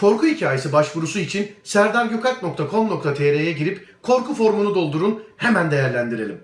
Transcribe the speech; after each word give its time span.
Korku 0.00 0.26
hikayesi 0.26 0.72
başvurusu 0.72 1.18
için 1.18 1.52
serdargökalp.com.tr'ye 1.64 3.52
girip 3.52 4.02
korku 4.02 4.34
formunu 4.34 4.74
doldurun 4.74 5.22
hemen 5.36 5.70
değerlendirelim. 5.70 6.40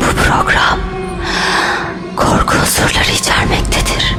program 0.00 0.80
korku 2.16 2.56
unsurları 2.58 3.12
içermektedir. 3.20 4.16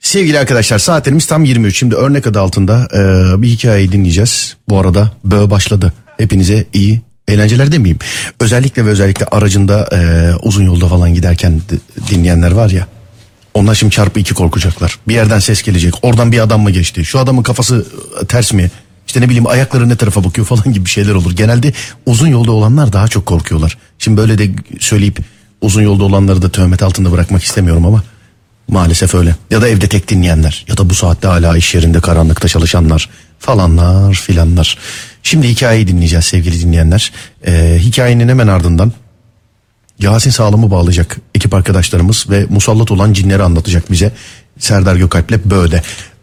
Sevgili 0.00 0.38
arkadaşlar 0.38 0.78
saatlerimiz 0.78 1.26
tam 1.26 1.44
23. 1.44 1.78
Şimdi 1.78 1.94
örnek 1.94 2.26
adı 2.26 2.40
altında 2.40 2.88
e, 2.94 3.42
bir 3.42 3.48
hikayeyi 3.48 3.92
dinleyeceğiz. 3.92 4.56
Bu 4.68 4.78
arada 4.78 5.10
böğ 5.24 5.50
başladı. 5.50 5.92
Hepinize 6.18 6.64
iyi 6.72 7.00
eğlenceler 7.28 7.72
demeyeyim. 7.72 7.98
Özellikle 8.40 8.86
ve 8.86 8.90
özellikle 8.90 9.26
aracında 9.26 9.88
e, 9.92 10.30
uzun 10.42 10.64
yolda 10.64 10.88
falan 10.88 11.14
giderken 11.14 11.60
dinleyenler 12.10 12.50
var 12.50 12.70
ya. 12.70 12.86
Onlar 13.54 13.74
şimdi 13.74 13.94
çarpı 13.94 14.20
iki 14.20 14.34
korkacaklar. 14.34 14.98
Bir 15.08 15.14
yerden 15.14 15.38
ses 15.38 15.62
gelecek. 15.62 15.94
Oradan 16.02 16.32
bir 16.32 16.38
adam 16.38 16.62
mı 16.62 16.70
geçti? 16.70 17.04
Şu 17.04 17.18
adamın 17.18 17.42
kafası 17.42 17.86
e, 18.22 18.26
ters 18.26 18.52
mi? 18.52 18.70
İşte 19.06 19.20
ne 19.20 19.28
bileyim 19.28 19.46
ayakları 19.46 19.88
ne 19.88 19.96
tarafa 19.96 20.24
bakıyor 20.24 20.46
falan 20.46 20.72
gibi 20.72 20.88
şeyler 20.88 21.14
olur. 21.14 21.32
Genelde 21.32 21.72
uzun 22.06 22.28
yolda 22.28 22.52
olanlar 22.52 22.92
daha 22.92 23.08
çok 23.08 23.26
korkuyorlar. 23.26 23.78
Şimdi 23.98 24.16
böyle 24.16 24.38
de 24.38 24.50
söyleyip 24.80 25.18
uzun 25.60 25.82
yolda 25.82 26.04
olanları 26.04 26.42
da 26.42 26.48
töhmet 26.48 26.82
altında 26.82 27.12
bırakmak 27.12 27.42
istemiyorum 27.42 27.86
ama 27.86 28.02
maalesef 28.68 29.14
öyle. 29.14 29.36
Ya 29.50 29.62
da 29.62 29.68
evde 29.68 29.88
tek 29.88 30.08
dinleyenler 30.08 30.64
ya 30.68 30.76
da 30.76 30.90
bu 30.90 30.94
saatte 30.94 31.28
hala 31.28 31.56
iş 31.56 31.74
yerinde 31.74 32.00
karanlıkta 32.00 32.48
çalışanlar 32.48 33.10
falanlar 33.44 34.14
filanlar. 34.14 34.78
Şimdi 35.22 35.48
hikayeyi 35.48 35.88
dinleyeceğiz 35.88 36.24
sevgili 36.24 36.60
dinleyenler. 36.60 37.12
Ee, 37.46 37.76
hikayenin 37.78 38.28
hemen 38.28 38.46
ardından 38.46 38.92
Yasin 39.98 40.30
Sağlam'ı 40.30 40.70
bağlayacak 40.70 41.16
ekip 41.34 41.54
arkadaşlarımız 41.54 42.26
ve 42.30 42.46
musallat 42.50 42.90
olan 42.90 43.12
cinleri 43.12 43.42
anlatacak 43.42 43.90
bize 43.90 44.12
Serdar 44.58 44.96
Gökalp'le 44.96 45.44
Böğde. 45.44 45.82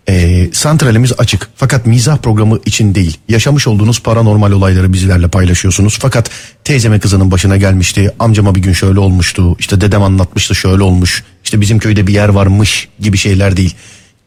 Ee, 0.09 0.49
santralimiz 0.53 1.13
açık 1.17 1.49
fakat 1.55 1.85
mizah 1.85 2.17
programı 2.17 2.59
için 2.65 2.95
değil. 2.95 3.17
Yaşamış 3.29 3.67
olduğunuz 3.67 3.99
paranormal 3.99 4.51
olayları 4.51 4.93
bizlerle 4.93 5.27
paylaşıyorsunuz. 5.27 5.97
Fakat 6.01 6.29
teyzeme 6.63 6.99
kızının 6.99 7.31
başına 7.31 7.57
gelmişti. 7.57 8.11
Amcama 8.19 8.55
bir 8.55 8.61
gün 8.61 8.73
şöyle 8.73 8.99
olmuştu. 8.99 9.55
İşte 9.59 9.81
dedem 9.81 10.03
anlatmıştı 10.03 10.55
şöyle 10.55 10.83
olmuş. 10.83 11.23
İşte 11.43 11.61
bizim 11.61 11.79
köyde 11.79 12.07
bir 12.07 12.13
yer 12.13 12.29
varmış 12.29 12.87
gibi 12.99 13.17
şeyler 13.17 13.57
değil. 13.57 13.75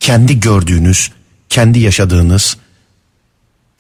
Kendi 0.01 0.41
gördüğünüz, 0.41 1.11
kendi 1.49 1.79
yaşadığınız 1.79 2.57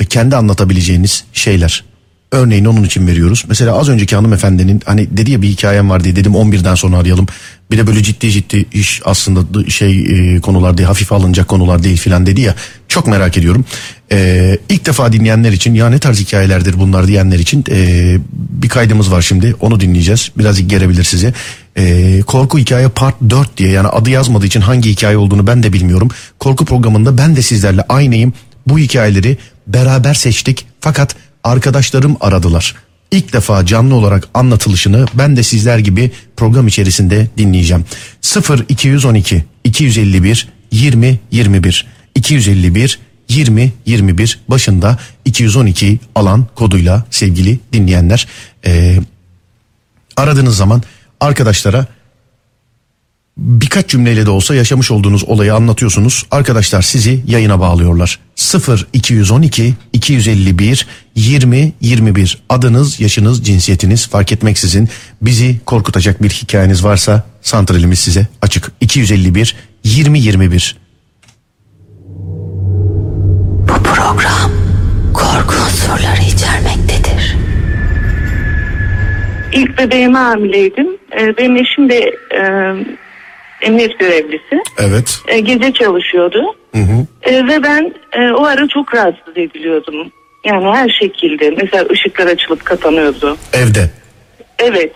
ve 0.00 0.04
kendi 0.04 0.36
anlatabileceğiniz 0.36 1.24
şeyler. 1.32 1.84
Örneğin 2.32 2.64
onun 2.64 2.84
için 2.84 3.06
veriyoruz. 3.06 3.44
Mesela 3.48 3.78
az 3.78 3.88
önceki 3.88 4.16
hanımefendinin 4.16 4.82
hani 4.84 5.16
dedi 5.16 5.30
ya 5.30 5.42
bir 5.42 5.48
hikayem 5.48 5.90
var 5.90 6.04
diye 6.04 6.16
dedim 6.16 6.32
11'den 6.32 6.74
sonra 6.74 6.96
arayalım. 6.96 7.26
Bir 7.70 7.78
de 7.78 7.86
böyle 7.86 8.02
ciddi 8.02 8.30
ciddi 8.30 8.66
iş 8.72 9.00
aslında 9.04 9.70
şey 9.70 10.00
e, 10.00 10.40
konular 10.40 10.78
değil 10.78 10.86
hafife 10.86 11.14
alınacak 11.14 11.48
konular 11.48 11.82
değil 11.82 11.96
filan 11.96 12.26
dedi 12.26 12.40
ya. 12.40 12.54
Çok 12.88 13.06
merak 13.06 13.38
ediyorum. 13.38 13.64
E, 14.12 14.58
ilk 14.68 14.86
defa 14.86 15.12
dinleyenler 15.12 15.52
için 15.52 15.74
ya 15.74 15.90
ne 15.90 15.98
tarz 15.98 16.20
hikayelerdir 16.20 16.78
bunlar 16.78 17.06
diyenler 17.06 17.38
için 17.38 17.64
e, 17.70 18.18
bir 18.32 18.68
kaydımız 18.68 19.12
var 19.12 19.22
şimdi 19.22 19.54
onu 19.60 19.80
dinleyeceğiz. 19.80 20.30
Biraz 20.38 20.68
gerebilir 20.68 21.04
size. 21.04 21.32
E, 21.76 22.20
korku 22.26 22.58
hikaye 22.58 22.88
part 22.88 23.14
4 23.30 23.56
diye 23.56 23.70
yani 23.70 23.88
adı 23.88 24.10
yazmadığı 24.10 24.46
için 24.46 24.60
hangi 24.60 24.90
hikaye 24.90 25.16
olduğunu 25.16 25.46
ben 25.46 25.62
de 25.62 25.72
bilmiyorum. 25.72 26.10
Korku 26.38 26.64
programında 26.64 27.18
ben 27.18 27.36
de 27.36 27.42
sizlerle 27.42 27.82
aynıyım. 27.88 28.32
Bu 28.66 28.78
hikayeleri 28.78 29.38
beraber 29.66 30.14
seçtik 30.14 30.66
fakat 30.80 31.16
arkadaşlarım 31.44 32.16
aradılar. 32.20 32.74
İlk 33.10 33.32
defa 33.32 33.66
canlı 33.66 33.94
olarak 33.94 34.28
anlatılışını 34.34 35.06
ben 35.14 35.36
de 35.36 35.42
sizler 35.42 35.78
gibi 35.78 36.10
program 36.36 36.66
içerisinde 36.66 37.28
dinleyeceğim. 37.36 37.84
0 38.20 38.64
212 38.68 39.44
251 39.64 40.48
20 40.70 41.18
21 41.30 41.86
251 42.14 42.98
20 43.28 43.72
21 43.86 44.40
başında 44.48 44.98
212 45.24 45.98
alan 46.14 46.46
koduyla 46.54 47.04
sevgili 47.10 47.58
dinleyenler 47.72 48.28
Ee, 48.66 49.00
aradığınız 50.16 50.56
zaman 50.56 50.82
arkadaşlara 51.20 51.86
birkaç 53.36 53.88
cümleyle 53.88 54.26
de 54.26 54.30
olsa 54.30 54.54
yaşamış 54.54 54.90
olduğunuz 54.90 55.24
olayı 55.24 55.54
anlatıyorsunuz. 55.54 56.26
Arkadaşlar 56.30 56.82
sizi 56.82 57.22
yayına 57.26 57.60
bağlıyorlar. 57.60 58.18
0 58.34 58.86
212 58.92 59.74
251 59.92 60.86
20 61.14 61.72
21 61.80 62.42
adınız, 62.48 63.00
yaşınız, 63.00 63.44
cinsiyetiniz 63.44 64.08
fark 64.08 64.32
etmeksizin 64.32 64.88
bizi 65.22 65.60
korkutacak 65.66 66.22
bir 66.22 66.30
hikayeniz 66.30 66.84
varsa 66.84 67.22
santralimiz 67.42 67.98
size 67.98 68.26
açık. 68.42 68.72
251 68.80 69.56
20 69.84 70.20
21 70.20 70.76
Bu 73.60 73.82
program 73.82 74.50
korku 75.14 75.54
unsurları 75.54 76.22
içermektedir. 76.34 77.36
İlk 79.52 79.78
bebeğime 79.78 80.18
hamileydim. 80.18 80.86
Ee, 81.20 81.36
Benim 81.38 81.56
eşim 81.56 81.90
de 81.90 81.98
e, 82.36 82.42
emniyet 83.64 83.98
görevlisi. 83.98 84.62
Evet. 84.78 85.18
E, 85.28 85.40
Gece 85.40 85.72
çalışıyordu. 85.72 86.56
Hı 86.74 86.80
hı. 86.80 87.06
E, 87.22 87.46
Ve 87.48 87.62
ben 87.62 87.94
e, 88.12 88.32
o 88.32 88.44
ara 88.44 88.68
çok 88.68 88.94
rahatsız 88.94 89.36
ediliyordum. 89.36 90.12
Yani 90.44 90.76
her 90.76 90.88
şekilde. 90.88 91.50
Mesela 91.62 91.84
ışıklar 91.90 92.26
açılıp 92.26 92.64
kapanıyordu. 92.64 93.36
Evde. 93.52 93.90
Evet. 94.58 94.92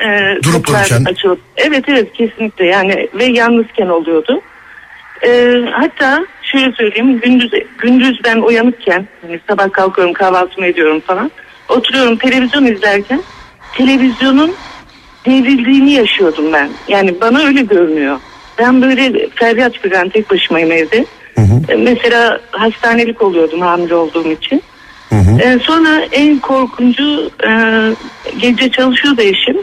E, 0.00 0.06
Durup 0.42 0.66
dururken. 0.66 1.04
Açılıp, 1.04 1.40
evet 1.56 1.84
evet 1.88 2.12
kesinlikle 2.12 2.66
yani 2.66 3.08
ve 3.14 3.24
yalnızken 3.24 3.86
oluyordu. 3.88 4.40
E, 5.26 5.54
hatta 5.72 6.26
şöyle 6.42 6.72
söyleyeyim 6.72 7.20
gündüz 7.20 7.50
gündüz 7.78 8.20
ben 8.24 8.36
uyanıkken 8.36 9.08
hani 9.22 9.40
sabah 9.48 9.72
kalkıyorum 9.72 10.12
kahvaltımı 10.12 10.66
ediyorum 10.66 11.00
falan 11.00 11.30
oturuyorum 11.68 12.16
televizyon 12.16 12.64
izlerken 12.64 13.22
televizyonun 13.76 14.54
devrildiğini 15.26 15.92
yaşıyordum 15.92 16.52
ben. 16.52 16.70
Yani 16.88 17.20
bana 17.20 17.38
öyle 17.42 17.62
görünüyor. 17.62 18.18
Ben 18.58 18.82
böyle 18.82 19.28
feryat 19.34 19.78
figan 19.78 20.08
tek 20.08 20.30
başımayım 20.30 20.72
evde. 20.72 21.04
E, 21.68 21.74
Mesela 21.74 22.40
hastanelik 22.50 23.22
oluyordum 23.22 23.60
hamile 23.60 23.94
olduğum 23.94 24.32
için. 24.32 24.62
E, 25.42 25.58
sonra 25.62 26.00
en 26.12 26.38
korkuncu 26.38 27.30
e, 27.46 27.50
gece 28.38 28.70
çalışıyordu 28.70 29.22
eşim. 29.22 29.56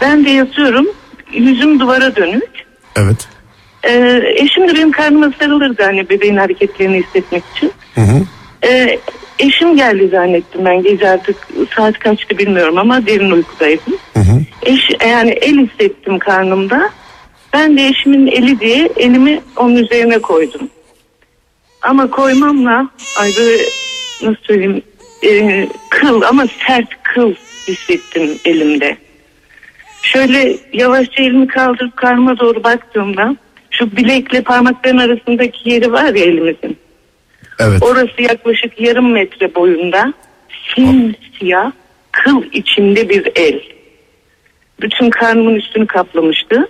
Ben 0.00 0.24
de 0.24 0.30
yatıyorum. 0.30 0.86
Yüzüm 1.32 1.80
duvara 1.80 2.16
dönük. 2.16 2.50
Evet. 2.96 3.28
E, 3.82 4.22
eşim 4.36 4.68
de 4.68 4.74
benim 4.74 4.92
karnıma 4.92 5.32
sarılırdı 5.38 5.82
hani 5.82 6.08
bebeğin 6.10 6.36
hareketlerini 6.36 7.02
hissetmek 7.02 7.42
için. 7.56 7.72
Hı 7.94 8.00
hı. 8.00 8.22
E, 8.68 8.98
eşim 9.42 9.76
geldi 9.76 10.08
zannettim 10.08 10.64
ben 10.64 10.82
gece 10.82 11.08
artık 11.08 11.36
saat 11.76 11.98
kaçtı 11.98 12.38
bilmiyorum 12.38 12.78
ama 12.78 13.06
derin 13.06 13.30
uykudaydım. 13.30 13.94
Hı 14.14 14.20
hı. 14.20 14.42
Eş, 14.62 14.90
yani 15.06 15.30
el 15.30 15.58
hissettim 15.58 16.18
karnımda. 16.18 16.90
Ben 17.52 17.76
de 17.76 17.86
eşimin 17.86 18.26
eli 18.26 18.60
diye 18.60 18.88
elimi 18.96 19.40
onun 19.56 19.76
üzerine 19.76 20.18
koydum. 20.18 20.70
Ama 21.82 22.10
koymamla 22.10 22.90
ay 23.20 23.30
böyle 23.38 23.62
nasıl 24.22 24.42
söyleyeyim 24.42 24.82
e, 25.24 25.68
kıl 25.90 26.22
ama 26.22 26.46
sert 26.66 27.02
kıl 27.02 27.34
hissettim 27.68 28.38
elimde. 28.44 28.96
Şöyle 30.02 30.56
yavaşça 30.72 31.22
elimi 31.22 31.46
kaldırıp 31.46 31.96
karnıma 31.96 32.38
doğru 32.38 32.64
baktığımda 32.64 33.36
şu 33.70 33.96
bilekle 33.96 34.42
parmakların 34.42 34.98
arasındaki 34.98 35.70
yeri 35.70 35.92
var 35.92 36.14
ya 36.14 36.24
elimizin. 36.24 36.76
Evet. 37.62 37.82
Orası 37.82 38.22
yaklaşık 38.22 38.80
yarım 38.80 39.12
metre 39.12 39.54
boyunda 39.54 40.12
simsiyah 40.74 41.72
kıl 42.12 42.42
içinde 42.52 43.08
bir 43.08 43.32
el. 43.34 43.60
Bütün 44.80 45.10
karnımın 45.10 45.54
üstünü 45.54 45.86
kaplamıştı. 45.86 46.68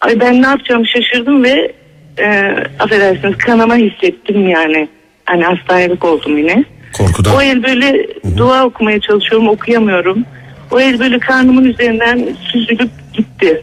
Ay 0.00 0.20
ben 0.20 0.42
ne 0.42 0.46
yapacağımı 0.46 0.86
şaşırdım 0.86 1.44
ve 1.44 1.72
e, 2.18 2.56
affedersiniz 2.78 3.38
kanama 3.38 3.76
hissettim 3.76 4.48
yani. 4.48 4.88
Hani 5.24 5.44
hastanelik 5.44 6.04
oldum 6.04 6.38
yine. 6.38 6.64
Korkudan. 6.92 7.36
O 7.36 7.42
el 7.42 7.62
böyle 7.62 8.06
dua 8.36 8.64
okumaya 8.64 9.00
çalışıyorum 9.00 9.48
okuyamıyorum. 9.48 10.24
O 10.70 10.80
el 10.80 11.00
böyle 11.00 11.18
karnımın 11.18 11.64
üzerinden 11.64 12.36
süzülüp 12.52 12.90
gitti. 13.12 13.62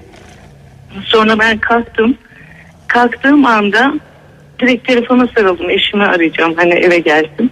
Sonra 1.06 1.40
ben 1.40 1.58
kalktım. 1.58 2.18
Kalktığım 2.88 3.46
anda 3.46 3.94
direkt 4.62 4.88
telefona 4.88 5.28
sarıldım. 5.36 5.70
Eşimi 5.70 6.04
arayacağım 6.04 6.54
hani 6.56 6.74
eve 6.74 7.00
gelsin. 7.00 7.52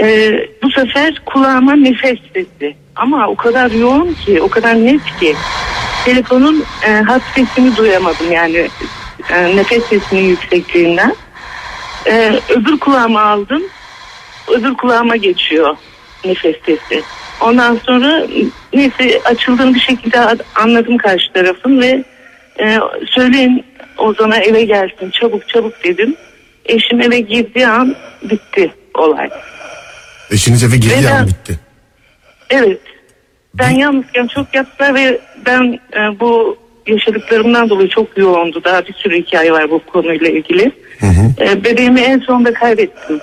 Ee, 0.00 0.32
bu 0.62 0.70
sefer 0.70 1.22
kulağıma 1.26 1.76
nefes 1.76 2.18
sesi. 2.34 2.76
Ama 2.96 3.28
o 3.28 3.36
kadar 3.36 3.70
yoğun 3.70 4.14
ki, 4.14 4.42
o 4.42 4.48
kadar 4.48 4.74
net 4.74 5.18
ki. 5.20 5.34
Telefonun 6.04 6.64
e, 6.86 6.90
hat 6.90 7.22
sesini 7.34 7.76
duyamadım 7.76 8.32
yani 8.32 8.68
e, 9.30 9.56
nefes 9.56 9.84
sesinin 9.84 10.24
yüksekliğinden. 10.24 11.14
Ee, 12.06 12.32
öbür 12.48 12.78
kulağıma 12.78 13.22
aldım. 13.22 13.62
Öbür 14.48 14.74
kulağıma 14.74 15.16
geçiyor 15.16 15.76
nefes 16.24 16.56
sesi. 16.66 17.02
Ondan 17.40 17.78
sonra 17.86 18.26
neyse 18.72 19.20
açıldığını 19.24 19.74
bir 19.74 19.80
şekilde 19.80 20.18
anladım 20.54 20.96
karşı 20.96 21.32
tarafın 21.32 21.80
ve 21.80 22.04
e, 22.60 22.78
söyleyin 23.06 23.64
Ozan'a 23.98 24.36
eve 24.36 24.64
gelsin 24.64 25.10
çabuk 25.10 25.48
çabuk 25.48 25.84
dedim. 25.84 26.16
Eşim 26.70 27.00
eve 27.00 27.20
girdiği 27.20 27.66
an 27.66 27.96
bitti 28.22 28.72
olay. 28.94 29.30
Eşiniz 30.30 30.64
eve 30.64 30.76
girdiği 30.76 30.98
Neden? 30.98 31.16
an 31.16 31.26
bitti. 31.26 31.58
Evet. 32.50 32.80
Ben 33.54 33.70
yalnızken 33.70 34.26
çok 34.26 34.54
yaptılar 34.54 34.94
ve 34.94 35.20
ben 35.46 35.80
e, 35.92 36.20
bu 36.20 36.58
yaşadıklarımdan 36.86 37.68
dolayı 37.68 37.88
çok 37.88 38.18
yoğundu. 38.18 38.64
Daha 38.64 38.86
bir 38.86 38.92
sürü 38.92 39.22
hikaye 39.22 39.52
var 39.52 39.70
bu 39.70 39.82
konuyla 39.92 40.28
ilgili. 40.28 40.72
E, 41.40 41.64
bebeğimi 41.64 42.00
en 42.00 42.18
sonunda 42.18 42.52
kaybettim. 42.52 43.20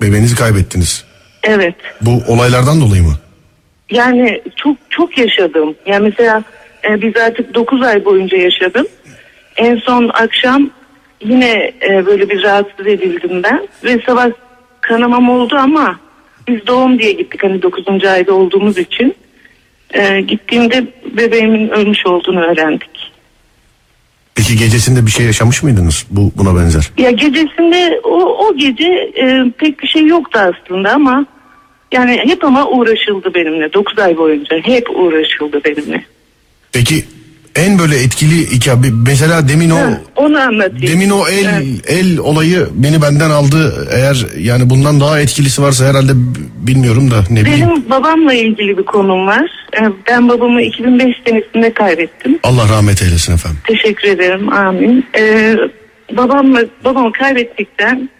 Bebeğinizi 0.00 0.36
kaybettiniz. 0.36 1.04
Evet. 1.42 1.74
Bu 2.00 2.22
olaylardan 2.28 2.80
dolayı 2.80 3.02
mı? 3.02 3.14
Yani 3.90 4.42
çok 4.56 4.76
çok 4.90 5.18
yaşadım. 5.18 5.74
Yani 5.86 6.04
mesela 6.04 6.42
e, 6.84 7.02
biz 7.02 7.16
artık 7.16 7.54
9 7.54 7.82
ay 7.82 8.04
boyunca 8.04 8.36
yaşadım. 8.36 8.86
En 9.56 9.76
son 9.76 10.10
akşam 10.14 10.70
yine 11.20 11.72
e, 11.88 12.06
böyle 12.06 12.30
bir 12.30 12.42
rahatsız 12.42 12.86
edildim 12.86 13.42
ben. 13.42 13.68
Ve 13.84 14.00
sabah 14.06 14.30
kanamam 14.80 15.30
oldu 15.30 15.56
ama 15.56 16.00
biz 16.48 16.66
doğum 16.66 16.98
diye 16.98 17.12
gittik 17.12 17.42
hani 17.42 17.62
9. 17.62 18.04
ayda 18.04 18.34
olduğumuz 18.34 18.78
için. 18.78 19.14
E, 19.94 20.20
gittiğimde 20.20 20.86
bebeğimin 21.16 21.68
ölmüş 21.68 22.06
olduğunu 22.06 22.40
öğrendik. 22.40 23.12
Peki 24.34 24.56
gecesinde 24.56 25.06
bir 25.06 25.10
şey 25.10 25.26
yaşamış 25.26 25.62
mıydınız 25.62 26.06
bu 26.10 26.32
buna 26.36 26.56
benzer? 26.56 26.90
Ya 26.98 27.10
gecesinde 27.10 28.00
o, 28.04 28.46
o 28.46 28.56
gece 28.56 29.12
e, 29.16 29.44
pek 29.58 29.82
bir 29.82 29.88
şey 29.88 30.06
yoktu 30.06 30.38
aslında 30.38 30.92
ama 30.92 31.26
yani 31.92 32.20
hep 32.24 32.44
ama 32.44 32.68
uğraşıldı 32.68 33.34
benimle 33.34 33.72
9 33.72 33.98
ay 33.98 34.16
boyunca 34.16 34.56
hep 34.56 34.90
uğraşıldı 34.90 35.60
benimle. 35.64 36.04
Peki 36.72 37.04
en 37.56 37.78
böyle 37.78 37.96
etkili 38.02 38.50
hikaye 38.50 38.76
mesela 39.06 39.48
demin 39.48 39.70
o 39.70 39.76
Ha, 39.76 40.00
onu 40.16 40.38
anlatayım. 40.40 40.82
demin 40.86 41.10
o 41.10 41.28
el 41.28 41.44
Evet. 41.44 41.66
el 41.86 42.18
olayı 42.18 42.66
beni 42.74 43.02
benden 43.02 43.30
aldı. 43.30 43.88
Eğer 43.92 44.26
yani 44.38 44.70
bundan 44.70 45.00
daha 45.00 45.20
etkilisi 45.20 45.62
varsa 45.62 45.84
herhalde 45.86 46.12
bilmiyorum 46.66 47.10
da 47.10 47.24
ne 47.30 47.40
bileyim. 47.44 47.66
Benim 47.68 47.90
babamla 47.90 48.34
ilgili 48.34 48.78
bir 48.78 48.82
konum 48.84 49.26
var. 49.26 49.50
Ee, 49.80 49.84
Ben 50.08 50.28
babamı 50.28 50.62
2005 50.62 51.16
senesinde 51.26 51.72
kaybettim. 51.74 52.38
Allah 52.42 52.68
rahmet 52.68 53.02
eylesin 53.02 53.34
efendim. 53.34 53.58
Teşekkür 53.66 54.08
ederim. 54.08 54.52
Amin. 54.52 55.06
Ee, 55.18 55.56
babamla 56.16 56.60
babamı 56.84 57.12
kaybettikten 57.12 58.10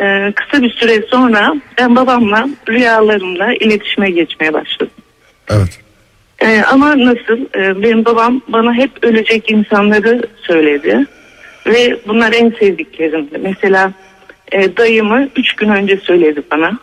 e, 0.00 0.32
kısa 0.32 0.62
bir 0.62 0.70
süre 0.70 1.02
sonra 1.10 1.54
ben 1.78 1.96
babamla 1.96 2.48
rüyalarımla 2.68 3.54
iletişime 3.54 4.10
geçmeye 4.10 4.52
başladım. 4.52 4.92
Evet. 5.50 5.78
Ee, 6.42 6.62
ama 6.62 6.98
nasıl? 6.98 7.38
Ee, 7.54 7.82
benim 7.82 8.04
babam 8.04 8.40
bana 8.48 8.74
hep 8.74 8.90
ölecek 9.02 9.50
insanları 9.50 10.22
söyledi. 10.42 11.06
Ve 11.66 11.98
bunlar 12.08 12.32
en 12.32 12.50
sevdiklerimdi. 12.50 13.38
Mesela 13.38 13.92
e, 14.52 14.76
dayımı 14.76 15.28
üç 15.36 15.52
gün 15.56 15.68
önce 15.68 15.96
söyledi 15.96 16.42
bana. 16.50 16.78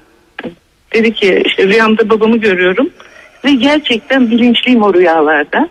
Dedi 0.93 1.13
ki 1.13 1.43
işte 1.45 1.67
rüyamda 1.67 2.09
babamı 2.09 2.37
görüyorum. 2.37 2.89
Ve 3.45 3.51
gerçekten 3.51 4.31
bilinçliyim 4.31 4.83
o 4.83 4.93
rüyalarda. 4.93 5.69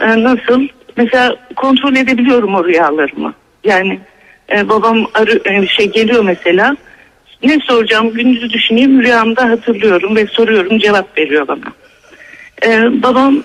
Ee, 0.00 0.22
nasıl? 0.22 0.68
Mesela 0.96 1.36
kontrol 1.56 1.96
edebiliyorum 1.96 2.54
o 2.54 2.64
rüyalarımı. 2.64 3.34
Yani 3.64 3.98
e, 4.52 4.68
babam 4.68 5.06
arı, 5.14 5.40
e, 5.44 5.66
şey 5.66 5.90
geliyor 5.90 6.24
mesela. 6.24 6.76
Ne 7.42 7.58
soracağım 7.60 8.12
gündüzü 8.12 8.50
düşüneyim 8.50 9.02
rüyamda 9.02 9.48
hatırlıyorum 9.48 10.16
ve 10.16 10.26
soruyorum 10.26 10.78
cevap 10.78 11.18
veriyor 11.18 11.48
bana. 11.48 11.72
Ee, 12.66 13.02
babam 13.02 13.42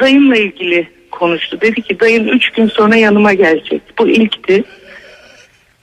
dayımla 0.00 0.36
ilgili 0.36 0.88
konuştu. 1.10 1.60
Dedi 1.60 1.82
ki 1.82 2.00
dayın 2.00 2.28
üç 2.28 2.50
gün 2.50 2.66
sonra 2.68 2.96
yanıma 2.96 3.32
gelecek. 3.32 3.82
Bu 3.98 4.08
ilkti. 4.08 4.64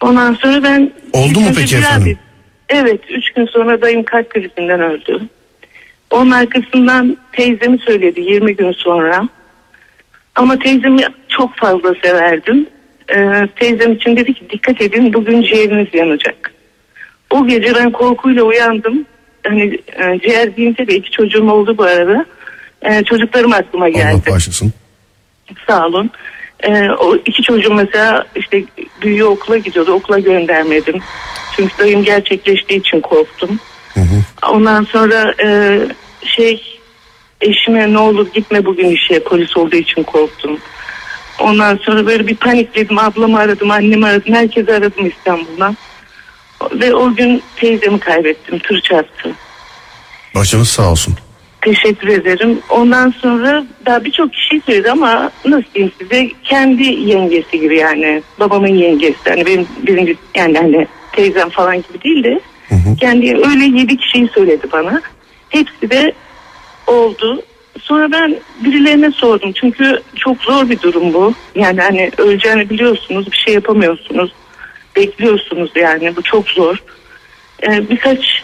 Ondan 0.02 0.34
sonra 0.34 0.64
ben... 0.64 0.92
Oldu 1.14 1.40
mu 1.40 1.48
peki 1.58 1.76
efendim? 1.76 2.04
abi- 2.04 2.18
Evet 2.70 3.00
üç 3.10 3.32
gün 3.32 3.46
sonra 3.46 3.82
dayım 3.82 4.04
kalp 4.04 4.30
krizinden 4.30 4.82
öldü. 4.82 5.22
Onun 6.12 6.32
arkasından 6.32 7.18
teyzemi 7.32 7.78
söyledi 7.80 8.22
20 8.22 8.56
gün 8.56 8.72
sonra. 8.72 9.30
Ama 10.36 10.60
teyzemi 10.60 11.02
çok 11.30 11.56
fazla 11.58 11.96
severdim. 12.04 12.68
Ee, 13.16 13.48
teyzem 13.56 13.94
için 13.94 14.16
dedi 14.18 14.34
ki 14.34 14.50
dikkat 14.50 14.82
edin 14.82 15.14
bugün 15.14 15.42
ciğeriniz 15.42 15.88
yanacak. 15.94 16.54
O 17.30 17.48
gece 17.48 17.76
ben 17.76 17.92
korkuyla 17.92 18.44
uyandım. 18.44 19.06
Hani 19.48 19.80
e, 20.00 20.20
ciğer 20.20 20.58
deyince 20.58 20.88
de 20.88 20.96
iki 20.96 21.12
çocuğum 21.12 21.52
oldu 21.52 21.78
bu 21.78 21.84
arada. 21.84 22.26
E, 22.84 23.04
çocuklarım 23.04 23.54
aklıma 23.54 23.86
Allah 23.86 23.92
geldi. 23.94 24.22
bağışlasın. 24.30 24.74
Sağ 25.68 25.86
olun. 25.86 26.12
E, 26.64 26.90
o 26.90 27.16
iki 27.16 27.44
çocuğum 27.44 27.74
mesela 27.74 28.26
işte 28.36 28.64
büyüğü 29.02 29.24
okula 29.24 29.58
gidiyordu. 29.58 29.92
Okula 29.92 30.20
göndermedim. 30.20 31.02
Çünkü 31.56 31.78
dayım 31.78 32.04
gerçekleştiği 32.04 32.80
için 32.80 33.02
korktum. 33.02 33.60
Ondan 34.50 34.84
sonra 34.84 35.34
e, 35.44 35.80
şey 36.26 36.80
eşime 37.42 37.94
ne 37.94 37.98
olur 38.00 38.28
gitme 38.34 38.66
bugün 38.66 38.90
işe 38.90 39.24
polis 39.24 39.58
olduğu 39.58 39.76
için 39.76 40.04
korktum. 40.04 40.60
Ondan 41.40 41.80
sonra 41.84 42.06
böyle 42.06 42.28
bir 42.28 42.36
panikledim. 42.36 42.98
Ablamı 42.98 43.40
aradım, 43.40 43.72
annemi 43.72 44.06
aradım. 44.06 44.34
Herkesi 44.34 44.74
aradım 44.74 45.08
İstanbul'dan. 45.08 45.78
Ve 46.72 46.94
o 46.96 47.16
gün 47.16 47.44
teyzemi 47.56 48.00
kaybettim. 48.00 48.60
Tır 48.60 48.82
çarptı. 48.82 49.32
Başınız 50.36 50.70
sağ 50.70 50.92
olsun. 50.92 51.16
Teşekkür 51.64 52.08
ederim. 52.08 52.60
Ondan 52.70 53.10
sonra 53.10 53.66
daha 53.86 54.04
birçok 54.04 54.34
kişi 54.34 54.62
söyledi 54.66 54.92
ama 54.92 55.32
nasıl 55.46 55.74
diyeyim 55.74 55.94
size 56.00 56.30
kendi 56.44 56.84
yengesi 56.84 57.60
gibi 57.60 57.78
yani 57.78 58.24
babamın 58.40 58.76
yengesi. 58.76 59.30
Hani 59.30 59.46
benim 59.46 59.68
birinci 59.88 60.16
yani 60.36 60.58
hani 60.58 60.88
teyzem 61.12 61.50
falan 61.50 61.76
gibi 61.76 62.04
değil 62.04 62.24
de 62.24 62.40
kendi 63.00 63.36
öyle 63.36 63.80
yedi 63.80 63.98
kişiyi 63.98 64.28
söyledi 64.28 64.68
bana. 64.72 65.02
Hepsi 65.50 65.90
de 65.90 66.14
oldu. 66.88 67.42
Sonra 67.82 68.12
ben 68.12 68.36
birilerine 68.64 69.12
sordum 69.12 69.52
çünkü 69.52 70.00
çok 70.16 70.42
zor 70.42 70.70
bir 70.70 70.82
durum 70.82 71.14
bu. 71.14 71.34
Yani 71.56 71.82
hani 71.82 72.12
öleceğini 72.18 72.70
biliyorsunuz 72.70 73.32
bir 73.32 73.38
şey 73.38 73.54
yapamıyorsunuz. 73.54 74.34
Bekliyorsunuz 74.96 75.72
yani 75.76 76.16
bu 76.16 76.22
çok 76.22 76.50
zor. 76.50 76.78
Ee, 77.64 77.90
birkaç 77.90 78.44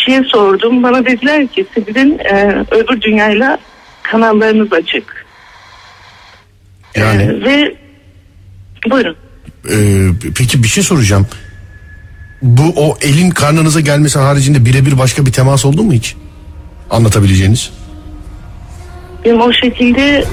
kişiye 0.00 0.24
sordum. 0.24 0.82
Bana 0.82 1.04
dediler 1.06 1.46
ki 1.46 1.66
sizin 1.74 2.18
e, 2.18 2.64
öbür 2.70 3.00
dünyayla 3.00 3.58
kanallarınız 4.02 4.72
açık. 4.72 5.26
Yani 6.96 7.22
Ee, 7.22 7.44
ve 7.44 7.74
buyurun. 8.90 9.16
e, 9.70 9.76
peki 10.38 10.62
bir 10.62 10.68
şey 10.68 10.84
soracağım. 10.84 11.26
Bu 12.42 12.62
o 12.76 12.96
elin 13.02 13.30
karnınıza 13.30 13.80
gelmesi 13.80 14.18
haricinde 14.18 14.64
birebir 14.64 14.98
başka 14.98 15.26
bir 15.26 15.32
temas 15.32 15.64
oldu 15.64 15.82
mu 15.82 15.92
hiç? 15.92 16.16
Anlatabileceğiniz. 16.90 17.70
Benim 19.24 19.40
o 19.40 19.52
şekilde 19.52 20.24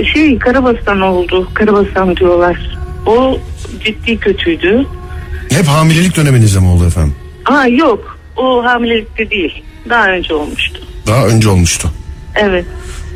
e, 0.00 0.04
şey 0.04 0.38
Karabasan 0.38 1.00
oldu. 1.00 1.48
Karabasan 1.54 2.16
diyorlar. 2.16 2.78
O 3.06 3.38
ciddi 3.84 4.16
kötüydü. 4.18 4.86
Hep 5.50 5.66
hamilelik 5.66 6.16
döneminizde 6.16 6.60
mi 6.60 6.66
oldu 6.66 6.86
efendim? 6.86 7.14
Ha 7.44 7.66
yok. 7.66 8.18
O 8.40 8.64
hamilelikte 8.64 9.30
değil. 9.30 9.62
Daha 9.88 10.08
önce 10.08 10.34
olmuştu. 10.34 10.80
Daha 11.06 11.26
önce 11.26 11.48
olmuştu. 11.48 11.90
Evet. 12.36 12.64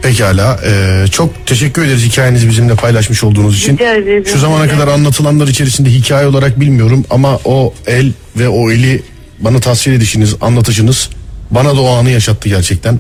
Pekala. 0.03 0.61
e, 0.67 1.05
çok 1.11 1.47
teşekkür 1.47 1.85
ederiz 1.85 2.05
hikayenizi 2.05 2.49
bizimle 2.49 2.75
paylaşmış 2.75 3.25
olduğunuz 3.25 3.59
için. 3.59 3.73
Rica 3.75 3.95
ederim. 3.95 4.27
Şu 4.27 4.39
zamana 4.39 4.69
kadar 4.69 4.89
anlatılanlar 4.89 5.49
içerisinde 5.49 5.91
hikaye 5.91 6.27
olarak 6.27 6.61
bilmiyorum 6.61 7.05
ama 7.11 7.39
o 7.45 7.75
el 7.87 8.13
ve 8.37 8.49
o 8.49 8.71
eli 8.71 9.03
bana 9.39 9.61
tasvir 9.61 9.93
edişiniz, 9.93 10.37
anlatışınız 10.41 11.11
bana 11.51 11.77
da 11.77 11.81
o 11.81 11.87
anı 11.89 12.11
yaşattı 12.11 12.49
gerçekten. 12.49 12.99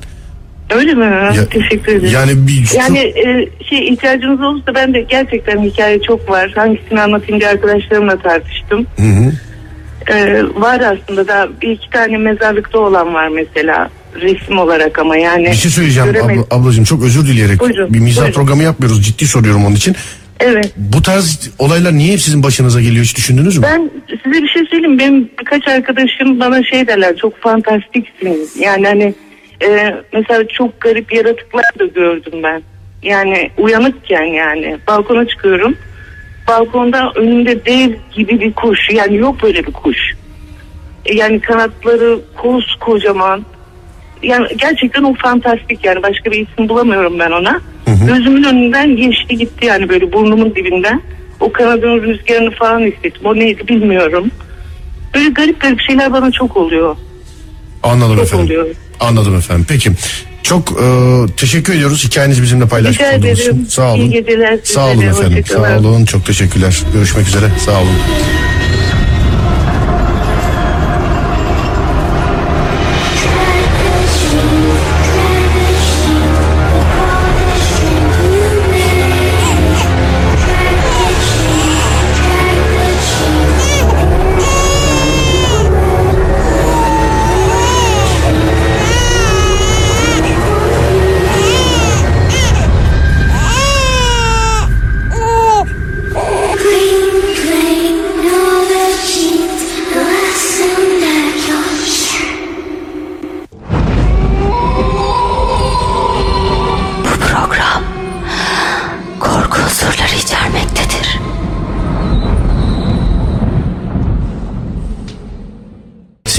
Öyle 0.71 0.95
mi? 0.95 1.04
Ya- 1.04 1.49
Teşekkür 1.49 1.93
ederim. 1.93 2.12
Yani 2.14 2.47
bir 2.47 2.78
Yani 2.78 2.99
e, 2.99 3.49
şey 3.71 3.88
ihtiyacınız 3.88 4.40
olursa 4.40 4.75
ben 4.75 4.95
de 4.95 5.00
gerçekten 5.00 5.62
hikaye 5.62 6.00
çok 6.02 6.31
var. 6.31 6.52
Hangisini 6.54 7.00
anlatayım 7.00 7.40
diye 7.40 7.50
arkadaşlarımla 7.50 8.19
tartıştım. 8.19 8.87
Hı 8.97 9.02
hı. 9.02 9.33
E, 10.11 10.42
var 10.54 10.80
aslında 10.80 11.28
da 11.28 11.49
bir 11.62 11.68
iki 11.70 11.90
tane 11.90 12.16
mezarlıkta 12.18 12.78
olan 12.78 13.14
var 13.14 13.28
mesela 13.28 13.90
resim 14.20 14.58
olarak 14.58 14.99
ama 14.99 15.16
yani. 15.16 15.46
Bir 15.46 15.52
şey 15.54 15.70
söyleyeceğim 15.70 16.12
göremedim. 16.12 16.40
abla- 16.50 16.56
ablacığım 16.56 16.84
çok 16.84 17.02
özür 17.04 17.26
dileyerek 17.26 17.61
Buyurun, 17.61 17.94
bir 17.94 17.99
mizah 17.99 18.23
buyurun. 18.23 18.34
programı 18.34 18.62
yapmıyoruz 18.62 19.06
ciddi 19.06 19.26
soruyorum 19.26 19.64
onun 19.66 19.75
için. 19.75 19.96
Evet. 20.40 20.73
Bu 20.76 21.02
tarz 21.02 21.50
olaylar 21.58 21.92
niye 21.92 22.12
hep 22.12 22.20
sizin 22.20 22.42
başınıza 22.42 22.80
geliyor 22.80 23.04
hiç 23.04 23.16
düşündünüz 23.16 23.58
mü? 23.58 23.66
Ben 23.73 23.90
size 24.25 24.42
bir 24.42 24.49
şey 24.49 24.62
söyleyeyim. 24.70 24.99
Benim 24.99 25.30
birkaç 25.40 25.68
arkadaşım 25.68 26.40
bana 26.40 26.62
şey 26.64 26.87
derler 26.87 27.16
çok 27.16 27.40
fantastiksin. 27.40 28.49
Yani 28.61 28.87
hani 28.87 29.14
e, 29.62 29.94
mesela 30.12 30.49
çok 30.49 30.80
garip 30.80 31.12
yaratıklar 31.14 31.64
da 31.78 31.84
gördüm 31.84 32.32
ben. 32.42 32.62
Yani 33.02 33.50
uyanıkken 33.58 34.25
yani 34.25 34.76
balkona 34.88 35.26
çıkıyorum. 35.28 35.76
Balkonda 36.48 37.12
önümde 37.14 37.64
dev 37.66 37.92
gibi 38.16 38.40
bir 38.40 38.52
kuş. 38.52 38.78
Yani 38.92 39.16
yok 39.16 39.42
böyle 39.42 39.66
bir 39.66 39.72
kuş. 39.72 39.98
E, 41.06 41.14
Yani 41.14 41.40
kanatları 41.40 42.18
kocaman. 42.80 43.44
yani 44.22 44.46
gerçekten 44.56 45.02
o 45.02 45.14
fantastik 45.14 45.84
yani 45.84 46.02
başka 46.02 46.30
bir 46.30 46.46
isim 46.48 46.68
bulamıyorum 46.68 47.18
ben 47.18 47.30
ona. 47.30 47.60
Gözümün 48.06 48.42
önünden 48.44 48.96
geçti 48.96 49.36
gitti 49.36 49.66
yani 49.66 49.88
böyle 49.88 50.12
burnumun 50.12 50.54
dibinden. 50.54 51.00
O 51.40 51.52
kanadın 51.52 52.02
rüzgarını 52.02 52.50
falan 52.50 52.80
hissettim. 52.80 53.22
O 53.24 53.34
neydi 53.34 53.68
bilmiyorum. 53.68 54.30
Böyle 55.14 55.28
garip 55.28 55.60
garip 55.60 55.80
şeyler 55.88 56.12
bana 56.12 56.30
çok 56.30 56.56
oluyor. 56.56 56.96
Anladım 57.82 58.16
Çok 58.16 58.24
efendim. 58.24 58.44
oluyor. 58.46 58.66
Anladım 59.00 59.36
efendim. 59.36 59.66
Peki. 59.68 59.90
Çok 60.44 60.72
e, 60.72 60.86
teşekkür 61.36 61.74
ediyoruz 61.74 62.04
hikayenizi 62.04 62.42
bizimle 62.42 62.66
paylaşmış 62.68 63.00
Rica 63.08 63.18
olduğunuz 63.18 63.38
için. 63.40 63.50
ederim. 63.50 63.66
Sağ 63.68 63.92
olun. 63.92 64.00
İyi 64.00 64.10
geceler 64.10 64.58
Sağ 64.64 64.86
olun 64.86 65.00
de. 65.00 65.06
efendim. 65.06 65.38
Hoşçakalın. 65.42 65.82
Sağ 65.82 65.88
olun. 65.88 66.04
Çok 66.04 66.26
teşekkürler. 66.26 66.82
Görüşmek 66.92 67.28
üzere. 67.28 67.46
Sağ 67.64 67.80
olun. 67.80 67.90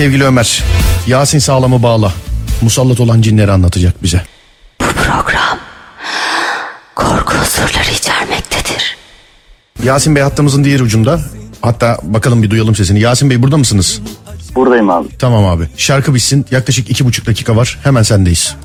Sevgili 0.06 0.24
Ömer. 0.24 0.64
Yasin 1.08 1.40
Sağlam'ı 1.40 1.84
bağla. 1.84 2.14
Musallat 2.62 3.00
olan 3.00 3.22
cinleri 3.22 3.52
anlatacak 3.52 4.04
bize. 4.04 4.22
Bu 4.82 4.86
program 4.86 5.60
korku 6.96 7.34
unsurları 7.38 7.92
içermektedir. 7.96 8.98
Yasin 9.84 10.16
Bey 10.16 10.24
hattımızın 10.24 10.64
diğer 10.64 10.80
ucunda. 10.80 11.20
Hatta 11.62 11.98
bakalım 12.04 12.44
bir 12.44 12.50
duyalım 12.50 12.76
sesini. 12.76 13.00
Yasin 13.00 13.30
Bey 13.30 13.44
burada 13.44 13.58
mısınız? 13.58 14.02
Buradayım 14.56 14.90
abi. 14.90 15.08
Tamam 15.20 15.46
abi. 15.46 15.68
Şarkı 15.78 16.16
bitsin. 16.16 16.46
Yaklaşık 16.52 16.90
iki 16.90 17.06
buçuk 17.06 17.28
dakika 17.28 17.56
var. 17.56 17.80
Hemen 17.84 18.04
sendeyiz. 18.04 18.56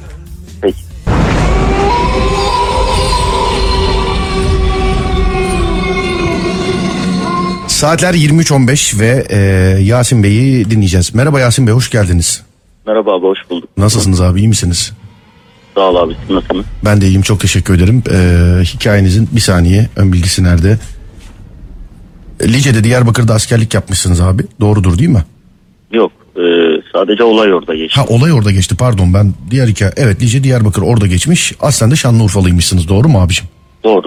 Saatler 7.81 8.15
23.15 8.15 9.01
ve 9.01 9.27
e, 9.31 9.39
Yasin 9.83 10.23
Bey'i 10.23 10.71
dinleyeceğiz. 10.71 11.15
Merhaba 11.15 11.41
Yasin 11.41 11.67
Bey 11.67 11.75
hoş 11.75 11.91
geldiniz. 11.91 12.43
Merhaba 12.87 13.15
abi 13.15 13.27
hoş 13.27 13.39
bulduk. 13.51 13.69
Nasılsınız 13.77 14.21
abi 14.21 14.39
iyi 14.39 14.49
misiniz? 14.49 14.93
Sağ 15.75 15.81
ol 15.81 15.97
abi 15.97 16.17
siz 16.21 16.31
nasılsınız? 16.37 16.65
Ben 16.85 17.01
de 17.01 17.07
iyiyim 17.07 17.23
çok 17.23 17.41
teşekkür 17.41 17.75
ederim. 17.77 18.03
Ee, 18.13 18.65
hikayenizin 18.65 19.29
bir 19.33 19.41
saniye 19.41 19.89
ön 19.97 20.13
bilgisi 20.13 20.45
nerede? 20.45 20.79
Lice'de 22.43 22.85
Diyarbakır'da 22.85 23.35
askerlik 23.35 23.75
yapmışsınız 23.75 24.21
abi. 24.21 24.43
Doğrudur 24.61 24.99
değil 24.99 25.11
mi? 25.11 25.25
Yok 25.93 26.13
e, 26.37 26.43
sadece 26.93 27.25
olay 27.25 27.55
orada 27.55 27.75
geçti. 27.75 28.01
Ha 28.01 28.07
olay 28.09 28.33
orada 28.33 28.51
geçti 28.51 28.77
pardon 28.77 29.15
ben 29.15 29.35
diğer 29.51 29.69
hikaye. 29.69 29.93
Evet 29.97 30.23
Lice 30.23 30.45
Diyarbakır 30.45 30.83
orada 30.83 31.07
geçmiş. 31.07 31.53
Aslen 31.61 31.91
de 31.91 31.97
Şanlıurfalıymışsınız 31.97 32.89
doğru 32.89 33.09
mu 33.09 33.21
abicim? 33.21 33.47
Doğru. 33.85 34.07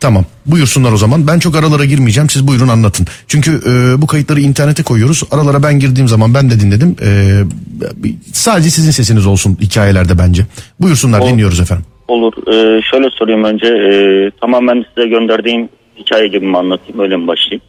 Tamam 0.00 0.24
buyursunlar 0.46 0.92
o 0.92 0.96
zaman. 0.96 1.26
Ben 1.26 1.38
çok 1.38 1.56
aralara 1.56 1.84
girmeyeceğim 1.84 2.28
siz 2.30 2.46
buyurun 2.48 2.68
anlatın. 2.68 3.06
Çünkü 3.28 3.50
e, 3.50 4.02
bu 4.02 4.06
kayıtları 4.06 4.40
internete 4.40 4.82
koyuyoruz. 4.82 5.22
Aralara 5.30 5.62
ben 5.62 5.78
girdiğim 5.78 6.08
zaman 6.08 6.34
ben 6.34 6.50
de 6.50 6.60
dinledim. 6.60 6.96
E, 7.02 7.08
sadece 8.32 8.70
sizin 8.70 8.90
sesiniz 8.90 9.26
olsun 9.26 9.58
hikayelerde 9.60 10.18
bence. 10.18 10.46
Buyursunlar 10.80 11.20
O- 11.20 11.26
dinliyoruz 11.28 11.60
efendim. 11.60 11.84
Olur. 12.08 12.32
E, 12.46 12.82
şöyle 12.90 13.10
sorayım 13.10 13.44
önce. 13.44 13.66
E, 13.66 13.92
tamamen 14.40 14.84
size 14.94 15.08
gönderdiğim 15.08 15.68
hikaye 15.98 16.28
gibi 16.28 16.46
mi 16.46 16.58
anlatayım 16.58 17.00
öyle 17.00 17.16
mi 17.16 17.26
başlayayım? 17.26 17.62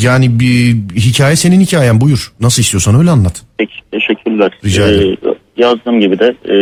Yani 0.00 0.40
bir 0.40 0.76
hikaye 0.96 1.36
senin 1.36 1.60
hikayen 1.60 2.00
buyur. 2.00 2.32
Nasıl 2.40 2.62
istiyorsan 2.62 2.98
öyle 2.98 3.10
anlat. 3.10 3.42
Peki 3.58 3.72
teşekkürler. 3.92 4.52
Rica 4.64 4.88
ederim. 4.88 5.16
E, 5.56 5.62
yazdığım 5.62 6.00
gibi 6.00 6.18
de 6.18 6.26
e, 6.26 6.56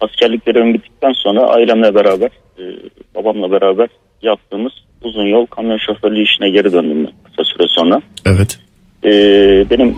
askerlik 0.00 0.46
görevim 0.46 0.74
bittikten 0.74 1.12
sonra 1.12 1.40
ailemle 1.40 1.94
beraber 1.94 2.30
e, 2.58 2.64
babamla 3.14 3.50
beraber 3.50 3.88
yaptığımız 4.22 4.72
uzun 5.02 5.26
yol 5.26 5.46
kamyon 5.46 5.78
şoförlüğü 5.78 6.22
işine 6.22 6.50
geri 6.50 6.72
döndüm 6.72 7.04
ben 7.04 7.12
kısa 7.24 7.44
süre 7.44 7.66
sonra. 7.68 8.02
Evet. 8.26 8.58
Ee, 9.04 9.66
benim 9.70 9.96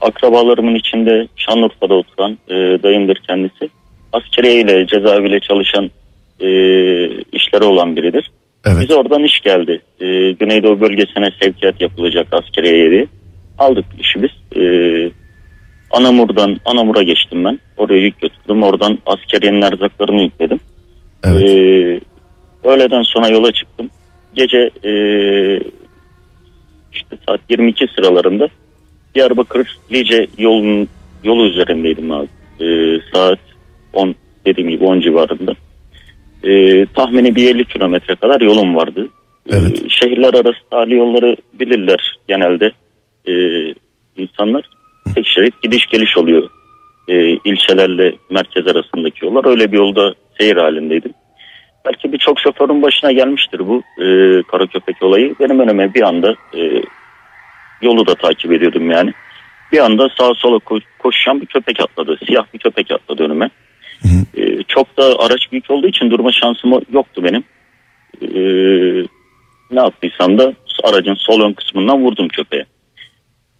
akrabalarımın 0.00 0.74
içinde 0.74 1.28
Şanlıurfa'da 1.36 1.94
oturan 1.94 2.38
e, 2.48 2.54
dayımdır 2.82 3.16
kendisi. 3.28 3.70
Askeriye 4.12 4.60
ile 4.60 4.86
cezaeviyle 4.86 5.40
çalışan 5.40 5.90
e, 6.40 6.48
işleri 7.32 7.64
olan 7.64 7.96
biridir. 7.96 8.30
Evet. 8.66 8.78
Bize 8.80 8.94
oradan 8.94 9.24
iş 9.24 9.40
geldi. 9.40 9.80
E, 10.00 10.32
Güneydoğu 10.32 10.80
bölgesine 10.80 11.30
sevkiyat 11.40 11.80
yapılacak 11.80 12.26
askeriye 12.32 12.90
diye. 12.90 13.06
Aldık 13.58 13.84
işi 13.98 14.22
biz. 14.22 14.60
E, 14.62 14.64
Anamur'dan 15.96 16.56
Anamur'a 16.64 17.02
geçtim 17.02 17.44
ben. 17.44 17.60
Oraya 17.76 18.00
yük 18.00 18.20
götürdüm. 18.20 18.62
Oradan 18.62 18.98
askeriyenin 19.06 19.62
erzaklarını 19.62 20.22
yükledim. 20.22 20.60
Evet. 21.24 21.42
Ee, 21.42 22.00
öğleden 22.64 23.02
sonra 23.02 23.28
yola 23.28 23.52
çıktım. 23.52 23.90
Gece 24.34 24.70
ee, 24.84 25.60
işte 26.92 27.16
saat 27.28 27.40
22 27.48 27.86
sıralarında 27.96 28.48
Diyarbakır 29.14 29.78
Lice 29.92 30.26
yolun 30.38 30.88
yolu 31.24 31.46
üzerindeydim 31.46 32.10
abi. 32.10 32.28
Ee, 32.60 33.00
saat 33.14 33.38
10 33.92 34.14
dediğim 34.46 34.70
gibi 34.70 34.84
10 34.84 35.00
civarında. 35.00 35.52
Ee, 36.44 36.86
tahmini 36.86 37.36
bir 37.36 37.54
50 37.54 37.64
kilometre 37.64 38.14
kadar 38.14 38.40
yolum 38.40 38.76
vardı. 38.76 39.08
Ee, 39.50 39.56
Evet. 39.56 39.82
şehirler 39.88 40.34
arası 40.34 40.58
tali 40.70 40.94
yolları 40.94 41.36
bilirler 41.60 42.18
genelde 42.28 42.72
ee, 43.28 43.74
insanlar. 44.16 44.75
Tek 45.14 45.26
şerit 45.26 45.62
gidiş 45.62 45.86
geliş 45.86 46.16
oluyor. 46.16 46.50
Ee, 47.08 47.30
ilçelerle 47.44 48.14
merkez 48.30 48.66
arasındaki 48.66 49.24
yollar. 49.24 49.44
Öyle 49.44 49.72
bir 49.72 49.76
yolda 49.76 50.14
seyir 50.38 50.56
halindeydim. 50.56 51.12
Belki 51.86 52.12
birçok 52.12 52.40
şoförün 52.40 52.82
başına 52.82 53.12
gelmiştir 53.12 53.58
bu 53.58 53.82
e, 54.02 54.06
kara 54.42 54.66
köpek 54.66 55.02
olayı. 55.02 55.34
Benim 55.40 55.60
önüme 55.60 55.94
bir 55.94 56.02
anda 56.02 56.34
e, 56.54 56.82
yolu 57.82 58.06
da 58.06 58.14
takip 58.14 58.52
ediyordum 58.52 58.90
yani. 58.90 59.12
Bir 59.72 59.78
anda 59.78 60.08
sağa 60.18 60.34
sola 60.34 60.56
ko- 60.56 60.82
koşan 60.98 61.40
bir 61.40 61.46
köpek 61.46 61.80
atladı. 61.80 62.18
Siyah 62.26 62.44
bir 62.54 62.58
köpek 62.58 62.90
atladı 62.90 63.22
önüme. 63.22 63.50
E, 64.36 64.62
çok 64.62 64.96
da 64.96 65.18
araç 65.18 65.52
büyük 65.52 65.70
olduğu 65.70 65.86
için 65.86 66.10
durma 66.10 66.32
şansım 66.32 66.80
yoktu 66.92 67.24
benim. 67.24 67.44
E, 68.22 68.40
ne 69.70 69.80
yaptıysam 69.80 70.38
da 70.38 70.52
aracın 70.84 71.14
sol 71.14 71.40
ön 71.40 71.52
kısmından 71.52 72.02
vurdum 72.02 72.28
köpeğe. 72.28 72.66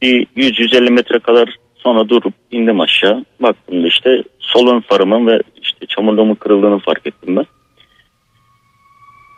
Bir 0.06 0.26
100-150 0.36 0.90
metre 0.90 1.18
kadar 1.18 1.56
sonra 1.76 2.08
durup 2.08 2.34
indim 2.50 2.80
aşağı. 2.80 3.24
Baktım 3.40 3.86
işte 3.86 4.22
sol 4.38 4.74
ön 4.76 4.80
farımın 4.80 5.26
ve 5.26 5.40
işte 5.62 5.86
çamurluğumun 5.86 6.34
kırıldığını 6.34 6.78
fark 6.78 7.06
ettim 7.06 7.36
ben. 7.36 7.46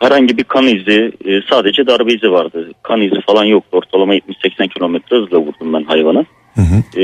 Herhangi 0.01 0.37
bir 0.37 0.43
kan 0.43 0.67
izi, 0.67 1.11
e, 1.25 1.41
sadece 1.49 1.87
darbe 1.87 2.13
izi 2.13 2.31
vardı. 2.31 2.71
Kan 2.83 3.01
izi 3.01 3.21
falan 3.21 3.43
yoktu. 3.43 3.77
Ortalama 3.77 4.15
70-80 4.15 4.67
kilometre 4.67 5.17
hızla 5.17 5.37
vurdum 5.37 5.73
ben 5.73 5.83
hayvana. 5.83 6.25
E, 6.97 7.03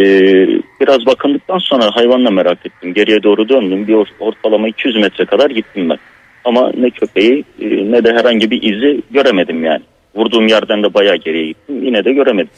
biraz 0.82 1.06
bakındıktan 1.06 1.58
sonra 1.58 1.90
hayvanla 1.96 2.32
merak 2.32 2.66
ettim. 2.66 2.94
Geriye 2.94 3.24
doğru 3.24 3.50
döndüm. 3.50 3.88
Bir 3.88 3.94
or- 3.94 4.18
ortalama 4.20 4.68
200 4.68 4.96
metre 4.96 5.26
kadar 5.26 5.50
gittim 5.50 5.90
ben. 5.90 5.98
Ama 6.46 6.72
ne 6.78 6.90
köpeği 6.90 7.44
e, 7.62 7.66
ne 7.92 8.04
de 8.04 8.14
herhangi 8.14 8.52
bir 8.52 8.62
izi 8.64 9.02
göremedim 9.12 9.64
yani. 9.64 9.82
Vurduğum 10.16 10.48
yerden 10.48 10.84
de 10.84 10.94
bayağı 10.94 11.16
geriye 11.16 11.48
gittim. 11.48 11.84
Yine 11.84 12.06
de 12.06 12.14
göremedim. 12.14 12.52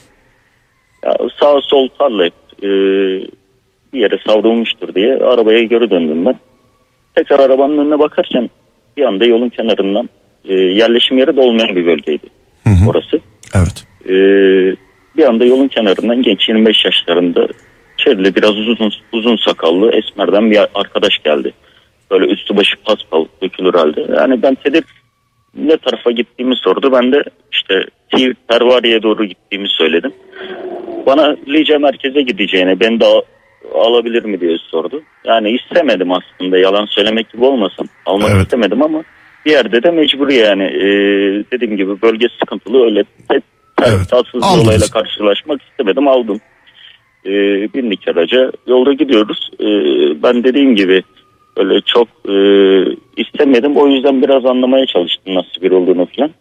Ya, 1.05 1.15
sağ 1.39 1.61
sol 1.61 1.87
tarla 1.99 2.25
hep, 2.25 2.33
e, 2.63 2.67
bir 3.93 3.99
yere 3.99 4.17
savrulmuştur 4.27 4.95
diye 4.95 5.15
arabaya 5.15 5.63
geri 5.63 5.89
döndüm 5.89 6.25
ben. 6.25 6.35
Tekrar 7.15 7.39
arabanın 7.39 7.77
önüne 7.77 7.99
bakarken 7.99 8.49
bir 8.97 9.03
anda 9.03 9.25
yolun 9.25 9.49
kenarından 9.49 10.09
e, 10.45 10.53
yerleşim 10.53 11.17
yeri 11.17 11.35
de 11.35 11.41
olmayan 11.41 11.75
bir 11.75 11.85
bölgeydi 11.85 12.27
orası. 12.89 13.19
Evet. 13.55 13.87
E, 14.05 14.13
bir 15.17 15.23
anda 15.23 15.45
yolun 15.45 15.67
kenarından 15.67 16.21
genç 16.21 16.49
25 16.49 16.85
yaşlarında 16.85 17.47
çerli 17.97 18.35
biraz 18.35 18.57
uzun 18.57 18.91
uzun 19.13 19.35
sakallı 19.35 19.91
esmerden 19.91 20.51
bir 20.51 20.59
arkadaş 20.75 21.23
geldi. 21.23 21.53
Böyle 22.11 22.25
üstü 22.25 22.57
başı 22.57 22.75
paspal 22.85 23.25
dökülür 23.41 23.73
halde. 23.73 24.05
Yani 24.17 24.41
ben 24.41 24.55
tedir 24.55 24.83
ne 25.57 25.77
tarafa 25.77 26.11
gittiğimi 26.11 26.55
sordu. 26.55 26.91
Ben 26.91 27.11
de 27.11 27.23
işte 27.51 27.85
Pervari'ye 28.47 29.03
doğru 29.03 29.25
gittiğimi 29.25 29.67
söyledim. 29.69 30.13
Bana 31.07 31.35
Lice 31.47 31.77
merkeze 31.77 32.21
gideceğine, 32.21 32.79
ben 32.79 32.99
daha 32.99 33.21
alabilir 33.73 34.25
mi 34.25 34.41
diye 34.41 34.57
sordu. 34.57 35.01
Yani 35.25 35.51
istemedim 35.51 36.11
aslında 36.11 36.57
yalan 36.57 36.85
söylemek 36.85 37.33
gibi 37.33 37.45
olmasın. 37.45 37.89
Almak 38.05 38.29
Evet. 38.31 38.41
istemedim 38.43 38.83
ama 38.83 39.03
bir 39.45 39.51
yerde 39.51 39.83
de 39.83 39.91
mecbur 39.91 40.29
yani. 40.29 40.63
Ee, 40.63 40.87
dediğim 41.51 41.77
gibi 41.77 42.01
bölge 42.01 42.27
sıkıntılı 42.39 42.83
öyle 42.85 43.03
Evet. 43.81 44.09
tatsız 44.09 44.41
bir 44.41 44.47
Aldınız. 44.47 44.67
olayla 44.67 44.87
karşılaşmak 44.93 45.61
istemedim 45.61 46.07
aldım. 46.07 46.39
Ee, 47.25 47.29
bindik 47.73 48.07
araca 48.07 48.51
yolda 48.67 48.93
gidiyoruz. 48.93 49.49
Ee, 49.59 49.65
ben 50.23 50.43
dediğim 50.43 50.75
gibi 50.75 51.03
öyle 51.57 51.81
çok 51.81 52.07
e, 52.29 52.35
istemedim. 53.17 53.77
O 53.77 53.87
yüzden 53.87 54.21
biraz 54.21 54.45
anlamaya 54.45 54.85
çalıştım 54.85 55.35
nasıl 55.35 55.61
bir 55.61 55.71
olduğunu 55.71 56.07
falan. 56.15 56.31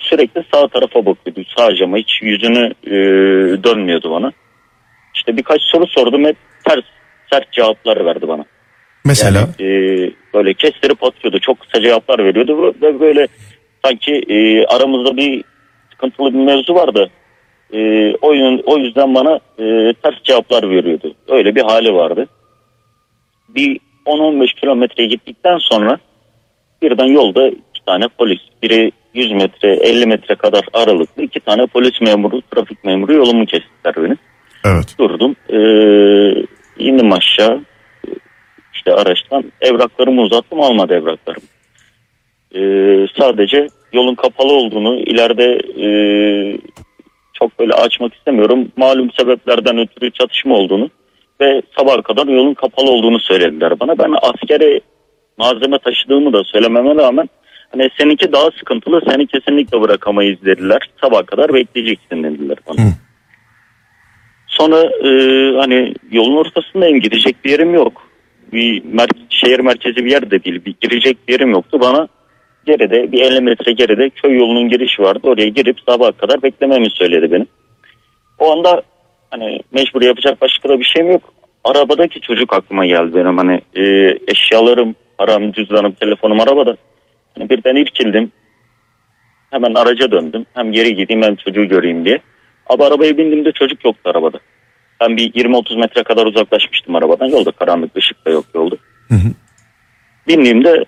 Sürekli 0.00 0.44
sağ 0.54 0.68
tarafa 0.68 1.06
bakıyordu. 1.06 1.40
Sağ 1.56 1.74
cama 1.74 1.96
hiç 1.96 2.22
yüzünü 2.22 2.72
e, 2.86 2.90
dönmüyordu 3.64 4.10
bana. 4.10 4.32
İşte 5.14 5.36
birkaç 5.36 5.62
soru 5.62 5.86
sordum 5.86 6.24
hep 6.24 6.36
ters 6.68 6.84
sert 7.32 7.52
cevaplar 7.52 8.04
verdi 8.04 8.28
bana. 8.28 8.44
Mesela 9.04 9.38
Yani, 9.58 9.70
e, 9.70 10.10
böyle 10.34 10.54
kestirip 10.54 11.04
atıyordu. 11.04 11.38
Çok 11.38 11.60
kısa 11.60 11.82
cevaplar 11.82 12.24
veriyordu 12.24 12.74
ve 12.82 13.00
böyle 13.00 13.28
sanki 13.84 14.12
e, 14.28 14.64
aramızda 14.66 15.16
bir 15.16 15.44
sıkıntılı 15.90 16.34
bir 16.34 16.38
mevzu 16.38 16.74
vardı. 16.74 17.10
E, 17.72 17.78
o, 18.22 18.32
yön- 18.32 18.62
o 18.66 18.78
yüzden 18.78 19.14
bana 19.14 19.40
e, 19.58 19.92
ters 20.02 20.22
cevaplar 20.24 20.70
veriyordu. 20.70 21.14
Öyle 21.28 21.54
bir 21.54 21.62
hali 21.62 21.94
vardı. 21.94 22.26
Bir 23.48 23.80
10-15 24.06 24.54
kilometre 24.60 25.06
gittikten 25.06 25.58
sonra 25.58 25.98
birden 26.82 27.06
yolda 27.06 27.48
iki 27.48 27.84
tane 27.86 28.08
polis. 28.08 28.38
Biri 28.62 28.92
100 29.14 29.32
metre 29.32 29.74
50 29.74 30.06
metre 30.06 30.34
kadar 30.34 30.64
aralıklı 30.72 31.22
iki 31.22 31.40
tane 31.40 31.66
polis 31.66 32.00
memuru 32.00 32.42
trafik 32.42 32.84
memuru 32.84 33.12
yolumu 33.12 33.46
kestiler 33.46 33.94
benim 33.96 34.18
evet. 34.64 34.94
durdum. 34.98 35.36
Ee, 35.48 36.44
indim 36.78 37.12
aşağı. 37.12 37.60
İşte 38.74 38.92
araçtan 38.94 39.52
evraklarımı 39.60 40.22
uzattım 40.22 40.60
almadı 40.60 40.94
evraklarımı. 40.94 41.46
Ee, 42.54 43.06
sadece 43.18 43.66
yolun 43.92 44.14
kapalı 44.14 44.52
olduğunu 44.52 44.96
ileride 44.96 45.60
e, 45.84 45.88
çok 47.32 47.58
böyle 47.58 47.72
açmak 47.72 48.14
istemiyorum. 48.14 48.72
Malum 48.76 49.10
sebeplerden 49.12 49.78
ötürü 49.78 50.10
çatışma 50.10 50.54
olduğunu 50.54 50.90
ve 51.40 51.62
sabah 51.78 52.02
kadar 52.02 52.26
yolun 52.26 52.54
kapalı 52.54 52.90
olduğunu 52.90 53.20
söylediler 53.20 53.80
bana. 53.80 53.98
Ben 53.98 54.14
askere 54.22 54.80
malzeme 55.38 55.78
taşıdığımı 55.78 56.32
da 56.32 56.44
söylememe 56.44 56.94
rağmen 56.94 57.28
hani 57.72 57.90
seninki 57.98 58.32
daha 58.32 58.50
sıkıntılı 58.50 59.00
seni 59.08 59.26
kesinlikle 59.26 59.80
bırakamayız 59.80 60.44
dediler. 60.44 60.90
Sabah 61.00 61.26
kadar 61.26 61.54
bekleyeceksin 61.54 62.22
dediler 62.24 62.58
bana. 62.68 62.86
Hı. 62.86 62.90
Sonra 64.46 64.80
e, 64.82 65.10
hani 65.56 65.94
yolun 66.10 66.36
ortasındayım 66.36 67.00
gidecek 67.00 67.44
bir 67.44 67.50
yerim 67.50 67.74
yok. 67.74 68.10
Bir 68.52 68.82
mer- 68.82 69.26
şehir 69.28 69.60
merkezi 69.60 69.96
bir 69.96 70.10
yer 70.10 70.30
de 70.30 70.44
değil. 70.44 70.64
Bir 70.64 70.74
girecek 70.80 71.28
bir 71.28 71.32
yerim 71.32 71.50
yoktu. 71.50 71.80
Bana 71.80 72.08
geride 72.66 73.12
bir 73.12 73.20
50 73.20 73.40
metre 73.40 73.72
geride 73.72 74.10
köy 74.10 74.38
yolunun 74.38 74.68
girişi 74.68 75.02
vardı. 75.02 75.20
Oraya 75.22 75.48
girip 75.48 75.76
sabaha 75.88 76.12
kadar 76.12 76.42
beklememi 76.42 76.90
söyledi 76.90 77.32
benim. 77.32 77.46
O 78.38 78.52
anda 78.52 78.82
hani 79.30 79.60
mecbur 79.72 80.02
yapacak 80.02 80.40
başka 80.40 80.68
da 80.68 80.78
bir 80.78 80.84
şeyim 80.84 81.10
yok. 81.12 81.32
Arabadaki 81.64 82.20
çocuk 82.20 82.52
aklıma 82.52 82.86
geldi 82.86 83.14
benim 83.14 83.38
hani 83.38 83.60
e, 83.76 83.82
eşyalarım, 84.28 84.94
param, 85.18 85.52
cüzdanım, 85.52 85.92
telefonum 85.92 86.40
arabada. 86.40 86.76
Hani 87.38 87.50
birden 87.50 87.76
irkildim. 87.76 88.32
Hemen 89.50 89.74
araca 89.74 90.10
döndüm. 90.10 90.46
Hem 90.54 90.72
geri 90.72 90.94
gideyim 90.94 91.22
hem 91.22 91.36
çocuğu 91.36 91.68
göreyim 91.68 92.04
diye. 92.04 92.18
Abi 92.66 92.84
arabaya 92.84 93.18
bindiğimde 93.18 93.52
çocuk 93.52 93.84
yoktu 93.84 94.10
arabada. 94.10 94.38
Ben 95.00 95.16
bir 95.16 95.32
20-30 95.32 95.78
metre 95.78 96.02
kadar 96.02 96.26
uzaklaşmıştım 96.26 96.96
arabadan. 96.96 97.26
Yolda 97.26 97.50
karanlık 97.50 97.96
ışık 97.96 98.26
da 98.26 98.30
yok 98.30 98.44
yolda. 98.54 98.76
Hı 99.08 99.14
hı. 99.14 99.32
Bindiğimde 100.28 100.84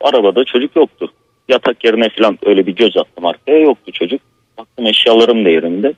arabada 0.00 0.44
çocuk 0.44 0.76
yoktu. 0.76 1.12
Yatak 1.48 1.84
yerine 1.84 2.08
falan 2.18 2.38
öyle 2.46 2.66
bir 2.66 2.76
göz 2.76 2.96
attım 2.96 3.26
arkaya 3.26 3.58
yoktu 3.58 3.92
çocuk. 3.92 4.20
Baktım 4.58 4.86
eşyalarım 4.86 5.44
da 5.44 5.48
yerinde. 5.48 5.94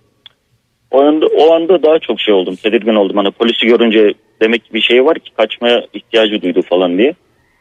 O 0.91 1.03
anda, 1.03 1.27
o 1.27 1.55
anda 1.55 1.83
daha 1.83 1.99
çok 1.99 2.21
şey 2.21 2.35
oldum. 2.35 2.57
Tedirgin 2.57 2.95
oldum. 2.95 3.17
Hani 3.17 3.31
polisi 3.31 3.67
görünce 3.67 4.15
demek 4.41 4.65
ki 4.65 4.75
bir 4.75 4.81
şey 4.81 5.05
var 5.05 5.19
ki 5.19 5.31
kaçmaya 5.37 5.87
ihtiyacı 5.93 6.43
duydu 6.43 6.63
falan 6.63 6.99
diye. 6.99 7.15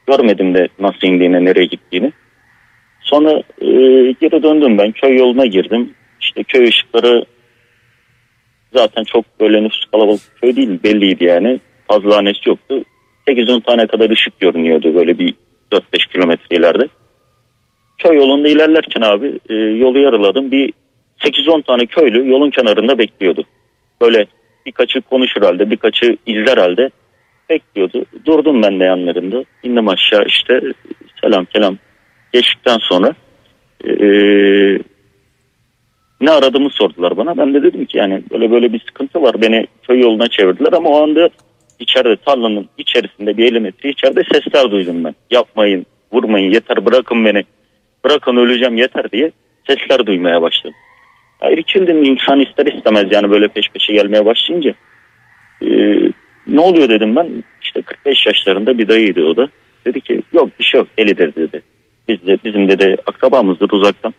Görmedim 0.10 0.54
de 0.54 0.67
nasıl 0.80 1.08
indiğini, 1.08 1.45
nereye 1.45 1.65
gittiğini. 1.65 2.12
Sonra 3.02 3.32
e, 3.62 3.67
geri 4.22 4.43
döndüm 4.43 4.78
ben. 4.78 4.91
Köy 4.91 5.17
yoluna 5.17 5.45
girdim. 5.45 5.93
İşte 6.22 6.43
köy 6.43 6.67
ışıkları 6.67 7.26
zaten 8.74 9.04
çok 9.04 9.26
böyle 9.39 9.63
nüfus 9.63 9.86
kalabalık 9.91 10.22
köy 10.41 10.56
değil 10.56 10.84
belliydi 10.84 11.24
yani. 11.24 11.60
Fazla 11.88 12.17
hanesi 12.17 12.50
yoktu. 12.50 12.84
8-10 13.28 13.62
tane 13.62 13.88
kadar 13.88 14.10
ışık 14.10 14.39
görünüyordu 14.39 14.95
böyle 14.95 15.19
bir 15.19 15.34
4-5 15.72 16.12
kilometre 16.12 16.56
ileride. 16.56 16.88
Köy 17.98 18.17
yolunda 18.17 18.48
ilerlerken 18.50 19.02
abi 19.02 19.39
e, 19.50 19.54
yolu 19.54 20.00
yarıladım. 20.00 20.52
Bir 20.52 20.74
8-10 21.19 21.63
tane 21.63 21.86
köylü 21.86 22.30
yolun 22.30 22.50
kenarında 22.50 22.98
bekliyordu. 22.98 23.43
Böyle 24.02 24.26
birkaçı 24.65 25.02
konuşur 25.02 25.41
halde 25.41 25.72
birkaçı 25.72 26.17
izler 26.26 26.58
halde 26.58 26.89
bekliyordu. 27.49 28.05
Durdum 28.25 28.63
ben 28.63 28.79
de 28.79 28.83
yanlarında. 28.83 29.43
İndim 29.63 29.88
aşağı 29.88 30.25
işte 30.25 30.62
selam 31.21 31.45
kelam 31.45 31.77
geçtikten 32.33 32.77
sonra 32.77 33.15
e, 33.88 33.93
ne 36.21 36.31
aradığımı 36.31 36.69
sordular 36.69 37.17
bana. 37.17 37.38
Ben 37.38 37.53
de 37.53 37.63
dedim 37.63 37.85
ki 37.85 37.97
yani 37.97 38.23
böyle 38.31 38.51
böyle 38.51 38.73
bir 38.73 38.79
sıkıntı 38.79 39.21
var. 39.21 39.41
Beni 39.41 39.67
köy 39.88 39.99
yoluna 39.99 40.27
çevirdiler 40.27 40.73
ama 40.73 40.89
o 40.89 41.03
anda 41.03 41.29
içeride 41.79 42.17
tarlanın 42.17 42.69
içerisinde 42.77 43.38
bir 43.38 43.51
50 43.51 43.59
metre 43.59 43.89
içeride 43.89 44.23
sesler 44.31 44.71
duydum 44.71 45.03
ben. 45.03 45.15
Yapmayın, 45.31 45.85
vurmayın, 46.12 46.51
yeter 46.51 46.85
bırakın 46.85 47.25
beni. 47.25 47.43
Bırakın 48.05 48.38
öleceğim 48.38 48.77
yeter 48.77 49.12
diye 49.12 49.31
sesler 49.67 50.05
duymaya 50.05 50.41
başladım. 50.41 50.75
Ya 51.41 51.51
irkildim 51.51 52.03
insan 52.03 52.39
ister 52.39 52.65
istemez 52.65 53.05
yani 53.12 53.29
böyle 53.29 53.47
peş 53.47 53.69
peşe 53.69 53.93
gelmeye 53.93 54.25
başlayınca. 54.25 54.73
Ee, 55.62 56.12
ne 56.55 56.59
oluyor 56.59 56.89
dedim 56.89 57.15
ben. 57.15 57.43
İşte 57.62 57.81
45 57.81 58.25
yaşlarında 58.25 58.77
bir 58.77 58.88
dayıydı 58.88 59.25
o 59.25 59.38
da. 59.38 59.49
Dedi 59.85 60.01
ki 60.01 60.21
yok 60.33 60.49
bir 60.59 60.63
şey 60.63 60.79
yok 60.79 60.88
delidir 60.99 61.35
dedi. 61.35 61.62
Biz 62.07 62.27
de, 62.27 62.38
bizim 62.43 62.69
dedi 62.69 62.97
akrabamızdır 63.05 63.71
uzaktan. 63.71 64.13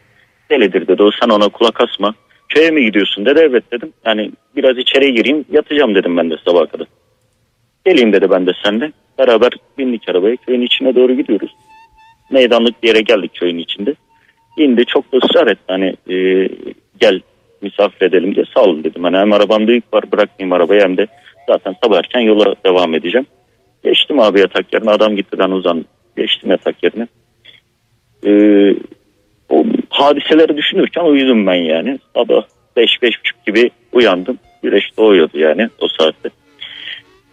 Delidir 0.51 0.89
dedi 0.89 1.03
o 1.03 1.11
sen 1.21 1.29
ona 1.29 1.49
kulak 1.49 1.81
asma. 1.81 2.15
Köye 2.49 2.71
mi 2.71 2.85
gidiyorsun 2.85 3.27
dedi 3.27 3.41
evet 3.43 3.65
dedim. 3.73 3.93
Yani 4.05 4.33
biraz 4.57 4.79
içeriye 4.79 5.11
gireyim 5.11 5.45
yatacağım 5.53 5.95
dedim 5.95 6.17
ben 6.17 6.31
de 6.31 6.37
sabaha 6.45 6.67
kadar. 6.67 6.87
Geleyim 7.85 8.13
dedi 8.13 8.31
ben 8.31 8.47
de 8.47 8.53
senle. 8.65 8.93
Beraber 9.19 9.53
bindik 9.79 10.09
arabaya 10.09 10.37
köyün 10.37 10.63
içine 10.63 10.95
doğru 10.95 11.15
gidiyoruz. 11.15 11.51
Meydanlık 12.31 12.83
bir 12.83 12.89
yere 12.89 13.01
geldik 13.01 13.35
köyün 13.35 13.59
içinde. 13.59 13.95
İndi 14.57 14.85
çok 14.85 15.13
da 15.13 15.17
ısrar 15.17 15.47
etti 15.47 15.65
hani 15.67 15.95
e, 16.11 16.49
gel 17.01 17.21
misafir 17.63 18.07
edelim 18.07 18.35
diye 18.35 18.45
sağ 18.55 18.63
olun 18.63 18.85
dedim. 18.85 19.05
Hani 19.05 19.17
hem 19.17 19.33
arabamda 19.33 19.73
yük 19.73 19.95
var 19.95 20.13
bırakmayayım 20.13 20.53
arabayı 20.53 20.81
hem 20.81 20.97
de 20.97 21.07
zaten 21.53 21.75
sabah 21.83 21.99
erken 21.99 22.21
yola 22.21 22.55
devam 22.65 22.95
edeceğim. 22.95 23.27
Geçtim 23.85 24.21
abi 24.21 24.41
yatak 24.41 24.73
yerine 24.75 24.91
adam 24.91 25.17
gitti 25.17 25.39
ben 25.39 25.51
uzandım. 25.51 25.85
Geçtim 26.17 26.51
yatak 26.51 26.83
yerine. 26.83 27.07
Ee, 28.27 28.75
o 29.49 29.65
hadiseleri 29.91 30.57
düşünürken 30.57 31.05
uyudum 31.05 31.47
ben 31.47 31.55
yani. 31.55 31.99
Sabah 32.15 32.43
5-5.30 32.77 33.13
gibi 33.47 33.71
uyandım. 33.93 34.39
Güneş 34.63 34.97
doğuyordu 34.99 35.39
yani 35.39 35.69
o 35.81 35.89
saatte. 35.89 36.31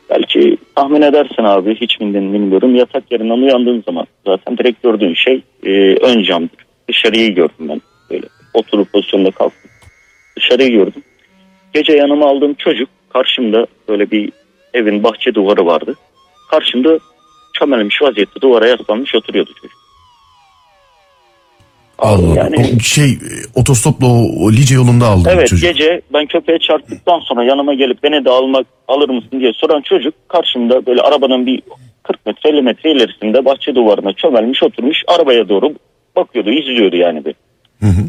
Belki 0.09 0.57
tahmin 0.75 1.01
edersin 1.01 1.43
abi 1.43 1.75
hiç 1.75 1.99
bindin 1.99 2.33
bilmiyorum. 2.33 2.75
Yatak 2.75 3.11
yerinden 3.11 3.37
uyandığın 3.37 3.83
zaman 3.85 4.05
zaten 4.25 4.57
direkt 4.57 4.83
gördüğün 4.83 5.13
şey 5.13 5.41
e, 5.65 5.71
ön 5.95 6.23
camdır. 6.23 6.65
Dışarıyı 6.89 7.35
gördüm 7.35 7.69
ben. 7.69 7.81
Böyle 8.09 8.25
oturup 8.53 8.91
pozisyonda 8.91 9.31
kalktım. 9.31 9.71
Dışarıyı 10.37 10.71
gördüm. 10.71 11.03
Gece 11.73 11.93
yanıma 11.93 12.29
aldığım 12.29 12.53
çocuk 12.53 12.89
karşımda 13.21 13.67
böyle 13.89 14.11
bir 14.11 14.31
evin 14.73 15.03
bahçe 15.03 15.33
duvarı 15.35 15.65
vardı. 15.65 15.95
Karşımda 16.51 16.99
çömelmiş 17.59 18.01
vaziyette 18.01 18.41
duvara 18.41 18.67
yaslanmış 18.67 19.15
oturuyordu 19.15 19.51
çocuk. 19.61 19.77
Allah. 21.99 22.35
Yani- 22.35 22.73
O 22.75 22.79
şey 22.79 23.17
otostopla 23.55 24.07
o, 24.07 24.45
o 24.45 24.51
Lice 24.51 24.75
yolunda 24.75 25.05
aldı 25.05 25.29
Evet 25.33 25.47
çocuk. 25.47 25.69
gece 25.69 26.01
ben 26.13 26.25
köpeğe 26.25 26.59
çarptıktan 26.59 27.19
sonra 27.19 27.43
yanıma 27.43 27.73
gelip 27.73 28.03
beni 28.03 28.25
de 28.25 28.29
almak 28.29 28.67
alır 28.87 29.09
mısın 29.09 29.39
diye 29.39 29.53
soran 29.53 29.81
çocuk 29.81 30.13
karşımda 30.29 30.85
böyle 30.85 31.01
arabanın 31.01 31.45
bir 31.45 31.61
40 32.03 32.25
metre 32.25 32.49
50 32.49 32.61
metre 32.61 32.91
ilerisinde 32.91 33.45
bahçe 33.45 33.75
duvarına 33.75 34.13
çömelmiş 34.13 34.63
oturmuş 34.63 34.97
arabaya 35.07 35.49
doğru 35.49 35.73
bakıyordu 36.15 36.49
izliyordu 36.51 36.95
yani 36.95 37.25
bir. 37.25 37.35
Hı 37.79 37.85
hı. 37.87 38.01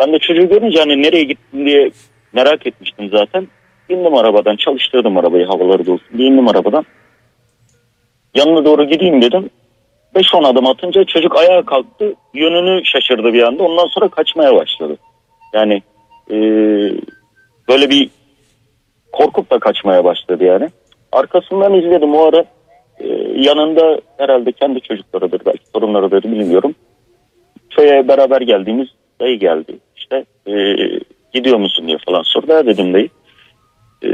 Ben 0.00 0.12
de 0.12 0.18
çocuğu 0.18 0.48
görünce 0.48 0.78
hani 0.78 1.02
nereye 1.02 1.24
gittin 1.24 1.66
diye 1.66 1.90
merak 2.32 2.66
etmiştim 2.66 3.08
zaten. 3.12 3.48
İndim 3.90 4.14
arabadan 4.14 4.56
çalıştırdım 4.56 5.18
arabayı 5.18 5.46
havaları 5.46 5.86
da 5.86 5.92
olsun 5.92 6.18
diye 6.18 6.28
indim 6.28 6.48
arabadan. 6.48 6.84
Yanına 8.34 8.64
doğru 8.64 8.84
gideyim 8.84 9.22
dedim. 9.22 9.50
5-10 10.14 10.46
adım 10.46 10.66
atınca 10.66 11.04
çocuk 11.04 11.36
ayağa 11.36 11.62
kalktı. 11.62 12.14
Yönünü 12.34 12.84
şaşırdı 12.84 13.32
bir 13.32 13.42
anda. 13.42 13.62
Ondan 13.62 13.86
sonra 13.86 14.08
kaçmaya 14.08 14.54
başladı. 14.54 14.96
Yani 15.54 15.82
eee, 16.30 16.92
böyle 17.68 17.90
bir 17.90 18.10
korkup 19.12 19.50
da 19.50 19.58
kaçmaya 19.58 20.04
başladı 20.04 20.44
yani. 20.44 20.68
Arkasından 21.12 21.74
izledim 21.74 22.14
o 22.14 22.22
ara 22.22 22.44
e, 22.98 23.06
yanında 23.36 24.00
herhalde 24.18 24.52
kendi 24.52 24.80
çocuklarıdır 24.80 25.40
belki 25.46 25.72
torunlarıdır 25.72 26.22
bilmiyorum. 26.22 26.74
Köye 27.70 28.08
beraber 28.08 28.40
geldiğimiz 28.40 28.88
dayı 29.20 29.38
geldi. 29.38 29.78
İşte 29.96 30.24
e, 30.46 30.76
gidiyor 31.32 31.58
musun 31.58 31.86
diye 31.86 31.98
falan 32.06 32.22
sordu. 32.22 32.54
Ha 32.54 32.66
dedim 32.66 32.94
dayı. 32.94 33.08
E, 34.04 34.10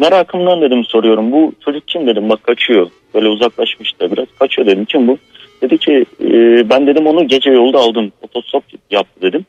merakımdan 0.00 0.60
dedim 0.60 0.84
soruyorum. 0.84 1.32
Bu 1.32 1.52
çocuk 1.64 1.88
kim 1.88 2.06
dedim 2.06 2.28
bak 2.28 2.42
kaçıyor. 2.42 2.90
Böyle 3.14 3.28
uzaklaşmış 3.28 4.00
da 4.00 4.12
biraz. 4.12 4.26
Kaçıyor 4.38 4.66
dedim 4.66 4.84
kim 4.84 5.08
bu? 5.08 5.18
Dedi 5.62 5.78
ki 5.78 6.06
e, 6.20 6.30
ben 6.70 6.86
dedim 6.86 7.06
onu 7.06 7.28
gece 7.28 7.50
yolda 7.50 7.78
aldım. 7.78 8.12
Otostop 8.22 8.64
yaptı 8.90 9.22
dedim. 9.22 9.46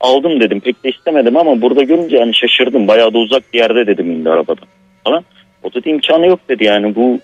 Aldım 0.00 0.40
dedim 0.40 0.60
pek 0.60 0.84
de 0.84 0.90
istemedim 0.90 1.36
ama 1.36 1.62
burada 1.62 1.82
görünce 1.82 2.16
yani 2.16 2.34
şaşırdım. 2.34 2.88
Bayağı 2.88 3.14
da 3.14 3.18
uzak 3.18 3.42
bir 3.52 3.58
yerde 3.58 3.86
dedim 3.86 4.10
indi 4.10 4.30
arabadan 4.30 4.68
falan. 5.04 5.24
O 5.62 5.74
dedi 5.74 5.88
imkanı 5.88 6.26
yok 6.26 6.40
dedi 6.48 6.64
yani 6.64 6.94
bu, 6.94 7.18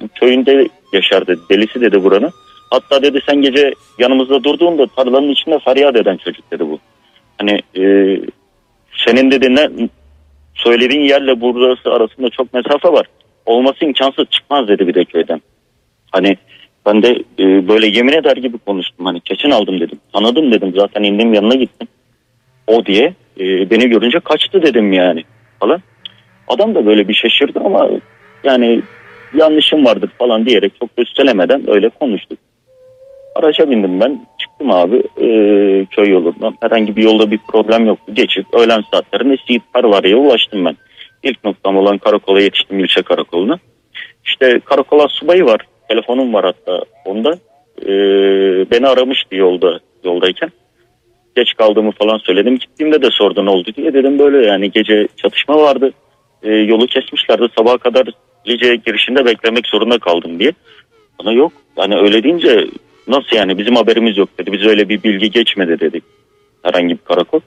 bu 0.00 0.08
köyünde 0.08 0.68
yaşar 0.92 1.26
dedi. 1.26 1.40
Delisi 1.50 1.80
dedi 1.80 2.04
buranın. 2.04 2.30
Hatta 2.70 3.02
dedi 3.02 3.20
sen 3.28 3.42
gece 3.42 3.72
yanımızda 3.98 4.44
durduğunda 4.44 4.86
tarlanın 4.86 5.30
içinde 5.30 5.58
feryat 5.58 5.96
eden 5.96 6.16
çocuk 6.16 6.50
dedi 6.50 6.66
bu. 6.66 6.78
Hani 7.38 7.60
e, 7.76 7.82
senin 8.92 9.30
dedi 9.30 9.54
ne 9.54 9.88
söylediğin 10.54 11.00
yerle 11.00 11.40
burası 11.40 11.92
arasında 11.92 12.30
çok 12.30 12.54
mesafe 12.54 12.92
var. 12.92 13.06
Olması 13.46 13.84
imkansız 13.84 14.24
çıkmaz 14.30 14.68
dedi 14.68 14.88
bir 14.88 14.94
de 14.94 15.04
köyden. 15.04 15.42
Hani 16.12 16.36
ben 16.86 17.02
de 17.02 17.22
e, 17.38 17.68
böyle 17.68 17.86
yemin 17.86 18.12
eder 18.12 18.36
gibi 18.36 18.58
konuştum. 18.58 19.06
Hani 19.06 19.20
kesin 19.20 19.50
aldım 19.50 19.80
dedim. 19.80 20.00
Tanıdım 20.12 20.52
dedim 20.52 20.72
zaten 20.76 21.02
indim 21.02 21.34
yanına 21.34 21.54
gittim. 21.54 21.88
O 22.66 22.86
diye 22.86 23.14
e, 23.40 23.70
beni 23.70 23.88
görünce 23.88 24.20
kaçtı 24.20 24.62
dedim 24.62 24.92
yani 24.92 25.24
falan. 25.60 25.82
Adam 26.48 26.74
da 26.74 26.86
böyle 26.86 27.08
bir 27.08 27.14
şaşırdı 27.14 27.60
ama 27.64 27.90
yani 28.44 28.82
yanlışım 29.34 29.84
vardır 29.84 30.10
falan 30.18 30.46
diyerek 30.46 30.72
çok 30.80 30.90
üstelemeden 30.98 31.70
öyle 31.70 31.88
konuştuk. 31.88 32.38
Araca 33.34 33.70
bindim 33.70 34.00
ben 34.00 34.26
çıktım 34.38 34.70
abi 34.70 34.96
e, 34.96 35.26
köy 35.84 36.10
yolundan. 36.10 36.58
Herhangi 36.60 36.96
bir 36.96 37.02
yolda 37.02 37.30
bir 37.30 37.38
problem 37.48 37.86
yoktu. 37.86 38.14
Geçip 38.14 38.54
öğlen 38.54 38.82
saatlerinde 38.92 39.36
Siirt 39.46 39.62
Parvarı'ya 39.72 40.16
ulaştım 40.16 40.64
ben. 40.64 40.76
İlk 41.22 41.44
noktam 41.44 41.76
olan 41.76 41.98
karakola 41.98 42.40
yetiştim 42.40 42.78
ilçe 42.78 43.02
karakoluna. 43.02 43.58
İşte 44.24 44.60
karakola 44.64 45.08
subayı 45.08 45.44
var. 45.44 45.60
Telefonum 45.88 46.34
var 46.34 46.44
hatta 46.44 46.84
onda. 47.04 47.38
E, 47.82 47.90
beni 48.70 48.86
aramıştı 48.86 49.36
yolda 49.36 49.80
yoldayken. 50.04 50.50
Geç 51.36 51.54
kaldığımı 51.54 51.92
falan 51.92 52.18
söyledim. 52.18 52.58
Gittiğimde 52.58 53.02
de 53.02 53.10
sordu 53.10 53.44
ne 53.44 53.50
oldu 53.50 53.70
diye. 53.76 53.94
Dedim 53.94 54.18
böyle 54.18 54.46
yani 54.46 54.70
gece 54.70 55.08
çatışma 55.16 55.58
vardı. 55.58 55.92
E, 56.42 56.52
yolu 56.52 56.86
kesmişlerdi. 56.86 57.46
Sabaha 57.58 57.78
kadar 57.78 58.08
Lice'ye 58.48 58.76
girişinde 58.76 59.24
beklemek 59.24 59.66
zorunda 59.66 59.98
kaldım 59.98 60.38
diye. 60.38 60.52
Bana 61.20 61.32
yok. 61.32 61.52
Yani 61.76 61.96
öyle 61.96 62.22
deyince 62.22 62.66
nasıl 63.08 63.36
yani 63.36 63.58
bizim 63.58 63.76
haberimiz 63.76 64.16
yok 64.16 64.28
dedi. 64.38 64.52
Biz 64.52 64.66
öyle 64.66 64.88
bir 64.88 65.02
bilgi 65.02 65.30
geçmedi 65.30 65.80
dedik. 65.80 66.04
Herhangi 66.62 66.94
bir 66.94 67.04
karakol. 67.04 67.40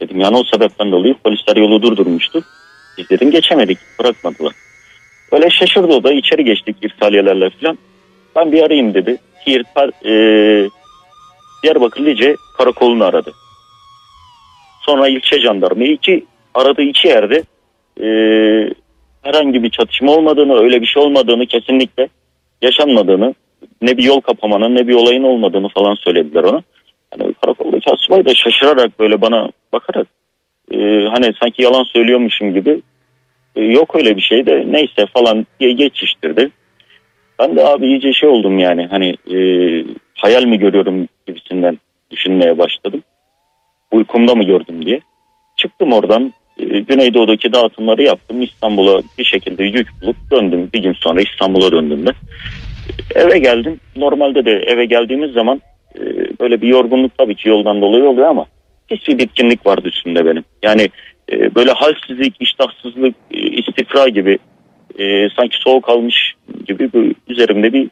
Dedim 0.00 0.20
yani 0.20 0.36
o 0.36 0.44
sebepten 0.44 0.92
dolayı 0.92 1.14
polisler 1.14 1.56
yolu 1.56 1.82
durdurmuştu. 1.82 2.44
Biz 2.98 3.10
dedim 3.10 3.30
geçemedik. 3.30 3.78
Bırakmadılar. 3.98 4.52
Böyle 5.32 5.50
şaşırdı 5.50 5.86
o 5.86 6.04
da 6.04 6.12
içeri 6.12 6.44
geçtik 6.44 6.76
irsaliyelerle 6.82 7.50
falan. 7.50 7.78
Ben 8.36 8.52
bir 8.52 8.62
arayayım 8.62 8.94
dedi. 8.94 9.16
Siirt, 9.44 9.66
e, 10.04 10.12
Diyarbakır 11.62 12.36
karakolunu 12.58 13.04
aradı. 13.04 13.32
Sonra 14.80 15.08
ilçe 15.08 15.40
jandarma 15.40 15.84
iki 15.84 16.24
aradığı 16.54 16.82
iki 16.82 17.08
yerde 17.08 17.42
e, 18.00 18.08
herhangi 19.22 19.62
bir 19.62 19.70
çatışma 19.70 20.12
olmadığını, 20.12 20.58
öyle 20.58 20.80
bir 20.80 20.86
şey 20.86 21.02
olmadığını 21.02 21.46
kesinlikle 21.46 22.08
yaşanmadığını, 22.62 23.34
ne 23.82 23.96
bir 23.96 24.02
yol 24.02 24.20
kapamanın 24.20 24.74
ne 24.74 24.88
bir 24.88 24.94
olayın 24.94 25.22
olmadığını 25.22 25.68
falan 25.68 25.94
söylediler 25.94 26.44
ona. 26.44 26.62
Yani 27.18 27.34
karakoldaki 27.34 27.90
asubay 27.90 28.24
da 28.24 28.34
şaşırarak 28.34 29.00
böyle 29.00 29.20
bana 29.20 29.48
bakarak 29.72 30.06
e, 30.72 30.78
hani 31.10 31.32
sanki 31.42 31.62
yalan 31.62 31.84
söylüyormuşum 31.84 32.54
gibi 32.54 32.82
e, 33.56 33.62
yok 33.62 33.96
öyle 33.96 34.16
bir 34.16 34.22
şey 34.22 34.46
de 34.46 34.64
neyse 34.66 35.06
falan 35.12 35.46
diye 35.60 35.72
geçiştirdi. 35.72 36.50
Ben 37.38 37.56
de 37.56 37.66
abi 37.66 37.86
iyice 37.86 38.12
şey 38.12 38.28
oldum 38.28 38.58
yani 38.58 38.86
hani 38.86 39.16
e, 39.34 39.38
hayal 40.14 40.44
mi 40.44 40.58
görüyorum 40.58 41.08
gibisinden 41.26 41.78
düşünmeye 42.10 42.58
başladım. 42.58 43.02
Uykumda 43.92 44.34
mı 44.34 44.44
gördüm 44.44 44.86
diye. 44.86 45.00
Çıktım 45.56 45.92
oradan 45.92 46.32
e, 46.58 46.64
Güneydoğu'daki 46.64 47.52
dağıtımları 47.52 48.02
yaptım. 48.02 48.42
İstanbul'a 48.42 49.02
bir 49.18 49.24
şekilde 49.24 49.64
yük 49.64 49.88
bulup 50.02 50.16
döndüm. 50.30 50.70
Bir 50.74 50.82
gün 50.82 50.92
sonra 50.92 51.20
İstanbul'a 51.20 51.72
döndüm 51.72 52.06
de. 52.06 52.10
Eve 53.14 53.38
geldim. 53.38 53.80
Normalde 53.96 54.44
de 54.44 54.50
eve 54.50 54.84
geldiğimiz 54.84 55.32
zaman 55.32 55.62
e, 55.98 56.02
böyle 56.40 56.60
bir 56.60 56.68
yorgunluk 56.68 57.18
tabii 57.18 57.34
ki 57.34 57.48
yoldan 57.48 57.82
dolayı 57.82 58.04
oluyor 58.04 58.28
ama 58.28 58.46
hiçbir 58.90 59.18
bitkinlik 59.18 59.66
vardı 59.66 59.88
üstünde 59.88 60.26
benim. 60.26 60.44
Yani 60.62 60.88
e, 61.32 61.54
böyle 61.54 61.72
halsizlik, 61.72 62.36
iştahsızlık, 62.40 63.14
e, 63.30 63.38
istifra 63.38 64.08
gibi 64.08 64.38
e, 64.98 65.28
sanki 65.36 65.56
soğuk 65.56 65.88
almış 65.88 66.34
gibi 66.66 66.92
bir, 66.92 67.14
üzerimde 67.28 67.72
bir 67.72 67.90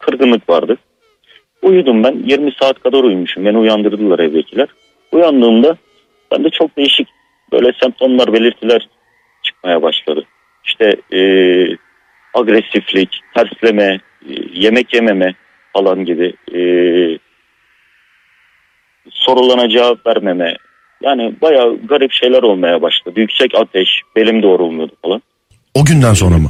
kırgınlık 0.00 0.48
vardı. 0.48 0.76
Uyudum 1.62 2.04
ben. 2.04 2.22
20 2.26 2.52
saat 2.52 2.82
kadar 2.82 3.04
uyumuşum. 3.04 3.44
Beni 3.44 3.58
uyandırdılar 3.58 4.18
evdekiler. 4.18 4.68
Uyandığımda 5.12 5.76
bende 6.32 6.50
çok 6.50 6.76
değişik 6.76 7.08
böyle 7.52 7.72
semptomlar, 7.82 8.32
belirtiler 8.32 8.88
çıkmaya 9.42 9.82
başladı. 9.82 10.24
İşte 10.64 10.96
e, 11.12 11.20
agresiflik, 12.34 13.20
tersleme, 13.34 14.00
e, 14.28 14.32
yemek 14.54 14.94
yememe 14.94 15.34
falan 15.72 16.04
gibi 16.04 16.32
e, 16.54 16.60
sorulana 19.10 19.68
cevap 19.68 20.06
vermeme. 20.06 20.56
Yani 21.02 21.34
bayağı 21.42 21.78
garip 21.88 22.12
şeyler 22.12 22.42
olmaya 22.42 22.82
başladı. 22.82 23.20
Yüksek 23.20 23.54
ateş, 23.54 23.88
belim 24.16 24.42
doğrulmuyordu 24.42 24.92
falan. 25.02 25.22
O 25.74 25.84
günden 25.84 26.12
sonra 26.14 26.38
mı? 26.38 26.48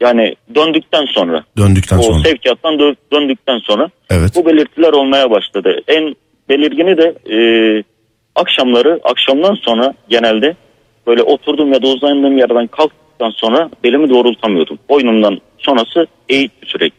Yani 0.00 0.34
döndükten 0.54 1.04
sonra, 1.06 1.44
Döndükten 1.56 1.98
o 1.98 2.02
sonra. 2.02 2.22
sevkiyattan 2.24 2.74
dö- 2.74 2.96
döndükten 3.12 3.58
sonra 3.58 3.90
Evet. 4.10 4.32
bu 4.36 4.46
belirtiler 4.46 4.92
olmaya 4.92 5.30
başladı. 5.30 5.80
En 5.88 6.16
belirgini 6.48 6.96
de 6.96 7.14
e, 7.36 7.38
akşamları, 8.34 9.00
akşamdan 9.04 9.54
sonra 9.54 9.94
genelde 10.08 10.56
böyle 11.06 11.22
oturduğum 11.22 11.72
ya 11.72 11.82
da 11.82 11.86
uzandığım 11.86 12.38
yerden 12.38 12.66
kalktıktan 13.18 13.30
sonra 13.30 13.70
belimi 13.84 14.10
doğrultamıyordum. 14.10 14.78
Boynumdan 14.88 15.40
sonrası 15.58 16.06
eğikti 16.28 16.66
sürekli. 16.66 16.98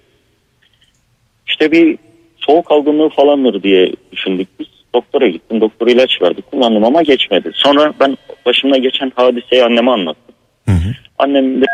İşte 1.47 1.71
bir 1.71 1.97
soğuk 2.38 2.71
algınlığı 2.71 3.10
falandır 3.10 3.63
diye 3.63 3.91
düşündük 4.12 4.47
biz. 4.60 4.67
Doktora 4.93 5.27
gittim, 5.27 5.62
doktor 5.62 5.88
ilaç 5.88 6.21
verdi, 6.21 6.41
kullandım 6.41 6.84
ama 6.84 7.01
geçmedi. 7.01 7.51
Sonra 7.53 7.93
ben 7.99 8.17
başımda 8.45 8.77
geçen 8.77 9.12
hadiseyi 9.15 9.63
anneme 9.63 9.91
anlattım. 9.91 10.36
Hı 10.65 10.71
hı. 10.71 10.91
Annem 11.17 11.62
de 11.62 11.65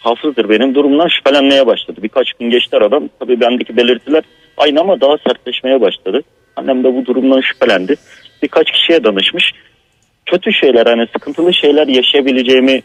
hafızdır 0.00 0.48
benim 0.48 0.74
durumdan 0.74 1.08
şüphelenmeye 1.08 1.66
başladı. 1.66 2.00
Birkaç 2.02 2.32
gün 2.32 2.50
geçti 2.50 2.76
aradan. 2.76 3.10
Tabii 3.20 3.40
bendeki 3.40 3.76
belirtiler 3.76 4.22
aynı 4.56 4.80
ama 4.80 5.00
daha 5.00 5.18
sertleşmeye 5.18 5.80
başladı. 5.80 6.22
Annem 6.56 6.84
de 6.84 6.94
bu 6.94 7.06
durumdan 7.06 7.40
şüphelendi. 7.40 7.94
Birkaç 8.42 8.70
kişiye 8.70 9.04
danışmış. 9.04 9.52
Kötü 10.26 10.52
şeyler 10.52 10.86
hani 10.86 11.06
sıkıntılı 11.12 11.54
şeyler 11.54 11.86
yaşayabileceğimi 11.86 12.82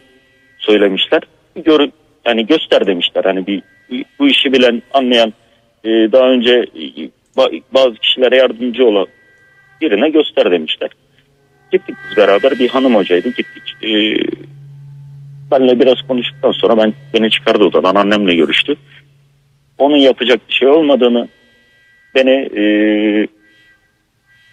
söylemişler. 0.66 1.22
Gör, 1.64 1.88
yani 2.26 2.46
göster 2.46 2.86
demişler. 2.86 3.24
Hani 3.24 3.46
bir 3.46 3.62
bu 4.18 4.28
işi 4.28 4.52
bilen, 4.52 4.82
anlayan 4.92 5.32
e, 5.84 5.88
daha 5.88 6.28
önce 6.30 6.52
e, 6.52 6.82
ba- 7.36 7.62
bazı 7.74 7.94
kişilere 7.94 8.36
yardımcı 8.36 8.86
olan 8.86 9.06
birine 9.80 10.08
göster 10.10 10.50
demişler. 10.50 10.90
Gittik 11.72 11.96
biz 12.10 12.16
beraber 12.16 12.58
bir 12.58 12.68
hanım 12.68 12.94
hocaydı 12.94 13.28
gittik. 13.28 13.62
E, 13.82 13.90
benle 15.50 15.80
biraz 15.80 16.02
konuştuktan 16.08 16.52
sonra 16.52 16.76
ben 16.76 16.94
beni 17.14 17.30
çıkardı 17.30 17.64
odadan 17.64 17.94
annemle 17.94 18.34
görüştü. 18.34 18.76
Onun 19.78 19.96
yapacak 19.96 20.40
bir 20.48 20.54
şey 20.54 20.68
olmadığını 20.68 21.28
beni 22.14 22.48
e, 22.56 22.62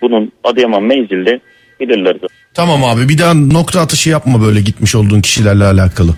bunun 0.02 0.32
Adıyaman 0.44 0.84
menzilde 0.84 1.40
bilirlerdi. 1.80 2.28
Tamam 2.54 2.84
abi 2.84 3.10
bir 3.10 3.18
daha 3.18 3.34
nokta 3.34 3.82
atışı 3.82 4.10
yapma 4.10 4.42
böyle 4.42 4.62
gitmiş 4.62 4.96
olduğun 4.96 5.22
kişilerle 5.22 5.64
alakalı. 5.64 6.10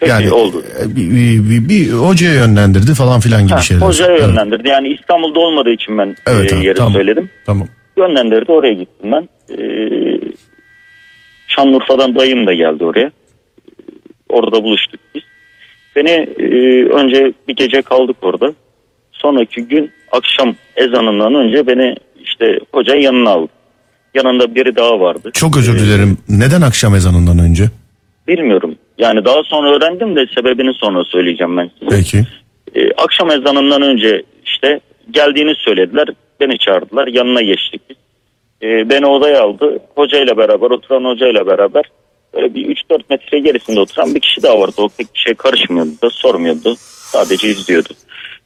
Peki, 0.00 0.32
oldu. 0.32 0.62
e, 0.84 0.96
Bir, 0.96 1.10
bir, 1.10 1.50
bir, 1.50 1.68
bir 1.68 1.92
hocaya 1.92 2.34
yönlendirdi 2.34 2.94
falan 2.94 3.20
filan 3.20 3.42
gibi 3.42 3.52
Ha, 3.54 3.60
şeyler. 3.60 3.82
hocaya 3.82 4.10
Evet. 4.10 4.20
yönlendirdi. 4.20 4.68
Yani 4.68 4.88
İstanbul'da 4.88 5.40
olmadığı 5.40 5.70
için 5.70 5.98
ben 5.98 6.16
Evet 6.26 6.52
e, 6.52 6.56
yeri 6.56 6.74
tamam. 6.74 6.92
söyledim. 6.92 7.30
Tamam. 7.46 7.68
Yönlendirdi 7.96 8.52
oraya 8.52 8.72
gittim 8.72 9.12
ben. 9.12 9.28
E, 9.50 9.62
Şanlıurfa'dan 11.48 12.14
dayım 12.14 12.46
da 12.46 12.54
geldi 12.54 12.84
oraya. 12.84 13.10
Orada 14.28 14.64
buluştuk 14.64 15.00
biz. 15.14 15.22
Beni 15.96 16.10
e, 16.38 16.44
önce 16.84 17.32
bir 17.48 17.56
gece 17.56 17.82
kaldık 17.82 18.16
orada. 18.22 18.52
Sonraki 19.12 19.62
gün 19.62 19.90
akşam 20.12 20.54
ezanından 20.76 21.34
önce 21.34 21.66
beni 21.66 21.94
işte 22.24 22.58
hoca 22.72 22.94
yanına 22.94 23.30
aldı. 23.30 23.48
Yanında 24.14 24.54
biri 24.54 24.76
daha 24.76 25.00
vardı. 25.00 25.30
Çok 25.34 25.56
özür 25.56 25.76
Ee, 25.76 25.78
dilerim. 25.78 26.18
Neden 26.28 26.60
akşam 26.62 26.94
ezanından 26.94 27.38
önce? 27.38 27.64
Bilmiyorum. 28.28 28.74
Yani 28.98 29.24
daha 29.24 29.42
sonra 29.42 29.76
öğrendim 29.76 30.16
de 30.16 30.26
sebebini 30.34 30.74
sonra 30.74 31.04
söyleyeceğim 31.04 31.56
ben 31.56 31.70
size. 31.78 31.96
Peki. 31.96 32.26
Ee, 32.74 32.92
akşam 32.92 33.30
ezanından 33.30 33.82
önce 33.82 34.22
işte 34.44 34.80
geldiğini 35.10 35.54
söylediler. 35.54 36.08
Beni 36.40 36.58
çağırdılar. 36.58 37.06
Yanına 37.06 37.42
geçtik 37.42 37.82
biz. 37.90 37.96
Ee, 38.62 38.90
beni 38.90 39.06
odaya 39.06 39.42
aldı. 39.42 39.78
Hocayla 39.96 40.36
beraber 40.36 40.70
oturan 40.70 41.04
hocayla 41.04 41.46
beraber 41.46 41.84
böyle 42.34 42.54
bir 42.54 42.66
3-4 42.76 43.00
metre 43.10 43.38
gerisinde 43.38 43.80
oturan 43.80 44.14
bir 44.14 44.20
kişi 44.20 44.42
daha 44.42 44.60
vardı. 44.60 44.72
O 44.78 44.88
pek 44.88 45.14
bir 45.14 45.18
şey 45.18 45.34
karışmıyordu 45.34 45.90
da 46.02 46.10
sormuyordu. 46.10 46.74
Sadece 47.12 47.48
izliyordu. 47.48 47.88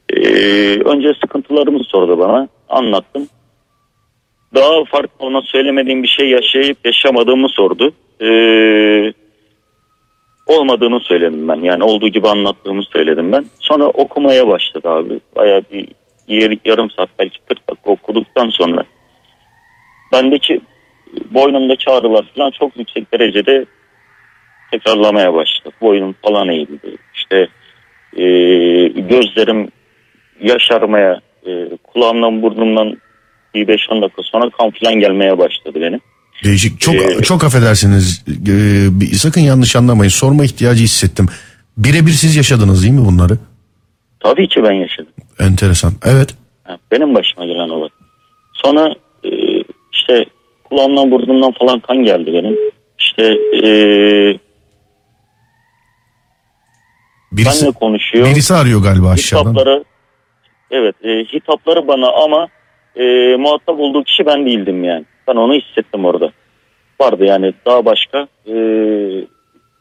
Ee, 0.09 0.19
önce 0.79 1.13
sıkıntılarımı 1.21 1.83
sordu 1.83 2.19
bana. 2.19 2.47
Anlattım. 2.69 3.27
Daha 4.57 4.85
farklı 4.85 5.25
ona 5.25 5.41
söylemediğim 5.41 6.03
bir 6.03 6.07
şey 6.07 6.29
yaşayıp 6.29 6.77
yaşamadığımı 6.85 7.49
sordu. 7.49 7.93
Ee, 8.21 9.13
olmadığını 10.47 10.99
söyledim 10.99 11.47
ben. 11.47 11.61
Yani 11.61 11.83
olduğu 11.83 12.07
gibi 12.07 12.27
anlattığımı 12.27 12.83
söyledim 12.83 13.31
ben. 13.31 13.45
Sonra 13.59 13.85
okumaya 13.85 14.47
başladı 14.47 14.89
abi. 14.89 15.19
Bayağı 15.35 15.61
bir 15.71 15.87
yer- 16.27 16.57
yarım 16.65 16.89
saat 16.89 17.09
belki 17.19 17.39
40 17.39 17.69
dakika 17.69 17.91
okuduktan 17.91 18.49
sonra 18.49 18.83
bendeki 20.13 20.61
boynumdaki 21.31 21.91
ağrılar 21.91 22.25
falan 22.35 22.51
çok 22.51 22.77
yüksek 22.77 23.13
derecede 23.13 23.65
tekrarlamaya 24.71 25.33
başladı. 25.33 25.75
Boynum 25.81 26.15
falan 26.21 26.49
eğildi. 26.49 26.97
İşte 27.15 27.47
e, 28.17 28.27
gözlerim 28.87 29.67
yaşarmaya, 30.41 31.19
e, 31.47 31.69
kulağımdan 31.83 32.41
burnumdan 32.41 32.97
bir 33.57 33.67
5-10 33.77 34.01
dakika 34.01 34.21
sonra 34.23 34.49
kan 34.49 34.71
falan 34.71 34.93
gelmeye 34.99 35.37
başladı 35.37 35.81
benim. 35.81 35.99
Değişik. 36.43 36.79
Çok 36.81 36.95
Ee, 36.95 37.21
çok 37.23 37.43
affedersiniz. 37.43 38.25
Ee, 38.47 39.15
sakın 39.15 39.41
yanlış 39.41 39.75
anlamayın. 39.75 40.09
Sorma 40.09 40.45
ihtiyacı 40.45 40.83
hissettim. 40.83 41.25
Birebir 41.77 42.11
siz 42.11 42.35
yaşadınız 42.35 42.83
değil 42.83 42.93
mi 42.93 43.05
bunları? 43.05 43.37
Tabii 44.19 44.47
ki 44.47 44.63
ben 44.63 44.71
yaşadım. 44.71 45.11
Enteresan. 45.39 45.93
Evet. 46.05 46.35
Benim 46.91 47.15
başıma 47.15 47.45
gelen 47.45 47.69
olay. 47.69 47.89
Sonra 48.53 48.95
e, 49.23 49.29
işte 49.93 50.25
kulağımdan 50.63 51.11
burnumdan 51.11 51.51
falan 51.51 51.79
kan 51.79 51.97
geldi 52.03 52.33
benim. 52.33 52.55
İşte 52.99 53.23
e, 53.63 53.69
Birisi, 57.31 57.65
benle 57.65 57.71
konuşuyor. 57.71 58.25
birisi 58.27 58.53
arıyor 58.53 58.83
galiba 58.83 59.09
aşağıdan. 59.09 59.51
Hitapları 59.51 59.83
evet 60.71 60.95
e, 61.03 61.09
hitapları 61.09 61.87
bana 61.87 62.07
ama 62.23 62.47
e, 62.97 63.35
muhatap 63.35 63.79
olduğu 63.79 64.03
kişi 64.03 64.25
ben 64.25 64.45
değildim 64.45 64.83
yani. 64.83 65.05
Ben 65.27 65.35
onu 65.35 65.53
hissettim 65.53 66.05
orada. 66.05 66.31
Vardı 67.01 67.25
yani 67.25 67.53
daha 67.65 67.85
başka 67.85 68.27
e, 68.47 68.55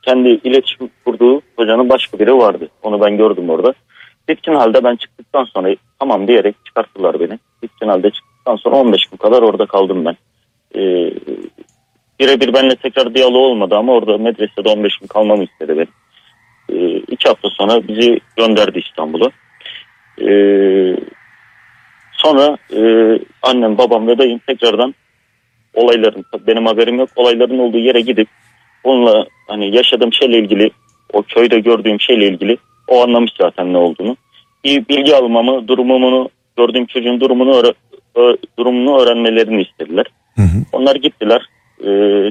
kendi 0.03 0.29
iletişim 0.29 0.91
kurduğu 1.05 1.41
hocanın 1.57 1.89
başka 1.89 2.19
biri 2.19 2.37
vardı. 2.37 2.69
Onu 2.83 3.01
ben 3.01 3.17
gördüm 3.17 3.51
orada. 3.51 3.75
Bitkin 4.29 4.55
halde 4.55 4.85
ben 4.85 4.97
çıktıktan 4.97 5.45
sonra 5.45 5.75
tamam 5.99 6.29
diyerek 6.29 6.55
çıkarttılar 6.67 7.21
beni. 7.21 7.39
Bitkin 7.63 7.89
halde 7.89 8.11
çıktıktan 8.11 8.57
sonra 8.57 8.77
15 8.77 9.07
gün 9.07 9.17
kadar 9.17 9.43
orada 9.43 9.67
kaldım 9.67 10.05
ben. 10.05 10.17
E, 10.81 11.13
birebir 12.21 12.55
benimle 12.55 12.77
tekrar 12.77 13.15
diyalog 13.15 13.37
olmadı 13.37 13.75
ama 13.75 13.93
orada 13.93 14.19
medresede 14.19 14.69
15 14.69 14.99
gün 14.99 15.07
kalmamı 15.07 15.45
istedi 15.45 15.77
benim. 15.77 15.93
E, 16.69 16.97
iki 16.97 17.29
hafta 17.29 17.49
sonra 17.51 17.89
bizi 17.89 18.21
gönderdi 18.37 18.79
İstanbul'a. 18.79 19.31
E, 20.21 20.31
sonra 22.17 22.57
e, 22.77 22.81
annem, 23.43 23.79
babam 23.79 24.07
ve 24.09 24.19
dayım 24.19 24.41
tekrardan 24.47 24.95
olayların, 25.75 26.25
benim 26.47 26.67
haberim 26.67 26.99
yok, 26.99 27.09
olayların 27.17 27.59
olduğu 27.59 27.79
yere 27.79 28.01
gidip 28.01 28.29
onunla 28.85 29.27
hani 29.49 29.77
yaşadığım 29.77 30.13
şeyle 30.13 30.39
ilgili, 30.39 30.71
o 31.13 31.23
köyde 31.23 31.61
gördüğüm 31.61 32.01
şeyle 32.01 32.29
ilgili 32.29 32.57
o 32.89 33.03
anlamış 33.03 33.33
zaten 33.41 33.73
ne 33.73 33.79
olduğunu. 33.79 34.17
Bir 34.65 34.89
bilgi 34.89 35.17
almamı, 35.17 35.69
durumunu, 35.69 36.31
gördüğüm 36.57 36.87
çocuğun 36.87 37.21
durumunu 37.21 37.51
öğre- 37.51 37.75
ö- 38.15 38.37
durumunu 38.59 39.01
öğrenmelerini 39.01 39.63
istediler. 39.63 40.07
Hı 40.37 40.43
hı. 40.43 40.59
Onlar 40.73 40.97
gittiler. 40.97 41.43
E, 41.81 41.91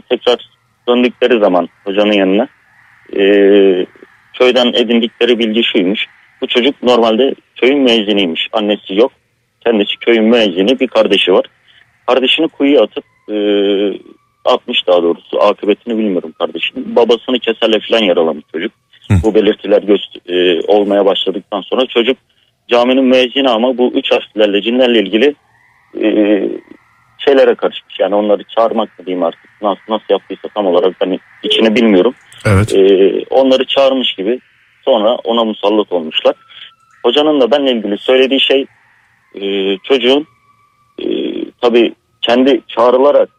tekrar 0.10 0.50
döndükleri 0.88 1.40
zaman 1.40 1.70
hocanın 1.84 2.12
yanına 2.12 2.48
e, 3.18 3.22
köyden 4.34 4.68
edindikleri 4.74 5.40
bilgi 5.40 5.64
şuymuş. 5.64 6.06
Bu 6.42 6.48
çocuk 6.48 6.84
normalde 6.84 7.36
köyün 7.56 7.80
müezziniymiş. 7.80 8.50
Annesi 8.54 8.96
yok. 8.96 9.12
Kendisi 9.66 9.98
köyün 10.00 10.24
müezzini 10.24 10.80
bir 10.80 10.88
kardeşi 10.88 11.34
var. 11.34 11.46
Kardeşini 12.08 12.48
kuyuya 12.48 12.82
atıp 12.82 13.04
e, 13.30 13.36
atmış 14.46 14.88
daha 14.88 15.04
doğrusu. 15.04 15.42
Akıbetini 15.42 15.98
bilmiyorum 15.98 16.34
kardeşinin. 16.40 16.96
Babasını 16.96 17.40
keserle 17.40 17.80
falan 17.80 18.04
yaralamış 18.04 18.44
çocuk. 18.52 18.72
Hı. 19.08 19.14
Bu 19.24 19.36
belirtiler 19.36 19.82
göz, 19.82 20.10
e, 20.30 20.62
olmaya 20.68 21.06
başladıktan 21.06 21.62
sonra 21.62 21.86
çocuk 21.86 22.18
caminin 22.68 23.06
müezzini 23.06 23.50
ama 23.50 23.78
bu 23.78 23.92
üç 23.96 24.12
harflerle 24.12 24.62
cinlerle 24.62 25.00
ilgili 25.00 25.36
e, 26.02 26.08
şeylere 27.18 27.56
karışmış. 27.56 28.00
Yani 28.00 28.16
onları 28.16 28.44
çağırmak 28.44 29.00
mı 29.00 29.06
diyeyim 29.06 29.24
artık 29.24 29.50
nasıl, 29.62 29.82
nasıl 29.90 30.06
yaptıysa 30.10 30.48
tam 30.56 30.66
olarak 30.66 30.96
hani 31.00 31.20
içini 31.44 31.76
bilmiyorum. 31.76 32.14
Evet. 32.46 32.76
Ee, 32.76 33.26
onları 33.30 33.66
çağırmış 33.66 34.14
gibi 34.14 34.40
sonra 34.86 35.16
ona 35.16 35.44
musallat 35.44 35.92
olmuşlar. 35.92 36.36
Hocanın 37.04 37.42
da 37.42 37.52
benimle 37.52 37.72
ilgili 37.72 37.98
söylediği 37.98 38.42
şey 38.42 38.66
e, 39.42 39.78
çocuğun 39.78 40.28
e, 41.00 41.06
tabii 41.62 41.96
kendi 42.22 42.62
çağrılarak 42.68 43.30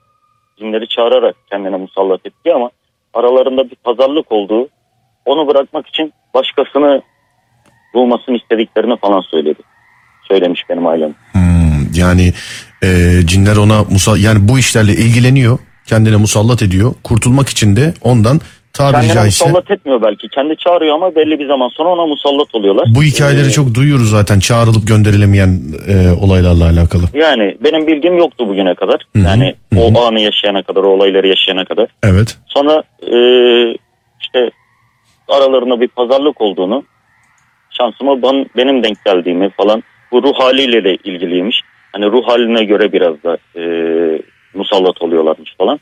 cinleri 0.58 0.88
çağırarak 0.88 1.36
kendine 1.50 1.76
musallat 1.76 2.26
ettiği 2.26 2.54
ama 2.54 2.70
aralarında 3.14 3.70
bir 3.70 3.76
pazarlık 3.76 4.32
olduğu 4.32 4.68
onu 5.24 5.48
bırakmak 5.48 5.86
için 5.86 6.12
başkasını 6.34 7.02
bulmasını 7.94 8.36
istediklerini 8.36 8.96
falan 8.96 9.20
söyledi. 9.20 9.60
Söylemiş 10.28 10.62
benim 10.68 10.86
ailem. 10.86 11.14
Hmm, 11.32 11.92
yani 11.94 12.32
e, 12.82 13.20
cinler 13.24 13.56
ona 13.56 13.84
musa 13.90 14.18
yani 14.18 14.48
bu 14.48 14.58
işlerle 14.58 14.92
ilgileniyor. 14.92 15.58
Kendine 15.86 16.16
musallat 16.16 16.62
ediyor. 16.62 16.94
Kurtulmak 17.04 17.48
için 17.48 17.76
de 17.76 17.94
ondan 18.02 18.40
tabiri 18.76 18.92
Kendine 19.00 19.14
caizse 19.14 19.44
musallat 19.44 19.70
etmiyor 19.70 20.02
belki. 20.02 20.28
Kendi 20.28 20.56
çağırıyor 20.56 20.94
ama 20.94 21.14
belli 21.14 21.38
bir 21.38 21.46
zaman 21.46 21.68
sonra 21.68 21.88
ona 21.88 22.06
musallat 22.06 22.54
oluyorlar. 22.54 22.84
bu 22.94 23.02
hikayeleri 23.02 23.46
Ee, 23.46 23.50
çok 23.50 23.74
duyuyoruz 23.74 24.10
zaten 24.10 24.38
çağrılıp 24.40 24.86
gönderilemeyen 24.88 25.60
e, 25.88 25.94
olaylarla 26.24 26.64
alakalı. 26.64 27.02
Yani 27.14 27.56
benim 27.64 27.86
bilgim 27.86 28.18
yoktu 28.18 28.48
bugüne 28.48 28.74
kadar. 28.74 29.00
Hı 29.16 29.22
hı, 29.22 29.24
Yani 29.24 29.54
o 29.76 30.02
anı 30.06 30.20
yaşayana 30.20 30.62
kadar, 30.62 30.82
o 30.82 30.88
olayları 30.88 31.28
yaşayana 31.28 31.64
kadar. 31.64 31.88
Evet. 32.02 32.38
Sonra 32.46 32.82
e, 33.02 33.16
işte 34.20 34.50
aralarında 35.28 35.80
bir 35.80 35.88
pazarlık 35.88 36.40
olduğunu, 36.40 36.84
şansıma 37.70 38.22
ben, 38.22 38.46
benim 38.56 38.82
denk 38.82 39.04
geldiğimi 39.04 39.50
falan, 39.50 39.82
bu 40.12 40.22
ruh 40.22 40.34
haliyle 40.40 40.84
de 40.84 40.96
ilgiliymiş. 41.04 41.60
Hani 41.92 42.06
ruh 42.06 42.28
haline 42.28 42.64
göre 42.64 42.92
biraz 42.92 43.14
da 43.24 43.38
e, 43.60 43.62
musallat 44.54 45.02
oluyorlarmış 45.02 45.54
falan. 45.58 45.80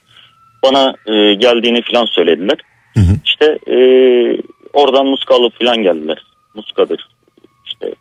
Bana 0.64 0.94
e, 1.06 1.34
geldiğini 1.34 1.82
falan 1.82 2.04
söylediler. 2.04 2.58
Hı 2.94 3.00
hı. 3.00 3.14
İşte 3.24 3.58
e, 3.66 3.76
oradan 4.72 5.06
muska 5.06 5.34
alıp 5.34 5.58
falan 5.58 5.76
geldiler. 5.76 6.22
Muskadır. 6.54 7.08
İşte 7.66 7.94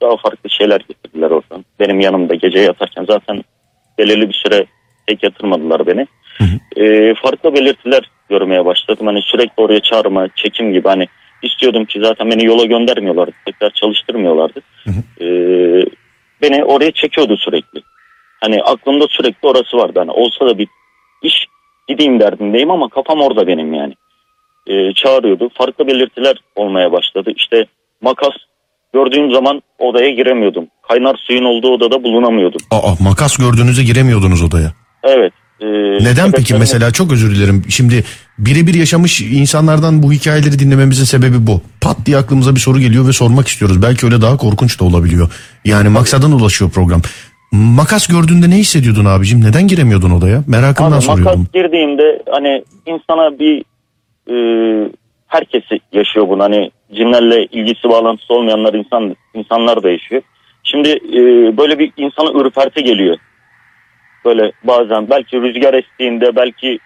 daha 0.00 0.16
farklı 0.16 0.50
şeyler 0.50 0.80
getirdiler 0.88 1.30
oradan. 1.30 1.64
Benim 1.80 2.00
yanımda 2.00 2.34
gece 2.34 2.58
yatarken 2.58 3.04
zaten 3.04 3.44
belirli 3.98 4.28
bir 4.28 4.34
süre 4.34 4.66
tek 5.06 5.22
yatırmadılar 5.22 5.86
beni. 5.86 6.06
Hı 6.38 6.44
hı. 6.44 6.84
E, 6.84 7.14
farklı 7.14 7.54
belirtiler 7.54 8.10
görmeye 8.28 8.64
başladım. 8.64 9.06
Hani 9.06 9.22
sürekli 9.22 9.62
oraya 9.62 9.80
çağırma, 9.80 10.28
çekim 10.36 10.72
gibi 10.72 10.88
hani 10.88 11.06
istiyordum 11.42 11.84
ki 11.84 12.00
zaten 12.02 12.30
beni 12.30 12.44
yola 12.44 12.64
göndermiyorlardı. 12.64 13.32
Tekrar 13.44 13.70
çalıştırmıyorlardı. 13.70 14.60
Hı 14.84 14.90
E, 15.24 15.26
beni 16.42 16.64
oraya 16.64 16.90
çekiyordu 16.90 17.36
sürekli. 17.36 17.82
Hani 18.40 18.62
aklımda 18.62 19.06
sürekli 19.10 19.48
orası 19.48 19.76
vardı. 19.76 19.98
Hani 19.98 20.10
olsa 20.10 20.46
da 20.46 20.58
bir 20.58 20.68
iş 21.22 21.46
gideyim 21.88 22.20
derdindeyim 22.20 22.70
ama 22.70 22.88
kafam 22.88 23.20
orada 23.20 23.46
benim 23.46 23.74
yani. 23.74 23.94
E, 24.66 24.94
çağırıyordu. 24.94 25.48
Farklı 25.58 25.86
belirtiler 25.86 26.36
olmaya 26.56 26.92
başladı. 26.92 27.30
İşte 27.36 27.64
makas 28.02 28.32
gördüğüm 28.94 29.32
zaman 29.32 29.62
odaya 29.78 30.10
giremiyordum. 30.10 30.66
Kaynar 30.88 31.16
suyun 31.26 31.44
olduğu 31.44 31.68
odada 31.70 32.02
bulunamıyordum. 32.04 32.60
Aa 32.70 32.94
makas 33.00 33.36
gördüğünüzde 33.36 33.82
giremiyordunuz 33.82 34.42
odaya. 34.42 34.72
Evet. 35.04 35.32
e, 35.60 35.66
Neden 36.04 36.32
peki 36.32 36.54
mesela 36.54 36.90
çok 36.90 37.12
özür 37.12 37.34
dilerim. 37.36 37.64
Şimdi 37.68 38.04
birebir 38.38 38.74
yaşamış 38.74 39.20
insanlardan 39.20 40.02
bu 40.02 40.12
hikayeleri 40.12 40.58
dinlememizin 40.58 41.04
sebebi 41.04 41.46
bu. 41.46 41.60
Pat 41.80 41.96
diye 42.06 42.16
aklımıza 42.16 42.54
bir 42.54 42.60
soru 42.60 42.80
geliyor 42.80 43.08
ve 43.08 43.12
sormak 43.12 43.48
istiyoruz. 43.48 43.82
Belki 43.82 44.06
öyle 44.06 44.22
daha 44.22 44.36
korkunç 44.36 44.80
da 44.80 44.84
olabiliyor. 44.84 45.32
Yani 45.64 45.88
maksadına 45.88 46.34
ulaşıyor 46.36 46.70
program. 46.70 47.00
Makas 47.52 48.06
gördüğünde 48.06 48.50
ne 48.50 48.56
hissediyordun 48.56 49.04
abicim? 49.04 49.40
Neden 49.44 49.68
giremiyordun 49.68 50.10
odaya? 50.10 50.44
Merakımdan 50.46 50.92
Abi 50.92 51.02
soruyordum. 51.02 51.38
makas 51.40 51.52
girdiğimde 51.52 52.22
hani 52.30 52.64
insana 52.86 53.38
bir 53.38 53.64
e, 54.30 54.34
herkes 55.26 55.62
yaşıyor 55.92 56.28
bunu 56.28 56.42
hani 56.42 56.70
cinlerle 56.94 57.46
ilgisi 57.46 57.88
bağlantısı 57.88 58.34
olmayanlar 58.34 58.74
insan 58.74 59.16
insanlar 59.34 59.82
da 59.82 59.90
yaşıyor. 59.90 60.22
Şimdi 60.62 60.88
e, 60.90 61.20
böyle 61.56 61.78
bir 61.78 61.92
insana 61.96 62.40
ürperti 62.40 62.84
geliyor. 62.84 63.16
böyle 64.24 64.52
bazen 64.64 65.10
belki 65.10 65.42
rüzgar 65.42 65.74
estiğinde 65.74 66.36
belki 66.36 66.78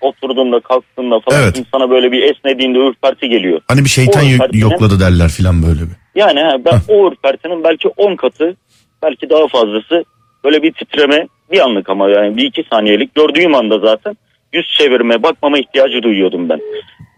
oturduğunda 0.00 0.60
kalktığında 0.60 1.20
falan 1.20 1.42
Evet. 1.42 1.58
insana 1.58 1.90
böyle 1.90 2.12
bir 2.12 2.22
esnediğinde 2.22 2.78
ürperti 2.78 3.28
geliyor. 3.28 3.60
Hani 3.68 3.84
bir 3.84 3.88
şeytan 3.88 4.22
yokladı 4.52 5.00
derler 5.00 5.28
filan 5.28 5.62
böyle 5.62 5.80
bir. 5.80 6.20
Yani 6.20 6.64
ben 6.64 6.80
o 6.88 7.10
ürpertinin 7.10 7.64
belki 7.64 7.88
10 7.88 8.16
katı 8.16 8.56
belki 9.02 9.30
daha 9.30 9.48
fazlası 9.48 10.04
böyle 10.44 10.62
bir 10.62 10.72
titreme 10.72 11.28
bir 11.52 11.60
anlık 11.60 11.90
ama 11.90 12.10
yani 12.10 12.36
bir 12.36 12.44
iki 12.44 12.64
saniyelik 12.70 13.14
gördüğüm 13.14 13.54
anda 13.54 13.78
zaten 13.78 14.16
yüz 14.52 14.66
çevirme 14.78 15.22
bakmama 15.22 15.58
ihtiyacı 15.58 16.02
duyuyordum 16.02 16.48
ben. 16.48 16.60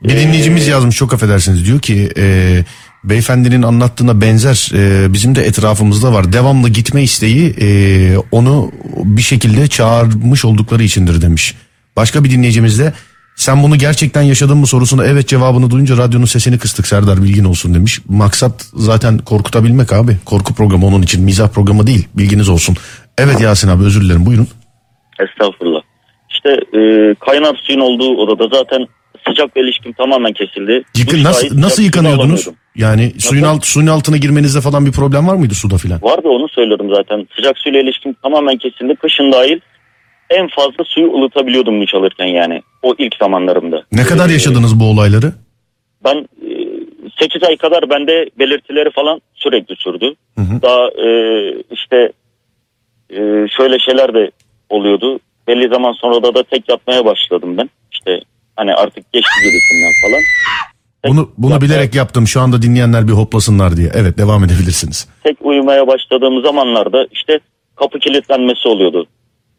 Bir 0.03 0.17
dinleyicimiz 0.17 0.69
yazmış 0.69 0.97
çok 0.97 1.15
affedersiniz 1.15 1.67
diyor 1.67 1.81
ki 1.81 2.09
e, 2.17 2.59
beyefendinin 3.05 3.63
anlattığına 3.63 4.21
benzer 4.21 4.71
e, 4.75 5.13
bizim 5.13 5.35
de 5.35 5.43
etrafımızda 5.43 6.13
var. 6.13 6.33
Devamlı 6.33 6.69
gitme 6.69 7.03
isteği 7.03 7.55
e, 7.61 7.69
onu 8.33 8.73
bir 9.05 9.23
şekilde 9.23 9.69
çağırmış 9.69 10.45
oldukları 10.45 10.83
içindir 10.83 11.23
demiş. 11.23 11.55
Başka 11.97 12.25
bir 12.25 12.31
dinleyicimiz 12.31 12.79
de 12.79 12.93
sen 13.37 13.63
bunu 13.63 13.77
gerçekten 13.77 14.23
yaşadın 14.23 14.59
mı 14.59 14.67
sorusuna 14.67 15.07
evet 15.07 15.29
cevabını 15.29 15.71
duyunca 15.71 15.97
radyonun 15.97 16.25
sesini 16.25 16.59
kıstık 16.59 16.87
Serdar 16.87 17.23
bilgin 17.23 17.45
olsun 17.45 17.75
demiş. 17.75 18.01
Maksat 18.09 18.67
zaten 18.75 19.19
korkutabilmek 19.19 19.93
abi. 19.93 20.17
Korku 20.25 20.55
programı 20.55 20.87
onun 20.87 21.03
için 21.03 21.25
mizah 21.25 21.49
programı 21.49 21.87
değil 21.87 22.09
bilginiz 22.15 22.49
olsun. 22.49 22.77
Evet 23.19 23.41
Yasin 23.41 23.69
abi 23.69 23.85
özür 23.85 24.01
dilerim 24.01 24.27
buyurun. 24.27 24.49
Estağfurullah. 25.21 25.72
İşte 26.45 26.79
e, 26.79 27.15
kaynar 27.15 27.61
suyun 27.67 27.81
olduğu 27.81 28.17
odada 28.17 28.57
zaten 28.57 28.87
sıcak 29.29 29.57
ve 29.57 29.61
ilişkim 29.61 29.93
tamamen 29.93 30.33
kesildi. 30.33 30.83
Yıkı, 30.99 31.17
Duş 31.17 31.25
nasıl, 31.25 31.61
nasıl 31.61 31.83
yıkanıyordunuz? 31.83 32.25
alamıyordum. 32.49 32.55
Yani 32.77 33.13
suyun, 33.19 33.43
alt, 33.43 33.65
suyun 33.67 33.87
altına 33.87 34.17
girmenizde 34.17 34.61
falan 34.61 34.87
bir 34.87 34.93
problem 34.93 35.29
var 35.29 35.35
mıydı 35.37 35.55
suda 35.55 35.77
filan? 35.77 36.03
Vardı 36.03 36.29
onu 36.29 36.49
söylüyorum 36.49 36.89
zaten. 36.95 37.29
Sıcak 37.37 37.59
suyla 37.59 37.81
ilişkim 37.81 38.15
tamamen 38.23 38.57
kesildi. 38.57 38.95
Kışın 38.97 39.33
dahil 39.33 39.61
en 40.31 40.49
fazla 40.49 40.85
suyu 40.85 41.13
ılıtabiliyordum 41.15 41.83
duş 41.83 41.95
alırken 41.95 42.27
yani. 42.27 42.63
O 42.83 42.95
ilk 42.99 43.15
zamanlarımda. 43.17 43.83
Ne 43.93 44.03
kadar 44.03 44.29
Ee, 44.29 44.33
yaşadınız 44.33 44.81
bu 44.81 44.85
olayları? 44.85 45.33
Ben 46.05 46.29
8 47.19 47.43
ay 47.43 47.57
kadar 47.57 47.91
bende 47.91 48.31
belirtileri 48.39 48.91
falan 48.91 49.21
sürekli 49.35 49.77
sürdü. 49.77 50.15
Daha 50.39 50.89
e, 50.89 51.09
işte 51.71 52.13
e, 53.11 53.17
şöyle 53.57 53.79
şeyler 53.79 54.15
de 54.15 54.31
oluyordu. 54.71 55.21
Belli 55.49 55.69
zaman 55.69 55.93
sonra 55.93 56.23
da, 56.23 56.35
da 56.35 56.43
tek 56.43 56.69
yatmaya 56.69 57.05
başladım 57.05 57.57
ben. 57.59 57.71
İşte 57.93 58.21
hani 58.57 58.75
artık 58.75 59.13
geçti 59.13 59.31
gibisinden 59.45 59.93
falan. 60.03 60.23
Tek 61.03 61.13
Bunu 61.13 61.31
bunu 61.39 61.53
yatmaya- 61.53 61.61
bilerek 61.71 61.95
yaptım. 61.95 62.27
Şu 62.27 62.41
anda 62.41 62.63
dinleyenler 62.63 63.09
bir 63.09 63.13
hoplasınlar 63.13 63.77
diye. 63.77 63.91
Evet 63.95 64.19
devam 64.19 64.45
edebilirsiniz. 64.45 65.09
tek 65.25 65.37
uyumaya 65.41 65.87
başladığım 65.87 66.43
zamanlarda 66.43 67.07
işte 67.13 67.41
kapı 67.77 67.99
kilitlenmesi 67.99 68.69
oluyordu. 68.69 69.07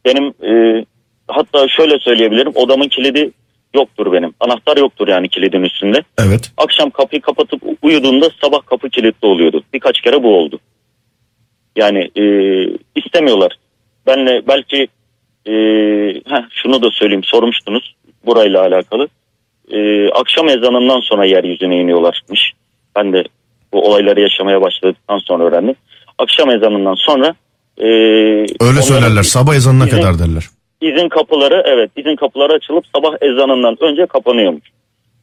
Benim 0.05 0.27
e, 0.27 0.85
hatta 1.27 1.67
şöyle 1.67 1.99
söyleyebilirim 1.99 2.51
odamın 2.55 2.87
kilidi 2.87 3.31
yoktur 3.75 4.11
benim. 4.13 4.33
Anahtar 4.39 4.77
yoktur 4.77 5.07
yani 5.07 5.29
kilidin 5.29 5.61
üstünde. 5.63 6.03
Evet. 6.27 6.51
Akşam 6.57 6.89
kapıyı 6.89 7.21
kapatıp 7.21 7.61
uyuduğumda 7.81 8.29
sabah 8.41 8.65
kapı 8.65 8.89
kilitli 8.89 9.25
oluyordu. 9.27 9.63
Birkaç 9.73 10.01
kere 10.01 10.23
bu 10.23 10.35
oldu. 10.37 10.59
Yani 11.75 12.11
e, 12.15 12.23
istemiyorlar. 12.95 13.57
Benle 14.07 14.47
belki 14.47 14.87
e, 15.45 15.51
heh, 16.29 16.43
şunu 16.51 16.81
da 16.83 16.91
söyleyeyim 16.91 17.23
sormuştunuz 17.23 17.95
burayla 18.25 18.61
alakalı. 18.61 19.07
E, 19.71 20.09
akşam 20.09 20.49
ezanından 20.49 20.99
sonra 20.99 21.25
yeryüzüne 21.25 21.77
iniyorlarmış. 21.79 22.53
Ben 22.95 23.13
de 23.13 23.23
bu 23.73 23.87
olayları 23.87 24.21
yaşamaya 24.21 24.61
başladıktan 24.61 25.17
sonra 25.17 25.43
öğrendim. 25.43 25.75
Akşam 26.17 26.49
ezanından 26.49 26.95
sonra 26.95 27.35
e, 27.77 27.85
Öyle 28.67 28.81
söylerler. 28.81 29.23
Sabah 29.23 29.55
ezanına 29.55 29.83
izin- 29.85 30.01
kadar 30.01 30.19
derler. 30.19 30.43
izin 30.81 31.09
kapıları 31.09 31.63
evet 31.65 31.91
izin 31.95 32.15
kapıları 32.15 32.53
açılıp 32.53 32.85
sabah 32.95 33.13
ezanından 33.21 33.77
önce 33.79 34.05
kapanıyormuş. 34.05 34.63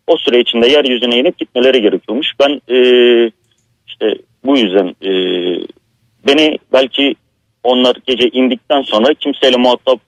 O 0.06 0.16
süre 0.16 0.40
içinde 0.40 0.66
yeryüzüne 0.68 1.18
inip 1.18 1.38
gitmeleri 1.38 1.82
gerekiyormuş. 1.82 2.32
Ben 2.40 2.60
e, 2.74 2.76
işte 3.88 4.14
bu 4.44 4.58
yüzden 4.58 4.88
e, 5.02 5.10
beni 6.26 6.58
belki 6.72 7.14
onlar 7.64 7.96
gece 8.06 8.28
indikten 8.28 8.82
sonra 8.82 9.14
kimseyle 9.14 9.56
muhatap 9.56 9.98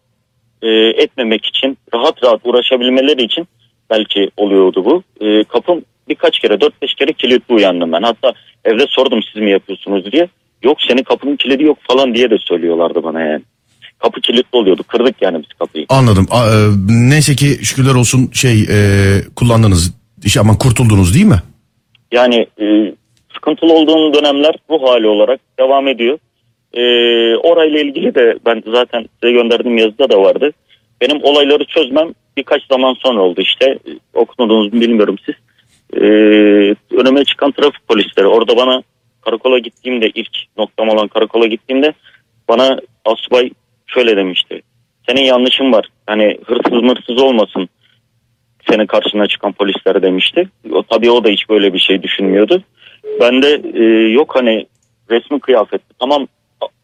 e, 0.62 0.68
etmemek 1.02 1.44
için 1.46 1.78
rahat 1.94 2.22
rahat 2.24 2.40
uğraşabilmeleri 2.44 3.22
için 3.22 3.48
belki 3.90 4.30
oluyordu 4.36 4.84
bu. 4.84 5.02
E, 5.26 5.44
kapım 5.44 5.84
birkaç 6.08 6.38
kere 6.38 6.54
4-5 6.54 6.70
kere 6.98 7.12
kilitli 7.12 7.54
uyandım 7.54 7.92
ben. 7.92 8.02
Hatta 8.02 8.32
evde 8.64 8.86
sordum 8.88 9.20
siz 9.32 9.42
mi 9.42 9.50
yapıyorsunuz 9.50 10.12
diye. 10.12 10.28
Yok 10.62 10.78
senin 10.88 11.02
kapının 11.02 11.36
kilidi 11.36 11.62
yok 11.64 11.78
falan 11.88 12.14
diye 12.14 12.30
de 12.30 12.38
söylüyorlardı 12.38 13.02
bana 13.02 13.20
yani. 13.20 13.42
Kapı 13.98 14.20
kilitli 14.20 14.58
oluyordu. 14.58 14.82
Kırdık 14.82 15.22
yani 15.22 15.38
biz 15.38 15.58
kapıyı. 15.58 15.86
Anladım. 15.88 16.26
A- 16.30 16.46
e, 16.46 16.56
neyse 16.88 17.36
ki 17.36 17.64
şükürler 17.64 17.94
olsun 17.94 18.30
şey 18.32 18.62
e, 18.62 18.76
kullandınız. 19.36 19.94
İşte 20.24 20.40
aman 20.40 20.58
kurtuldunuz 20.58 21.14
değil 21.14 21.26
mi? 21.26 21.42
Yani 22.12 22.46
e, 22.60 22.94
sıkıntılı 23.34 23.72
olduğum 23.72 24.14
dönemler 24.14 24.54
ruh 24.70 24.88
hali 24.88 25.06
olarak 25.06 25.40
devam 25.58 25.88
ediyor. 25.88 26.18
E, 26.74 26.82
orayla 27.36 27.80
ilgili 27.80 28.14
de 28.14 28.38
ben 28.46 28.62
zaten 28.66 29.06
size 29.20 29.32
gönderdiğim 29.32 29.78
yazıda 29.78 30.10
da 30.10 30.22
vardı. 30.22 30.52
Benim 31.00 31.24
olayları 31.24 31.64
çözmem 31.64 32.14
birkaç 32.36 32.66
zaman 32.66 32.94
sonra 32.94 33.22
oldu 33.22 33.40
işte. 33.40 33.78
Okudunuz 34.14 34.72
mu 34.72 34.80
bilmiyorum 34.80 35.16
siz. 35.26 35.34
E, 36.02 36.06
önüme 36.90 37.24
çıkan 37.24 37.52
trafik 37.52 37.88
polisleri 37.88 38.26
orada 38.26 38.56
bana 38.56 38.82
karakola 39.20 39.58
gittiğimde 39.58 40.10
ilk 40.14 40.36
noktam 40.58 40.88
olan 40.88 41.08
karakola 41.08 41.46
gittiğimde 41.46 41.92
bana 42.48 42.78
asubay 43.04 43.50
şöyle 43.86 44.16
demişti. 44.16 44.62
Senin 45.08 45.22
yanlışın 45.22 45.72
var. 45.72 45.88
Hani 46.06 46.38
hırsız 46.46 46.82
mırsız 46.82 47.22
olmasın 47.22 47.68
senin 48.70 48.86
karşına 48.86 49.26
çıkan 49.26 49.52
polisler 49.52 50.02
demişti. 50.02 50.48
O, 50.72 50.82
tabii 50.82 51.10
o 51.10 51.24
da 51.24 51.28
hiç 51.28 51.48
böyle 51.48 51.74
bir 51.74 51.78
şey 51.78 52.02
düşünmüyordu. 52.02 52.62
Ben 53.20 53.42
de 53.42 53.62
e, 53.74 53.82
yok 54.12 54.36
hani 54.36 54.66
resmi 55.10 55.40
kıyafetli. 55.40 55.94
Tamam 55.98 56.26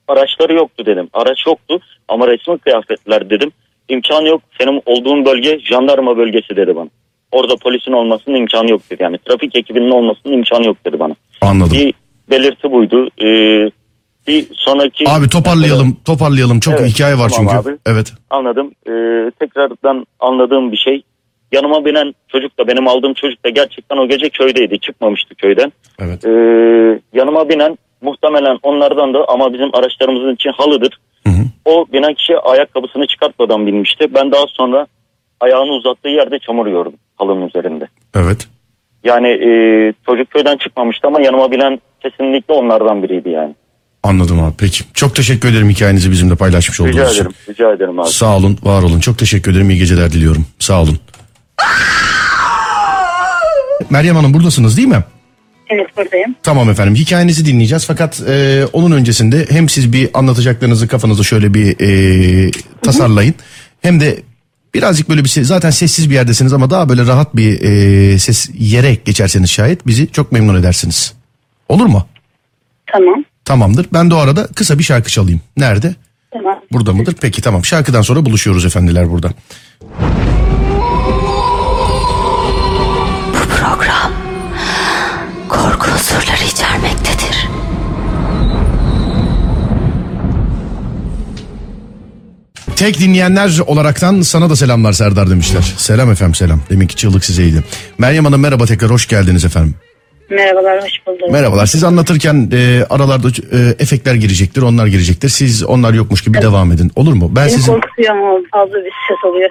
araçları 0.08 0.54
yoktu 0.54 0.86
dedim. 0.86 1.08
Araç 1.12 1.46
yoktu 1.46 1.80
ama 2.08 2.26
resmi 2.28 2.58
kıyafetler 2.58 3.30
dedim. 3.30 3.52
İmkanı 3.88 4.28
yok. 4.28 4.42
Senin 4.60 4.82
olduğun 4.86 5.24
bölge 5.24 5.60
jandarma 5.60 6.16
bölgesi 6.16 6.56
dedi 6.56 6.76
bana. 6.76 6.88
Orada 7.32 7.56
polisin 7.56 7.92
olmasının 7.92 8.34
imkanı 8.36 8.70
yok 8.70 8.80
dedi. 8.90 9.02
Yani 9.02 9.18
trafik 9.18 9.56
ekibinin 9.56 9.90
olmasının 9.90 10.32
imkanı 10.32 10.66
yok 10.66 10.76
dedi 10.86 10.98
bana. 10.98 11.14
Anladım. 11.40 11.72
Bir 11.78 11.94
belirti 12.30 12.72
buydu. 12.72 13.08
Ee, 13.22 13.70
bir 14.26 14.46
sonraki... 14.52 15.10
Abi 15.10 15.28
toparlayalım. 15.28 15.96
Toparlayalım. 16.04 16.60
Çok 16.60 16.74
Evet, 16.80 16.90
hikaye 16.90 17.18
var 17.18 17.28
tamam 17.36 17.54
çünkü. 17.62 17.68
abi. 17.68 17.78
Evet. 17.86 18.12
Anladım. 18.30 18.72
Ee, 18.86 19.30
tekrardan 19.40 20.06
anladığım 20.20 20.72
bir 20.72 20.76
şey. 20.76 21.02
Yanıma 21.52 21.84
binen 21.84 22.14
çocuk 22.28 22.58
da 22.58 22.68
benim 22.68 22.88
aldığım 22.88 23.14
çocuk 23.14 23.44
da 23.44 23.48
gerçekten 23.48 23.96
o 23.96 24.08
gece 24.08 24.28
köydeydi. 24.28 24.78
Çıkmamıştı 24.78 25.34
köyden. 25.34 25.72
Evet. 26.00 26.24
Ee, 26.24 26.30
yanıma 27.12 27.48
binen 27.48 27.78
muhtemelen 28.02 28.58
onlardan 28.62 29.14
da 29.14 29.24
ama 29.28 29.52
bizim 29.52 29.74
araçlarımızın 29.74 30.34
için 30.34 30.52
halıdır. 30.52 30.98
Hı 31.26 31.30
hı. 31.30 31.42
O 31.64 31.86
binen 31.92 32.14
kişi 32.14 32.38
ayakkabısını 32.38 33.06
çıkartmadan 33.06 33.66
binmişti. 33.66 34.14
Ben 34.14 34.32
daha 34.32 34.44
sonra 34.48 34.86
ayağını 35.40 35.72
uzattığı 35.72 36.08
yerde 36.08 36.38
çamur 36.38 36.66
gördüm 36.66 36.92
halının 37.16 37.48
üzerinde. 37.48 37.88
Evet. 38.14 38.48
Yani 39.04 39.28
e, 39.28 39.50
çocuk 40.06 40.30
köyden 40.30 40.56
çıkmamıştı 40.56 41.06
ama 41.06 41.20
yanıma 41.20 41.50
binen 41.50 41.80
kesinlikle 42.02 42.54
onlardan 42.54 43.02
biriydi 43.02 43.28
yani. 43.28 43.54
Anladım 44.02 44.42
abi. 44.42 44.54
Peki. 44.58 44.84
Çok 44.94 45.16
teşekkür 45.16 45.52
ederim 45.52 45.70
hikayenizi 45.70 46.10
bizimle 46.10 46.34
paylaşmış 46.34 46.80
olduğunuz 46.80 46.96
Rica 46.96 47.10
için. 47.10 47.20
ederim. 47.20 47.34
Rica 47.48 47.72
ederim 47.72 48.00
abi. 48.00 48.08
Sağ 48.08 48.36
olun, 48.36 48.58
var 48.62 48.82
olun. 48.82 49.00
Çok 49.00 49.18
teşekkür 49.18 49.52
ederim. 49.52 49.70
İyi 49.70 49.78
geceler 49.78 50.12
diliyorum. 50.12 50.46
Sağ 50.58 50.82
olun. 50.82 50.98
Meryem 53.90 54.16
Hanım 54.16 54.34
buradasınız 54.34 54.76
değil 54.76 54.88
mi? 54.88 55.04
Evet 55.70 55.96
buradayım. 55.96 56.34
Tamam 56.42 56.70
efendim 56.70 56.94
hikayenizi 56.94 57.44
dinleyeceğiz 57.46 57.86
fakat 57.86 58.20
e, 58.28 58.64
onun 58.72 58.96
öncesinde 58.96 59.46
hem 59.50 59.68
siz 59.68 59.92
bir 59.92 60.10
anlatacaklarınızı 60.14 60.88
kafanızda 60.88 61.22
şöyle 61.22 61.54
bir 61.54 61.76
e, 61.80 62.50
tasarlayın 62.82 63.34
hem 63.82 64.00
de 64.00 64.22
birazcık 64.74 65.08
böyle 65.08 65.24
bir 65.24 65.28
se- 65.28 65.44
zaten 65.44 65.70
sessiz 65.70 66.10
bir 66.10 66.14
yerdesiniz 66.14 66.52
ama 66.52 66.70
daha 66.70 66.88
böyle 66.88 67.06
rahat 67.06 67.36
bir 67.36 67.60
e, 67.62 68.18
ses 68.18 68.50
yere 68.58 68.94
geçerseniz 68.94 69.50
şayet 69.50 69.86
bizi 69.86 70.12
çok 70.12 70.32
memnun 70.32 70.60
edersiniz. 70.60 71.14
Olur 71.68 71.86
mu? 71.86 72.06
Tamam. 72.92 73.24
Tamamdır. 73.44 73.86
Ben 73.92 74.10
de 74.10 74.14
o 74.14 74.18
arada 74.18 74.46
kısa 74.46 74.78
bir 74.78 74.84
şarkı 74.84 75.10
çalayım. 75.10 75.40
Nerede? 75.56 75.94
Tamam. 76.32 76.60
Burada 76.72 76.92
mıdır? 76.92 77.14
Peki 77.20 77.42
tamam. 77.42 77.64
Şarkıdan 77.64 78.02
sonra 78.02 78.24
buluşuyoruz 78.26 78.64
efendiler 78.66 79.10
burada. 79.10 79.30
Unsurları 85.98 86.44
içermektedir. 86.52 87.48
Tek 92.76 92.98
dinleyenler 93.00 93.58
olaraktan 93.66 94.20
sana 94.20 94.50
da 94.50 94.56
selamlar 94.56 94.92
Serdar 94.92 95.30
demişler. 95.30 95.74
Selam 95.76 96.10
efendim 96.10 96.34
selam. 96.34 96.60
Deminki 96.70 96.96
çığlık 96.96 97.24
sizeydi. 97.24 97.64
Meryem 97.98 98.24
Hanım 98.24 98.40
merhaba 98.40 98.66
tekrar 98.66 98.90
hoş 98.90 99.06
geldiniz 99.08 99.44
efendim. 99.44 99.74
Merhabalar, 100.30 100.82
hoş 100.82 100.92
bulduk. 101.06 101.30
Merhabalar. 101.30 101.66
Siz 101.66 101.84
anlatırken 101.84 102.50
e, 102.52 102.84
aralarda 102.90 103.28
e, 103.28 103.58
efektler 103.78 104.14
girecektir, 104.14 104.62
onlar 104.62 104.86
girecektir. 104.86 105.28
Siz 105.28 105.64
onlar 105.64 105.94
yokmuş 105.94 106.24
gibi 106.24 106.42
devam 106.42 106.72
edin. 106.72 106.90
Olur 106.96 107.12
mu? 107.12 107.32
Ben 107.36 107.44
Beni 107.46 107.50
sizin 107.52 107.72
korkutuyor 107.72 108.10
ama 108.16 108.40
fazla 108.52 108.74
bir 108.74 108.92
ses 109.08 109.24
oluyor. 109.30 109.48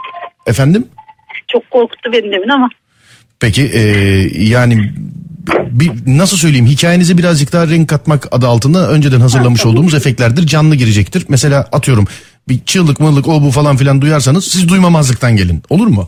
efendim. 0.48 0.88
Çok 1.48 1.72
korkuttu 1.72 2.12
benim 2.14 2.32
demin 2.32 2.50
ama 2.50 2.70
Peki 3.40 3.64
e, 3.74 3.82
yani 4.44 4.94
bir, 5.72 5.92
nasıl 6.06 6.38
söyleyeyim 6.38 6.66
hikayenize 6.66 7.18
birazcık 7.18 7.54
daha 7.54 7.68
renk 7.68 7.90
katmak 7.90 8.28
adı 8.32 8.48
altında 8.48 8.90
önceden 8.92 9.20
hazırlamış 9.20 9.66
olduğumuz 9.66 9.94
efektlerdir. 9.94 10.48
Canlı 10.48 10.76
girecektir. 10.76 11.26
Mesela 11.30 11.68
atıyorum 11.72 12.08
bir 12.50 12.60
çığlık 12.66 13.00
mığlık 13.00 13.28
o 13.28 13.42
bu 13.42 13.52
falan 13.52 13.78
filan 13.78 14.02
duyarsanız 14.02 14.46
siz 14.46 14.70
duymamazlıktan 14.70 15.36
gelin. 15.36 15.64
Olur 15.70 15.88
mu? 15.88 16.08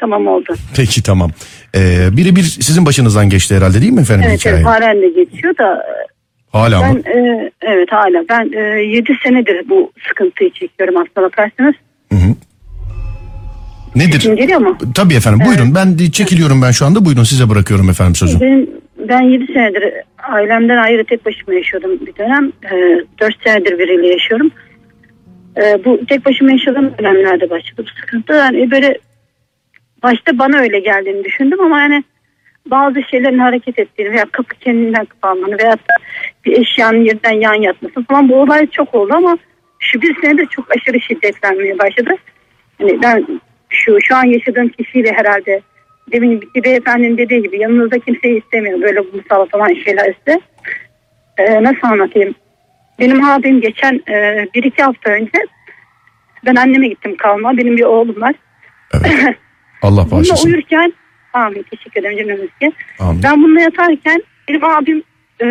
tamam 0.00 0.26
oldu. 0.26 0.54
Peki 0.76 1.02
tamam. 1.02 1.30
E, 1.74 2.08
biri 2.16 2.36
bir 2.36 2.42
sizin 2.42 2.86
başınızdan 2.86 3.30
geçti 3.30 3.56
herhalde 3.56 3.80
değil 3.80 3.92
mi 3.92 4.00
efendim 4.00 4.24
Evet, 4.28 4.40
hikaye? 4.40 4.56
evet 4.56 4.66
halen 4.66 5.02
de 5.02 5.08
geçiyor 5.08 5.58
da 5.58 5.82
Hala 6.52 6.80
ben 6.82 6.92
mı? 6.94 7.00
e, 7.00 7.50
evet 7.62 7.88
hala 7.92 8.24
ben 8.28 8.52
e, 8.52 8.82
7 8.82 9.12
senedir 9.24 9.68
bu 9.68 9.92
sıkıntıyı 10.08 10.50
çekiyorum 10.50 10.94
aslına 10.96 11.26
bakarsanız. 11.26 11.74
Nedir? 13.94 14.20
Şimdi 14.20 14.40
geliyor 14.40 14.60
mu? 14.60 14.78
Tabii 14.94 15.14
efendim 15.14 15.46
buyurun 15.46 15.74
ben 15.74 16.10
çekiliyorum 16.10 16.62
ben 16.62 16.70
şu 16.70 16.86
anda 16.86 17.04
buyurun 17.04 17.22
size 17.22 17.48
bırakıyorum 17.48 17.90
efendim 17.90 18.14
sözü. 18.14 18.40
Benim, 18.40 18.70
ben 19.08 19.20
7 19.20 19.52
senedir 19.52 19.94
ailemden 20.28 20.76
ayrı 20.76 21.04
tek 21.04 21.26
başıma 21.26 21.54
yaşıyordum 21.54 21.90
bir 22.06 22.16
dönem. 22.16 22.52
E, 22.72 23.04
4 23.20 23.42
senedir 23.44 23.78
biriyle 23.78 24.08
yaşıyorum. 24.08 24.50
E, 25.56 25.84
bu 25.84 26.06
tek 26.08 26.26
başıma 26.26 26.52
yaşadığım 26.52 26.98
dönemlerde 26.98 27.50
başladı 27.50 27.84
bu 27.86 28.00
sıkıntı. 28.00 28.32
Yani 28.32 28.70
böyle 28.70 28.98
başta 30.02 30.38
bana 30.38 30.58
öyle 30.58 30.80
geldiğini 30.80 31.24
düşündüm 31.24 31.60
ama 31.60 31.80
yani 31.80 32.04
bazı 32.66 33.02
şeylerin 33.10 33.38
hareket 33.38 33.78
ettiğini 33.78 34.12
veya 34.12 34.24
kapı 34.32 34.54
kendinden 34.54 35.04
kapanmanı 35.04 35.58
veya 35.58 35.76
bir 36.44 36.60
eşyanın 36.60 37.04
yerden 37.04 37.40
yan 37.40 37.54
yatması 37.54 38.02
falan 38.02 38.28
bu 38.28 38.36
olay 38.36 38.66
çok 38.66 38.94
oldu 38.94 39.12
ama 39.14 39.38
şu 39.78 40.02
bir 40.02 40.20
senedir 40.20 40.46
çok 40.46 40.76
aşırı 40.76 41.00
şiddetlenmeye 41.00 41.78
başladı. 41.78 42.10
Hani 42.78 43.02
ben 43.02 43.40
şu 43.68 43.98
şu 44.00 44.16
an 44.16 44.24
yaşadığım 44.24 44.68
kişiyle 44.68 45.12
herhalde 45.12 45.60
demin 46.12 46.42
bir 46.54 46.64
beyefendinin 46.64 47.18
dediği 47.18 47.42
gibi 47.42 47.58
yanınızda 47.58 47.98
kimseyi 47.98 48.38
istemiyor 48.38 48.82
böyle 48.82 49.10
kumsal 49.10 49.46
falan 49.46 49.74
şeyler 49.84 50.10
ise. 50.10 50.40
Ee, 51.38 51.62
nasıl 51.62 51.86
anlatayım? 51.86 52.34
Benim 53.00 53.24
abim 53.24 53.60
geçen 53.60 53.94
e, 54.08 54.46
bir 54.54 54.62
iki 54.64 54.82
hafta 54.82 55.10
önce 55.10 55.38
ben 56.46 56.54
anneme 56.54 56.88
gittim 56.88 57.16
kalma. 57.16 57.56
Benim 57.56 57.76
bir 57.76 57.82
oğlum 57.84 58.20
var. 58.20 58.34
Allah 59.82 60.04
Bununla 60.04 60.10
bağışlasın. 60.10 60.48
uyurken 60.48 60.92
amin 61.32 61.62
teşekkür 61.62 62.00
ederim 62.00 62.18
cümlemizce. 62.18 62.72
Amin. 62.98 63.22
Ben 63.22 63.42
bununla 63.42 63.60
yatarken 63.60 64.22
benim 64.48 64.64
abim 64.64 65.02
e, 65.42 65.46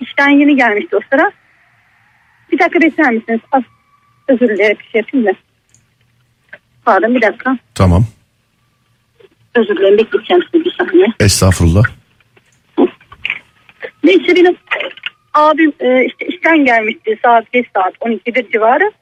işten 0.00 0.28
yeni 0.28 0.56
gelmişti 0.56 0.96
o 0.96 1.00
sıra. 1.12 1.32
Bir 2.52 2.58
dakika 2.58 2.80
bekler 2.80 3.12
misiniz? 3.12 3.40
Az, 3.52 3.62
özür 4.28 4.48
dilerim 4.48 4.76
bir 4.80 4.84
şey 4.84 5.00
yapayım 5.00 5.26
da. 5.26 5.32
Pardon 6.84 7.14
bir 7.14 7.22
dakika. 7.22 7.58
Tamam. 7.74 8.04
Özür 9.54 9.76
dilerim 9.76 9.98
bekleyeceğim 9.98 10.42
sizi 10.52 10.64
bir 10.64 10.74
saniye. 10.78 11.06
Estağfurullah. 11.20 11.82
Neyse 14.04 14.36
benim 14.36 14.56
abim 15.34 15.72
e, 15.80 16.06
işte 16.06 16.26
işten 16.26 16.64
gelmişti 16.64 17.18
saat 17.24 17.54
5 17.54 17.66
saat 17.76 17.94
12'dir 17.94 18.50
civarı. 18.52 18.92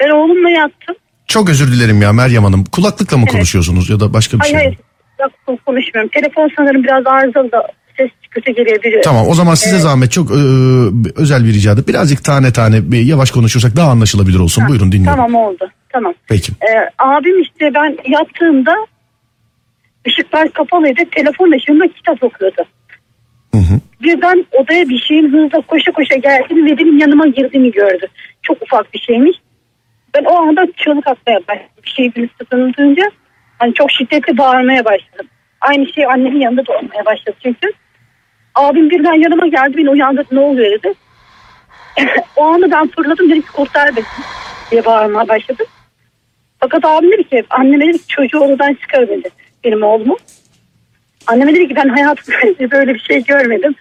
Ben 0.00 0.10
oğlumla 0.10 0.50
yattım. 0.50 0.96
Çok 1.26 1.50
özür 1.50 1.72
dilerim 1.72 2.02
ya 2.02 2.12
Meryem 2.12 2.44
Hanım. 2.44 2.64
Kulaklıkla 2.64 3.16
mı 3.16 3.22
Evet. 3.26 3.32
konuşuyorsunuz 3.32 3.90
ya 3.90 4.00
da 4.00 4.12
başka 4.12 4.36
bir 4.36 4.40
Hayır 4.40 4.52
şey 4.58 4.68
mi? 4.68 4.76
hayır 5.18 5.30
yok, 5.48 5.66
konuşmuyorum. 5.66 6.10
Telefon 6.14 6.50
sanırım 6.56 6.84
biraz 6.84 7.06
arızalı 7.06 7.52
da 7.52 7.68
ses 7.96 8.10
kötü 8.30 8.52
gelebilir. 8.52 9.02
Tamam 9.04 9.28
o 9.28 9.34
zaman 9.34 9.54
size 9.54 9.78
zahmet 9.78 10.12
çok 10.12 10.30
e, 10.30 10.34
özel 11.16 11.44
bir 11.44 11.54
ricadır. 11.54 11.86
Birazcık 11.86 12.24
tane 12.24 12.52
tane 12.52 12.92
bir 12.92 13.00
yavaş 13.00 13.30
konuşursak 13.30 13.76
daha 13.76 13.90
anlaşılabilir 13.90 14.38
olsun. 14.38 14.68
Buyurun 14.68 14.92
dinliyorum. 14.92 15.16
Tamam 15.24 15.34
oldu. 15.34 15.70
Tamam. 15.88 16.14
Peki. 16.28 16.52
Ee, 16.52 16.90
abim 16.98 17.42
işte 17.42 17.74
ben 17.74 17.96
yattığımda 18.08 18.76
ışıklar 20.08 20.48
kapalıydı. 20.48 21.02
Telefon 21.10 21.52
ışığında 21.52 21.88
kitap 21.88 22.22
okuyordu. 22.22 22.64
Hı 23.54 23.58
hı. 23.58 23.80
Birden 24.02 24.46
odaya 24.52 24.88
bir 24.88 24.98
şeyin 24.98 25.32
hızla 25.32 25.60
koşa 25.60 25.92
koşa 25.92 26.16
geldiğini 26.16 26.70
ve 26.70 26.78
benim 26.78 26.98
yanıma 26.98 27.26
girdiğini 27.26 27.70
gördü. 27.70 28.06
Çok 28.42 28.62
ufak 28.62 28.94
bir 28.94 28.98
şeymiş. 28.98 29.36
Ben 30.14 30.24
o 30.24 30.34
anda 30.34 30.66
çığlık 30.76 31.06
atmaya 31.06 31.40
başladım. 31.48 31.70
Bir 31.84 31.90
şey 31.90 32.12
sıkıntını 32.38 32.74
duyunca 32.74 33.10
hani 33.58 33.74
çok 33.74 33.90
şiddetli 33.90 34.38
bağırmaya 34.38 34.84
başladım. 34.84 35.26
Aynı 35.60 35.92
şey 35.92 36.06
annemin 36.06 36.40
yanında 36.40 36.66
da 36.66 36.72
olmaya 36.72 37.06
başladı 37.06 37.36
çünkü. 37.42 37.72
Abim 38.54 38.90
birden 38.90 39.14
yanıma 39.14 39.46
geldi 39.46 39.76
beni 39.76 39.90
uyandırdı 39.90 40.34
ne 40.34 40.40
oluyor 40.40 40.70
dedi. 40.70 40.94
o 42.36 42.44
anda 42.44 42.70
ben 42.70 42.88
fırladım 42.88 43.30
dedim 43.30 43.42
ki 43.42 43.52
kurtar 43.52 43.96
beni 43.96 44.04
diye 44.70 44.84
bağırmaya 44.84 45.28
başladım. 45.28 45.66
Fakat 46.60 46.84
abim 46.84 47.12
dedi 47.12 47.28
ki 47.28 47.44
anneme 47.50 47.86
dedi 47.88 47.98
ki 47.98 48.06
çocuğu 48.08 48.38
oradan 48.38 48.74
çıkar 48.74 49.08
dedi 49.08 49.28
benim 49.64 49.82
oğlumu. 49.82 50.16
Anneme 51.26 51.54
dedi 51.54 51.68
ki 51.68 51.76
ben 51.76 51.88
hayatımda 51.88 52.70
böyle 52.70 52.94
bir 52.94 53.00
şey 53.00 53.24
görmedim. 53.24 53.74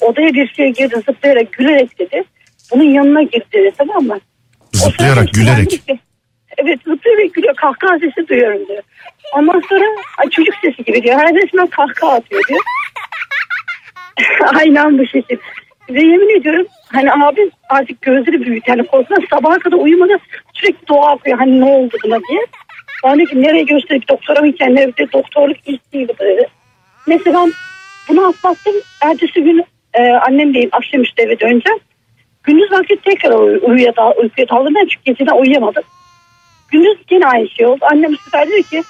Odaya 0.00 0.32
bir 0.32 0.48
şey 0.48 0.72
girdi 0.72 1.02
zıplayarak 1.06 1.52
gülerek 1.52 1.98
dedi. 1.98 2.24
Bunun 2.72 2.84
yanına 2.84 3.22
girdi 3.22 3.46
dedi 3.52 3.72
tamam 3.78 4.04
mı? 4.04 4.18
Zıplayarak 4.72 5.32
gülerek. 5.32 5.70
ki, 5.70 5.98
Evet 6.58 6.78
zıplayarak 6.86 7.34
gülüyor 7.34 7.54
kahkaha 7.54 7.98
sesi 7.98 8.28
duyuyorum 8.28 8.68
diyor. 8.68 8.82
Ondan 9.34 9.62
sonra 9.68 9.84
ay, 10.18 10.30
çocuk 10.30 10.54
sesi 10.62 10.84
gibi 10.84 11.02
diyor. 11.02 11.18
Her 11.18 11.34
resmen 11.34 11.66
kahkaha 11.66 12.12
atıyor 12.12 12.42
diyor. 12.48 12.60
Aynen 14.54 14.98
bu 14.98 15.06
şekil. 15.06 15.36
Ve 15.90 16.00
yemin 16.02 16.40
ediyorum 16.40 16.66
hani 16.92 17.12
abi 17.12 17.50
artık 17.68 18.02
gözleri 18.02 18.40
büyüdü. 18.42 18.64
Yani 18.66 18.86
korkudan 18.86 19.26
sabaha 19.30 19.58
kadar 19.58 19.76
uyumadı. 19.76 20.12
Sürekli 20.54 20.86
dua 20.86 21.14
okuyor 21.14 21.38
hani 21.38 21.60
ne 21.60 21.64
oldu 21.64 21.96
buna 22.04 22.18
diye. 22.28 22.40
Ben 23.04 23.18
de 23.18 23.24
ki 23.24 23.42
nereye 23.42 23.62
gösterip 23.62 24.08
doktora 24.08 24.40
mı? 24.40 24.52
Nerede 24.60 25.12
doktorluk 25.12 25.56
iş 25.66 25.78
değil 25.92 26.08
bu 26.08 26.24
dedi. 26.24 26.48
Ben 27.08 27.52
bunu 28.08 28.28
atlattım. 28.28 28.74
Ertesi 29.00 29.42
gün 29.42 29.64
e, 29.94 30.10
annem 30.10 30.54
değil 30.54 30.68
akşamüstü 30.72 31.22
eve 31.22 31.40
döneceğim. 31.40 31.78
Gündüz 32.42 32.72
vakit 32.72 33.04
tekrar 33.04 33.32
uy- 33.32 33.60
uyuya, 33.62 33.96
dal, 33.96 34.12
uykuya 34.16 34.48
daldım. 34.48 34.74
Ben 34.74 34.86
çünkü 34.86 35.04
geceden 35.04 35.36
uyuyamadım. 35.36 35.82
Gündüz 36.70 36.98
yine 37.10 37.26
aynı 37.26 37.48
şey 37.48 37.66
oldu. 37.66 37.84
Annem 37.90 38.12
bu 38.12 38.16
sefer 38.16 38.48
dedi 38.48 38.62
ki 38.62 38.82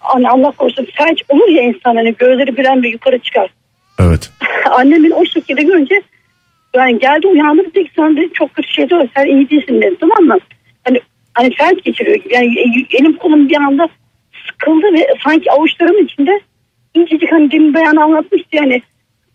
anne 0.00 0.28
Allah 0.28 0.50
korusun 0.50 0.88
felç 0.94 1.22
olur 1.28 1.48
ya 1.48 1.62
insan 1.62 1.96
hani 1.96 2.14
gözleri 2.18 2.56
bir 2.56 2.66
an 2.66 2.82
bir 2.82 2.92
yukarı 2.92 3.18
çıkar. 3.18 3.50
Evet. 4.00 4.30
Annem 4.70 5.04
beni 5.04 5.14
o 5.14 5.24
şekilde 5.24 5.62
görünce 5.62 6.02
yani 6.76 6.98
geldi 6.98 7.26
uyandı 7.26 7.64
dedi 7.64 7.84
ki 7.84 7.90
sen 7.96 8.16
dedi, 8.16 8.32
çok 8.32 8.54
kötü 8.54 8.68
şey 8.68 8.90
diyor 8.90 9.08
sen 9.16 9.26
iyi 9.26 9.50
değilsin 9.50 9.82
dedi 9.82 9.96
tamam 10.00 10.24
mı? 10.24 10.38
Hani, 10.84 11.00
hani 11.34 11.54
felç 11.54 11.84
geçiriyor 11.84 12.16
gibi 12.16 12.34
yani 12.34 12.60
e- 12.60 12.96
elim 12.96 13.16
kolum 13.16 13.48
bir 13.48 13.56
anda 13.56 13.88
sıkıldı 14.46 14.92
ve 14.92 15.06
sanki 15.24 15.52
avuçlarımın 15.52 16.04
içinde 16.04 16.40
incecik 16.94 17.32
hani 17.32 17.50
demin 17.50 17.74
beyan 17.74 17.96
anlatmıştı 17.96 18.48
yani 18.56 18.82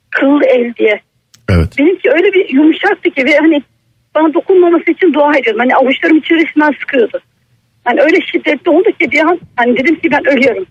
kıllı 0.09 0.45
el 0.45 0.73
diye. 0.75 0.99
Evet. 1.49 1.67
Benimki 1.77 2.11
öyle 2.11 2.33
bir 2.33 2.49
yumuşaktı 2.49 3.09
ki 3.09 3.25
ve 3.25 3.37
hani 3.37 3.63
bana 4.15 4.33
dokunmaması 4.33 4.91
için 4.91 5.13
dua 5.13 5.37
ediyorum. 5.37 5.59
Hani 5.59 5.75
avuçlarım 5.75 6.17
içerisinden 6.17 6.71
sıkıyordu. 6.79 7.19
Hani 7.83 8.01
öyle 8.01 8.21
şiddetli 8.21 8.71
oldu 8.71 8.91
ki 8.99 9.11
bir 9.11 9.19
an 9.19 9.39
hani 9.55 9.77
dedim 9.77 9.99
ki 9.99 10.11
ben 10.11 10.27
ölüyorum. 10.27 10.65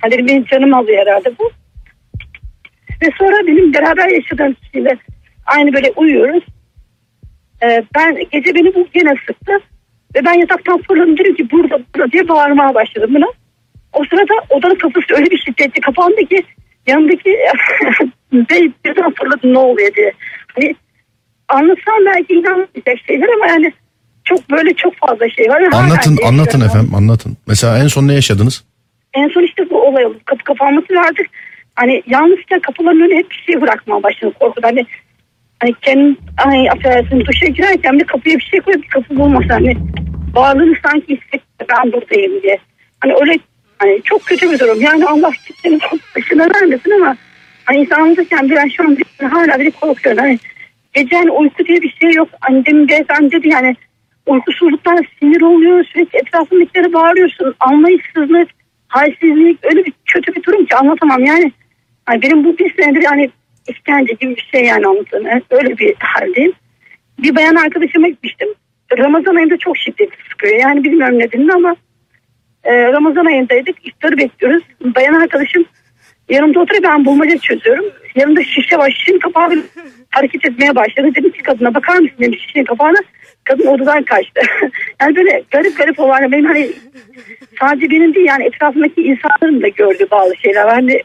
Hani 0.00 0.12
dedim 0.12 0.28
benim 0.28 0.44
canım 0.44 0.74
alıyor 0.74 1.06
herhalde 1.06 1.32
bu. 1.38 1.50
Ve 3.02 3.10
sonra 3.18 3.46
benim 3.46 3.74
beraber 3.74 4.08
yaşadığım 4.08 4.54
kişiyle 4.54 4.98
aynı 5.46 5.72
böyle 5.72 5.92
uyuyoruz. 5.96 6.44
Ee, 7.62 7.82
ben 7.94 8.16
gece 8.32 8.54
beni 8.54 8.74
bu 8.74 8.88
gene 8.94 9.14
sıktı. 9.26 9.52
Ve 10.14 10.24
ben 10.24 10.32
yataktan 10.32 10.82
fırladım 10.82 11.18
dedim 11.18 11.34
ki 11.34 11.50
burada 11.50 11.78
burada 11.94 12.12
diye 12.12 12.28
bağırmaya 12.28 12.74
başladım 12.74 13.10
buna. 13.14 13.26
O 13.92 14.04
sırada 14.04 14.34
odanın 14.50 14.74
kapısı 14.74 15.14
öyle 15.14 15.30
bir 15.30 15.38
şiddetli 15.38 15.80
kapandı 15.80 16.16
ki 16.16 16.42
yanındaki 16.86 17.30
bey 18.32 18.72
birden 18.84 19.12
fırladı 19.14 19.54
ne 19.54 19.58
oluyor 19.58 19.94
diye. 19.94 20.12
Hani 20.54 20.74
anlatsam 21.48 21.94
belki 22.06 22.34
inanmayacak 22.34 22.98
şeyler 23.06 23.28
ama 23.36 23.46
yani 23.46 23.72
çok 24.24 24.50
böyle 24.50 24.74
çok 24.74 24.94
fazla 24.96 25.28
şey 25.30 25.48
var. 25.48 25.62
Ve 25.62 25.66
hala 25.66 25.82
Anlatın 25.82 26.18
anlatın 26.26 26.60
yaşıyorum. 26.60 26.66
efendim 26.66 26.94
anlatın. 26.94 27.36
Mesela 27.48 27.78
en 27.78 27.86
son 27.86 28.08
ne 28.08 28.14
yaşadınız? 28.14 28.64
En 29.14 29.28
son 29.28 29.42
işte 29.42 29.70
bu 29.70 29.82
olay 29.88 30.06
oldu. 30.06 30.18
Kapı 30.24 30.44
kapanması 30.44 30.94
vardı. 30.94 31.22
Hani 31.74 32.02
yalnızken 32.06 32.60
kapıların 32.60 33.00
önüne 33.00 33.18
hep 33.18 33.30
bir 33.30 33.44
şey 33.46 33.60
bırakmaya 33.60 34.02
başladım 34.02 34.34
korkudan. 34.40 34.68
Hani, 34.68 34.86
hani 35.60 35.74
kendim 35.82 36.16
hani 36.36 36.70
affedersin 36.70 37.20
duşa 37.20 37.46
girerken 37.46 37.98
bir 37.98 38.04
kapıya 38.04 38.38
bir 38.38 38.42
şey 38.44 38.60
koyup 38.60 38.82
bir 38.82 38.88
kapı 38.88 39.16
bulmasa 39.16 39.54
hani 39.54 39.76
varlığını 40.34 40.76
sanki 40.82 41.16
hissetti 41.16 41.64
ben 41.70 41.92
buradayım 41.92 42.42
diye. 42.42 42.58
Hani 43.00 43.14
öyle 43.20 43.38
hani 43.78 44.00
çok 44.04 44.24
kötü 44.24 44.50
bir 44.50 44.58
durum. 44.58 44.80
Yani 44.80 45.06
Allah 45.06 45.30
kimsenin 45.46 45.80
başına 46.16 46.46
vermesin 46.54 46.90
ama 46.90 47.16
hani 47.64 47.78
insan 47.78 48.00
anlatırken 48.00 48.50
ben 48.50 48.68
şu 48.68 48.82
an 48.84 48.96
bir- 48.96 49.26
hala 49.26 49.60
bile 49.60 49.70
korkuyorum. 49.70 50.22
Hani 50.22 50.38
gece 50.92 51.16
hani 51.16 51.30
uyku 51.30 51.64
diye 51.64 51.82
bir 51.82 51.96
şey 52.00 52.12
yok. 52.12 52.28
Demin 52.66 52.88
beyefendi 52.88 53.30
dedi 53.32 53.48
yani 53.48 53.76
uykusuzluktan 54.26 55.04
sinir 55.20 55.40
oluyor. 55.40 55.84
Sürekli 55.84 56.18
etrafındakilere 56.18 56.92
bağırıyorsun. 56.92 57.54
Anlayışsızlık, 57.60 58.48
halsizlik 58.88 59.58
öyle 59.64 59.84
bir 59.84 59.92
kötü 60.06 60.34
bir 60.34 60.42
durum 60.42 60.66
ki 60.66 60.76
anlatamam 60.76 61.24
yani. 61.24 61.52
Hani 62.06 62.22
benim 62.22 62.44
bu 62.44 62.58
bir 62.58 62.74
senedir 62.76 63.02
yani 63.02 63.30
işkence 63.68 64.12
gibi 64.12 64.36
bir 64.36 64.48
şey 64.52 64.64
yani. 64.64 64.84
Yani 65.12 65.42
öyle 65.50 65.78
bir 65.78 65.94
haldeyim. 65.98 66.52
Bir 67.18 67.36
bayan 67.36 67.54
arkadaşıma 67.54 68.08
gitmiştim. 68.08 68.48
Ramazan 68.98 69.36
ayında 69.36 69.56
çok 69.56 69.78
şiddetli 69.78 70.16
sıkıyor. 70.30 70.60
Yani 70.60 70.84
bilmiyorum 70.84 71.18
nedenini 71.18 71.52
ama 71.52 71.76
e, 72.64 72.92
Ramazan 72.92 73.24
ayındaydık. 73.24 73.86
İftarı 73.86 74.18
bekliyoruz. 74.18 74.62
Bayan 74.84 75.14
arkadaşım 75.14 75.64
yanımda 76.28 76.60
oturuyor 76.60 76.82
ben 76.82 77.04
bulmaca 77.04 77.38
çözüyorum. 77.38 77.84
Yanımda 78.14 78.44
şişe 78.44 78.78
var. 78.78 78.90
Şişenin 78.90 79.18
kapağı 79.18 79.50
hareket 80.10 80.44
etmeye 80.44 80.74
başladı. 80.74 81.10
Dedim 81.14 81.30
ki 81.30 81.42
kadına 81.42 81.74
bakar 81.74 81.96
mısın 81.96 82.16
dedim 82.18 82.38
şişenin 82.38 82.64
kapağına. 82.64 82.98
Kadın 83.44 83.66
odadan 83.66 84.02
kaçtı. 84.02 84.40
yani 85.00 85.16
böyle 85.16 85.42
garip 85.50 85.78
garip 85.78 86.00
olaylar. 86.00 86.32
Benim 86.32 86.44
hani 86.44 86.70
sadece 87.60 87.90
benim 87.90 88.14
değil 88.14 88.26
yani 88.26 88.44
etrafımdaki 88.44 89.02
insanların 89.02 89.62
da 89.62 89.68
gördüğü 89.68 90.10
bazı 90.10 90.36
şeyler. 90.36 90.68
Hani 90.68 91.00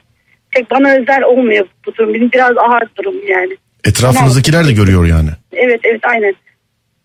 tek 0.55 0.71
bana 0.71 0.91
özel 0.95 1.23
olmuyor 1.23 1.65
bu 1.85 1.95
durum. 1.95 2.13
Benim 2.13 2.31
biraz 2.31 2.57
ağır 2.57 2.83
durum 2.97 3.15
yani. 3.27 3.57
Etrafınızdakiler 3.83 4.67
de 4.67 4.71
görüyor 4.73 5.05
yani. 5.05 5.29
Evet 5.53 5.79
evet 5.83 6.01
aynen. 6.03 6.33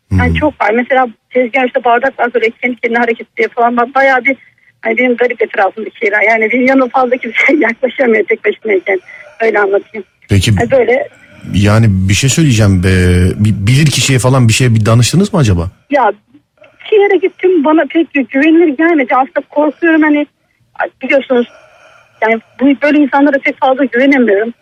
Hmm. 0.09 0.19
Yani 0.19 0.39
çok 0.39 0.61
var. 0.61 0.71
Mesela 0.75 1.09
tezgah 1.31 1.67
işte 1.67 1.85
bardaklar 1.85 2.35
böyle 2.35 2.51
kendi 2.51 2.77
kendine 2.77 2.99
hareket 2.99 3.27
ediyor 3.35 3.51
falan. 3.51 3.77
Bak 3.77 3.95
Bayağı 3.95 4.25
bir 4.25 4.37
hani 4.83 4.99
benim 4.99 5.17
garip 5.17 5.43
etrafımdaki 5.43 5.99
şeyler. 5.99 6.23
Yani 6.23 6.49
benim 6.53 6.67
yanıma 6.67 6.89
fazla 6.89 7.17
kimse 7.17 7.37
yaklaşamıyor 7.59 8.25
tek 8.25 8.45
başınayken. 8.45 9.01
Öyle 9.41 9.59
anlatayım. 9.59 10.07
Peki 10.29 10.51
Yani 10.61 10.71
böyle 10.71 11.09
yani 11.55 11.87
bir 11.91 12.15
şey 12.15 12.31
söyleyeceğim. 12.31 12.83
Bir- 13.39 13.67
bilir 13.67 13.87
kişiye 13.87 14.19
falan 14.19 14.49
bir 14.49 14.53
şeye 14.53 14.75
bir 14.75 14.87
danıştınız 14.87 15.33
mı 15.33 15.41
acaba? 15.41 15.71
ya 15.91 16.13
bir 16.93 17.01
yere 17.01 17.17
gittim 17.17 17.65
bana 17.65 17.85
pek 17.91 18.31
güvenilir 18.31 18.69
gelmedi. 18.77 19.15
Aslında 19.15 19.41
korkuyorum 19.51 20.03
hani 20.03 20.27
biliyorsunuz 21.03 21.47
yani 22.25 22.41
bu 22.61 22.83
böyle 22.83 22.99
insanlara 22.99 23.39
pek 23.39 23.61
fazla 23.61 23.85
güvenemiyorum. 23.85 24.53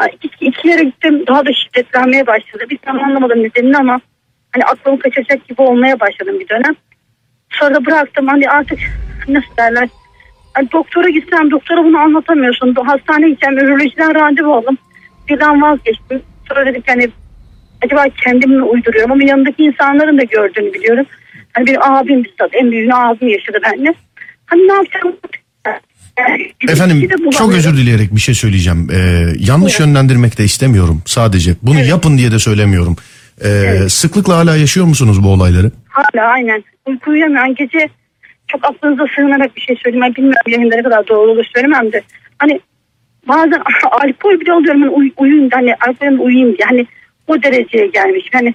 Yani 0.00 0.10
iki, 0.22 0.46
iki 0.46 0.68
yere 0.68 0.82
gittim 0.84 1.24
daha 1.26 1.46
da 1.46 1.50
şiddetlenmeye 1.52 2.26
başladı. 2.26 2.64
Bir 2.70 2.78
tam 2.78 3.04
anlamadım 3.04 3.42
nedenini 3.42 3.76
ama 3.76 4.00
hani 4.52 4.64
aklımı 4.64 4.98
kaçacak 4.98 5.48
gibi 5.48 5.62
olmaya 5.62 6.00
başladım 6.00 6.40
bir 6.40 6.48
dönem. 6.48 6.74
Sonra 7.50 7.74
da 7.74 7.86
bıraktım 7.86 8.26
hani 8.26 8.50
artık 8.50 8.78
nasıl 9.28 9.56
derler 9.56 9.88
hani 10.54 10.72
doktora 10.72 11.08
gitsem 11.08 11.50
doktora 11.50 11.84
bunu 11.84 11.98
anlatamıyorsun. 11.98 12.74
Hastaneye 12.74 13.30
gideceğim 13.30 13.58
ürolojiden 13.58 14.14
randevu 14.14 14.54
aldım. 14.54 14.78
Birden 15.28 15.62
vazgeçtim. 15.62 16.22
Sonra 16.48 16.66
dedik 16.66 16.88
hani 16.88 17.08
acaba 17.84 18.04
kendim 18.24 18.50
mi 18.50 18.62
uyduruyorum 18.62 19.12
ama 19.12 19.24
yanındaki 19.24 19.62
insanların 19.62 20.18
da 20.18 20.22
gördüğünü 20.22 20.74
biliyorum. 20.74 21.06
Hani 21.52 21.66
benim 21.66 21.82
abim 21.82 22.24
bizzat 22.24 22.50
en 22.52 22.70
büyüğünü 22.70 22.94
abim 22.94 23.28
yaşadı 23.28 23.58
benimle. 23.64 23.94
Hani 24.46 24.68
ne 24.68 24.72
yapacağım? 24.72 25.16
Efendim 26.68 27.08
çok 27.38 27.54
özür 27.54 27.76
dileyerek 27.76 28.14
bir 28.14 28.20
şey 28.20 28.34
söyleyeceğim. 28.34 28.88
Ee, 28.92 29.26
yanlış 29.38 29.80
yönlendirmek 29.80 30.38
de 30.38 30.44
istemiyorum 30.44 31.02
sadece. 31.06 31.54
Bunu 31.62 31.80
yapın 31.80 32.18
diye 32.18 32.32
de 32.32 32.38
söylemiyorum. 32.38 32.96
Ee, 33.44 33.88
Sıklıkla 33.88 34.36
hala 34.36 34.56
yaşıyor 34.56 34.86
musunuz 34.86 35.22
bu 35.24 35.28
olayları? 35.28 35.70
Hala 35.88 36.26
aynen. 36.26 36.64
Uyku 36.86 37.10
uyuyamıyorum. 37.10 37.54
Gece 37.54 37.88
çok 38.48 38.64
aklınıza 38.64 39.04
sığınarak 39.16 39.56
bir 39.56 39.60
şey 39.60 39.76
söyleyeyim. 39.84 40.14
Bilmiyorum 40.16 40.42
yayında 40.46 40.76
ne 40.76 40.82
kadar 40.82 41.08
doğru 41.08 41.30
olur 41.30 41.44
söylemem 41.54 41.92
de. 41.92 42.02
Hani 42.38 42.60
bazen 43.28 43.62
alkol 43.90 44.40
bile 44.40 44.52
alıyorum. 44.52 44.82
Hani 44.82 44.90
uy, 44.90 45.10
uyuyayım 45.16 45.50
da 45.50 45.56
hani 45.56 45.74
alkolüm 45.74 46.20
uyuyayım 46.20 46.56
diye. 46.56 46.66
Hani 46.68 46.86
o 47.26 47.42
dereceye 47.42 47.86
gelmiş. 47.86 48.24
Hani, 48.32 48.54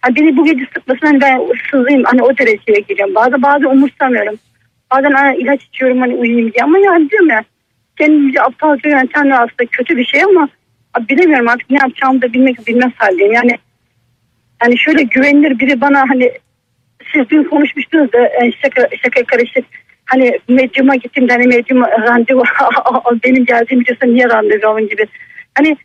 hani 0.00 0.16
beni 0.16 0.36
bu 0.36 0.44
gece 0.44 0.66
sıkmasın 0.74 1.06
hani 1.06 1.20
ben 1.20 1.40
sızlayayım. 1.70 2.04
Hani 2.04 2.22
o 2.22 2.38
dereceye 2.38 2.80
geliyorum. 2.88 3.14
Bazen 3.14 3.42
bazen 3.42 3.66
umursamıyorum. 3.66 4.34
Bazen 4.90 5.10
hani 5.10 5.36
ilaç 5.36 5.64
içiyorum 5.64 6.00
hani 6.00 6.14
uyuyayım 6.14 6.52
diye. 6.52 6.64
Ama 6.64 6.78
yani 6.78 7.10
diyorum 7.10 7.28
ya 7.28 7.44
kendimce 7.98 8.42
aptalca 8.42 8.90
yöntemler 8.90 9.36
aslında 9.36 9.70
kötü 9.70 9.96
bir 9.96 10.04
şey 10.04 10.22
ama 10.22 10.48
abi 10.94 11.08
bilemiyorum 11.08 11.48
artık 11.48 11.70
ne 11.70 11.78
yapacağımı 11.78 12.22
da 12.22 12.32
bilmek 12.32 12.66
bilmez 12.66 12.92
haldeyim. 12.96 13.32
Yani 13.32 13.58
hani 14.58 14.78
şöyle 14.78 15.02
güvenilir 15.02 15.58
biri 15.58 15.80
bana 15.80 16.00
hani 16.08 16.32
siz 17.12 17.30
dün 17.30 17.44
konuşmuştunuz 17.44 18.12
da 18.12 18.26
e, 18.26 18.52
şaka, 18.62 18.88
şaka 19.02 19.22
karışık 19.22 19.64
hani 20.04 20.38
medyuma 20.48 20.94
gittim 20.96 21.28
de 21.28 21.32
hani 21.32 21.46
medyum 21.46 21.82
randevu 21.82 22.42
benim 23.24 23.44
geldiğim 23.44 23.84
diyorsa 23.84 24.06
niye 24.06 24.28
randevu 24.28 24.66
alın 24.66 24.88
gibi. 24.88 25.06
Hani 25.54 25.76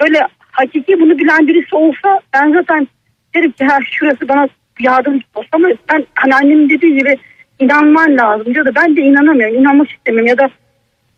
böyle 0.00 0.26
hakiki 0.38 1.00
bunu 1.00 1.18
bilen 1.18 1.46
birisi 1.48 1.76
olsa 1.76 2.20
ben 2.34 2.52
zaten 2.52 2.88
derim 3.34 3.52
ki 3.52 3.64
ha 3.64 3.78
şurası 3.90 4.28
bana 4.28 4.48
yardımcı 4.80 5.24
olsa 5.34 5.48
ama 5.52 5.68
ben 5.90 6.06
hani 6.14 6.34
annemin 6.34 6.70
dediği 6.70 6.98
gibi 6.98 7.16
inanman 7.64 8.16
lazım 8.18 8.54
diyor 8.54 8.66
da 8.66 8.74
ben 8.74 8.96
de 8.96 9.00
inanamıyorum 9.00 9.56
inanmak 9.56 9.90
istemiyorum 9.90 10.28
ya 10.28 10.38
da 10.38 10.48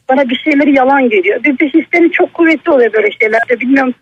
bana 0.08 0.28
bir 0.28 0.36
şeyleri 0.44 0.74
yalan 0.74 1.08
geliyor. 1.08 1.44
Bir 1.44 1.58
de 1.58 1.66
hisleri 1.66 2.10
çok 2.12 2.34
kuvvetli 2.34 2.72
oluyor 2.72 2.92
böyle 2.92 3.10
şeylerde 3.20 3.60
bilmiyorum 3.60 3.94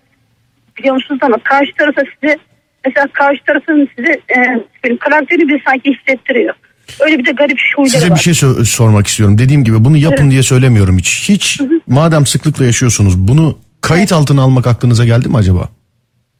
biliyor 0.78 0.94
musunuz 0.94 1.20
ama 1.22 1.36
karşı 1.44 1.72
tarafa 1.78 2.02
size 2.20 2.38
mesela 2.84 3.06
karşı 3.12 3.44
tarafın 3.44 3.88
size 3.96 4.12
e, 4.12 4.36
benim 4.84 4.96
karakterini 4.96 5.48
bir 5.48 5.62
sanki 5.66 5.90
hissettiriyor. 5.94 6.54
Öyle 7.00 7.18
bir 7.18 7.24
de 7.26 7.30
garip 7.32 7.58
huyları 7.76 7.90
Size 7.90 8.10
var. 8.10 8.16
bir 8.16 8.22
şey 8.22 8.32
sö- 8.32 8.64
sormak 8.64 9.06
istiyorum. 9.06 9.38
Dediğim 9.38 9.64
gibi 9.64 9.84
bunu 9.84 9.96
yapın 9.96 10.30
diye 10.30 10.42
söylemiyorum 10.42 10.98
hiç. 10.98 11.28
Hiç 11.28 11.60
madem 11.86 12.26
sıklıkla 12.26 12.64
yaşıyorsunuz 12.64 13.18
bunu 13.28 13.58
kayıt 13.80 14.12
altına 14.12 14.42
almak 14.42 14.66
aklınıza 14.66 15.04
geldi 15.04 15.28
mi 15.28 15.36
acaba? 15.36 15.68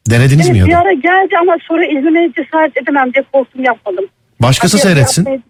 Denediniz 0.09 0.49
mi 0.49 0.57
Evet, 0.57 0.69
ya 0.69 0.77
bir 0.79 0.81
ara 0.85 0.93
geldi 0.93 1.35
ama 1.41 1.55
sonra 1.67 1.85
izlemeye 1.85 2.31
cesaret 2.35 2.77
edemem 2.77 3.13
diye 3.13 3.23
korktum 3.33 3.63
yapmadım. 3.63 4.05
Başkası 4.41 4.77
Hani 4.77 4.81
seyretsin. 4.93 5.21
yapmayı- 5.21 5.41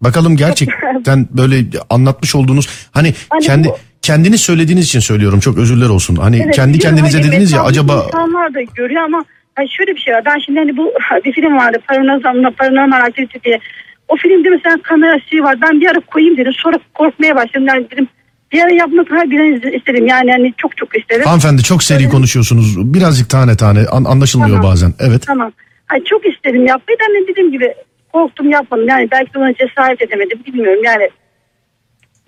Bakalım 0.00 0.36
gerçekten 0.44 1.28
böyle 1.30 1.64
anlatmış 1.90 2.34
olduğunuz 2.34 2.68
hani 2.92 3.14
Hani 3.30 3.42
kendi 3.44 3.68
bu- 3.68 3.76
kendiniz 4.02 4.40
söylediğiniz 4.40 4.84
için 4.84 5.00
söylüyorum 5.00 5.40
çok 5.40 5.58
özürler 5.58 5.88
olsun. 5.88 6.16
Hani 6.16 6.42
Evet, 6.44 6.54
kendi 6.56 6.78
kendinize 6.78 7.18
Hani 7.18 7.30
dediniz 7.32 7.52
ya 7.52 7.62
acaba 7.62 8.04
insanlar 8.06 8.54
da 8.54 8.62
görüyor 8.62 9.02
ama 9.02 9.24
hani 9.54 9.68
şöyle 9.70 9.94
bir 9.94 10.00
şey 10.00 10.14
var. 10.14 10.22
Ben 10.24 10.38
şimdi 10.46 10.58
hani 10.58 10.76
bu 10.76 10.92
bir 11.24 11.32
film 11.32 11.56
vardı. 11.56 11.78
Paranormal, 11.88 12.50
Paranormal 12.52 13.00
Activity 13.00 13.38
diye. 13.44 13.60
O 14.08 14.16
filmde 14.16 14.48
mesela 14.50 14.76
kamera 14.82 15.18
şeyi 15.30 15.42
var. 15.42 15.56
Ben 15.62 15.80
bir 15.80 15.86
ara 15.86 16.00
koyayım 16.00 16.36
dedim. 16.36 16.52
Sonra 16.56 16.76
korkmaya 16.94 17.36
başladım. 17.36 17.66
Yani 17.68 17.86
dedim 17.90 18.08
bir 18.52 18.60
ara 18.60 18.70
yapmak 18.74 19.10
her 19.10 19.30
bir 19.30 19.72
istedim. 19.78 20.06
Yani 20.06 20.30
hani 20.30 20.54
çok 20.56 20.76
çok 20.76 20.98
istedim. 20.98 21.22
hanımefendi 21.24 21.62
çok 21.62 21.82
seri 21.82 22.08
konuşuyorsunuz. 22.08 22.94
Birazcık 22.94 23.30
tane 23.30 23.56
tane 23.56 23.86
an- 23.86 24.04
anlaşılmıyor 24.04 24.56
Tamam. 24.56 24.70
bazen. 24.72 24.94
Evet. 24.98 25.22
Tamam. 25.26 25.52
Hani 25.86 26.04
çok 26.04 26.26
istedim 26.26 26.66
yapmayı 26.66 26.98
da 26.98 27.04
hani 27.08 27.28
dediğim 27.28 27.52
gibi 27.52 27.74
korktum 28.12 28.50
yapmadım. 28.50 28.88
Yani 28.88 29.08
belki 29.10 29.38
ona 29.38 29.54
cesaret 29.54 30.02
edemedim. 30.02 30.38
Bilmiyorum 30.46 30.84
yani 30.84 31.10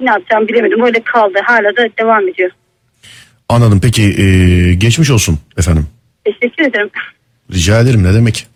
ne 0.01 0.11
yapacağım 0.11 0.49
bilemedim. 0.49 0.83
Öyle 0.85 1.03
kaldı. 1.03 1.39
Hala 1.45 1.77
da 1.77 1.89
devam 1.99 2.29
ediyor. 2.29 2.51
Anladım. 3.49 3.81
Peki 3.83 4.03
e, 4.03 4.75
geçmiş 4.75 5.11
olsun 5.11 5.39
efendim. 5.59 5.87
Teşekkür 6.25 6.65
ederim. 6.65 6.91
Rica 7.53 7.81
ederim 7.81 8.03
ne 8.05 8.15
demek. 8.15 8.47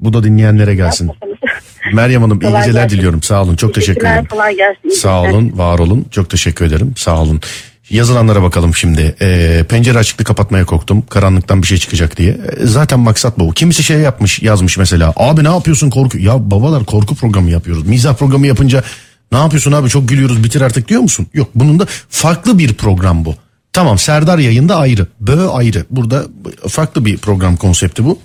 Bu 0.00 0.12
da 0.12 0.24
dinleyenlere 0.24 0.74
gelsin. 0.74 1.10
Meryem 1.92 2.22
Hanım 2.22 2.40
iyi 2.40 2.52
geceler 2.52 2.90
diliyorum. 2.90 3.22
Sağ 3.22 3.42
olun. 3.42 3.56
Çok 3.56 3.74
teşekkür 3.74 4.06
ederim. 4.06 4.24
Kolay 4.24 4.56
gelsin. 4.56 4.88
Sağ 4.88 5.22
olun, 5.22 5.58
var 5.58 5.78
olun. 5.78 6.06
Çok 6.10 6.30
teşekkür 6.30 6.64
ederim. 6.64 6.92
Sağ 6.96 7.22
olun. 7.22 7.40
Yazılanlara 7.90 8.42
bakalım 8.42 8.74
şimdi. 8.74 9.14
Ee, 9.20 9.64
pencere 9.68 9.98
açıklı 9.98 10.24
kapatmaya 10.24 10.64
korktum. 10.64 11.06
Karanlıktan 11.06 11.62
bir 11.62 11.66
şey 11.66 11.78
çıkacak 11.78 12.16
diye. 12.16 12.30
Ee, 12.30 12.66
zaten 12.66 13.00
maksat 13.00 13.38
bu. 13.38 13.52
Kimisi 13.52 13.82
şey 13.82 13.98
yapmış, 13.98 14.42
yazmış 14.42 14.78
mesela. 14.78 15.12
Abi 15.16 15.44
ne 15.44 15.48
yapıyorsun 15.48 15.90
korku? 15.90 16.18
Ya 16.18 16.50
babalar 16.50 16.84
korku 16.84 17.14
programı 17.14 17.50
yapıyoruz. 17.50 17.86
Mizah 17.86 18.14
programı 18.14 18.46
yapınca 18.46 18.82
ne 19.32 19.38
yapıyorsun 19.38 19.72
abi 19.72 19.88
çok 19.88 20.08
gülüyoruz 20.08 20.44
bitir 20.44 20.60
artık 20.60 20.88
diyor 20.88 21.00
musun? 21.00 21.26
Yok 21.34 21.48
bunun 21.54 21.78
da 21.78 21.86
farklı 22.08 22.58
bir 22.58 22.74
program 22.74 23.24
bu. 23.24 23.34
Tamam 23.72 23.98
Serdar 23.98 24.38
yayında 24.38 24.76
ayrı. 24.76 25.06
Bö 25.20 25.48
ayrı. 25.48 25.84
Burada 25.90 26.24
farklı 26.68 27.04
bir 27.04 27.16
program 27.18 27.56
konsepti 27.56 28.04
bu. 28.04 28.18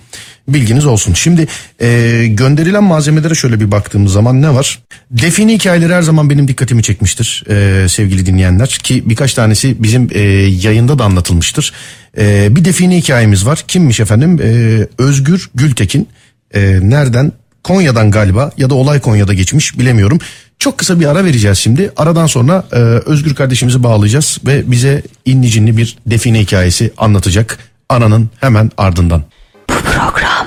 Bilginiz 0.52 0.86
olsun. 0.86 1.14
Şimdi 1.14 1.46
e, 1.80 2.26
gönderilen 2.26 2.84
malzemelere 2.84 3.34
şöyle 3.34 3.60
bir 3.60 3.70
baktığımız 3.70 4.12
zaman 4.12 4.42
ne 4.42 4.54
var? 4.54 4.78
Define 5.10 5.54
hikayeleri 5.54 5.94
her 5.94 6.02
zaman 6.02 6.30
benim 6.30 6.48
dikkatimi 6.48 6.82
çekmiştir 6.82 7.44
e, 7.50 7.88
sevgili 7.88 8.26
dinleyenler. 8.26 8.68
Ki 8.68 9.02
birkaç 9.06 9.34
tanesi 9.34 9.82
bizim 9.82 10.08
e, 10.12 10.20
yayında 10.48 10.98
da 10.98 11.04
anlatılmıştır. 11.04 11.72
E, 12.18 12.56
bir 12.56 12.64
define 12.64 12.96
hikayemiz 12.96 13.46
var. 13.46 13.64
Kimmiş 13.68 14.00
efendim? 14.00 14.40
E, 14.42 15.02
Özgür 15.02 15.50
Gültekin. 15.54 16.08
E, 16.54 16.78
nereden? 16.82 17.32
Konya'dan 17.64 18.10
galiba 18.10 18.50
ya 18.56 18.70
da 18.70 18.74
olay 18.74 19.00
Konya'da 19.00 19.34
geçmiş 19.34 19.78
bilemiyorum. 19.78 20.18
Çok 20.58 20.78
kısa 20.78 21.00
bir 21.00 21.06
ara 21.06 21.24
vereceğiz 21.24 21.58
şimdi. 21.58 21.92
Aradan 21.96 22.26
sonra 22.26 22.64
e, 22.72 22.76
Özgür 22.76 23.34
kardeşimizi 23.34 23.82
bağlayacağız 23.82 24.38
ve 24.46 24.70
bize 24.70 25.02
inli 25.24 25.50
cinli 25.50 25.76
bir 25.76 25.96
define 26.06 26.40
hikayesi 26.40 26.92
anlatacak. 26.98 27.58
Ananın 27.88 28.30
hemen 28.40 28.70
ardından. 28.78 29.22
Bu 29.68 29.74
program 29.74 30.39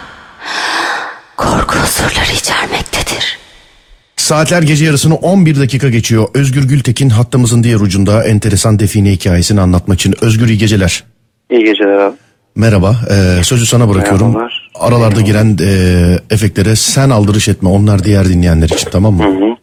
korku 1.44 1.78
unsurları 1.80 2.34
içermektedir. 2.34 3.38
Saatler 4.16 4.62
gece 4.62 4.86
yarısını 4.86 5.16
11 5.16 5.60
dakika 5.60 5.90
geçiyor. 5.90 6.28
Özgür 6.34 6.68
Gültekin 6.68 7.10
hattımızın 7.10 7.64
diğer 7.64 7.80
ucunda 7.80 8.24
enteresan 8.24 8.80
define 8.80 9.12
hikayesini 9.12 9.62
anlatmak 9.62 10.00
için. 10.00 10.16
Özgür 10.22 10.48
iyi 10.48 10.58
geceler. 10.58 11.04
İyi 11.52 11.64
geceler 11.64 11.98
abi. 11.98 12.16
Merhaba. 12.56 12.96
e, 13.10 13.44
sözü 13.44 13.66
sana 13.66 13.90
bırakıyorum. 13.90 14.28
Merhabalar. 14.28 14.70
Aralarda 14.80 15.22
giren 15.22 15.58
e, 15.62 15.74
efektlere 16.32 16.76
sen 16.76 17.10
aldırış 17.10 17.50
etme. 17.50 17.70
Onlar 17.70 18.04
diğer 18.04 18.26
dinleyenler 18.26 18.66
için 18.70 18.90
tamam 18.92 19.14
mı? 19.14 19.58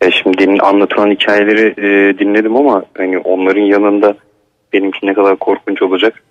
E 0.00 0.10
şimdi 0.10 0.38
din- 0.38 0.58
anlatılan 0.58 1.10
hikayeleri 1.10 1.66
e, 1.78 2.18
dinledim 2.18 2.56
ama 2.56 2.84
hani 2.96 3.18
onların 3.18 3.60
yanında 3.60 4.14
benimki 4.72 4.98
ne 5.06 5.14
kadar 5.14 5.36
korkunç 5.36 5.82
olacak. 5.82 6.22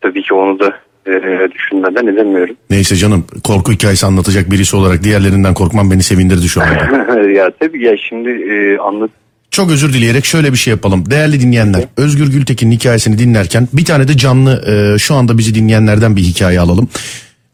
Tabii 0.00 0.22
ki 0.22 0.34
onu 0.34 0.60
da 0.60 0.72
e, 1.06 1.12
düşünmeden 1.54 2.06
edemiyorum. 2.06 2.56
Neyse 2.70 2.96
canım 2.96 3.24
korku 3.44 3.72
hikayesi 3.72 4.06
anlatacak 4.06 4.50
birisi 4.50 4.76
olarak 4.76 5.02
diğerlerinden 5.04 5.54
korkmam 5.54 5.90
beni 5.90 6.02
sevindirdi 6.02 6.48
şu 6.48 6.62
anda. 6.62 7.20
ya 7.28 7.50
tabii 7.60 7.84
ya 7.84 7.96
şimdi 8.08 8.30
e, 8.30 8.78
anlat 8.78 9.10
Çok 9.50 9.70
özür 9.70 9.92
dileyerek 9.92 10.24
şöyle 10.24 10.52
bir 10.52 10.56
şey 10.56 10.70
yapalım. 10.70 11.10
Değerli 11.10 11.40
dinleyenler 11.40 11.84
Özgür 11.96 12.32
Gültekin'in 12.32 12.72
hikayesini 12.72 13.18
dinlerken 13.18 13.68
bir 13.72 13.84
tane 13.84 14.08
de 14.08 14.16
canlı 14.16 14.64
e, 14.66 14.98
şu 14.98 15.14
anda 15.14 15.38
bizi 15.38 15.54
dinleyenlerden 15.54 16.16
bir 16.16 16.22
hikaye 16.22 16.60
alalım. 16.60 16.88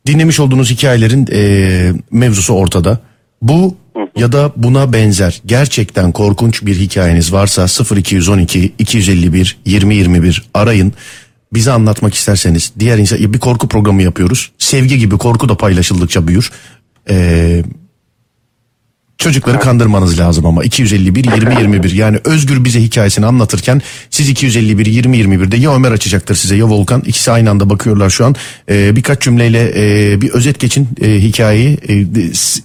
Dinlemiş 0.07 0.41
olduğunuz 0.41 0.71
hikayelerin 0.71 1.27
e, 1.33 1.93
mevzusu 2.11 2.55
ortada. 2.55 2.99
Bu 3.43 3.77
ya 4.17 4.33
da 4.33 4.53
buna 4.57 4.93
benzer 4.93 5.41
gerçekten 5.47 6.13
korkunç 6.13 6.67
bir 6.67 6.77
hikayeniz 6.77 7.33
varsa 7.33 7.67
0212 7.97 8.73
251 8.79 9.59
2021 9.65 10.43
arayın. 10.55 10.93
Bize 11.53 11.73
anlatmak 11.73 12.15
isterseniz 12.15 12.73
diğer 12.79 12.99
insan 12.99 13.35
bir 13.35 13.39
korku 13.39 13.69
programı 13.69 14.03
yapıyoruz. 14.03 14.53
Sevgi 14.59 14.99
gibi 14.99 15.19
korku 15.19 15.49
da 15.49 15.57
paylaşıldıkça 15.57 16.29
büyür. 16.29 16.53
Eee 17.11 17.65
Çocukları 19.19 19.61
kandırmanız 19.61 20.19
lazım 20.19 20.47
ama. 20.47 20.65
251 20.65 21.25
20 21.25 21.55
21 21.55 21.91
yani 21.93 22.19
Özgür 22.25 22.65
bize 22.65 22.83
hikayesini 22.83 23.27
anlatırken 23.27 23.83
siz 24.11 24.29
251 24.29 24.87
20 24.87 25.17
21'de 25.17 25.57
ya 25.57 25.75
Ömer 25.75 25.93
açacaktır 25.93 26.35
size 26.35 26.57
ya 26.57 26.69
Volkan. 26.69 27.03
İkisi 27.07 27.31
aynı 27.31 27.51
anda 27.51 27.71
bakıyorlar 27.71 28.11
şu 28.11 28.27
an. 28.27 28.35
Ee, 28.71 28.97
birkaç 28.97 29.23
cümleyle 29.23 29.73
e, 29.77 30.21
bir 30.21 30.31
özet 30.31 30.61
geçin 30.61 30.89
e, 31.01 31.15
hikayeyi. 31.15 31.79
E, 31.89 32.07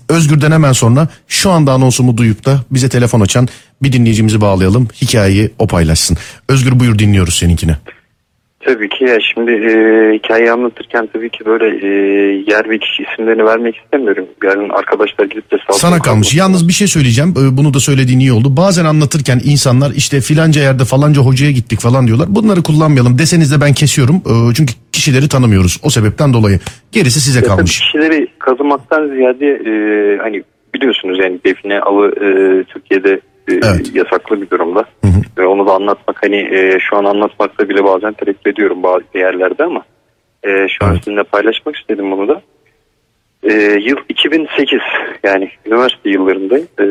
Özgür'den 0.09 0.51
hemen 0.51 0.73
sonra 0.73 1.07
şu 1.27 1.51
anda 1.51 1.71
anonsumu 1.71 2.17
duyup 2.17 2.45
da 2.45 2.63
bize 2.71 2.89
telefon 2.89 3.21
açan 3.21 3.47
bir 3.83 3.93
dinleyicimizi 3.93 4.41
bağlayalım. 4.41 4.87
Hikayeyi 5.01 5.51
o 5.59 5.67
paylaşsın. 5.67 6.17
Özgür 6.49 6.79
buyur 6.79 6.99
dinliyoruz 6.99 7.35
seninkini. 7.35 7.75
Tabii 8.65 8.89
ki 8.89 9.03
ya 9.03 9.17
şimdi 9.33 9.51
e, 9.51 9.69
hikayeyi 10.17 10.51
anlatırken 10.51 11.09
tabii 11.13 11.29
ki 11.29 11.45
böyle 11.45 11.65
e, 11.65 11.89
yer 12.47 12.69
ve 12.69 12.77
kişi 12.79 13.03
isimlerini 13.03 13.45
vermek 13.45 13.75
istemiyorum. 13.75 14.25
Yani 14.43 14.73
arkadaşlar 14.73 15.25
gidip 15.25 15.51
de 15.51 15.57
sağ 15.67 15.73
Sana 15.73 15.99
kalmış. 15.99 16.35
Yalnız 16.35 16.67
bir 16.67 16.73
şey 16.73 16.87
söyleyeceğim. 16.87 17.33
Ee, 17.37 17.57
Bunu 17.57 17.73
da 17.73 17.79
söylediğin 17.79 18.19
iyi 18.19 18.31
oldu. 18.33 18.57
Bazen 18.57 18.85
anlatırken 18.85 19.41
insanlar 19.43 19.91
işte 19.95 20.21
filanca 20.21 20.61
yerde 20.61 20.85
falanca 20.85 21.21
hocaya 21.21 21.51
gittik 21.51 21.79
falan 21.79 22.07
diyorlar. 22.07 22.27
Bunları 22.29 22.63
kullanmayalım 22.63 23.17
deseniz 23.17 23.51
de 23.51 23.61
ben 23.61 23.73
kesiyorum. 23.73 24.15
Ee, 24.15 24.53
Çünkü 24.55 24.73
kişileri 24.91 25.29
tanımıyoruz. 25.29 25.79
O 25.83 25.89
sebepten 25.89 26.33
dolayı. 26.33 26.59
Gerisi 26.91 27.21
size 27.21 27.39
Ya 27.39 27.45
kalmış. 27.45 27.79
kişileri 27.79 28.27
kazımaktan 28.39 29.07
ziyade 29.07 29.45
e, 29.47 29.71
hani 30.17 30.43
biliyorsunuz 30.73 31.19
yani 31.19 31.39
define 31.45 31.79
avı 31.79 32.07
e, 32.07 32.27
Türkiye'de 32.63 33.11
e, 33.11 33.21
Evet. 33.47 33.95
yasaklı 33.95 34.41
bir 34.41 34.49
durumda. 34.49 34.85
Ve 35.37 35.45
onu 35.45 35.67
da 35.67 35.71
anlatmak 35.73 36.23
hani 36.23 36.35
e, 36.37 36.77
şu 36.79 36.97
an 36.97 37.05
anlatmakta 37.05 37.69
bile 37.69 37.83
bazen 37.83 38.13
tereddüt 38.13 38.47
ediyorum 38.47 38.83
bazı 38.83 39.03
yerlerde 39.15 39.63
ama 39.63 39.83
e, 40.43 40.67
şu 40.67 40.85
an 40.85 40.91
Evet. 40.91 41.03
sizinle 41.03 41.23
paylaşmak 41.23 41.75
istedim 41.75 42.11
bunu 42.11 42.27
da. 42.27 42.41
E, 43.43 43.53
yıl 43.81 43.97
2008 44.09 44.79
yani 45.23 45.49
üniversite 45.65 46.09
yıllarında 46.09 46.57
e, 46.57 46.85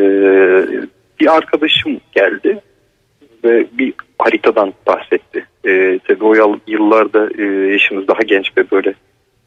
bir 1.20 1.36
arkadaşım 1.36 2.00
geldi 2.12 2.61
ve 3.44 3.66
bir 3.72 3.94
haritadan 4.18 4.72
bahsetti. 4.86 5.46
E, 5.66 5.98
tabii 6.09 6.24
o 6.24 6.34
yıl- 6.34 6.61
yıllarda 6.66 7.28
e, 7.38 7.42
yaşımız 7.72 8.09
daha 8.09 8.20
genç 8.26 8.57
ve 8.57 8.70
böyle 8.70 8.94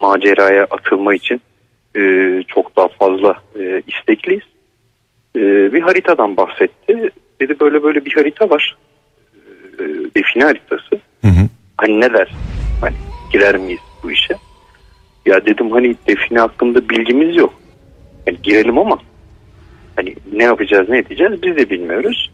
maceraya 0.01 0.63
atılma 0.63 1.15
için 1.15 1.41
e, 1.97 2.01
çok 2.47 2.75
daha 2.77 2.87
fazla 2.87 3.35
e, 3.59 3.81
istekliyiz. 3.87 4.43
E, 5.35 5.73
bir 5.73 5.81
haritadan 5.81 6.37
bahsetti. 6.37 7.09
Dedi 7.41 7.59
böyle 7.59 7.83
böyle 7.83 8.05
bir 8.05 8.13
harita 8.13 8.49
var. 8.49 8.77
E, 9.79 9.83
define 10.15 10.43
haritası. 10.43 10.95
Hı 11.21 11.27
hı. 11.27 11.49
Hani 11.77 12.01
ne 12.01 12.13
dersin? 12.13 12.37
Hani 12.81 12.95
girer 13.31 13.57
miyiz 13.57 13.79
bu 14.03 14.11
işe? 14.11 14.35
Ya 15.25 15.45
dedim 15.45 15.71
hani 15.71 15.95
define 16.07 16.39
hakkında 16.39 16.89
bilgimiz 16.89 17.35
yok. 17.35 17.53
Hani 18.25 18.37
girelim 18.43 18.77
ama 18.77 18.97
hani 19.95 20.15
ne 20.33 20.43
yapacağız 20.43 20.89
ne 20.89 20.97
edeceğiz 20.97 21.43
biz 21.43 21.55
de 21.55 21.69
bilmiyoruz. 21.69 22.31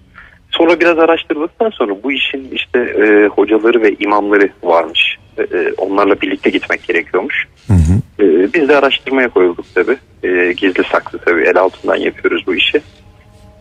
Sonra 0.52 0.80
biraz 0.80 1.00
araştırdıktan 1.00 1.70
sonra 1.70 2.04
bu 2.04 2.12
işin 2.12 2.50
işte 2.52 2.80
e, 2.80 3.28
hocaları 3.28 3.82
ve 3.82 3.96
imamları 4.00 4.50
varmış. 4.64 5.18
E, 5.38 5.42
e, 5.42 5.74
onlarla 5.78 6.22
birlikte 6.22 6.50
gitmek 6.50 6.84
gerekiyormuş. 6.84 7.48
Hı 7.68 7.74
hı. 7.74 8.26
E, 8.26 8.54
biz 8.54 8.70
de 8.70 8.76
araştırmaya 8.76 9.30
koyulduk 9.30 9.66
tabi. 9.76 9.98
E, 10.32 10.54
gizli 10.54 10.84
saklı 10.84 11.20
tabi 11.20 11.42
el 11.42 11.58
altından 11.58 11.96
yapıyoruz 11.96 12.48
bu 12.48 12.56
işi. 12.56 12.82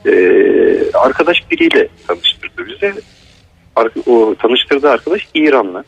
E, 0.06 0.12
arkadaş 0.94 1.50
biriyle 1.50 1.88
tanıştırdı 2.06 2.66
bize. 2.66 2.94
O 4.06 4.34
tanıştırdığı 4.38 4.90
arkadaş 4.90 5.28
İranlı 5.34 5.84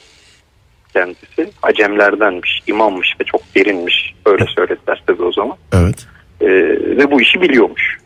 kendisi. 0.92 1.50
Acemlerdenmiş, 1.62 2.62
imammış 2.66 3.08
ve 3.20 3.24
çok 3.24 3.42
derinmiş. 3.54 4.14
Öyle 4.26 4.44
söylediler 4.56 5.02
tabi 5.06 5.22
o 5.22 5.32
zaman. 5.32 5.56
Evet. 5.72 6.06
Ee, 6.40 6.48
ve 6.96 7.10
bu 7.10 7.20
işi 7.20 7.40
biliyormuş. 7.40 7.98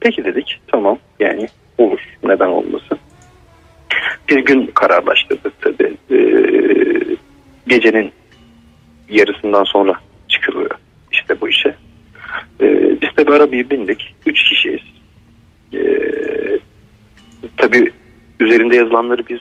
Peki 0.00 0.24
dedik 0.24 0.60
tamam 0.72 0.98
yani 1.20 1.48
olur 1.78 2.00
neden 2.24 2.48
olmasın. 2.48 2.98
Bir 4.28 4.44
gün 4.44 4.66
kararlaştırdık 4.66 5.60
tabii. 5.60 5.96
Ee, 6.10 7.16
gecenin 7.66 8.12
yarısından 9.08 9.64
sonra 9.64 9.94
çıkılıyor 10.28 10.70
işte 11.12 11.40
bu 11.40 11.48
işe. 11.48 11.74
Ee, 12.60 12.96
biz 13.02 13.16
de 13.26 13.32
arabaya 13.32 13.70
bindik. 13.70 14.14
Üç 14.26 14.42
kişiyiz. 14.48 14.80
Ee, 15.74 15.78
tabii 17.56 17.90
üzerinde 18.40 18.76
yazılanları 18.76 19.22
biz 19.28 19.38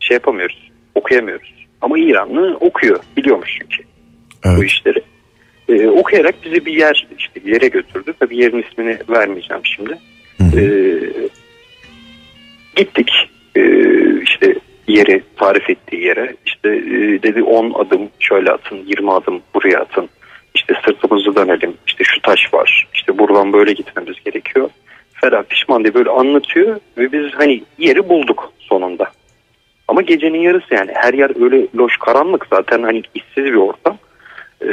şey 0.00 0.14
yapamıyoruz. 0.14 0.70
Okuyamıyoruz. 0.94 1.54
Ama 1.80 1.98
İranlı 1.98 2.56
okuyor. 2.60 3.00
Biliyormuş 3.16 3.58
çünkü 3.60 3.82
bu 4.44 4.48
Evet. 4.48 4.70
işleri. 4.70 5.02
Ee, 5.68 5.86
okuyarak 5.86 6.34
bizi 6.44 6.66
bir 6.66 6.72
yer 6.72 7.06
işte 7.18 7.44
bir 7.44 7.52
yere 7.54 7.68
götürdü. 7.68 8.14
Tabii 8.20 8.36
yerin 8.36 8.62
ismini 8.62 8.98
vermeyeceğim 9.08 9.62
şimdi. 9.64 9.98
Hı 10.38 10.44
hı. 10.44 10.60
Ee, 10.60 11.28
gittik 12.76 13.10
ee, 13.56 14.22
işte 14.22 14.54
yeri 14.88 15.22
tarif 15.36 15.70
ettiği 15.70 16.02
yere 16.04 16.36
işte 16.46 16.68
ee, 16.68 17.22
dedi 17.22 17.42
10 17.42 17.72
adım 17.72 18.08
şöyle 18.20 18.50
atın 18.50 18.76
20 18.86 19.12
adım 19.12 19.42
buraya 19.54 19.80
atın 19.80 20.08
işte 20.62 20.74
sırtımızı 20.84 21.36
dönelim 21.36 21.74
işte 21.86 22.04
şu 22.04 22.22
taş 22.22 22.54
var 22.54 22.88
işte 22.94 23.18
buradan 23.18 23.52
böyle 23.52 23.72
gitmemiz 23.72 24.16
gerekiyor 24.24 24.70
Ferah 25.12 25.42
pişman 25.42 25.84
diye 25.84 25.94
böyle 25.94 26.10
anlatıyor 26.10 26.80
ve 26.98 27.12
biz 27.12 27.32
hani 27.34 27.62
yeri 27.78 28.08
bulduk 28.08 28.52
sonunda 28.58 29.10
ama 29.88 30.02
gecenin 30.02 30.40
yarısı 30.40 30.74
yani 30.74 30.90
her 30.94 31.14
yer 31.14 31.44
öyle 31.44 31.66
loş 31.76 31.96
karanlık 31.96 32.46
zaten 32.50 32.82
hani 32.82 33.02
işsiz 33.14 33.44
bir 33.44 33.54
ortam 33.54 33.98
ee, 34.62 34.68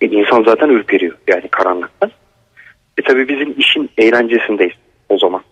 insan 0.00 0.42
zaten 0.44 0.68
ürperiyor 0.68 1.16
yani 1.28 1.48
karanlıktan. 1.48 2.10
E 2.98 3.02
tabi 3.02 3.28
bizim 3.28 3.54
işin 3.58 3.90
eğlencesindeyiz 3.98 4.74
o 5.08 5.18
zaman. 5.18 5.42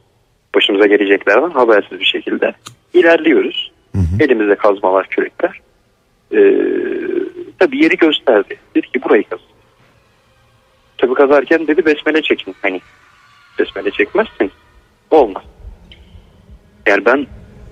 Başımıza 0.55 0.87
geleceklerden 0.87 1.51
habersiz 1.51 2.01
bir 2.01 2.05
şekilde 2.05 2.55
ilerliyoruz. 2.95 3.73
Elimizde 4.21 4.55
kazmalar, 4.55 5.07
kürekler. 5.07 5.61
Ee, 6.33 6.39
tabi 7.59 7.85
yeri 7.85 7.97
gösterdi. 7.97 8.57
Dedi 8.75 8.87
ki 8.87 9.03
burayı 9.03 9.25
kaz. 9.25 9.41
Tabi 10.99 11.15
kazarken 11.15 11.67
dedi 11.67 11.87
besmele 11.87 12.23
çekin. 12.23 12.55
Hani 12.63 12.81
besmele 13.59 13.91
çekmezsin 13.91 14.53
olmaz. 15.11 15.43
Yani 16.87 17.05
ben 17.05 17.27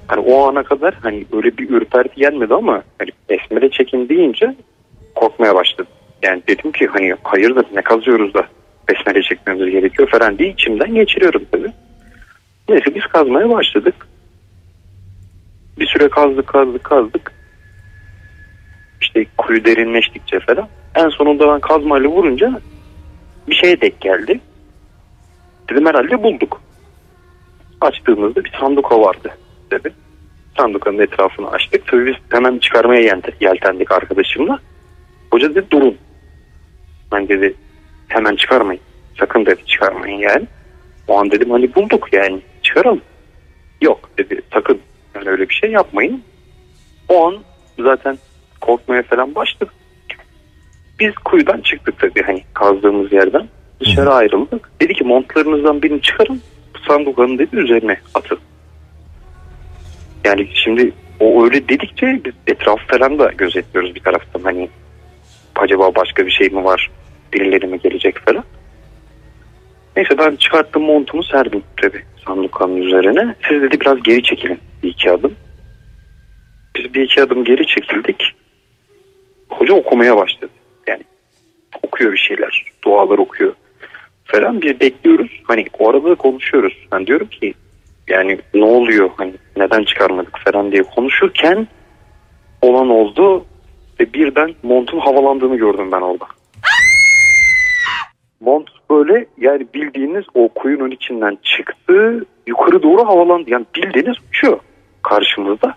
hani 0.08 0.20
o 0.20 0.48
ana 0.48 0.62
kadar 0.62 0.94
hani 0.94 1.24
öyle 1.32 1.58
bir 1.58 1.70
ürperti 1.70 2.20
gelmedi 2.20 2.54
ama 2.54 2.82
hani 2.98 3.10
besmele 3.30 3.70
çekin 3.70 4.08
deyince 4.08 4.56
korkmaya 5.14 5.54
başladım. 5.54 5.92
Yani 6.22 6.42
dedim 6.48 6.72
ki 6.72 6.86
hani 6.86 7.14
hayırdır 7.22 7.66
ne 7.74 7.82
kazıyoruz 7.82 8.34
da 8.34 8.46
besmele 8.88 9.22
çekmemiz 9.22 9.70
gerekiyor 9.70 10.08
falan 10.08 10.38
diye 10.38 10.48
içimden 10.48 10.94
geçiriyorum 10.94 11.42
tabii. 11.52 11.72
Neyse 12.68 12.94
biz 12.94 13.02
kazmaya 13.06 13.50
başladık. 13.50 13.94
Bir 15.78 15.86
süre 15.86 16.08
kazdık 16.08 16.46
kazdık 16.46 16.84
kazdık. 16.84 17.32
İşte 19.14 19.30
kuyu 19.38 19.64
derinleştikçe 19.64 20.40
falan. 20.40 20.68
En 20.94 21.08
sonunda 21.08 21.48
ben 21.48 21.60
kazmayla 21.60 22.08
vurunca 22.08 22.60
bir 23.48 23.54
şeye 23.54 23.80
denk 23.80 24.00
geldi. 24.00 24.40
Dedim 25.70 25.86
herhalde 25.86 26.22
bulduk. 26.22 26.60
Açtığımızda 27.80 28.44
bir 28.44 28.52
sanduka 28.60 29.00
vardı 29.00 29.30
tabii. 29.70 29.92
Sandukanın 30.56 30.98
etrafını 30.98 31.50
açtık. 31.50 31.86
Tabii 31.86 32.06
biz 32.06 32.14
hemen 32.30 32.58
çıkarmaya 32.58 33.16
yeltendik 33.40 33.92
arkadaşımla. 33.92 34.58
Hoca 35.30 35.54
dedi 35.54 35.66
durun. 35.70 35.96
Ben 37.12 37.28
dedi 37.28 37.54
hemen 38.08 38.36
çıkarmayın. 38.36 38.82
Sakın 39.20 39.46
dedi 39.46 39.66
çıkarmayın 39.66 40.18
yani. 40.18 40.46
O 41.08 41.18
an 41.18 41.30
dedim 41.30 41.50
hani 41.50 41.74
bulduk 41.74 42.12
yani 42.12 42.40
çıkaralım. 42.62 43.00
Yok 43.80 44.10
dedi 44.18 44.40
sakın 44.52 44.80
yani 45.14 45.28
öyle 45.28 45.48
bir 45.48 45.54
şey 45.54 45.70
yapmayın. 45.70 46.22
O 47.08 47.26
an 47.26 47.36
zaten 47.78 48.18
korkmaya 48.72 49.02
falan 49.02 49.34
başladık. 49.34 49.74
Biz 51.00 51.14
kuyudan 51.14 51.60
çıktık 51.60 51.98
tabii 51.98 52.22
hani 52.22 52.44
kazdığımız 52.54 53.12
yerden. 53.12 53.48
Dışarı 53.80 54.10
ayrıldık. 54.10 54.70
Dedi 54.80 54.94
ki 54.94 55.04
montlarınızdan 55.04 55.82
birini 55.82 56.02
çıkarın. 56.02 56.40
Sandukanın 56.88 57.38
dedi 57.38 57.56
üzerine 57.56 57.96
atın. 58.14 58.38
Yani 60.24 60.48
şimdi 60.64 60.92
o 61.20 61.44
öyle 61.44 61.68
dedikçe 61.68 62.20
biz 62.24 62.32
etrafı 62.46 62.86
falan 62.86 63.18
da 63.18 63.32
gözetliyoruz 63.32 63.94
bir 63.94 64.00
taraftan. 64.00 64.40
Hani 64.42 64.68
acaba 65.56 65.94
başka 65.94 66.26
bir 66.26 66.30
şey 66.30 66.48
mi 66.48 66.64
var? 66.64 66.90
Birileri 67.32 67.66
mi 67.66 67.78
gelecek 67.80 68.18
falan. 68.18 68.44
Neyse 69.96 70.18
ben 70.18 70.36
çıkarttım 70.36 70.82
montumu 70.82 71.24
serdim 71.24 71.62
tabii 71.82 72.02
sandukanın 72.26 72.76
üzerine. 72.76 73.34
Siz 73.48 73.62
dedi 73.62 73.80
biraz 73.80 74.02
geri 74.02 74.22
çekilin 74.22 74.58
bir 74.82 74.88
iki 74.88 75.10
adım. 75.10 75.34
Biz 76.76 76.94
bir 76.94 77.02
iki 77.02 77.22
adım 77.22 77.44
geri 77.44 77.66
çekildik. 77.66 78.41
Hoca 79.59 79.74
okumaya 79.74 80.16
başladı. 80.16 80.53
Yani 80.86 81.03
okuyor 81.82 82.12
bir 82.12 82.18
şeyler. 82.18 82.72
Dualar 82.84 83.18
okuyor 83.18 83.55
falan. 84.24 84.62
Biz 84.62 84.80
bekliyoruz. 84.80 85.40
Hani 85.44 85.66
o 85.78 85.90
arada 85.90 86.11
da 86.11 86.14
konuşuyoruz. 86.14 86.86
Ben 86.92 87.07
diyorum 87.07 87.26
ki 87.26 87.55
yani 88.09 88.38
ne 88.55 88.64
oluyor? 88.64 89.11
Hani 89.16 89.32
neden 89.57 89.84
çıkarmadık 89.84 90.38
falan 90.44 90.72
diye 90.72 90.82
konuşurken 90.82 91.68
olan 92.62 92.88
oldu 92.88 93.44
ve 94.00 94.12
birden 94.12 94.55
montun 94.62 94.98
havalandığını 94.98 95.57
gördüm 95.57 95.92
ben 95.92 96.00
orada. 96.00 96.24
Mont 98.40 98.68
böyle 98.90 99.26
yani 99.38 99.66
bildiğiniz 99.74 100.24
o 100.34 100.48
kuyunun 100.48 100.90
içinden 100.90 101.38
çıktı 101.42 102.26
yukarı 102.46 102.82
doğru 102.82 103.09
havalandı. 103.09 103.50
Yani 103.50 103.66
bildiğiniz 103.76 104.16
uçuyor 104.28 104.59
karşımızda. 105.03 105.74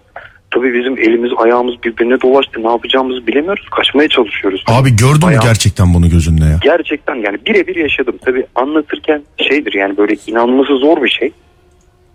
Tabii 0.56 0.74
bizim 0.74 0.98
elimiz 0.98 1.32
ayağımız 1.38 1.84
birbirine 1.84 2.22
dolaştı. 2.22 2.64
Ne 2.64 2.68
yapacağımızı 2.70 3.28
bilemiyoruz. 3.28 3.66
Kaçmaya 3.70 4.10
çalışıyoruz. 4.10 4.64
Abi 4.68 4.96
gördün 4.96 5.16
mü 5.16 5.22
Bayağı- 5.22 5.44
gerçekten 5.44 5.94
bunu 5.94 6.10
gözünle 6.10 6.46
ya? 6.46 6.60
Gerçekten 6.62 7.16
yani 7.16 7.38
birebir 7.46 7.76
yaşadım. 7.76 8.16
Tabii 8.26 8.46
anlatırken 8.56 9.24
şeydir 9.50 9.74
yani 9.74 9.98
böyle 9.98 10.16
inanması 10.28 10.76
zor 10.78 11.04
bir 11.04 11.10
şey. 11.10 11.32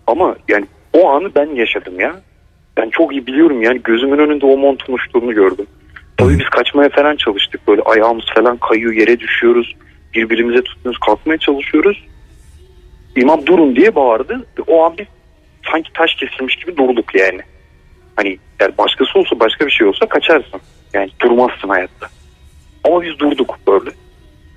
Ama 0.07 0.35
yani 0.47 0.65
o 0.93 1.09
anı 1.09 1.35
ben 1.35 1.55
yaşadım 1.55 1.99
ya. 1.99 2.21
Ben 2.77 2.89
çok 2.89 3.11
iyi 3.11 3.27
biliyorum 3.27 3.61
yani 3.61 3.81
gözümün 3.83 4.17
önünde 4.17 4.45
o 4.45 4.57
montun 4.57 4.93
uçtuğunu 4.93 5.33
gördüm. 5.33 5.65
Tabii 6.17 6.39
biz 6.39 6.49
kaçmaya 6.49 6.89
falan 6.89 7.15
çalıştık. 7.15 7.67
Böyle 7.67 7.81
ayağımız 7.81 8.25
falan 8.35 8.57
kayıyor 8.57 8.93
yere 8.93 9.19
düşüyoruz. 9.19 9.75
Birbirimize 10.15 10.61
tutuyoruz 10.63 10.99
kalkmaya 10.99 11.37
çalışıyoruz. 11.37 12.03
İmam 13.15 13.45
durun 13.45 13.75
diye 13.75 13.95
bağırdı. 13.95 14.45
O 14.67 14.83
an 14.85 14.93
biz 14.99 15.05
sanki 15.71 15.93
taş 15.93 16.15
kesilmiş 16.15 16.55
gibi 16.55 16.77
durduk 16.77 17.15
yani. 17.15 17.39
Hani 18.15 18.37
yani 18.59 18.77
başkası 18.77 19.19
olsa 19.19 19.39
başka 19.39 19.65
bir 19.65 19.71
şey 19.71 19.87
olsa 19.87 20.05
kaçarsın. 20.05 20.61
Yani 20.93 21.09
durmazsın 21.21 21.69
hayatta. 21.69 22.07
Ama 22.83 23.01
biz 23.01 23.19
durduk 23.19 23.57
böyle. 23.67 23.89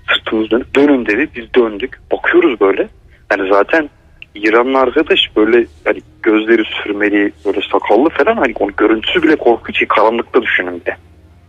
Sırtımız 0.09 0.51
dönüp 0.51 0.75
dönün 0.77 1.07
dedi. 1.07 1.29
Biz 1.37 1.55
döndük. 1.55 2.01
Bakıyoruz 2.13 2.61
böyle. 2.61 2.89
Yani 3.31 3.49
zaten 3.53 3.91
İranlı 4.35 4.79
arkadaş 4.79 5.21
böyle 5.37 5.67
hani 5.85 6.01
gözleri 6.23 6.63
sürmeli 6.65 7.33
böyle 7.47 7.61
sakallı 7.73 8.09
falan 8.09 8.37
hani 8.37 8.55
onun 8.61 8.75
görüntüsü 8.77 9.23
bile 9.23 9.37
korkunç. 9.37 9.89
Karanlıkta 9.89 10.43
düşünün 10.43 10.81
bir 10.81 10.85
de 10.85 10.97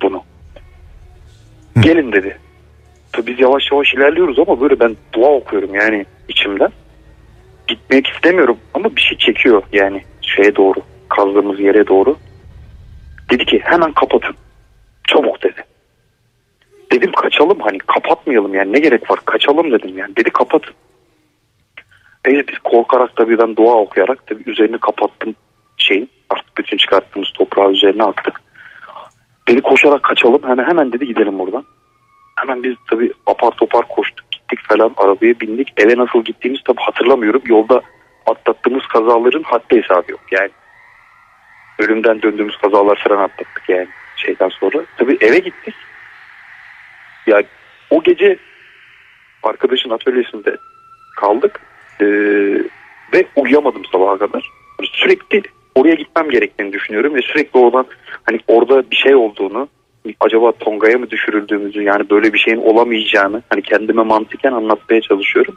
bunu. 0.01 0.23
Gelin 1.79 2.11
dedi. 2.11 2.37
Tabii 3.11 3.31
biz 3.31 3.39
yavaş 3.39 3.71
yavaş 3.71 3.93
ilerliyoruz 3.93 4.39
ama 4.39 4.61
böyle 4.61 4.79
ben 4.79 4.95
dua 5.13 5.29
okuyorum 5.29 5.75
yani 5.75 6.05
içimden. 6.29 6.69
Gitmek 7.67 8.07
istemiyorum 8.07 8.57
ama 8.73 8.95
bir 8.95 9.01
şey 9.01 9.17
çekiyor 9.17 9.63
yani 9.73 10.03
şeye 10.21 10.55
doğru 10.55 10.79
kazdığımız 11.09 11.59
yere 11.59 11.87
doğru. 11.87 12.17
Dedi 13.29 13.45
ki 13.45 13.61
hemen 13.63 13.91
kapatın. 13.91 14.35
Çabuk 15.07 15.43
dedi. 15.43 15.65
Dedim 16.91 17.11
kaçalım 17.11 17.59
hani 17.59 17.77
kapatmayalım 17.77 18.53
yani 18.53 18.73
ne 18.73 18.79
gerek 18.79 19.11
var 19.11 19.19
kaçalım 19.25 19.71
dedim 19.71 19.97
yani. 19.97 20.15
Dedi 20.15 20.29
kapatın. 20.29 20.73
Neyse 22.25 22.47
biz 22.47 22.59
korkarak 22.59 23.17
da 23.17 23.29
birden 23.29 23.55
dua 23.55 23.73
okuyarak 23.73 24.27
tabii 24.27 24.43
üzerini 24.45 24.77
kapattım 24.77 25.35
şeyin 25.77 26.09
artık 26.29 26.57
bütün 26.57 26.77
çıkarttığımız 26.77 27.29
toprağı 27.33 27.71
üzerine 27.71 28.03
attık. 28.03 28.41
Dedi 29.47 29.61
koşarak 29.61 30.03
kaçalım 30.03 30.43
hemen 30.43 30.65
hemen 30.65 30.91
dedi 30.91 31.07
gidelim 31.07 31.39
buradan. 31.39 31.65
Hemen 32.35 32.63
biz 32.63 32.75
tabii 32.89 33.11
apar 33.25 33.51
topar 33.51 33.87
koştuk 33.87 34.31
gittik 34.31 34.59
falan 34.69 34.93
arabaya 34.97 35.39
bindik. 35.39 35.73
Eve 35.77 35.97
nasıl 35.97 36.23
gittiğimizi 36.23 36.63
tabii 36.63 36.81
hatırlamıyorum. 36.81 37.41
Yolda 37.45 37.81
atlattığımız 38.25 38.83
kazaların 38.87 39.43
haddi 39.43 39.81
hesabı 39.81 40.11
yok 40.11 40.21
yani. 40.31 40.49
Ölümden 41.79 42.21
döndüğümüz 42.21 42.57
kazalar 42.57 43.03
falan 43.07 43.23
atlattık 43.23 43.63
yani 43.67 43.87
şeyden 44.15 44.49
sonra. 44.49 44.85
Tabii 44.97 45.17
eve 45.21 45.39
gittik. 45.39 45.75
Ya 47.27 47.43
o 47.89 48.03
gece 48.03 48.37
arkadaşın 49.43 49.89
atölyesinde 49.89 50.57
kaldık 51.17 51.61
Ee, 52.01 52.05
ve 53.13 53.25
uyuyamadım 53.35 53.85
sabaha 53.91 54.17
kadar. 54.17 54.49
Sürekli 54.91 55.41
oraya 55.75 55.95
gitmem 55.95 56.29
gerektiğini 56.29 56.73
düşünüyorum 56.73 57.15
ve 57.15 57.21
sürekli 57.21 57.59
oradan 57.59 57.85
hani 58.23 58.39
orada 58.47 58.91
bir 58.91 58.95
şey 58.95 59.15
olduğunu 59.15 59.67
acaba 60.19 60.51
Tonga'ya 60.51 60.97
mı 60.97 61.09
düşürüldüğümüzü 61.09 61.83
yani 61.83 62.09
böyle 62.09 62.33
bir 62.33 62.39
şeyin 62.39 62.57
olamayacağını 62.57 63.41
hani 63.49 63.61
kendime 63.61 64.03
mantıken 64.03 64.51
anlatmaya 64.51 65.01
çalışıyorum. 65.01 65.55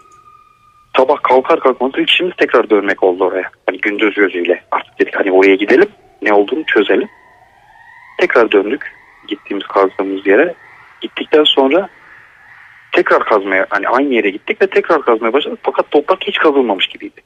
Sabah 0.97 1.23
kalkar 1.23 1.61
kalkmaz 1.61 1.93
ilk 1.97 2.11
işimiz 2.11 2.33
tekrar 2.37 2.71
dönmek 2.71 3.03
oldu 3.03 3.25
oraya. 3.25 3.51
Hani 3.67 3.79
gündüz 3.79 4.15
gözüyle 4.15 4.65
artık 4.71 4.99
dedik 5.01 5.17
hani 5.17 5.33
oraya 5.33 5.55
gidelim 5.55 5.89
ne 6.23 6.33
olduğunu 6.33 6.65
çözelim. 6.65 7.09
Tekrar 8.21 8.53
döndük 8.53 8.95
gittiğimiz 9.29 9.67
kazdığımız 9.67 10.27
yere. 10.27 10.55
Gittikten 11.01 11.45
sonra 11.45 11.89
tekrar 12.93 13.25
kazmaya 13.25 13.67
hani 13.71 13.89
aynı 13.89 14.15
yere 14.15 14.31
gittik 14.31 14.63
ve 14.63 14.67
tekrar 14.67 15.03
kazmaya 15.03 15.33
başladık 15.33 15.59
fakat 15.63 15.91
toprak 15.91 16.19
hiç 16.27 16.39
kazılmamış 16.39 16.87
gibiydi. 16.87 17.21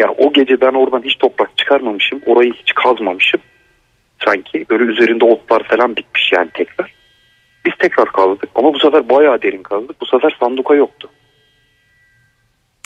Yani 0.00 0.14
o 0.18 0.32
gece 0.32 0.60
ben 0.60 0.72
oradan 0.72 1.02
hiç 1.02 1.18
toprak 1.18 1.58
çıkarmamışım. 1.58 2.20
Orayı 2.26 2.52
hiç 2.52 2.74
kazmamışım. 2.74 3.40
Sanki 4.24 4.66
böyle 4.70 4.84
üzerinde 4.84 5.24
otlar 5.24 5.62
falan 5.62 5.96
bitmiş 5.96 6.32
yani 6.32 6.50
tekrar. 6.54 6.94
Biz 7.64 7.72
tekrar 7.78 8.12
kazdık 8.12 8.50
ama 8.54 8.74
bu 8.74 8.78
sefer 8.78 9.08
bayağı 9.08 9.42
derin 9.42 9.62
kazdık. 9.62 10.00
Bu 10.00 10.06
sefer 10.06 10.36
sanduka 10.40 10.74
yoktu. 10.74 11.10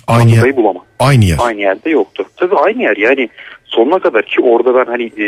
Aynı 0.06 0.30
yer, 0.30 0.56
bulamadım. 0.56 0.86
aynı 0.98 1.24
yer. 1.24 1.38
Aynı 1.40 1.60
yerde 1.60 1.90
yoktu. 1.90 2.24
Tabii 2.36 2.56
aynı 2.56 2.82
yer 2.82 2.96
yani 2.96 3.28
sonuna 3.72 3.98
kadar 3.98 4.22
ki 4.22 4.40
orada 4.40 4.74
ben 4.74 4.84
hani 4.84 5.12
e, 5.18 5.26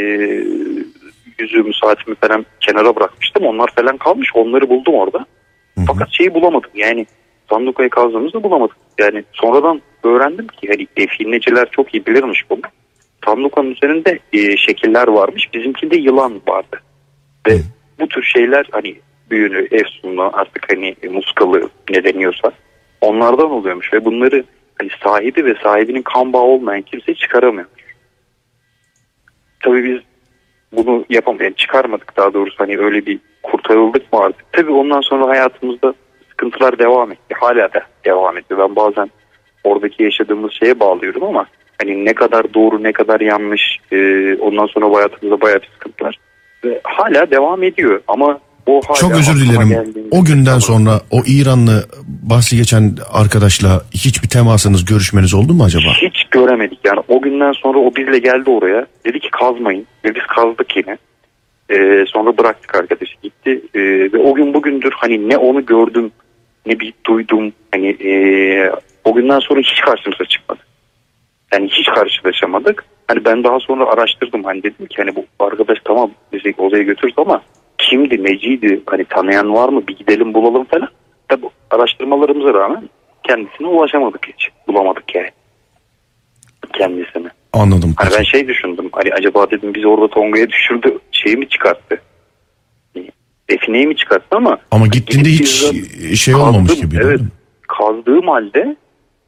yüzüğümü 1.39 1.75
saatimi 1.75 2.17
falan 2.17 2.47
kenara 2.61 2.97
bırakmıştım. 2.97 3.45
Onlar 3.45 3.71
falan 3.77 3.97
kalmış 3.97 4.29
onları 4.35 4.69
buldum 4.69 4.95
orada. 4.95 5.19
Hı 5.19 5.81
hı. 5.81 5.85
Fakat 5.87 6.09
şeyi 6.13 6.35
bulamadım 6.35 6.71
yani 6.75 7.07
sandukayı 7.51 7.91
kazdığımızda 7.91 8.43
bulamadık. 8.43 8.77
Yani 8.99 9.25
sonradan 9.33 9.83
öğrendim 10.05 10.47
ki 10.47 10.69
hani 10.69 10.87
defineciler 10.99 11.71
çok 11.71 11.95
iyi 11.95 12.07
bilirmiş 12.07 12.51
bunu. 12.51 12.61
Sandukanın 13.25 13.71
üzerinde 13.71 14.19
e, 14.33 14.57
şekiller 14.57 15.09
varmış. 15.09 15.49
Bizimkinde 15.55 15.97
yılan 15.97 16.41
vardı. 16.49 16.81
Ve 17.49 17.59
bu 18.01 18.09
tür 18.09 18.23
şeyler 18.23 18.67
hani 18.71 18.97
büyünü, 19.31 19.69
efsunlu 19.71 20.31
artık 20.33 20.73
hani 20.73 20.97
muskalı 21.11 21.69
ne 21.91 22.05
deniyorsa 22.05 22.53
onlardan 23.01 23.51
oluyormuş 23.51 23.93
ve 23.93 24.05
bunları 24.05 24.45
hani 24.79 24.91
sahibi 25.03 25.45
ve 25.45 25.55
sahibinin 25.63 26.03
kan 26.03 26.33
bağı 26.33 26.43
olmayan 26.43 26.83
kimse 26.83 27.15
çıkaramıyor. 27.15 27.67
Tabii 29.65 29.85
biz 29.85 30.01
bunu 30.77 31.05
yapamadık. 31.11 31.45
Yani 31.45 31.57
çıkarmadık 31.57 32.17
daha 32.17 32.35
doğrusu 32.35 32.55
hani 32.59 32.79
öyle 32.79 33.07
bir 33.07 33.19
kurtarıldık 33.43 34.13
mı 34.13 34.21
artık. 34.21 34.53
Tabii 34.53 34.73
ondan 34.73 35.01
sonra 35.01 35.29
hayatımızda 35.29 35.95
sıkıntılar 36.31 36.79
devam 36.79 37.13
etti. 37.13 37.35
Hala 37.41 37.73
da 37.75 37.83
devam 38.05 38.39
ediyor. 38.39 38.61
Ben 38.61 38.77
bazen 38.77 39.11
oradaki 39.65 40.03
yaşadığımız 40.03 40.53
şeye 40.53 40.81
bağlıyorum 40.81 41.23
ama 41.25 41.47
hani 41.83 42.05
ne 42.05 42.15
kadar 42.15 42.55
doğru 42.55 42.83
ne 42.83 42.93
kadar 42.93 43.21
yanlış 43.21 43.79
e, 43.93 43.99
ondan 44.37 44.67
sonra 44.67 44.91
bu 44.91 44.97
hayatımızda 44.97 45.41
bayağı 45.41 45.63
bir 45.63 45.71
sıkıntılar. 45.73 46.19
Ve 46.65 46.81
hala 46.85 47.31
devam 47.31 47.63
ediyor 47.63 48.01
ama 48.09 48.41
o 48.67 48.81
hala 48.87 48.97
Çok 48.97 49.13
özür 49.13 49.41
dilerim. 49.41 49.95
O 50.11 50.25
günden 50.25 50.59
sonra 50.59 51.01
o 51.11 51.23
İranlı 51.27 51.85
bahsi 52.07 52.57
geçen 52.57 52.97
arkadaşla 53.13 53.83
hiçbir 53.95 54.29
temasınız, 54.29 54.85
görüşmeniz 54.85 55.35
oldu 55.35 55.55
mu 55.55 55.65
acaba? 55.65 55.93
Hiç 56.03 56.25
göremedik 56.31 56.79
yani 56.85 57.01
günden 57.35 57.53
sonra 57.53 57.79
o 57.79 57.95
bizle 57.97 58.19
geldi 58.19 58.51
oraya 58.51 58.87
dedi 59.05 59.21
ki 59.21 59.31
kazmayın 59.31 59.87
ve 60.05 60.15
biz 60.15 60.23
kazdık 60.23 60.77
yine. 60.77 60.99
Ee, 61.71 62.05
sonra 62.09 62.39
bıraktık 62.39 62.75
arkadaşı 62.75 63.15
gitti 63.23 63.63
Ee, 63.75 63.81
ve 64.13 64.19
o 64.19 64.35
gün 64.35 64.55
bugündür 64.55 64.93
hani 64.97 65.29
ne 65.29 65.37
onu 65.37 65.67
gördüm 65.67 66.13
ne 66.67 66.81
bir 66.81 66.95
duydum 67.07 67.53
hani 67.73 67.89
ee, 67.89 68.71
o 69.05 69.15
günden 69.15 69.39
sonra 69.39 69.61
hiç 69.61 69.81
karşımıza 69.81 70.25
çıkmadı. 70.25 70.61
Yani 71.53 71.69
hiç 71.69 71.87
karşılaşamadık. 71.87 72.85
Hani 73.09 73.25
ben 73.25 73.45
daha 73.45 73.61
sonra 73.61 73.85
araştırdım 73.85 74.45
hani 74.45 74.63
dedim 74.63 74.87
ki 74.87 74.97
hani 74.97 75.17
bu 75.17 75.45
arkadaş 75.45 75.79
tamam 75.85 76.11
bizi 76.33 76.55
odaya 76.59 76.83
götürdü 76.83 77.15
ama 77.17 77.43
kimdi 77.79 78.25
neciydi 78.25 78.81
hani 78.87 79.05
tanıyan 79.05 79.55
var 79.55 79.69
mı 79.69 79.87
bir 79.89 79.97
gidelim 79.97 80.35
bulalım 80.35 80.65
falan. 80.65 80.89
Tabi 81.29 81.47
araştırmalarımıza 81.71 82.55
rağmen 82.55 82.89
kendisine 83.23 83.67
ulaşamadık 83.67 84.27
hiç 84.27 84.49
bulamadık 84.69 85.15
yani 85.15 85.31
kendisini. 86.75 87.24
Anladım. 87.55 87.95
Hani 87.97 88.11
ben 88.19 88.23
şey 88.23 88.49
düşündüm. 88.49 88.89
Hani 88.93 89.11
acaba 89.15 89.51
dedim 89.51 89.75
biz 89.75 89.85
orada 89.85 90.09
Tonga'ya 90.09 90.49
düşürdü. 90.49 90.99
Şeyi 91.13 91.37
mi 91.37 91.49
çıkarttı? 91.49 92.01
Hani 92.95 93.11
Defineyi 93.51 93.87
mi 93.87 93.97
çıkarttı 93.97 94.37
ama 94.37 94.59
Ama 94.71 94.87
gittiğinde 94.87 95.31
gidip 95.31 95.47
hiç 95.47 96.21
şey 96.21 96.35
olmamış 96.35 96.71
kazdım. 96.71 96.91
gibi. 96.91 97.01
Evet. 97.05 97.21
Kazdığım 97.79 98.29
halde 98.29 98.77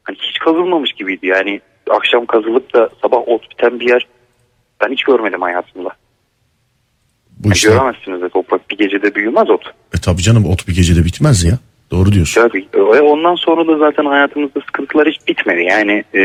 hani 0.03 0.17
hiç 0.21 0.39
kazılmamış 0.39 0.93
gibiydi. 0.93 1.27
Yani 1.27 1.61
akşam 1.91 2.27
kazılıp 2.27 2.75
da 2.75 2.91
sabah 3.03 3.19
ot 3.29 3.51
biten 3.51 3.81
bir 3.81 3.89
yer 3.89 4.07
Ben 4.85 4.93
hiç 4.93 5.05
görmedim 5.05 5.43
hayatımda. 5.43 5.89
Bu 7.39 7.49
Yani 7.49 7.55
işte. 7.55 7.69
Göremezsiniz 7.69 8.23
de 8.23 8.29
toprak 8.29 8.71
bir 8.71 8.79
gecede 8.79 9.15
büyümez 9.15 9.51
ot. 9.51 9.67
E 9.95 9.99
tabii 10.03 10.23
canım 10.23 10.45
ot 10.47 10.69
bir 10.69 10.75
gecede 10.75 11.05
bitmez 11.05 11.45
ya. 11.45 11.59
Doğru 11.91 12.13
diyorsun. 12.13 12.41
Tabii. 12.41 12.67
Ve 12.75 13.01
ondan 13.01 13.35
sonra 13.35 13.67
da 13.67 13.79
zaten 13.79 14.05
hayatımızda 14.05 14.61
sıkıntılar 14.61 15.09
hiç 15.09 15.29
bitmedi. 15.29 15.63
Yani 15.63 16.05
e, 16.15 16.21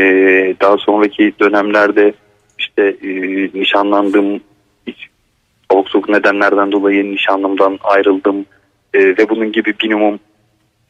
daha 0.60 0.76
sonraki 0.76 1.32
dönemlerde 1.40 2.12
işte 2.58 2.96
e, 3.02 3.10
nişanlandım. 3.60 4.40
Hiç 4.86 5.08
soğuk 5.88 6.08
nedenlerden 6.08 6.72
dolayı 6.72 7.12
nişanlımdan 7.12 7.78
ayrıldım. 7.82 8.46
E, 8.94 8.98
ve 8.98 9.28
bunun 9.28 9.52
gibi 9.52 9.74
minimum 9.82 10.18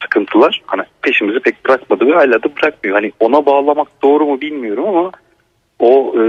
sıkıntılar 0.02 0.62
hani 0.66 0.82
peşimizi 1.02 1.40
pek 1.40 1.64
bırakmadı 1.64 2.06
ve 2.06 2.12
hala 2.12 2.42
da 2.42 2.56
bırakmıyor. 2.56 2.96
Hani 2.96 3.12
ona 3.20 3.46
bağlamak 3.46 3.88
doğru 4.02 4.26
mu 4.26 4.40
bilmiyorum 4.40 4.84
ama 4.88 5.10
o 5.78 6.14
e, 6.20 6.22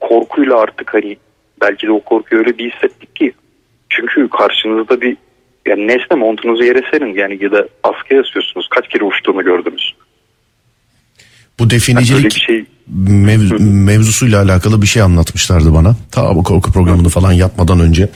korkuyla 0.00 0.58
artık 0.58 0.94
hani 0.94 1.16
belki 1.60 1.86
de 1.86 1.92
o 1.92 2.00
korkuyu 2.00 2.40
öyle 2.40 2.58
bir 2.58 2.70
hissettik 2.70 3.16
ki 3.16 3.32
çünkü 3.88 4.28
karşınızda 4.28 5.00
bir 5.00 5.16
yani 5.66 5.86
nesne 5.88 6.16
montunuzu 6.16 6.64
yere 6.64 6.82
serin 6.90 7.14
yani 7.14 7.44
ya 7.44 7.52
da 7.52 7.68
askıya 7.82 8.20
asıyorsunuz. 8.20 8.68
Kaç 8.70 8.88
kere 8.88 9.04
uçtuğunu 9.04 9.44
gördünüz. 9.44 9.94
Bu 11.58 11.62
Yani 11.62 11.70
definicilik 11.70 12.24
bir 12.24 12.40
şey 12.40 12.64
mev- 13.08 13.62
mevzusuyla 13.62 14.42
alakalı 14.42 14.82
bir 14.82 14.86
şey 14.86 15.02
anlatmışlardı 15.02 15.74
bana. 15.74 15.96
Ta 16.12 16.36
bu 16.36 16.42
korku 16.42 16.72
programını 16.72 17.08
falan 17.08 17.32
yapmadan 17.32 17.80
önce. 17.80 18.08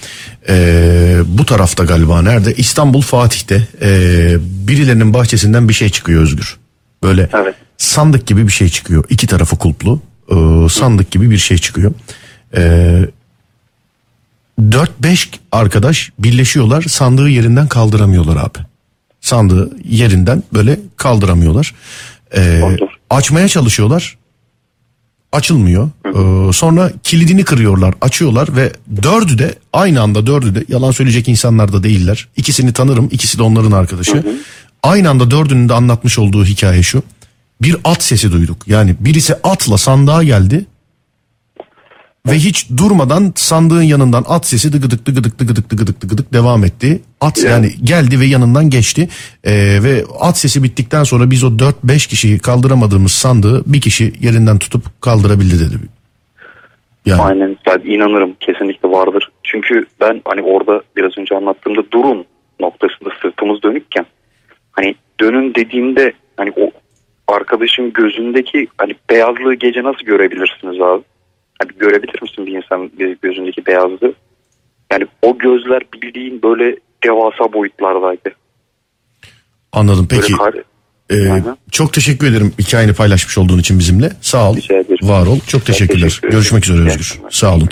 Ee, 0.48 1.16
bu 1.26 1.44
tarafta 1.46 1.84
galiba 1.84 2.22
nerede? 2.22 2.54
İstanbul 2.54 3.00
Fatih'te 3.00 3.68
ee, 3.82 4.36
birilerinin 4.40 5.14
bahçesinden 5.14 5.68
bir 5.68 5.74
şey 5.74 5.88
çıkıyor 5.88 6.22
Özgür. 6.22 6.56
Böyle 7.02 7.28
Evet. 7.34 7.54
sandık 7.76 8.26
gibi 8.26 8.46
bir 8.46 8.52
şey 8.52 8.68
çıkıyor. 8.68 9.04
İki 9.08 9.26
tarafı 9.26 9.58
kulplu. 9.58 10.00
Ee, 10.30 10.34
sandık 10.70 11.10
gibi 11.10 11.30
bir 11.30 11.38
şey 11.38 11.58
çıkıyor. 11.58 11.92
Ee, 12.56 12.98
4-5 14.58 15.28
arkadaş 15.52 16.12
birleşiyorlar 16.18 16.82
sandığı 16.82 17.28
yerinden 17.28 17.68
kaldıramıyorlar 17.68 18.36
abi. 18.36 18.58
Sandığı 19.20 19.70
yerinden 19.84 20.42
böyle 20.54 20.80
kaldıramıyorlar. 20.96 21.74
Ee, 22.36 22.62
açmaya 23.10 23.48
çalışıyorlar. 23.48 24.18
Açılmıyor. 25.32 25.90
Ee, 26.06 26.52
sonra 26.52 26.92
kilidini 27.02 27.44
kırıyorlar, 27.44 27.94
açıyorlar 28.00 28.56
ve 28.56 28.72
dördü 29.02 29.38
de 29.38 29.54
aynı 29.72 30.00
anda 30.00 30.26
dördü 30.26 30.54
de 30.54 30.64
yalan 30.68 30.90
söyleyecek 30.90 31.28
insanlar 31.28 31.72
da 31.72 31.82
değiller. 31.82 32.28
İkisini 32.36 32.72
tanırım, 32.72 33.08
ikisi 33.12 33.38
de 33.38 33.42
onların 33.42 33.72
arkadaşı. 33.72 34.38
Aynı 34.82 35.10
anda 35.10 35.30
dördünün 35.30 35.68
de 35.68 35.74
anlatmış 35.74 36.18
olduğu 36.18 36.44
hikaye 36.44 36.82
şu. 36.82 37.02
Bir 37.62 37.76
at 37.84 38.02
sesi 38.02 38.32
duyduk. 38.32 38.68
Yani 38.68 38.96
birisi 39.00 39.34
atla 39.34 39.78
sandığa 39.78 40.22
geldi. 40.22 40.66
Ve 42.26 42.32
hiç 42.32 42.70
durmadan 42.76 43.32
sandığın 43.36 43.82
yanından 43.82 44.24
at 44.28 44.46
sesi 44.46 44.72
dıgıdık 44.72 45.06
dıgıdık 45.06 45.38
dıgıdık 45.38 45.70
dıgıdık 45.70 46.00
dıgıdık 46.00 46.32
devam 46.32 46.64
etti. 46.64 47.02
At 47.20 47.44
yani 47.44 47.70
geldi 47.84 48.20
ve 48.20 48.24
yanından 48.24 48.70
geçti. 48.70 49.08
Ee, 49.44 49.52
ve 49.82 50.04
at 50.20 50.38
sesi 50.38 50.62
bittikten 50.62 51.04
sonra 51.04 51.30
biz 51.30 51.44
o 51.44 51.48
4-5 51.48 52.08
kişiyi 52.08 52.38
kaldıramadığımız 52.38 53.12
sandığı 53.12 53.62
bir 53.72 53.80
kişi 53.80 54.12
yerinden 54.20 54.58
tutup 54.58 55.02
kaldırabildi 55.02 55.54
dedi. 55.60 55.74
Yani 57.06 57.22
aynen 57.22 57.56
ben 57.66 57.90
inanırım 57.90 58.34
kesinlikle 58.40 58.90
vardır. 58.90 59.30
Çünkü 59.42 59.86
ben 60.00 60.22
hani 60.24 60.42
orada 60.42 60.82
biraz 60.96 61.18
önce 61.18 61.34
anlattığımda 61.34 61.90
durun 61.90 62.24
noktasında 62.60 63.10
sırtımız 63.22 63.62
dönükken 63.62 64.06
hani 64.72 64.94
dönün 65.20 65.54
dediğimde 65.54 66.12
hani 66.36 66.52
o 66.56 66.70
arkadaşın 67.28 67.92
gözündeki 67.92 68.68
hani 68.78 68.94
beyazlığı 69.10 69.54
gece 69.54 69.82
nasıl 69.82 70.04
görebilirsiniz 70.04 70.80
abi? 70.80 71.02
Hani 71.58 71.70
görebilir 71.78 72.22
misin 72.22 72.46
bir 72.46 72.52
insan 72.52 72.90
gözündeki 73.22 73.66
beyazlığı? 73.66 74.12
Yani 74.92 75.06
o 75.22 75.38
gözler 75.38 75.82
bildiğin 76.02 76.42
böyle 76.42 76.76
devasa 77.04 77.52
boyutlardaydı. 77.52 78.30
anladım 79.72 80.08
Böyle 80.10 80.20
peki. 80.20 80.32
kar- 80.32 80.62
Ee, 81.12 81.42
çok 81.70 81.92
teşekkür 81.92 82.26
ederim 82.26 82.52
hikayeni 82.58 82.92
paylaşmış 82.92 83.38
olduğun 83.38 83.58
için 83.58 83.78
bizimle. 83.78 84.12
Sağ 84.20 84.50
ol. 84.50 84.56
Var 85.02 85.26
ol. 85.26 85.38
Çok 85.46 85.66
teşekkürler. 85.66 86.02
teşekkür. 86.08 86.30
Görüşmek 86.30 86.64
üzere 86.64 86.86
Özgür. 86.86 87.18
Sağ 87.30 87.54
olun. 87.54 87.68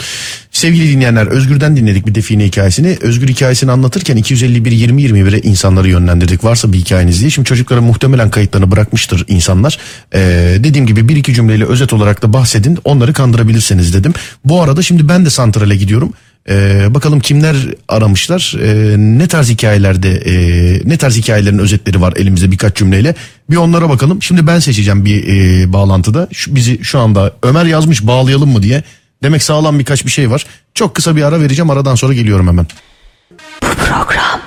Sevgili 0.56 0.92
dinleyenler 0.92 1.26
Özgür'den 1.26 1.76
dinledik 1.76 2.06
bir 2.06 2.14
define 2.14 2.44
hikayesini. 2.44 2.98
Özgür 3.00 3.28
hikayesini 3.28 3.70
anlatırken 3.70 4.16
251 4.16 4.72
20 4.72 5.02
21'e 5.02 5.40
insanları 5.40 5.88
yönlendirdik. 5.88 6.44
Varsa 6.44 6.72
bir 6.72 6.78
hikayeniz 6.78 7.20
diye. 7.20 7.30
Şimdi 7.30 7.48
çocuklara 7.48 7.80
muhtemelen 7.80 8.30
kayıtlarını 8.30 8.70
bırakmıştır 8.70 9.24
insanlar. 9.28 9.78
Ee, 10.14 10.18
dediğim 10.58 10.86
gibi 10.86 11.08
bir 11.08 11.16
iki 11.16 11.34
cümleyle 11.34 11.64
özet 11.64 11.92
olarak 11.92 12.22
da 12.22 12.32
bahsedin. 12.32 12.78
Onları 12.84 13.12
kandırabilirsiniz 13.12 13.94
dedim. 13.94 14.14
Bu 14.44 14.62
arada 14.62 14.82
şimdi 14.82 15.08
ben 15.08 15.24
de 15.24 15.30
santrale 15.30 15.76
gidiyorum. 15.76 16.12
Ee, 16.48 16.86
bakalım 16.94 17.20
kimler 17.20 17.56
aramışlar, 17.88 18.54
ee, 18.62 18.96
ne 18.98 19.28
tarz 19.28 19.48
hikayelerde, 19.50 20.10
ee, 20.10 20.80
ne 20.84 20.96
tarz 20.96 21.16
hikayelerin 21.16 21.58
özetleri 21.58 22.00
var 22.00 22.14
elimizde 22.16 22.50
birkaç 22.50 22.76
cümleyle. 22.76 23.14
Bir 23.50 23.56
onlara 23.56 23.88
bakalım. 23.88 24.22
Şimdi 24.22 24.46
ben 24.46 24.58
seçeceğim 24.58 25.04
bir 25.04 25.24
ee, 25.28 25.72
bağlantıda. 25.72 26.28
Şu, 26.32 26.54
bizi 26.54 26.84
şu 26.84 26.98
anda 26.98 27.32
Ömer 27.42 27.64
yazmış 27.64 28.06
bağlayalım 28.06 28.50
mı 28.50 28.62
diye. 28.62 28.82
Demek 29.22 29.42
sağlam 29.42 29.78
birkaç 29.78 30.04
bir 30.04 30.10
şey 30.10 30.30
var. 30.30 30.46
Çok 30.74 30.94
kısa 30.94 31.16
bir 31.16 31.22
ara 31.22 31.40
vereceğim. 31.40 31.70
Aradan 31.70 31.94
sonra 31.94 32.12
geliyorum 32.12 32.48
hemen. 32.48 32.66
Bu 33.62 33.66
program 33.66 34.40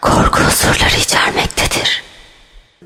korku 0.00 0.40
unsurları 0.42 1.00
içermektedir. 1.00 2.02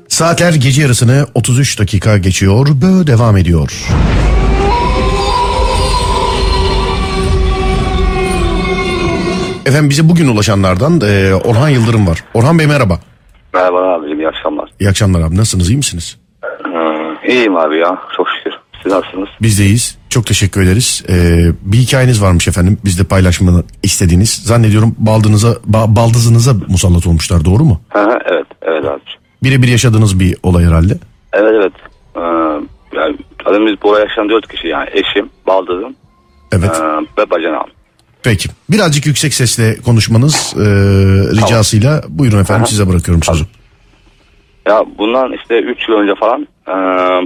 Saatler 0.07 0.53
gece 0.53 0.81
yarısını 0.81 1.27
33 1.33 1.79
dakika 1.79 2.17
geçiyor. 2.17 2.67
Bö 2.67 3.07
devam 3.07 3.37
ediyor. 3.37 3.71
Efendim 9.65 9.89
bize 9.89 10.09
bugün 10.09 10.27
ulaşanlardan 10.27 11.01
ee, 11.03 11.33
Orhan 11.35 11.69
Yıldırım 11.69 12.07
var. 12.07 12.23
Orhan 12.33 12.59
Bey 12.59 12.67
merhaba. 12.67 12.99
Merhaba 13.53 13.93
abicim 13.93 14.19
iyi 14.19 14.27
akşamlar. 14.27 14.69
İyi 14.79 14.89
akşamlar 14.89 15.21
abi. 15.21 15.35
Nasılsınız? 15.35 15.69
iyi 15.69 15.77
misiniz? 15.77 16.17
Ee, 16.43 17.31
iyiyim 17.33 17.55
abi 17.57 17.77
ya 17.77 17.97
çok 18.17 18.27
şükür. 18.29 18.53
Siz 18.85 18.93
nasılsınız? 18.93 19.29
Biz 19.41 19.59
deyiz. 19.59 19.97
Çok 20.09 20.25
teşekkür 20.25 20.61
ederiz. 20.63 21.03
Ee, 21.09 21.45
bir 21.61 21.77
hikayeniz 21.77 22.21
varmış 22.21 22.47
efendim. 22.47 22.77
Bizde 22.85 23.03
paylaşmanı 23.03 23.63
istediğiniz. 23.83 24.29
Zannediyorum 24.29 24.95
baldızınıza, 24.97 25.51
ba- 25.71 25.95
baldızınıza 25.95 26.53
musallat 26.67 27.07
olmuşlar. 27.07 27.45
Doğru 27.45 27.63
mu? 27.63 27.81
Hı 27.89 27.99
hı, 27.99 28.19
evet 28.31 28.45
evet 28.61 28.85
abicim. 28.85 29.19
Birebir 29.43 29.67
yaşadığınız 29.67 30.19
bir 30.19 30.37
olay 30.43 30.65
herhalde. 30.65 30.97
Evet 31.33 31.51
evet. 31.55 31.73
Ee, 32.15 32.19
yani 32.97 33.17
zaten 33.45 33.65
biz 33.65 33.81
buraya 33.83 33.99
yaşayan 33.99 34.29
dört 34.29 34.47
kişi 34.47 34.67
yani 34.67 34.89
eşim, 34.93 35.29
baldızım 35.47 35.95
Evet. 36.51 36.71
ee, 36.81 37.21
ve 37.21 37.29
bacanağım. 37.29 37.67
Peki. 38.23 38.49
Birazcık 38.69 39.05
yüksek 39.05 39.33
sesle 39.33 39.75
konuşmanız 39.81 40.53
e, 40.57 40.63
ricasıyla 41.41 42.03
buyurun 42.09 42.39
efendim 42.41 42.63
Aha. 42.63 42.69
size 42.69 42.89
bırakıyorum 42.89 43.23
sözü. 43.23 43.43
Ya 44.67 44.83
bundan 44.97 45.33
işte 45.33 45.59
3 45.59 45.89
yıl 45.89 45.95
önce 45.95 46.15
falan 46.19 46.47
ee, 46.67 46.71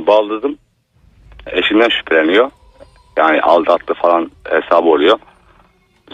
baldızım 0.08 0.58
eşimden 1.48 1.90
şüpheleniyor. 1.90 2.52
Yani 3.18 3.42
aldattı 3.42 3.94
falan 3.94 4.32
hesabı 4.50 4.88
oluyor. 4.88 5.20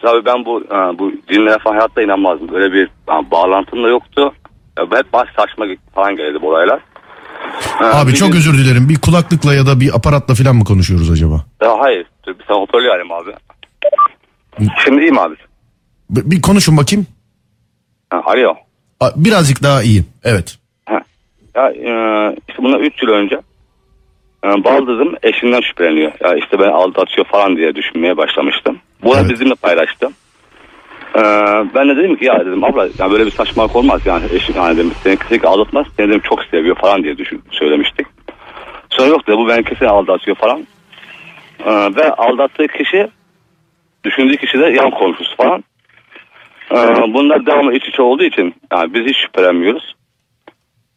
Tabii 0.01 0.25
ben 0.25 0.45
bu 0.45 0.61
ee, 0.61 0.99
bu 0.99 1.11
dinlere 1.29 1.57
falan 1.57 1.75
hayatta 1.75 2.01
inanmazdım. 2.01 2.51
Böyle 2.51 2.73
bir 2.73 2.89
yani, 3.09 3.31
bağlantım 3.31 3.83
da 3.83 3.87
yoktu. 3.87 4.33
Hep 4.77 5.13
baş 5.13 5.29
saçma 5.37 5.65
falan 5.95 6.15
geldi 6.15 6.41
bu 6.41 6.49
olaylar. 6.49 6.79
Ee, 7.81 7.85
Abi 7.85 8.11
bir 8.11 8.15
çok 8.15 8.31
gün- 8.31 8.37
özür 8.37 8.53
dilerim. 8.53 8.89
Bir 8.89 9.01
kulaklıkla 9.01 9.53
ya 9.53 9.67
da 9.67 9.79
bir 9.79 9.95
aparatla 9.95 10.35
falan 10.35 10.55
mı 10.55 10.63
konuşuyoruz 10.63 11.11
acaba? 11.11 11.45
Ya 11.61 11.79
hayır. 11.79 12.05
Bir 12.27 12.35
sen 12.47 12.53
hoparlör 12.55 12.89
alayım 12.89 13.11
abi. 13.11 13.31
Şimdi 14.85 15.01
iyi 15.01 15.11
mi 15.11 15.21
abi? 15.21 15.35
Bir, 16.09 16.31
bir 16.31 16.41
konuşun 16.41 16.77
bakayım. 16.77 17.07
Ha, 18.09 18.21
alo. 18.25 18.55
Birazcık 19.15 19.63
daha 19.63 19.83
iyi. 19.83 20.03
Evet. 20.23 20.57
Ha. 20.85 21.01
Ya 21.55 21.69
e, 21.69 21.91
işte 22.47 22.63
bundan 22.63 22.79
3 22.79 23.03
yıl 23.03 23.09
önce 23.09 23.35
e, 23.35 23.39
baldızım 24.63 25.15
eşinden 25.23 25.61
şüpheleniyor. 25.61 26.11
Ya 26.23 26.35
işte 26.35 26.59
ben 26.59 26.69
aldatıyor 26.69 27.27
falan 27.27 27.57
diye 27.57 27.75
düşünmeye 27.75 28.17
başlamıştım. 28.17 28.79
Bunu 29.03 29.15
Evet. 29.19 29.29
bizimle 29.29 29.55
paylaştım. 29.55 30.13
E, 31.15 31.21
ben 31.75 31.89
de 31.89 31.97
dedim 31.97 32.15
ki 32.15 32.25
ya 32.25 32.39
dedim 32.39 32.63
abla 32.63 32.87
ya 32.99 33.11
böyle 33.11 33.25
bir 33.25 33.31
saçmalık 33.31 33.75
olmaz 33.75 34.01
yani 34.05 34.23
eşim 34.33 34.55
yani 34.55 34.77
dedim 34.77 34.91
seni 35.03 35.17
kesinlikle 35.17 35.47
aldatmaz 35.47 35.87
seni 35.97 36.09
dedim 36.09 36.21
çok 36.29 36.43
seviyor 36.43 36.75
falan 36.75 37.03
diye 37.03 37.17
düşün, 37.17 37.41
söylemiştik. 37.51 38.07
Sonra 38.89 39.07
yok 39.07 39.27
dedi 39.27 39.37
bu 39.37 39.47
beni 39.47 39.63
kesin 39.63 39.85
aldatıyor 39.85 40.37
falan. 40.37 40.67
E, 41.65 41.71
ve 41.95 42.11
aldattığı 42.13 42.67
kişi 42.67 43.07
düşündüğü 44.03 44.37
kişi 44.37 44.59
de 44.59 44.65
yan 44.65 44.91
komşusu 44.91 45.35
falan. 45.35 45.63
E, 46.71 46.77
bunlar 47.13 47.45
devamlı 47.45 47.73
iç 47.73 47.87
içe 47.87 48.01
olduğu 48.01 48.23
için 48.23 48.55
yani 48.73 48.93
biz 48.93 49.05
hiç 49.05 49.17
şüphelenmiyoruz. 49.17 49.95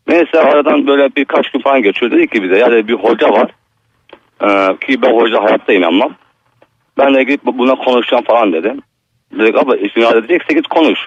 Neyse 0.09 0.41
aradan 0.41 0.87
böyle 0.87 1.17
birkaç 1.17 1.51
gün 1.51 1.61
falan 1.61 1.83
geçiyor. 1.83 2.13
Dedi 2.13 2.29
ki 2.29 2.43
bize 2.43 2.59
ya 2.59 2.71
dedi, 2.71 2.89
bir 2.89 2.95
hoca 2.95 3.31
var. 3.31 3.51
Ee, 4.43 4.77
ki 4.87 5.03
ben 5.03 5.13
hoca 5.21 5.43
hayatta 5.43 5.73
inanmam. 5.73 6.15
Ben 6.99 7.15
de 7.15 7.23
gidip 7.23 7.45
buna 7.45 7.75
konuşacağım 7.75 8.25
falan 8.25 8.53
dedim. 8.53 8.83
Dedik 9.39 9.57
abla 9.57 9.77
istinad 9.77 10.17
edecekse 10.17 10.55
git 10.55 10.67
konuş. 10.69 10.99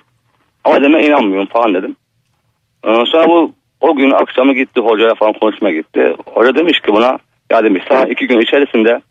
Ama 0.63 0.81
deme 0.81 1.05
inanmıyorum 1.05 1.47
falan 1.47 1.73
dedim. 1.73 1.95
Ee, 2.83 3.05
sonra 3.05 3.27
bu 3.27 3.53
o 3.81 3.95
gün 3.95 4.11
akşamı 4.11 4.53
gitti 4.53 4.81
hocaya 4.81 5.15
falan 5.15 5.33
konuşmaya 5.33 5.75
gitti. 5.75 6.15
Hoca 6.25 6.55
demiş 6.55 6.79
ki 6.79 6.93
buna 6.93 7.19
ya 7.51 7.63
demiş 7.63 7.83
sana 7.87 8.05
iki 8.05 8.27
gün 8.27 8.39
içerisinde 8.39 9.01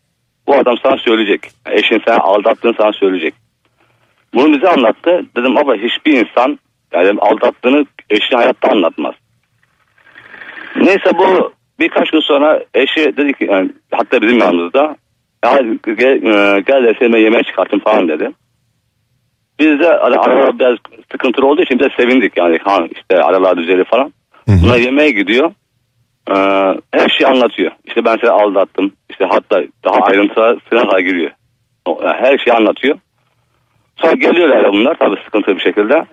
bu 0.47 0.55
adam 0.55 0.79
sana 0.83 0.97
söyleyecek. 0.97 1.51
Eşin 1.71 2.03
sana 2.07 2.19
aldattığını 2.19 2.75
sana 2.79 2.93
söyleyecek. 2.93 3.35
Bunu 4.35 4.53
bize 4.57 4.69
anlattı. 4.69 5.25
Dedim 5.37 5.57
abla 5.57 5.75
hiçbir 5.75 6.13
insan 6.13 6.59
yani 6.93 7.21
aldattığını 7.21 7.87
eşine 8.11 8.39
hayatta 8.39 8.71
anlatmaz. 8.71 9.15
Neyse 10.77 11.19
bu 11.19 11.53
birkaç 11.81 12.11
gün 12.11 12.21
sonra 12.21 12.65
eşi 12.75 13.17
dedi 13.17 13.33
ki 13.33 13.47
yani, 13.51 13.71
hatta 13.91 14.23
bizim 14.23 14.39
yanımızda 14.39 14.97
ya 15.45 15.61
gel, 15.87 16.23
e, 16.23 16.61
gel 16.61 16.85
de 16.85 16.95
seni 16.99 17.13
ben 17.13 17.19
yemeğe 17.19 17.43
çıkartayım 17.43 17.85
falan 17.85 18.09
dedi. 18.09 18.31
Biz 19.59 19.81
de 19.81 19.87
hani 19.87 20.17
aralar 20.17 20.59
biraz 20.59 20.77
sıkıntılı 21.13 21.47
olduğu 21.47 21.63
için 21.63 21.79
biz 21.79 21.87
de 21.87 21.93
sevindik 21.97 22.37
yani 22.37 22.59
ha 22.65 22.87
işte 22.93 23.23
aralar 23.23 23.57
düzeli 23.57 23.85
falan. 23.85 24.13
Buna 24.47 24.77
yemeğe 24.77 25.11
gidiyor. 25.11 25.53
Ee, 26.31 26.35
her 26.93 27.09
şeyi 27.09 27.27
anlatıyor. 27.27 27.73
İşte 27.85 28.05
ben 28.05 28.17
seni 28.21 28.31
aldattım. 28.31 28.93
İşte 29.11 29.25
hatta 29.25 29.63
daha 29.85 29.97
ayrıntıya 29.97 30.57
kadar 30.71 30.99
giriyor. 30.99 31.31
Yani 31.89 32.17
her 32.21 32.39
şeyi 32.39 32.55
anlatıyor. 32.57 32.99
Sonra 33.97 34.13
geliyorlar 34.13 34.73
bunlar 34.73 34.95
tabii 34.95 35.21
sıkıntılı 35.25 35.57
bir 35.57 35.63
şekilde. 35.63 36.05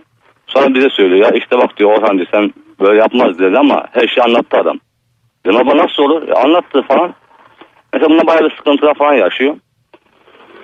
Sonra 0.48 0.74
bize 0.74 0.90
söylüyor 0.90 1.26
ya 1.26 1.30
işte 1.30 1.58
bak 1.58 1.78
diyor 1.78 1.98
Orhan 1.98 2.18
diyor 2.18 2.28
sen 2.32 2.54
böyle 2.80 3.00
yapmaz 3.00 3.40
dedi 3.40 3.58
ama 3.58 3.86
her 3.92 4.08
şeyi 4.08 4.24
anlattı 4.24 4.58
adam. 4.58 4.80
Dedim 5.46 5.58
ama 5.58 5.78
nasıl 5.78 6.04
olur? 6.04 6.28
E, 6.30 6.34
anlattı 6.34 6.82
falan. 6.82 7.14
Mesela 7.94 8.10
bununla 8.10 8.28
bayağı 8.28 8.50
bir 8.50 8.56
sıkıntılar 8.56 8.94
falan 8.94 9.14
yaşıyor. 9.14 9.56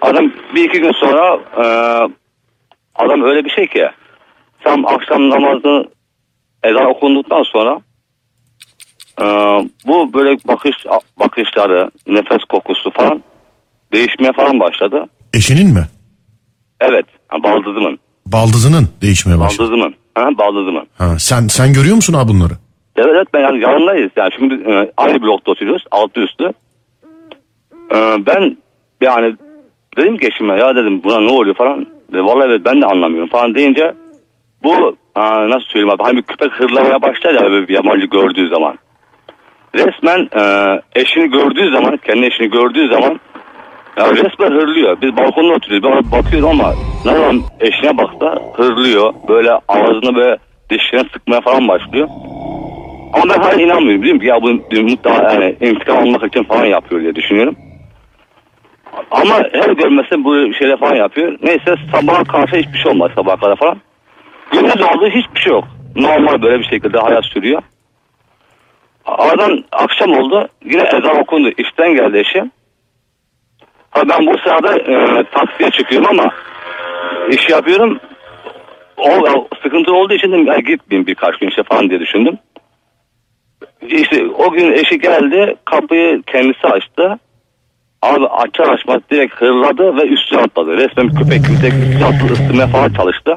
Adam 0.01 0.32
bir 0.55 0.64
iki 0.70 0.80
gün 0.82 0.91
sonra 0.91 1.39
e, 1.57 1.66
adam 2.95 3.24
öyle 3.24 3.45
bir 3.45 3.49
şey 3.49 3.68
ki 3.68 3.89
tam 4.64 4.86
akşam 4.86 5.30
namazını 5.30 5.86
ezan 6.64 6.86
okunduktan 6.86 7.43
sonra 7.43 7.82
e, 9.22 9.26
bu 9.88 10.14
böyle 10.14 10.38
bakış 10.47 10.76
bakışları, 11.20 11.91
nefes 12.07 12.43
kokusu 12.49 12.91
falan 12.91 13.24
değişmeye 13.93 14.32
falan 14.34 14.59
başladı. 14.59 15.05
Eşinin 15.34 15.74
mi? 15.74 15.88
Evet, 16.80 17.05
ha, 17.28 17.43
baldızımın. 17.43 17.99
Baldızının 18.26 18.89
değişmeye 19.01 19.39
başladı. 19.39 19.59
Baldızımın. 19.59 19.95
Ha, 20.16 20.30
baldızımın. 20.38 20.88
Ha, 20.97 21.20
sen 21.20 21.47
sen 21.47 21.74
görüyor 21.74 21.95
musun 21.95 22.14
abi 22.14 22.30
bunları? 22.30 22.53
Evet 22.95 23.09
evet 23.16 23.28
ben 23.34 23.39
yani 23.39 23.59
yanındayız. 23.59 24.11
Yani 24.16 24.32
şimdi 24.36 24.72
e, 24.72 24.91
aynı 24.97 25.22
blokta 25.22 25.51
oturuyoruz. 25.51 25.84
Altı 25.91 26.20
üstü. 26.20 26.51
E, 27.91 27.97
ben 28.26 28.57
yani 29.01 29.36
dedim 29.97 30.18
ki 30.18 30.28
eşime 30.28 30.59
ya 30.59 30.76
dedim 30.76 31.03
buna 31.03 31.20
ne 31.20 31.32
oluyor 31.32 31.55
falan. 31.55 31.88
Dedi, 32.14 32.24
Vallahi 32.24 32.49
evet, 32.49 32.61
ben 32.66 32.82
de 32.82 32.86
anlamıyorum 32.86 33.30
falan 33.30 33.55
deyince 33.55 33.93
bu 34.64 34.95
ha, 35.16 35.49
nasıl 35.49 35.66
söyleyeyim 35.66 35.89
abi 35.89 36.03
hani 36.03 36.18
bir 36.18 36.22
köpek 36.22 36.51
hırlamaya 36.51 37.01
başlar 37.01 37.34
ya 37.34 37.41
böyle 37.41 37.68
bir 37.68 37.74
yabancı 37.74 38.05
gördüğü 38.05 38.49
zaman. 38.49 38.78
Resmen 39.76 40.30
e, 40.36 40.82
eşini 40.95 41.32
gördüğü 41.32 41.72
zaman 41.72 41.97
kendi 41.97 42.26
eşini 42.26 42.49
gördüğü 42.49 42.88
zaman 42.88 43.20
ya 43.97 44.11
resmen 44.11 44.51
hırlıyor. 44.51 44.97
Biz 45.01 45.17
balkonda 45.17 45.53
oturuyoruz. 45.53 45.89
Ben 45.89 46.11
bakıyorum 46.11 46.49
ama 46.49 46.73
ne 47.05 47.13
zaman 47.13 47.41
eşine 47.59 47.97
baksa 47.97 48.39
hırlıyor. 48.53 49.13
Böyle 49.27 49.51
ağzını 49.67 50.15
böyle 50.15 50.37
dişlerine 50.69 51.09
sıkmaya 51.13 51.41
falan 51.41 51.67
başlıyor. 51.67 52.07
Ama 53.13 53.23
ben 53.29 53.41
hala 53.41 53.61
inanmıyorum. 53.61 54.03
Diyorum 54.03 54.19
ki 54.19 54.27
ya 54.27 54.41
bu 54.41 54.49
mutlaka 54.81 55.33
yani 55.33 55.55
intikam 55.61 55.97
almak 55.97 56.23
için 56.23 56.43
falan 56.43 56.65
yapıyor 56.65 57.01
diye 57.01 57.15
düşünüyorum. 57.15 57.55
Ama 59.11 59.35
her 59.53 59.69
görmese 59.69 60.23
bu 60.23 60.53
şeyler 60.53 60.79
falan 60.79 60.95
yapıyor. 60.95 61.37
Neyse 61.43 61.75
sabaha 61.91 62.23
karşı 62.23 62.55
hiçbir 62.55 62.77
şey 62.77 62.91
olmaz 62.91 63.11
sabaha 63.15 63.35
kadar 63.35 63.55
falan. 63.55 63.77
Gündüz 64.51 64.81
oldu 64.81 65.07
hiçbir 65.07 65.39
şey 65.39 65.53
yok. 65.53 65.63
Normal 65.95 66.41
böyle 66.41 66.59
bir 66.59 66.65
şekilde 66.65 66.97
hayat 66.97 67.25
sürüyor. 67.25 67.61
Aradan 69.05 69.63
akşam 69.71 70.11
oldu. 70.11 70.47
Yine 70.65 70.81
ezan 70.81 71.19
okundu. 71.19 71.49
İşten 71.57 71.95
geldi 71.95 72.17
eşim. 72.17 72.51
Ben 73.95 74.25
bu 74.27 74.37
sırada 74.37 74.75
e, 74.75 75.23
taksiye 75.23 75.71
çıkıyorum 75.71 76.07
ama 76.09 76.33
iş 77.29 77.49
yapıyorum. 77.49 77.99
O, 78.97 79.47
sıkıntı 79.63 79.93
olduğu 79.93 80.13
için 80.13 80.31
de 80.31 80.51
ya 80.51 80.57
gitmeyeyim 80.57 81.07
birkaç 81.07 81.37
gün 81.37 81.47
işte 81.47 81.63
falan 81.63 81.89
diye 81.89 81.99
düşündüm. 81.99 82.37
İşte 83.81 84.25
o 84.27 84.51
gün 84.51 84.73
eşi 84.73 84.99
geldi 84.99 85.55
kapıyı 85.65 86.23
kendisi 86.23 86.67
açtı. 86.67 87.19
Abi 88.01 88.27
açar 88.27 88.67
açmaz 88.67 89.01
direkt 89.11 89.35
hırladı 89.35 89.97
ve 89.97 90.07
üstüne 90.07 90.41
atladı. 90.41 90.77
Resmen 90.77 91.09
köpek 91.09 91.43
direkt 91.43 91.75
üstüne 91.75 92.05
atladı 92.05 92.33
ısırmaya 92.33 92.67
falan 92.67 92.93
çalıştı. 92.93 93.35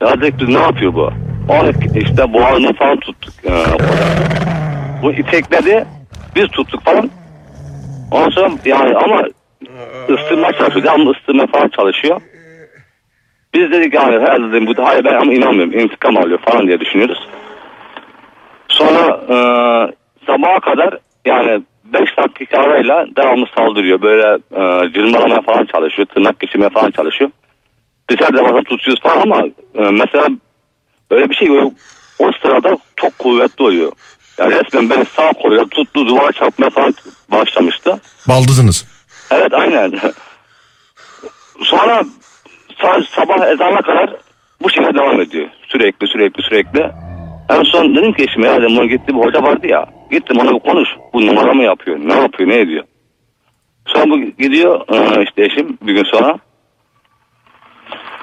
Ya 0.00 0.20
dedik 0.20 0.48
ne 0.48 0.58
yapıyor 0.58 0.94
bu? 0.94 1.12
O 1.48 1.66
işte 1.94 2.32
boğazını 2.32 2.72
falan 2.72 2.96
tuttuk. 3.00 3.34
Ee, 3.44 3.64
bu 5.02 5.12
itekledi 5.12 5.84
biz 6.36 6.48
tuttuk 6.48 6.84
falan. 6.84 7.10
Ondan 8.10 8.30
sonra 8.30 8.50
yani 8.64 8.96
ama 8.96 9.22
ısırmaya 10.10 10.52
çalışıyor. 10.52 10.84
Devamlı 10.84 11.10
ısırmaya 11.10 11.46
falan 11.46 11.68
çalışıyor. 11.68 12.20
Biz 13.54 13.72
dedik 13.72 13.94
yani 13.94 14.20
herhalde 14.20 14.52
dedim, 14.52 14.66
bu 14.66 14.76
da 14.76 14.84
hayır 14.84 15.04
ben 15.04 15.14
ama 15.14 15.34
inanmıyorum. 15.34 15.78
İntikam 15.78 16.16
alıyor 16.16 16.38
falan 16.38 16.66
diye 16.66 16.80
düşünüyoruz. 16.80 17.28
Sonra 18.68 19.20
e, 19.28 19.36
sabaha 20.26 20.60
kadar 20.60 20.98
yani 21.24 21.62
5 21.84 22.18
dakika 22.18 22.58
arayla 22.58 23.06
devamlı 23.16 23.46
saldırıyor. 23.56 24.02
Böyle 24.02 24.38
e, 24.52 24.92
cırmalamaya 24.92 25.40
falan 25.40 25.64
çalışıyor. 25.64 26.06
Tırnak 26.06 26.40
geçirmeye 26.40 26.70
falan 26.70 26.90
çalışıyor. 26.90 27.30
Dışarıda 28.10 28.44
bazen 28.44 28.64
tutuyoruz 28.64 29.02
falan 29.02 29.20
ama 29.20 29.46
e, 29.74 29.90
mesela 29.90 30.28
öyle 31.10 31.30
bir 31.30 31.34
şey 31.34 31.48
yok. 31.48 31.72
O 32.18 32.30
sırada 32.42 32.78
çok 32.96 33.18
kuvvetli 33.18 33.64
oluyor. 33.64 33.92
Yani 34.38 34.54
resmen 34.54 34.90
beni 34.90 35.04
sağ 35.04 35.32
koluyla 35.32 35.64
tuttu 35.64 36.06
duvara 36.06 36.32
çarpmaya 36.32 36.70
falan 36.70 36.94
başlamıştı. 37.30 38.00
Baldızınız. 38.28 38.86
Evet 39.30 39.54
aynen. 39.54 39.92
Sonra 41.62 42.04
sa- 42.78 43.04
sabah 43.14 43.48
ezana 43.48 43.82
kadar 43.82 44.16
bu 44.62 44.70
şekilde 44.70 44.94
devam 44.94 45.20
ediyor. 45.20 45.48
Sürekli 45.68 46.06
sürekli 46.06 46.42
sürekli. 46.42 46.90
En 47.50 47.62
son 47.62 47.94
dedim 47.96 48.12
ki 48.12 48.22
eşime 48.24 48.46
ya 48.46 48.62
dedim 48.62 48.78
ona 48.78 48.86
gitti 48.86 49.08
bir 49.08 49.20
hoca 49.20 49.42
vardı 49.42 49.66
ya. 49.66 49.86
Gittim 50.10 50.38
ona 50.38 50.54
bir 50.54 50.60
konuş. 50.60 50.88
Bu 51.12 51.26
numara 51.26 51.54
mı 51.54 51.62
yapıyor? 51.62 51.98
Ne 52.00 52.14
yapıyor? 52.14 52.48
Ne 52.48 52.60
ediyor? 52.60 52.84
Sonra 53.86 54.10
bu 54.10 54.18
gidiyor 54.20 54.80
işte 55.26 55.44
eşim 55.44 55.78
bir 55.82 55.92
gün 55.92 56.04
sonra. 56.04 56.38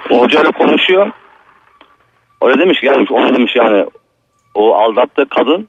O 0.09 0.21
hocayla 0.21 0.51
konuşuyor. 0.51 1.11
Öyle 2.41 2.61
demiş 2.61 2.81
gelmiş 2.81 3.11
ona 3.11 3.33
demiş 3.33 3.55
yani 3.55 3.85
o 4.53 4.75
aldattığı 4.75 5.29
kadın 5.29 5.67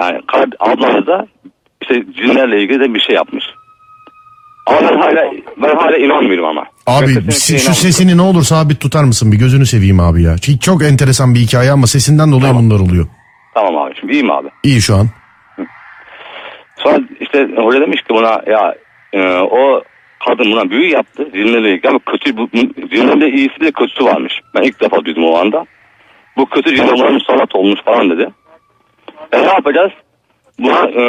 yani 0.00 0.20
ablanız 0.60 1.06
da 1.06 1.26
işte 1.82 2.04
cinlerle 2.12 2.62
ilgili 2.62 2.80
de 2.80 2.94
bir 2.94 3.00
şey 3.00 3.14
yapmış. 3.16 3.44
Ama 4.66 4.80
ben 4.90 4.98
hala 4.98 5.32
ben 5.56 5.76
hala 5.76 5.96
inanmıyorum 5.96 6.44
ama. 6.44 6.64
Abi 6.86 7.16
Ben 7.26 7.30
si- 7.30 7.58
şu 7.58 7.74
sesini 7.74 8.16
ne 8.16 8.22
olur 8.22 8.42
sabit 8.42 8.80
tutar 8.80 9.04
mısın? 9.04 9.32
Bir 9.32 9.36
gözünü 9.38 9.66
seveyim 9.66 10.00
abi 10.00 10.22
ya. 10.22 10.38
Çünkü 10.38 10.60
çok 10.60 10.82
enteresan 10.84 11.34
bir 11.34 11.40
hikaye 11.40 11.70
ama 11.70 11.86
sesinden 11.86 12.32
dolayı 12.32 12.54
bunlar 12.54 12.80
oluyor. 12.80 13.06
Tamam 13.54 13.76
abi 13.76 13.94
şimdi 14.00 14.12
iyiyim 14.12 14.30
abi. 14.30 14.48
İyi 14.62 14.80
şu 14.80 14.94
an. 14.96 15.06
Sonra 16.76 16.98
işte 17.20 17.48
hoca 17.56 17.80
demiş 17.80 18.02
ki 18.02 18.08
buna 18.10 18.42
ya 18.46 18.74
e, 19.12 19.36
o 19.38 19.82
kadın 20.28 20.52
buna 20.52 20.70
büyü 20.70 20.90
yaptı. 20.90 21.28
Cinlerle 21.32 21.72
ilgili 21.72 21.88
ama 21.88 21.98
kötü 21.98 22.36
bu, 22.36 22.48
cinlerle 22.90 23.30
iyisi 23.30 23.60
de 23.60 23.72
kötüsü 23.72 24.04
varmış. 24.04 24.40
Ben 24.54 24.62
ilk 24.62 24.80
defa 24.80 25.04
duydum 25.04 25.24
o 25.24 25.36
anda. 25.38 25.66
Bu 26.36 26.46
kötü 26.46 26.76
cinler 26.76 27.10
musallat 27.12 27.54
olmuş 27.54 27.80
falan 27.84 28.10
dedi. 28.10 28.28
E 29.32 29.38
ne 29.42 29.46
yapacağız? 29.46 29.92
Buna 30.58 30.78
e, 30.88 31.02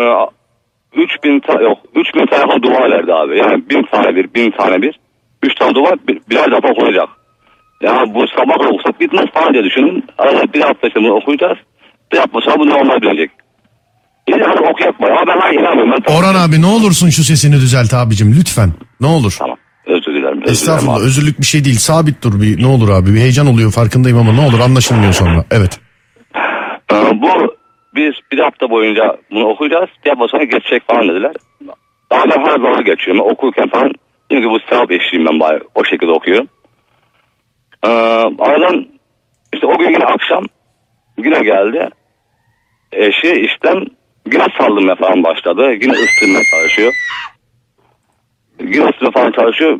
3000 1.01 1.39
ta- 1.39 1.61
yok 1.61 1.77
3000 1.95 2.25
tane 2.25 2.41
falan 2.47 2.61
dua 2.63 2.89
verdi 2.91 3.13
abi. 3.13 3.37
Yani 3.37 3.69
1000 3.69 3.83
tane 3.91 4.15
bir, 4.15 4.33
1000 4.33 4.51
tane 4.51 4.81
bir. 4.81 4.99
3 5.43 5.55
tane 5.55 5.75
dua 5.75 5.91
bir, 6.07 6.19
birer 6.29 6.51
defa 6.51 6.67
okunacak. 6.67 7.09
Ya 7.81 8.03
bu 8.13 8.25
sabah 8.27 8.71
okusak 8.71 8.99
bitmez 8.99 9.25
falan 9.33 9.53
diye 9.53 9.63
düşündüm. 9.63 10.03
Arada 10.17 10.53
bir 10.53 10.61
hafta 10.61 10.87
bunu 10.95 11.11
okuyacağız. 11.13 11.57
Bir 12.13 12.17
hafta 12.17 12.41
sonra 12.41 12.59
bu 12.59 12.69
normal 12.69 13.01
dönecek. 13.01 13.31
Bir 14.27 14.41
hafta 14.41 14.63
okuyak 14.63 15.01
var 15.01 15.09
ama 15.11 15.21
ben 15.27 15.39
hala 15.39 15.53
inanmıyorum. 15.53 15.93
Ben 16.07 16.13
Orhan 16.15 16.35
abi 16.35 16.61
ne 16.61 16.65
olursun 16.65 17.09
şu 17.09 17.23
sesini 17.23 17.55
düzelt 17.55 17.93
abicim 17.93 18.35
lütfen. 18.39 18.69
Ne 19.01 19.07
olur. 19.07 19.35
Tamam. 19.39 19.57
Özür 19.85 20.13
dilerim. 20.13 20.41
Özür 20.41 20.51
Estağfurullah 20.51 20.81
dilerim 20.95 21.01
abi. 21.01 21.07
özürlük 21.07 21.39
bir 21.39 21.45
şey 21.45 21.65
değil. 21.65 21.75
Sabit 21.77 22.23
dur 22.23 22.41
bir 22.41 22.61
ne 22.61 22.67
olur 22.67 22.89
abi. 22.89 23.13
Bir 23.13 23.19
heyecan 23.19 23.47
oluyor 23.47 23.71
farkındayım 23.71 24.17
ama 24.17 24.33
ne 24.33 24.41
olur 24.41 24.59
anlaşılmıyor 24.59 25.13
sonra. 25.13 25.45
Evet. 25.51 25.79
Ee, 26.93 26.95
bu 27.21 27.55
biz 27.95 28.13
bir 28.31 28.39
hafta 28.39 28.69
boyunca 28.69 29.17
bunu 29.31 29.47
okuyacağız. 29.47 29.89
Bir 30.05 30.09
hafta 30.09 30.27
sonra 30.27 30.43
geçecek 30.43 30.83
falan 30.87 31.09
dediler. 31.09 31.33
Daha 32.11 32.29
ben 32.29 32.45
her 32.45 32.51
zaman 32.51 32.83
geçiyorum. 32.83 33.21
Okurken 33.21 33.69
falan 33.69 33.93
ki 34.29 34.49
bu 34.49 34.59
sevap 34.59 34.91
eşliğim 34.91 35.27
ben 35.27 35.39
bari. 35.39 35.59
O 35.75 35.83
şekilde 35.83 36.11
okuyorum. 36.11 36.47
Ee, 37.85 37.89
aradan 38.39 38.87
işte 39.53 39.67
o 39.67 39.77
gün 39.77 39.89
yine 39.89 40.05
akşam 40.05 40.45
yine 41.17 41.39
geldi. 41.39 41.89
Eşi 42.91 43.31
işten 43.31 43.85
yine 44.33 44.45
saldırmaya 44.57 44.95
falan 44.95 45.23
başladı. 45.23 45.73
Yine 45.73 45.93
ıstırmaya 45.93 46.43
çalışıyor. 46.51 46.93
Yine 48.59 48.85
ıstırmaya 48.85 49.11
falan 49.11 49.31
çalışıyor. 49.31 49.79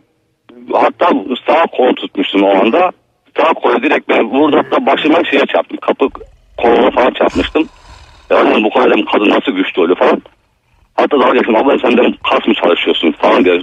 Hatta 0.74 1.10
sağ 1.47 1.66
kol 1.66 1.93
tutmuştum 1.93 2.43
o 2.43 2.49
anda. 2.49 2.91
Sağ 3.38 3.53
kolu 3.53 3.84
direkt 3.84 4.10
ben 4.10 4.30
vurdu 4.30 4.57
hatta 4.57 4.86
başıma 4.86 5.24
şeye 5.24 5.45
çarptım. 5.45 5.78
Kapı 5.78 6.10
koluna 6.57 6.91
falan 6.91 7.12
çarpmıştım. 7.12 7.70
Dedim, 8.30 8.63
bu 8.63 8.69
kadar 8.69 9.05
kadın 9.11 9.30
nasıl 9.30 9.51
güçlü 9.51 9.82
oluyor 9.82 9.97
falan. 9.97 10.21
Hatta 10.95 11.19
daha 11.19 11.30
geçtim 11.34 11.55
abla 11.55 11.80
sen 11.82 11.91
dedim 11.97 12.15
kas 12.32 12.47
mı 12.47 12.53
çalışıyorsun 12.53 13.11
falan 13.11 13.45
diye 13.45 13.61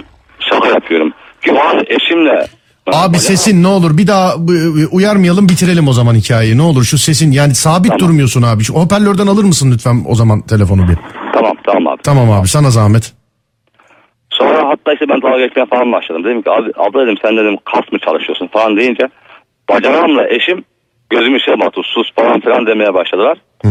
Abi 2.93 3.17
sesin 3.17 3.63
ne 3.63 3.67
olur 3.67 3.97
bir 3.97 4.07
daha 4.07 4.33
bu- 4.37 4.51
bu- 4.51 4.95
uyarmayalım 4.95 5.49
bitirelim 5.49 5.87
o 5.87 5.93
zaman 5.93 6.15
hikayeyi. 6.15 6.57
Ne 6.57 6.61
olur 6.61 6.83
şu 6.83 6.97
sesin 6.97 7.31
yani 7.31 7.55
sabit 7.55 7.91
Tamam. 7.91 7.99
durmuyorsun 7.99 8.41
abi. 8.41 8.63
Şu 8.63 8.73
hoparlörden 8.73 9.27
alır 9.27 9.43
mısın 9.43 9.71
lütfen 9.73 10.03
o 10.07 10.15
zaman 10.15 10.41
telefonu 10.41 10.87
bir. 10.87 10.97
Tamam 11.33 11.53
tamam 11.63 11.87
abi. 11.87 12.01
Tamam 12.01 12.31
abi 12.31 12.47
sana 12.47 12.69
zahmet. 12.69 13.13
Sonra 14.29 14.69
hatta 14.69 14.93
işte 14.93 15.09
ben 15.09 15.21
dalga 15.21 15.37
geçmeye 15.45 15.65
falan 15.65 15.91
başladım. 15.91 16.23
Dedim 16.23 16.41
ki 16.41 16.51
abi 16.51 16.71
abla 16.77 17.01
dedim 17.05 17.17
sen 17.21 17.37
dedim 17.37 17.57
kas 17.65 17.91
mı 17.91 17.99
çalışıyorsun 17.99 18.47
falan 18.47 18.77
deyince 18.77 19.03
bacanağımla 19.69 20.27
eşim 20.29 20.63
gözümü 21.09 21.39
şey 21.39 21.59
battı 21.59 21.81
sus 21.83 22.11
falan 22.15 22.39
filan 22.39 22.65
demeye 22.65 22.93
başladılar. 22.93 23.37
Ee, 23.65 23.67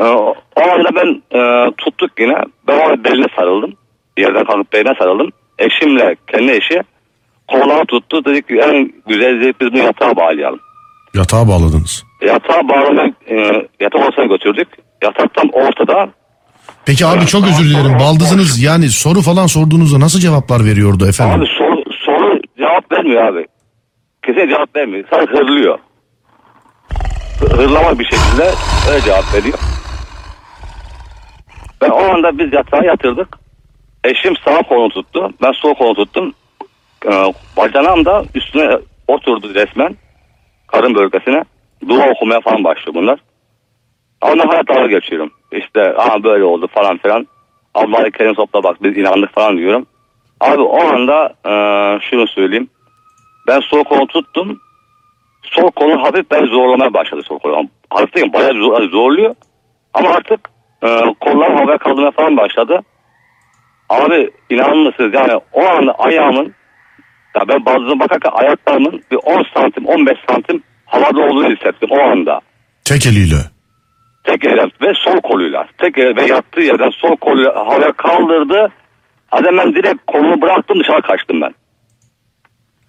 o 0.00 0.34
o 0.56 0.62
anda 0.70 0.88
ben 0.94 1.22
e, 1.38 1.70
tuttuk 1.78 2.10
yine. 2.20 2.36
Ben 2.68 2.78
ona 2.86 3.04
beline 3.04 3.26
sarıldım. 3.36 3.72
Yerden 4.18 4.44
kalkıp 4.44 4.72
beline 4.72 4.94
sarıldım. 4.98 5.30
Eşimle 5.58 6.16
kendi 6.32 6.52
eşi 6.52 6.82
kollarını 7.48 7.86
tuttu. 7.86 8.24
Dedik 8.24 8.48
ki 8.48 8.54
en 8.54 8.92
güzel 9.06 9.40
dedik 9.40 9.60
biz 9.60 9.72
bunu 9.72 9.82
yatağa 9.82 10.16
bağlayalım. 10.16 10.60
Yatağa 11.14 11.48
bağladınız. 11.48 12.04
Yatağa 12.26 12.68
bağlamak 12.68 13.14
e, 13.30 13.34
yatak 13.80 14.00
odasına 14.08 14.24
götürdük. 14.24 14.68
Yatak 15.02 15.34
tam 15.34 15.48
ortada. 15.52 16.08
Peki 16.86 17.06
abi 17.06 17.26
çok 17.26 17.44
özür 17.44 17.64
dilerim. 17.70 17.98
Baldızınız 18.00 18.62
yani 18.62 18.88
soru 18.88 19.20
falan 19.20 19.46
sorduğunuzda 19.46 20.00
nasıl 20.00 20.18
cevaplar 20.20 20.64
veriyordu 20.64 21.06
efendim? 21.08 21.40
Abi 21.40 21.46
soru, 21.58 21.82
soru 22.06 22.40
cevap 22.58 22.92
vermiyor 22.92 23.22
abi. 23.24 23.46
Kesin 24.26 24.48
cevap 24.48 24.76
vermiyor. 24.76 25.04
Sadece 25.10 25.32
hırlıyor. 25.32 25.78
Hı- 27.40 27.56
Hırlama 27.56 27.98
bir 27.98 28.04
şekilde 28.04 28.50
öyle 28.92 29.00
cevap 29.04 29.34
veriyor. 29.34 29.58
Ben 31.84 31.90
o 31.90 31.96
anda 32.14 32.38
biz 32.38 32.52
yatağa 32.52 32.84
yatırdık. 32.84 33.38
Eşim 34.04 34.36
sağ 34.36 34.62
kolunu 34.62 34.88
tuttu. 34.88 35.30
Ben 35.42 35.52
sol 35.52 35.74
kolunu 35.74 35.94
tuttum. 35.94 36.32
Ee, 37.06 37.10
bacanağım 37.56 38.04
da 38.04 38.24
üstüne 38.34 38.78
oturdu 39.08 39.54
resmen. 39.54 39.96
Karın 40.66 40.94
bölgesine. 40.94 41.44
Dua 41.88 42.08
okumaya 42.10 42.40
falan 42.40 42.64
başlıyor 42.64 42.94
bunlar. 42.94 43.18
Ondan 44.22 44.46
hala 44.48 44.66
dalga 44.66 44.86
geçiyorum. 44.86 45.30
İşte 45.52 45.96
aha 45.96 46.22
böyle 46.22 46.44
oldu 46.44 46.66
falan 46.74 46.98
filan. 46.98 47.26
Allah'ı 47.74 48.10
kerim 48.10 48.34
topla 48.34 48.62
bak 48.62 48.82
biz 48.82 48.96
inandık 48.96 49.34
falan 49.34 49.56
diyorum. 49.56 49.86
Abi 50.40 50.62
o 50.62 50.80
anda 50.80 51.34
e, 51.46 51.52
şunu 52.10 52.26
söyleyeyim. 52.26 52.68
Ben 53.48 53.60
sol 53.60 53.84
kolu 53.84 54.06
tuttum. 54.06 54.60
Sol 55.42 55.70
kolu 55.70 56.02
hafif 56.02 56.30
ben 56.30 56.46
zorlamaya 56.46 56.94
başladı 56.94 57.22
sol 57.22 57.38
kolu. 57.38 57.62
Hafif 57.90 58.14
değil 58.14 58.32
bayağı 58.32 58.52
zor- 58.54 58.90
zorluyor. 58.90 59.34
Ama 59.94 60.10
artık 60.10 60.50
e, 60.84 61.14
kollar 61.20 61.54
havaya 61.56 61.78
kaldırmaya 61.78 62.10
falan 62.10 62.36
başladı. 62.36 62.80
Abi 63.88 64.30
inanır 64.50 64.86
mısınız 64.86 65.14
yani 65.14 65.40
o 65.52 65.66
anda 65.66 65.92
ayağımın 65.92 66.54
ya 67.36 67.48
ben 67.48 67.64
bazı 67.66 68.00
bakarken 68.00 68.30
ayaklarımın 68.32 69.02
bir 69.10 69.16
10 69.16 69.44
santim 69.54 69.86
15 69.86 70.18
santim 70.28 70.62
havada 70.86 71.20
olduğunu 71.20 71.54
hissettim 71.54 71.88
o 71.90 72.00
anda. 72.00 72.40
Tek 72.84 73.06
eliyle. 73.06 73.36
Tek 74.24 74.44
elle 74.44 74.62
ve 74.82 74.94
sol 74.94 75.20
koluyla. 75.20 75.66
Tek 75.78 75.98
elle 75.98 76.16
ve 76.16 76.26
yattığı 76.26 76.60
yerden 76.60 76.90
sol 76.90 77.16
koluyla 77.16 77.56
havaya 77.56 77.92
kaldırdı. 77.92 78.72
Hadi 79.28 79.44
ben 79.58 79.74
direkt 79.74 80.06
kolumu 80.06 80.42
bıraktım 80.42 80.80
dışarı 80.80 81.02
kaçtım 81.02 81.40
ben. 81.40 81.54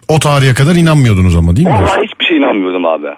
O 0.08 0.18
tarihe 0.18 0.54
kadar 0.54 0.74
inanmıyordunuz 0.74 1.36
ama 1.36 1.56
değil 1.56 1.68
mi? 1.68 1.74
Vallahi 1.74 2.02
hiçbir 2.02 2.24
şey 2.24 2.36
inanmıyordum 2.36 2.84
abi. 2.84 3.08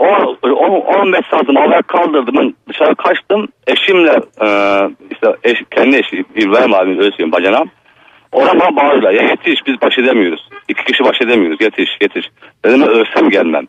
O, 0.00 0.36
o 0.42 0.76
15 1.02 1.26
santim 1.30 1.56
havaya 1.56 1.82
kaldırdım 1.82 2.34
ben 2.38 2.54
dışarı 2.68 2.94
kaçtım. 2.94 3.48
Eşimle 3.66 4.20
e, 4.42 4.48
işte 5.10 5.36
eş, 5.44 5.62
kendi 5.70 5.96
eşi 5.96 6.24
İbrahim 6.36 6.74
abim 6.74 6.98
öyle 6.98 7.10
söyleyeyim 7.10 7.32
bacanam. 7.32 7.68
Ona 8.32 8.60
bana 8.60 8.76
bağırıyorlar. 8.76 9.12
Ya 9.12 9.22
yetiş 9.22 9.66
biz 9.66 9.82
baş 9.82 9.98
edemiyoruz. 9.98 10.48
İki 10.68 10.84
kişi 10.84 11.04
baş 11.04 11.20
edemiyoruz. 11.20 11.60
Yetiş 11.60 11.88
yetiş. 12.00 12.26
Dedim 12.64 12.82
ölsem 12.82 13.30
gelmem. 13.30 13.66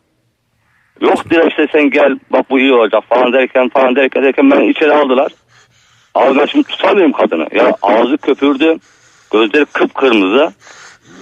Yok 1.02 1.30
diyor 1.30 1.48
işte 1.48 1.68
sen 1.72 1.90
gel 1.90 2.20
bak 2.32 2.50
bu 2.50 2.60
iyi 2.60 2.74
olacak 2.74 3.04
falan 3.10 3.34
derken 3.34 3.70
falan 3.70 3.96
derken 3.96 4.24
derken 4.24 4.52
beni 4.52 4.70
içeri 4.70 4.94
aldılar. 4.94 5.32
Abi 6.16 6.48
şimdi 6.48 6.68
tutamıyorum 6.68 7.12
kadını. 7.12 7.48
Ya 7.52 7.76
ağzı 7.82 8.18
köpürdü. 8.18 8.78
Gözleri 9.34 9.66
kıpkırmızı. 9.66 10.54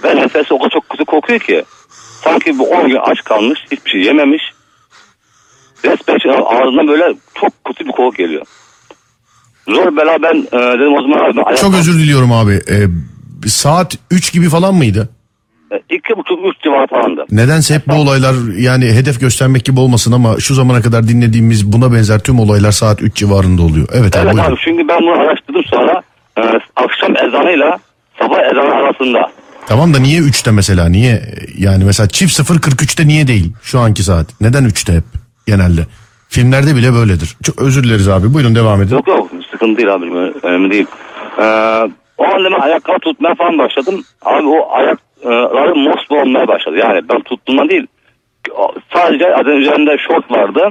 Ve 0.04 0.16
nefesi 0.16 0.54
o 0.54 0.58
kadar 0.58 0.70
çok 0.70 0.88
kötü 0.88 1.04
kokuyor 1.04 1.40
ki. 1.40 1.64
Sanki 2.24 2.58
bu 2.58 2.70
10 2.70 2.88
gün 2.88 2.96
aç 2.96 3.24
kalmış. 3.24 3.64
Hiçbir 3.72 3.90
şey 3.90 4.00
yememiş. 4.00 4.42
Resmen 5.84 6.18
şey- 6.18 6.32
ağzından 6.32 6.88
böyle 6.88 7.14
çok 7.34 7.64
kötü 7.64 7.86
bir 7.86 7.92
koku 7.92 8.14
geliyor. 8.16 8.42
Zor 9.68 9.96
bela 9.96 10.22
ben 10.22 10.36
e, 10.36 10.78
dedim 10.78 10.94
o 10.98 11.02
zaman 11.02 11.18
abi 11.30 11.36
ben 11.50 11.54
Çok 11.56 11.74
özür 11.74 11.98
diliyorum 11.98 12.32
abi. 12.32 12.52
Ee, 12.70 12.86
saat 13.48 13.98
3 14.10 14.32
gibi 14.32 14.48
falan 14.48 14.74
mıydı? 14.74 15.08
E, 15.72 15.76
iki 15.96 16.16
buçuk 16.16 16.38
üç 16.54 16.62
civarı 16.62 16.86
falandı. 16.86 17.24
Nedense 17.30 17.74
hep 17.74 17.86
bu 17.86 17.94
olaylar 17.94 18.34
yani 18.58 18.84
hedef 18.84 19.20
göstermek 19.20 19.64
gibi 19.64 19.80
olmasın 19.80 20.12
ama 20.12 20.40
şu 20.40 20.54
zamana 20.54 20.80
kadar 20.82 21.08
dinlediğimiz 21.08 21.72
buna 21.72 21.92
benzer 21.92 22.18
tüm 22.20 22.40
olaylar 22.40 22.72
saat 22.72 23.02
3 23.02 23.16
civarında 23.16 23.62
oluyor. 23.62 23.88
Evet 23.92 24.16
abi 24.16 24.24
Evet 24.24 24.34
buyurun. 24.34 24.50
abi 24.52 24.60
çünkü 24.64 24.88
ben 24.88 25.00
bunu 25.00 25.10
araştırdım 25.20 25.62
sonra 25.64 26.02
e, 26.38 26.42
akşam 26.76 27.16
ezanıyla 27.16 27.78
sabah 28.18 28.38
ezanı 28.52 28.74
arasında. 28.74 29.30
Tamam 29.66 29.94
da 29.94 29.98
niye 29.98 30.20
3'te 30.20 30.50
mesela? 30.50 30.88
Niye 30.88 31.22
yani 31.58 31.84
mesela 31.84 32.08
çift 32.08 32.40
0.43'te 32.40 33.08
niye 33.08 33.26
değil 33.26 33.52
şu 33.62 33.80
anki 33.80 34.02
saat? 34.02 34.26
Neden 34.40 34.64
3'te 34.64 34.92
hep 34.92 35.04
genelde? 35.50 35.86
Filmlerde 36.28 36.76
bile 36.76 36.92
böyledir. 36.92 37.36
Çok 37.42 37.62
özür 37.62 37.84
dileriz 37.84 38.08
abi. 38.08 38.34
Buyurun 38.34 38.54
devam 38.54 38.82
edin. 38.82 38.94
Yok 38.94 39.08
yok 39.08 39.30
sıkıntı 39.50 39.76
değil 39.76 39.94
abi 39.94 40.04
önemli 40.42 40.70
değil. 40.70 40.86
Ee, 41.38 41.42
o 42.18 42.24
anda 42.24 42.52
ben 42.52 42.60
ayakları 42.60 42.98
tutmaya 42.98 43.34
falan 43.34 43.58
başladım. 43.58 44.04
Abi 44.22 44.46
o 44.46 44.72
ayakları 44.72 45.74
mosmor 45.76 46.22
olmaya 46.22 46.48
başladı. 46.48 46.76
Yani 46.76 47.08
ben 47.08 47.20
tuttuğumdan 47.20 47.68
değil. 47.68 47.86
Sadece 48.92 49.34
adın 49.34 49.56
üzerinde 49.56 49.98
şort 49.98 50.30
vardı. 50.30 50.68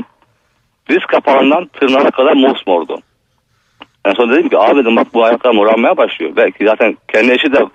Diz 0.90 1.06
kapağından 1.08 1.66
tırnağına 1.66 2.12
kadar 2.12 2.34
mosmordu. 2.34 3.00
En 4.06 4.14
son 4.14 4.32
dedim 4.32 4.50
ki 4.50 4.58
abi 4.58 4.82
dedim 4.82 4.96
bak 4.96 5.08
bu 5.14 5.24
ayaklar 5.24 5.52
morarmaya 5.52 5.98
başlıyor. 5.98 6.32
Belki 6.36 6.66
zaten 6.66 6.98
kendi 7.08 7.32
eşi 7.32 7.54
de 7.54 7.66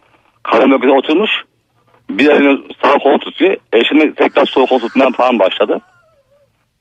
bölgesine 0.61 0.93
oturmuş. 0.93 1.31
Bir 2.11 2.31
elini 2.31 2.61
sağ 2.83 2.99
kol 2.99 3.19
tutuyor. 3.19 3.57
Eşimi 3.73 4.15
tekrar 4.15 4.47
sol 4.47 4.67
kol 4.67 4.79
tutmaya 4.79 5.11
falan 5.11 5.39
başladı. 5.39 5.81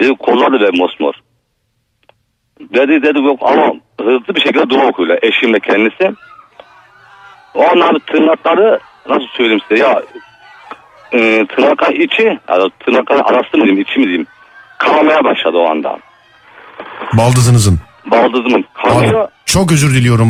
Dedi 0.02 0.16
kollar 0.20 0.48
da 0.54 0.60
böyle 0.60 0.78
mosmor. 0.78 1.14
Dedi 2.60 3.04
dedi 3.04 3.20
yok 3.20 3.40
ama 3.42 3.74
hızlı 4.02 4.36
bir 4.36 4.42
şekilde 4.42 4.70
dua 4.70 4.86
okuyorlar 4.88 5.20
eşimle 5.22 5.60
kendisi. 5.60 6.12
O 7.54 7.64
an 7.64 7.80
abi 7.80 8.00
tırnakları 8.00 8.80
nasıl 9.10 9.28
söyleyeyim 9.28 9.62
size 9.70 9.84
ya 9.84 10.02
e, 11.12 11.46
tırnakların 11.48 12.00
içi 12.02 12.40
yani 12.50 12.72
tırnakların 12.80 13.24
arası 13.24 13.58
mı 13.58 13.64
diyeyim 13.64 13.82
içi 13.82 14.00
mi 14.00 14.06
diyeyim 14.06 14.28
kanamaya 14.78 15.24
başladı 15.24 15.58
o 15.58 15.70
anda. 15.70 15.98
Baldızınızın. 17.14 17.80
Baldızımın 18.06 18.66
Abi 18.84 18.90
kanıyor. 18.94 19.28
çok 19.46 19.72
özür 19.72 19.96
diliyorum. 19.96 20.28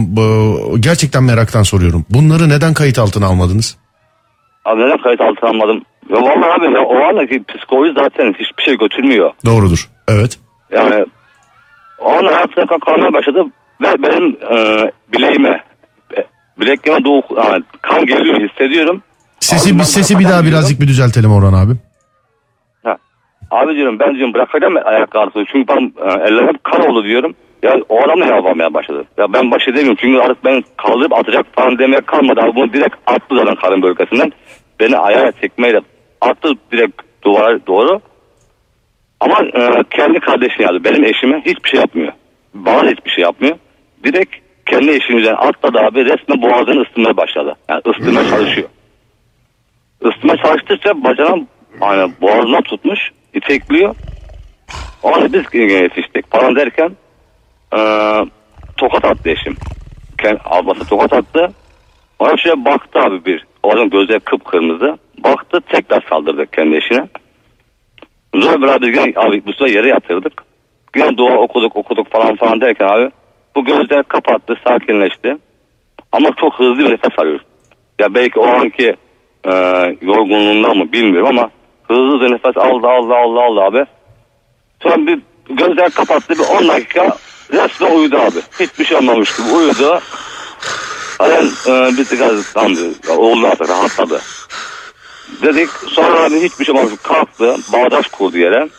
Gerçekten 0.81 1.23
meraktan 1.23 1.64
soruyorum. 1.64 2.06
Bunları 2.10 2.49
neden 2.49 2.73
kayıt 2.73 2.99
altına 2.99 3.27
almadınız? 3.27 3.77
Abi 4.65 4.81
neden 4.81 4.98
kayıt 4.98 5.22
altına 5.22 5.49
almadım? 5.49 5.81
Ya 6.10 6.22
vallahi 6.22 6.52
abi 6.52 6.74
ya, 6.74 6.82
o 6.82 7.04
andaki 7.04 7.44
psikoloji 7.44 7.94
zaten 7.94 8.34
hiçbir 8.34 8.64
şey 8.64 8.78
götürmüyor. 8.78 9.32
Doğrudur. 9.46 9.90
Evet. 10.08 10.40
Yani 10.72 11.06
o 12.00 12.12
an 12.12 12.26
hayatına 12.26 12.80
kanamaya 12.80 13.14
başladı 13.14 13.46
ve 13.82 14.04
benim 14.04 14.38
e, 14.52 14.92
bileğime 15.14 15.64
e, 16.18 16.24
bilekliğime 16.60 17.04
doğu, 17.04 17.24
yani 17.38 17.64
kan 17.82 18.06
geliyor 18.06 18.50
hissediyorum. 18.50 19.02
Sesi 19.40 19.80
bir 19.80 19.84
sesi 19.84 20.20
bir 20.20 20.26
daha 20.26 20.44
birazcık 20.46 20.82
bir 20.82 20.88
düzeltelim 20.88 21.32
Orhan 21.32 21.54
abi. 21.54 21.74
Ha. 22.84 22.98
Abi 23.52 23.76
diyorum 23.76 24.00
ben 24.00 24.16
diyorum 24.16 24.34
bırakacağım 24.34 24.76
ayaklarını 24.86 25.46
çünkü 25.52 25.68
ben 25.68 25.94
e, 26.10 26.12
ellerim 26.28 26.48
hep 26.48 26.64
kan 26.64 26.90
oldu 26.90 27.04
diyorum. 27.04 27.36
Ya 27.64 27.78
o 27.90 28.04
adam 28.04 28.22
da 28.22 28.26
yalvarmaya 28.26 28.74
başladı. 28.74 29.06
Ya 29.18 29.34
ben 29.34 29.52
baş 29.52 29.68
edemiyorum 29.68 29.98
çünkü 30.02 30.20
artık 30.20 30.46
ben 30.46 30.64
kaldırıp 30.78 31.14
atacak 31.14 31.46
falan 31.56 31.80
demeye 31.80 32.02
kalmadı. 32.02 32.42
Abi 32.42 32.56
bunu 32.56 32.74
direkt 32.74 32.96
attı 33.08 33.36
zaten 33.36 33.56
karın 33.56 33.82
bölgesinden. 33.82 34.32
Beni 34.80 34.98
ayağa 34.98 35.32
tekmeyle 35.32 35.82
attı 36.28 36.54
direkt 36.72 37.02
duvara 37.24 37.68
doğru. 37.68 38.02
Ama 39.20 39.40
e, 39.54 39.84
kendi 39.90 40.20
kardeşine 40.20 40.66
yazdı. 40.66 40.84
Benim 40.84 41.04
eşime 41.04 41.41
hiçbir 41.45 41.70
şey 41.70 41.80
yapmıyor. 41.80 42.14
Bana 42.54 42.90
hiçbir 42.90 43.12
şey 43.12 43.22
yapmıyor. 43.22 43.58
Direkt 44.04 44.36
kendi 44.66 44.91
eşinin 44.91 45.18
üzerine 45.18 45.38
atladı 45.38 45.80
abi 45.80 46.06
resmen 46.06 46.41
boğazını 46.41 46.82
ısıtmaya 46.82 47.18
başladı. 47.18 47.56
Yani 47.70 47.82
ısıtmaya 47.88 48.30
çalışıyor. 48.30 48.70
Isıtmaya 50.02 50.38
çalıştıkça 50.38 51.04
bacanam 51.04 51.48
hani 51.80 52.12
boğazına 52.22 52.62
tutmuş, 52.62 53.00
itekliyor. 53.34 53.95
O 55.04 55.16
anda 55.16 55.34
biz 55.34 55.44
yetiştik 55.54 56.32
falan 56.32 56.56
derken 56.56 56.91
e, 57.76 57.80
tokat 58.78 59.06
attı 59.06 59.30
eşim. 59.30 59.56
Kend, 60.18 60.38
ablası 60.45 60.88
tokat 60.88 61.14
attı. 61.14 61.52
Ona 62.20 62.38
şöyle 62.38 62.66
baktı 62.66 63.00
abi 63.00 63.26
bir. 63.26 63.45
O 63.64 63.72
adam 63.72 63.90
gözleri 63.90 64.20
kıpkırmızı. 64.20 64.98
Baktı 65.54 65.68
tekrar 65.72 66.06
saldırdı 66.10 66.46
kendi 66.46 66.76
eşine. 66.78 67.08
Zor 68.36 68.62
beraber 68.62 68.88
yine 68.88 69.14
abi 69.16 69.46
bu 69.46 69.54
sefer 69.54 69.68
yere 69.68 69.88
yatırdık. 69.88 70.44
Yine 70.96 71.18
dua 71.18 71.38
okuduk 71.38 71.76
okuduk 71.76 72.12
falan 72.12 72.36
falan 72.36 72.62
derken 72.62 72.88
abi 72.88 73.12
bu 73.56 73.66
gözler 73.66 74.04
kapattı 74.04 74.56
sakinleşti. 74.68 75.38
Ama 76.12 76.30
çok 76.42 76.60
hızlı 76.60 76.78
bir 76.78 76.92
nefes 76.92 77.20
alıyor. 77.20 77.40
Ya 78.00 78.14
belki 78.14 78.40
o 78.40 78.48
anki 78.48 78.96
e, 79.46 79.52
yorgunluğundan 80.02 80.78
mı 80.78 80.92
bilmiyorum 80.92 81.30
ama 81.30 81.50
hızlı 81.88 82.14
hızlı 82.14 82.32
nefes 82.32 82.58
aldı 82.58 82.88
aldı 82.88 83.14
aldı 83.14 83.40
aldı 83.40 83.62
abi. 83.62 83.86
Sonra 84.84 85.08
bir 85.08 85.20
gözler 85.50 85.90
kapattı 85.90 86.34
bir 86.34 86.64
10 86.64 86.68
dakika 86.68 87.18
resmen 87.54 87.96
uyudu 87.96 88.18
abi. 88.18 88.40
Hiçbir 88.60 88.86
şey 88.86 88.98
olmamış 88.98 89.38
gibi 89.38 89.48
uyudu. 89.48 90.00
Zaten 91.18 91.46
e, 91.68 91.98
bir 91.98 92.06
tık 92.06 92.20
tamam 92.54 92.78
oldu 93.18 93.48
artık 93.48 93.70
rahatladı. 93.70 94.22
Dedik 95.41 95.69
sonra 95.69 96.23
abi 96.23 96.41
hiçbir 96.41 96.65
şey 96.65 96.76
olmamış 96.76 96.93
kalktı 97.03 97.55
bağdaş 97.73 98.07
kurdu 98.07 98.38
yere. 98.38 98.69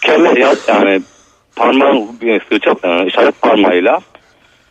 Kelle 0.00 0.40
yaz 0.40 0.58
yani 0.68 1.02
parmağın 1.56 2.20
bir 2.20 2.42
sırça 2.48 2.74
e, 2.84 3.06
işaret 3.06 3.40
parmağıyla 3.42 4.00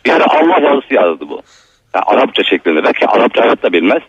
yere 0.08 0.24
Allah 0.24 0.60
yazısı 0.60 0.94
yazdı 0.94 1.26
bu. 1.30 1.42
Yani 1.96 2.04
Arapça 2.06 2.44
şeklinde 2.44 2.84
belki 2.84 3.08
Arapça 3.08 3.42
hayatta 3.42 3.74
bilmez. 3.74 4.02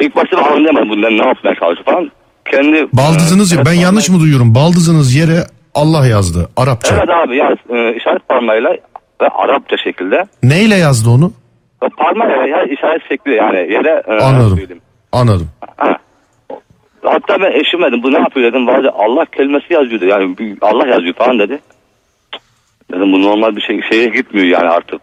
İlk 0.00 0.16
başta 0.16 0.36
ben 0.36 0.42
anlayamadım 0.52 0.88
bundan 0.90 1.18
ne 1.18 1.26
yapmaya 1.26 1.54
çalışıyor 1.54 1.84
falan. 1.84 2.10
Kendi 2.50 2.88
Baldızınız 2.92 3.52
e, 3.52 3.56
ben 3.56 3.62
işaret 3.62 3.82
yanlış 3.82 4.08
mı 4.08 4.20
duyuyorum? 4.20 4.54
Baldızınız 4.54 5.14
yere 5.14 5.44
Allah 5.74 6.06
yazdı 6.06 6.48
Arapça. 6.56 6.94
Evet 6.94 7.08
abi 7.10 7.36
yani 7.36 7.56
e, 7.70 7.96
işaret 7.96 8.28
parmağıyla 8.28 8.70
ve 9.22 9.28
Arapça 9.28 9.76
şekilde 9.76 10.24
Neyle 10.42 10.74
yazdı 10.74 11.10
onu? 11.10 11.32
parmağıyla 11.96 12.46
yani 12.46 12.72
işaret 12.72 13.08
şekli 13.08 13.34
yani 13.34 13.56
yere 13.56 14.02
e, 14.08 14.12
Anladım. 14.12 14.56
söyleyeyim. 14.58 14.82
Anladım. 15.12 15.48
Ha. 15.76 15.96
Hatta 17.04 17.40
ben 17.40 17.52
eşime 17.60 17.86
dedim 17.86 18.02
bu 18.02 18.12
ne 18.12 18.18
yapıyor 18.18 18.52
dedim. 18.52 18.66
Bazı 18.66 18.90
Allah 18.90 19.24
kelimesi 19.24 19.72
yazıyordu 19.72 20.04
yani 20.06 20.36
Allah 20.60 20.86
yazıyor 20.86 21.14
falan 21.14 21.38
dedi. 21.38 21.58
Dedim 22.92 23.12
bu 23.12 23.22
normal 23.22 23.56
bir 23.56 23.60
şey 23.60 23.80
şeye 23.90 24.06
gitmiyor 24.06 24.46
yani 24.46 24.68
artık. 24.68 25.00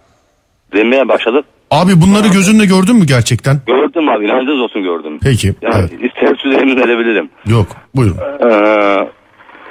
Demeye 0.74 1.08
başladık. 1.08 1.46
Abi 1.72 1.92
bunları 2.02 2.28
gözünle 2.28 2.66
gördün 2.66 2.96
mü 2.96 3.06
gerçekten? 3.06 3.62
Gördüm 3.68 4.10
abi 4.10 4.26
inancınız 4.26 4.60
olsun 4.62 4.84
gördüm. 4.84 5.20
Peki. 5.24 5.54
Yani 5.62 5.76
Evet. 5.80 5.92
isterseniz 6.04 6.58
emin 6.62 6.78
edebilirim. 6.78 7.30
Yok. 7.48 7.68
Buyurun. 7.96 8.18
Ee, 8.18 9.08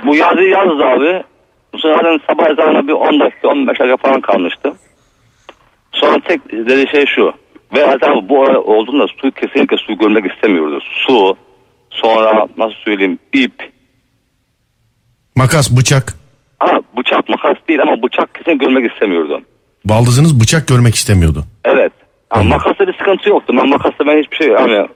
bu 0.07 0.15
yazıyı 0.17 0.49
yazdı 0.51 0.85
abi. 0.85 1.23
Bu 1.73 1.79
sefer 1.79 2.21
sabah 2.29 2.51
ezanına 2.51 2.87
bir 2.89 2.93
10 2.93 3.21
dakika 3.21 3.49
15 3.49 3.81
dakika 3.81 3.97
falan 3.97 4.21
kalmıştı. 4.21 4.73
Sonra 5.93 6.21
tek 6.29 6.53
dediği 6.53 6.89
şey 6.89 7.07
şu. 7.07 7.33
Ve 7.75 7.81
zaten 7.87 8.29
bu 8.29 8.41
olay 8.41 8.57
olduğunda 8.57 9.07
su 9.07 9.31
kesinlikle 9.31 9.77
su 9.77 9.99
görmek 9.99 10.33
istemiyordu. 10.33 10.81
Su, 11.07 11.37
sonra 11.91 12.47
nasıl 12.57 12.75
söyleyeyim 12.75 13.19
ip. 13.33 13.73
Makas, 15.37 15.77
bıçak. 15.77 16.15
Ha 16.59 16.81
bıçak 16.97 17.29
makas 17.29 17.57
değil 17.69 17.83
ama 17.83 18.03
bıçak 18.03 18.35
kesin 18.35 18.59
görmek 18.59 18.93
istemiyordu. 18.93 19.41
Baldızınız 19.85 20.41
bıçak 20.41 20.69
görmek 20.69 20.95
istemiyordu. 20.95 21.45
Evet. 21.65 21.93
Ama 22.31 22.41
Anladım. 22.41 22.59
makasta 22.59 22.87
bir 22.87 22.93
sıkıntı 22.93 23.29
yoktu. 23.29 23.55
Ben 23.59 23.69
makasta 23.69 24.07
ben 24.07 24.19
hiçbir 24.23 24.37
şey 24.37 24.49
yani 24.49 24.89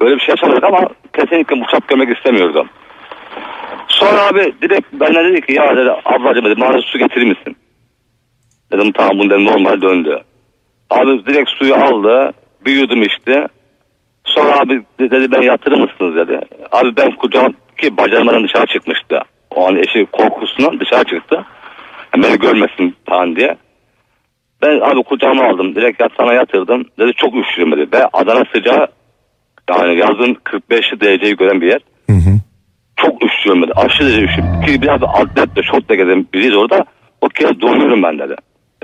böyle 0.00 0.14
bir 0.14 0.20
şey 0.20 0.28
yaşamadık 0.32 0.64
ama 0.64 0.88
kesinlikle 1.16 1.60
bıçak 1.60 1.88
görmek 1.88 2.16
istemiyordum. 2.16 2.68
Sonra 3.88 4.26
abi 4.26 4.52
direkt 4.62 4.86
bana 4.92 5.24
dedi 5.24 5.46
ki 5.46 5.52
ya 5.52 5.76
dedi 5.76 5.90
ablacığım 6.04 6.44
dedi 6.44 6.60
bana 6.60 6.82
su 6.82 6.98
getirir 6.98 7.24
misin? 7.26 7.56
Dedim 8.72 8.92
tamam 8.92 9.18
bundan 9.18 9.44
normal 9.44 9.80
döndü. 9.82 10.22
Abi 10.90 11.26
direkt 11.26 11.50
suyu 11.50 11.74
aldı. 11.74 12.32
Bir 12.66 12.72
yudum 12.80 13.02
içti. 13.02 13.46
Sonra 14.24 14.60
abi 14.60 14.82
dedi 14.98 15.32
ben 15.32 15.42
yatırır 15.42 15.80
mısınız 15.80 16.16
dedi. 16.16 16.40
Abi 16.72 16.96
ben 16.96 17.10
kucağım 17.10 17.54
ki 17.78 17.96
bacağımdan 17.96 18.44
dışarı 18.44 18.66
çıkmıştı. 18.66 19.20
O 19.50 19.68
an 19.68 19.76
eşi 19.76 20.06
korkusundan 20.12 20.80
dışarı 20.80 21.04
çıktı. 21.04 21.44
Beni 22.16 22.38
görmesin 22.38 22.96
falan 23.08 23.36
diye. 23.36 23.56
Ben 24.62 24.80
abi 24.80 25.02
kucağıma 25.02 25.44
aldım. 25.44 25.74
Direkt 25.74 26.00
yatağına 26.00 26.32
yatırdım. 26.32 26.84
Dedi 26.98 27.12
çok 27.16 27.34
üşüyorum 27.34 27.78
dedi. 27.78 27.92
Ve 27.92 28.06
Adana 28.12 28.44
sıcağı 28.54 28.86
yani 29.70 29.98
yazın 29.98 30.34
45 30.44 30.84
dereceyi 31.00 31.36
gören 31.36 31.60
bir 31.60 31.66
yer. 31.66 31.80
Hı 32.10 32.12
hı. 32.12 32.40
Çok 32.96 33.24
üşüyorum 33.24 33.62
dedi. 33.62 33.72
Aşırı 33.76 34.08
derece 34.08 34.24
üşüyorum. 34.24 34.60
Ki 34.60 34.82
biraz 34.82 35.00
da 35.00 35.06
atletle 35.06 35.62
şortla 35.62 35.94
gezen 35.94 36.26
biriyiz 36.34 36.56
orada. 36.56 36.84
O 37.20 37.28
kez 37.28 37.60
donuyorum 37.60 38.02
ben 38.02 38.18
dedi. 38.18 38.34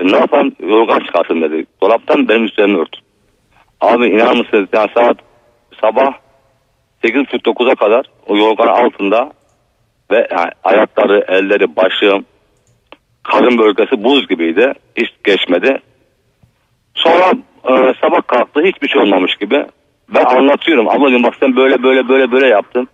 E, 0.03 0.07
ne 0.07 0.17
yapalım 0.17 0.55
yorgan 0.59 0.99
çıkartın 0.99 1.41
dedi. 1.41 1.65
Dolaptan 1.81 2.27
benim 2.27 2.45
üzerime 2.45 2.79
ört. 2.79 2.99
Abi 3.81 4.07
inanır 4.07 4.37
mısınız 4.37 4.69
yani 4.73 4.89
saat 4.95 5.17
sabah 5.81 6.13
8.30-9'a 7.03 7.75
kadar 7.75 8.05
o 8.27 8.37
yorgan 8.37 8.67
altında 8.67 9.31
ve 10.11 10.27
yani 10.31 10.49
ayakları, 10.63 11.25
elleri, 11.27 11.75
başı, 11.75 12.23
karın 13.23 13.57
bölgesi 13.57 14.03
buz 14.03 14.27
gibiydi. 14.27 14.73
Hiç 14.95 15.09
geçmedi. 15.23 15.81
Sonra 16.95 17.31
e, 17.69 17.93
sabah 18.01 18.27
kalktı 18.27 18.61
hiçbir 18.61 18.87
şey 18.87 19.01
olmamış 19.01 19.35
gibi. 19.35 19.65
Ben 20.09 20.25
anlatıyorum. 20.25 20.89
Abla 20.89 21.07
diyorum 21.07 21.23
bak 21.23 21.35
sen 21.39 21.55
böyle 21.55 21.83
böyle 21.83 22.09
böyle 22.09 22.31
böyle 22.31 22.47
yaptın. 22.47 22.87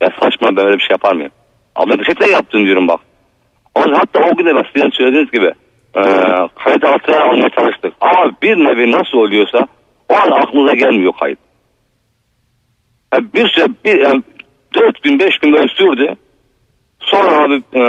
Ya 0.00 0.10
saçma 0.20 0.56
ben 0.56 0.66
öyle 0.66 0.78
bir 0.78 0.82
şey 0.82 0.94
yapar 0.94 1.14
mıyım? 1.14 1.32
Abla 1.76 1.94
gerçekten 1.94 2.28
yaptın 2.28 2.64
diyorum 2.64 2.88
bak. 2.88 3.00
Hatta 3.74 4.20
o 4.32 4.36
gün 4.36 4.46
de 4.46 4.54
bak 4.54 4.66
sizin 4.74 4.90
söylediğiniz 4.90 5.30
gibi 5.30 5.52
e, 5.96 6.02
kayıt 6.64 6.84
altına 6.84 7.20
almaya 7.20 7.48
çalıştık. 7.48 7.92
Ama 8.00 8.32
bir 8.42 8.56
nevi 8.56 8.92
nasıl 8.92 9.18
oluyorsa 9.18 9.66
o 10.08 10.14
an 10.14 10.30
aklınıza 10.30 10.74
gelmiyor 10.74 11.12
kayıt. 11.20 11.38
Yani 13.14 13.26
bir 13.34 13.48
süre 13.48 13.68
bir, 13.84 14.00
yani 14.00 14.22
4 14.74 15.02
gün 15.02 15.18
5 15.18 15.38
gün 15.38 15.52
böyle 15.52 15.68
sürdü. 15.68 16.16
Sonra 17.00 17.44
abi 17.44 17.62
e, 17.74 17.82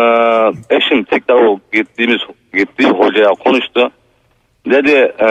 eşim 0.75 1.03
tekrar 1.03 1.35
o 1.35 1.59
gittiğimiz 1.73 2.19
gittiği 2.53 2.89
hocaya 2.89 3.29
konuştu. 3.29 3.91
Dedi 4.65 5.13
e, 5.21 5.27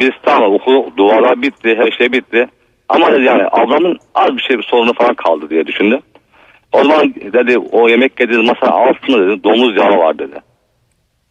biz 0.00 0.10
tamam 0.22 0.52
okul 0.54 0.96
duvarlar 0.96 1.42
bitti 1.42 1.74
her 1.74 1.90
şey 1.90 2.12
bitti. 2.12 2.48
Ama 2.88 3.12
dedi 3.12 3.22
yani 3.22 3.42
ablamın 3.50 3.98
az 4.14 4.36
bir 4.36 4.42
şey 4.42 4.58
bir 4.58 4.62
sorunu 4.62 4.92
falan 4.92 5.14
kaldı 5.14 5.50
diye 5.50 5.66
düşündü. 5.66 6.00
O 6.72 6.84
zaman 6.84 7.14
dedi 7.14 7.58
o 7.58 7.88
yemek 7.88 8.20
yediğiniz 8.20 8.48
masanın 8.48 8.72
altında 8.72 9.26
dedi 9.26 9.44
domuz 9.44 9.76
yağı 9.76 9.98
var 9.98 10.18
dedi. 10.18 10.51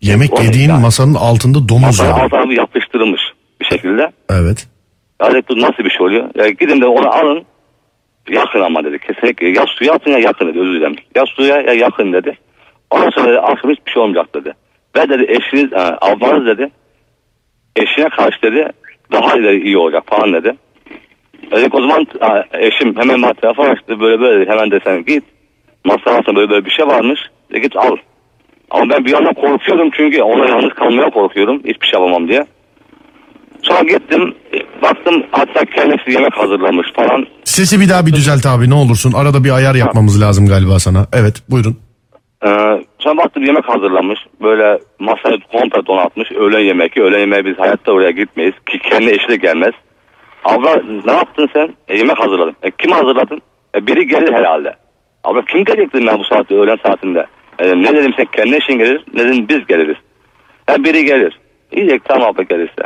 Yemek 0.01 0.39
O 0.39 0.41
yediğin 0.43 0.69
ya? 0.69 0.77
masanın 0.77 1.13
altında 1.13 1.69
domuz 1.69 1.81
Masanın 1.83 2.09
yağı. 2.09 2.19
altına 2.19 2.53
yapıştırılmış 2.53 3.21
bir 3.61 3.65
şekilde. 3.65 4.11
Evet. 4.29 4.67
Dedi, 5.21 5.41
bu 5.49 5.61
nasıl 5.61 5.83
bir 5.83 5.89
şey 5.89 6.01
oluyor? 6.07 6.29
Ya 6.35 6.49
gidin 6.49 6.81
de 6.81 6.85
onu 6.85 7.09
alın. 7.09 7.43
Yakın 8.29 8.61
ama 8.61 8.83
dedi 8.83 8.99
kesinlikle. 8.99 9.47
Ya 9.49 9.65
suya 9.67 9.93
atın 9.93 10.11
ya 10.11 10.19
yakın 10.19 10.47
dedi 10.47 10.59
özür 10.59 10.73
dilerim. 10.73 10.95
Ya 11.15 11.25
suya 11.25 11.61
ya 11.61 11.73
yakın 11.73 12.13
dedi. 12.13 12.37
Ondan 12.91 13.09
sonra 13.09 13.27
dedi 13.27 13.39
akşam 13.39 13.71
hiçbir 13.71 13.91
şey 13.91 14.01
olmayacak 14.01 14.35
dedi. 14.35 14.53
Ve 14.95 15.09
dedi 15.09 15.25
eşiniz, 15.31 15.73
e, 15.73 15.97
ablanız 16.01 16.45
dedi 16.45 16.71
eşine 17.75 18.09
karşı 18.09 18.41
dedi 18.41 18.67
daha 19.11 19.37
ileri 19.37 19.63
iyi 19.63 19.77
olacak 19.77 20.03
falan 20.07 20.33
dedi. 20.33 20.55
Dedik 21.51 21.75
o 21.75 21.81
zaman 21.81 22.07
eşim 22.53 22.95
hemen 22.97 23.33
telefon 23.33 23.69
açtı 23.69 23.99
böyle 23.99 24.19
böyle 24.21 24.39
dedi. 24.39 24.49
hemen 24.49 24.71
de 24.71 24.79
sen 24.83 25.05
git. 25.05 25.23
Masa 25.85 26.11
altında 26.17 26.35
böyle 26.35 26.49
böyle 26.49 26.65
bir 26.65 26.71
şey 26.71 26.87
varmış. 26.87 27.19
Dedi 27.51 27.61
git 27.61 27.75
al. 27.77 27.95
Ama 28.71 28.89
ben 28.89 29.05
bir 29.05 29.11
yandan 29.11 29.33
korkuyordum 29.33 29.89
çünkü 29.93 30.21
ona 30.21 30.45
yalnız 30.45 30.73
kalmaya 30.73 31.09
korkuyorum. 31.09 31.59
Hiçbir 31.65 31.87
şey 31.87 31.99
yapamam 31.99 32.27
diye. 32.27 32.45
Sonra 33.61 33.81
gittim 33.83 34.35
e, 34.53 34.81
baktım 34.81 35.23
hatta 35.31 35.65
kendisi 35.65 36.11
yemek 36.11 36.37
hazırlamış 36.37 36.87
falan. 36.93 37.27
Sesi 37.43 37.79
bir 37.79 37.89
daha 37.89 38.05
bir 38.05 38.13
düzelt 38.13 38.45
abi 38.45 38.69
ne 38.69 38.73
olursun. 38.73 39.13
Arada 39.13 39.43
bir 39.43 39.51
ayar 39.51 39.75
yapmamız 39.75 40.21
lazım 40.21 40.47
galiba 40.47 40.79
sana. 40.79 41.07
Evet 41.13 41.43
buyurun. 41.49 41.77
Ee, 42.45 42.49
sonra 42.99 43.17
baktım 43.17 43.43
yemek 43.43 43.69
hazırlamış. 43.69 44.19
Böyle 44.41 44.79
masayı 44.99 45.39
komple 45.51 45.85
donatmış. 45.85 46.31
Öğlen 46.31 46.59
yemeği. 46.59 46.89
Öğlen 46.97 47.19
yemeği 47.19 47.45
biz 47.45 47.59
hayatta 47.59 47.91
oraya 47.91 48.11
gitmeyiz. 48.11 48.53
Ki 48.65 48.79
kendi 48.79 49.11
eşi 49.11 49.27
de 49.27 49.35
gelmez. 49.35 49.73
Abla 50.45 50.81
ne 51.05 51.11
yaptın 51.11 51.49
sen? 51.53 51.73
E, 51.87 51.97
yemek 51.97 52.19
hazırladım. 52.19 52.55
E, 52.63 52.71
kim 52.71 52.91
hazırladın? 52.91 53.41
E, 53.75 53.87
biri 53.87 54.07
gelir 54.07 54.33
herhalde. 54.33 54.75
Abla 55.23 55.45
kim 55.45 55.63
gelecek 55.63 55.93
dedim 55.93 56.07
ben 56.07 56.19
bu 56.19 56.23
saatte 56.23 56.55
öğlen 56.55 56.77
saatinde. 56.83 57.25
E, 57.61 57.81
ne 57.81 57.95
dedim 57.95 58.13
sen 58.17 58.25
kendi 58.25 58.55
eşin 58.55 58.77
gelir. 58.77 59.03
Ne 59.13 59.23
dedim 59.23 59.49
biz 59.49 59.67
geliriz. 59.67 59.97
E, 60.69 60.83
biri 60.83 61.05
gelir. 61.05 61.39
Diyecek 61.71 62.05
tamam 62.05 62.29
abla 62.29 62.43
gelirse. 62.43 62.83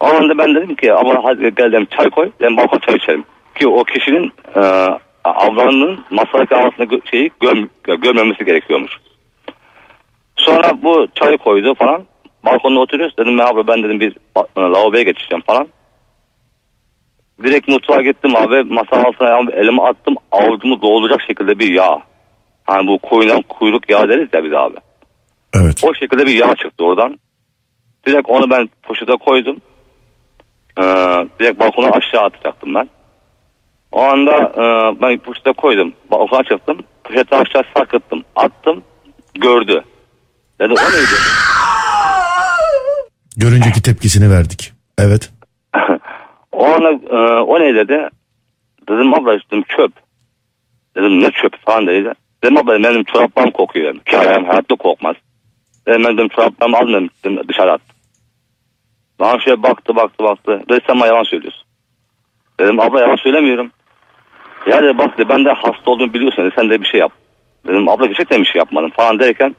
O 0.00 0.06
anda 0.06 0.38
ben 0.38 0.54
dedim 0.54 0.74
ki 0.74 0.94
abla 0.94 1.24
hadi 1.24 1.54
gel 1.54 1.72
dedim 1.72 1.88
çay 1.96 2.10
koy. 2.10 2.30
Ben 2.40 2.56
balkon 2.56 2.78
çay 2.78 2.96
içelim. 2.96 3.24
Ki 3.54 3.68
o 3.68 3.84
kişinin 3.84 4.32
e, 4.56 4.60
ablanın 5.24 6.04
masadaki 6.10 6.54
gö- 6.54 7.10
şeyi 7.10 7.30
gör, 7.40 7.56
görmemesi 7.96 8.44
gerekiyormuş. 8.44 8.92
Sonra 10.36 10.82
bu 10.82 11.06
çayı 11.14 11.38
koydu 11.38 11.74
falan. 11.74 12.04
Balkonda 12.44 12.80
oturuyoruz. 12.80 13.18
Dedim 13.18 13.38
ben 13.38 13.46
abla 13.46 13.66
ben 13.66 13.82
dedim 13.82 14.00
bir 14.00 14.16
e, 14.36 14.60
lavaboya 14.60 15.02
geçeceğim 15.02 15.42
falan. 15.46 15.68
Direkt 17.42 17.68
mutfağa 17.68 18.02
gittim 18.02 18.36
abi. 18.36 18.62
Masanın 18.62 19.04
altına 19.04 19.52
elime 19.52 19.82
attım. 19.82 20.14
Avucumu 20.32 20.82
dolduracak 20.82 21.22
şekilde 21.22 21.58
bir 21.58 21.72
yağ. 21.72 22.02
Hani 22.64 22.86
bu 22.86 22.98
koyunan 22.98 23.42
kuyruk 23.42 23.90
yağı 23.90 24.08
deriz 24.08 24.28
ya 24.32 24.44
biz 24.44 24.52
abi. 24.52 24.76
Evet. 25.54 25.84
O 25.84 25.94
şekilde 25.94 26.26
bir 26.26 26.34
yağ 26.34 26.54
çıktı 26.54 26.84
oradan. 26.84 27.18
Direkt 28.06 28.28
onu 28.28 28.50
ben 28.50 28.68
poşete 28.82 29.12
koydum. 29.12 29.56
Ee, 30.78 30.82
direkt 31.40 31.60
balkona 31.60 31.90
aşağı 31.90 32.22
atacaktım 32.22 32.74
ben. 32.74 32.88
O 33.92 34.02
anda 34.02 34.32
e, 34.32 34.62
ben 35.02 35.18
poşete 35.18 35.52
koydum. 35.52 35.92
Balkona 36.10 36.44
çıktım. 36.44 36.78
Poşeti 37.04 37.34
aşağı 37.36 37.62
sarkıttım. 37.76 38.24
Attım. 38.36 38.82
Gördü. 39.34 39.84
Dedi 40.60 40.72
o 40.72 40.76
neydi? 40.76 41.06
Görünceki 43.36 43.82
tepkisini 43.82 44.30
verdik. 44.30 44.72
Evet. 44.98 45.32
O 46.52 46.66
ana 46.66 46.88
e, 46.90 47.40
o 47.42 47.60
ne 47.60 47.74
dedi? 47.74 48.08
Dedim 48.88 49.14
abla 49.14 49.32
dedim 49.32 49.64
çöp. 49.76 49.92
Dedim 50.96 51.20
ne 51.22 51.30
çöp 51.30 51.66
falan 51.66 51.86
dedi. 51.86 52.12
Dedim 52.44 52.56
abla 52.56 52.82
benim 52.82 53.04
çoraplarım 53.04 53.50
kokuyor. 53.50 53.94
Ayağım 54.12 54.44
hayatta 54.44 54.76
kokmaz. 54.76 55.16
Dedim 55.86 56.04
ben 56.04 56.16
dedim 56.18 56.28
çoraplarımı 56.28 56.76
aldım 56.76 56.92
dedim, 56.92 57.10
dedim 57.24 57.48
dışarı 57.48 57.72
attım. 57.72 57.96
Bana 59.20 59.40
şöyle 59.40 59.62
baktı 59.62 59.96
baktı 59.96 60.24
baktı. 60.24 60.62
Dedi 60.70 60.80
sen 60.86 61.00
bana 61.00 61.06
yalan 61.06 61.22
söylüyorsun. 61.22 61.62
Dedim 62.60 62.80
abla 62.80 63.00
yalan 63.00 63.16
söylemiyorum. 63.16 63.70
Ya 64.66 64.82
dedi 64.82 64.98
bak 64.98 65.18
dedi, 65.18 65.28
ben 65.28 65.44
de 65.44 65.52
hasta 65.52 65.90
olduğumu 65.90 66.14
biliyorsun 66.14 66.44
dedi, 66.44 66.54
sen 66.56 66.70
de 66.70 66.80
bir 66.80 66.86
şey 66.86 67.00
yap. 67.00 67.12
Dedim 67.66 67.88
abla 67.88 68.06
gerçekten 68.06 68.40
bir 68.40 68.46
şey 68.46 68.58
yapmadım 68.58 68.90
falan 68.90 69.18
derken 69.18 69.56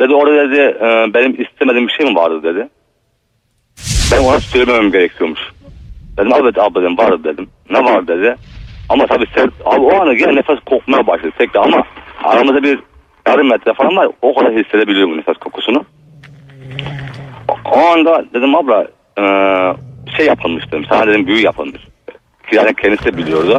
dedi 0.00 0.14
orada 0.14 0.50
dedi 0.50 0.60
e, 0.60 1.14
benim 1.14 1.42
istemediğim 1.42 1.88
bir 1.88 1.92
şey 1.92 2.06
mi 2.06 2.14
vardı 2.14 2.42
dedi. 2.42 2.68
Ben 4.12 4.24
ona 4.24 4.40
söylememem 4.40 4.92
gerekiyormuş. 4.92 5.40
Dedim 6.16 6.32
evet 6.40 6.58
abla 6.58 6.82
dedim 6.82 6.98
vardı 6.98 7.24
dedim. 7.24 7.50
Ne 7.70 7.84
var 7.84 8.08
dedi. 8.08 8.36
Ama 8.90 9.06
tabii 9.06 9.26
sen, 9.34 9.50
abi 9.64 9.80
o 9.80 10.02
ana 10.02 10.14
gene 10.14 10.34
nefes 10.34 10.58
kokmaya 10.66 11.06
başladı 11.06 11.32
tekrar 11.38 11.64
ama 11.64 11.82
aramızda 12.24 12.62
bir 12.62 12.78
yarım 13.28 13.48
metre 13.48 13.74
falan 13.74 13.96
var. 13.96 14.08
O 14.22 14.34
kadar 14.34 14.52
hissedebiliyorum 14.52 15.18
nefes 15.18 15.36
kokusunu. 15.36 15.84
O, 17.64 17.78
anda 17.78 18.24
dedim 18.34 18.54
abla 18.54 18.86
e, 19.18 19.24
şey 20.16 20.26
yapılmış 20.26 20.72
dedim. 20.72 20.84
Sana 20.88 21.06
dedim 21.06 21.26
büyü 21.26 21.42
yapılmış. 21.44 21.80
Yani 22.52 22.74
kendisi 22.74 23.04
de 23.04 23.16
biliyordu. 23.16 23.58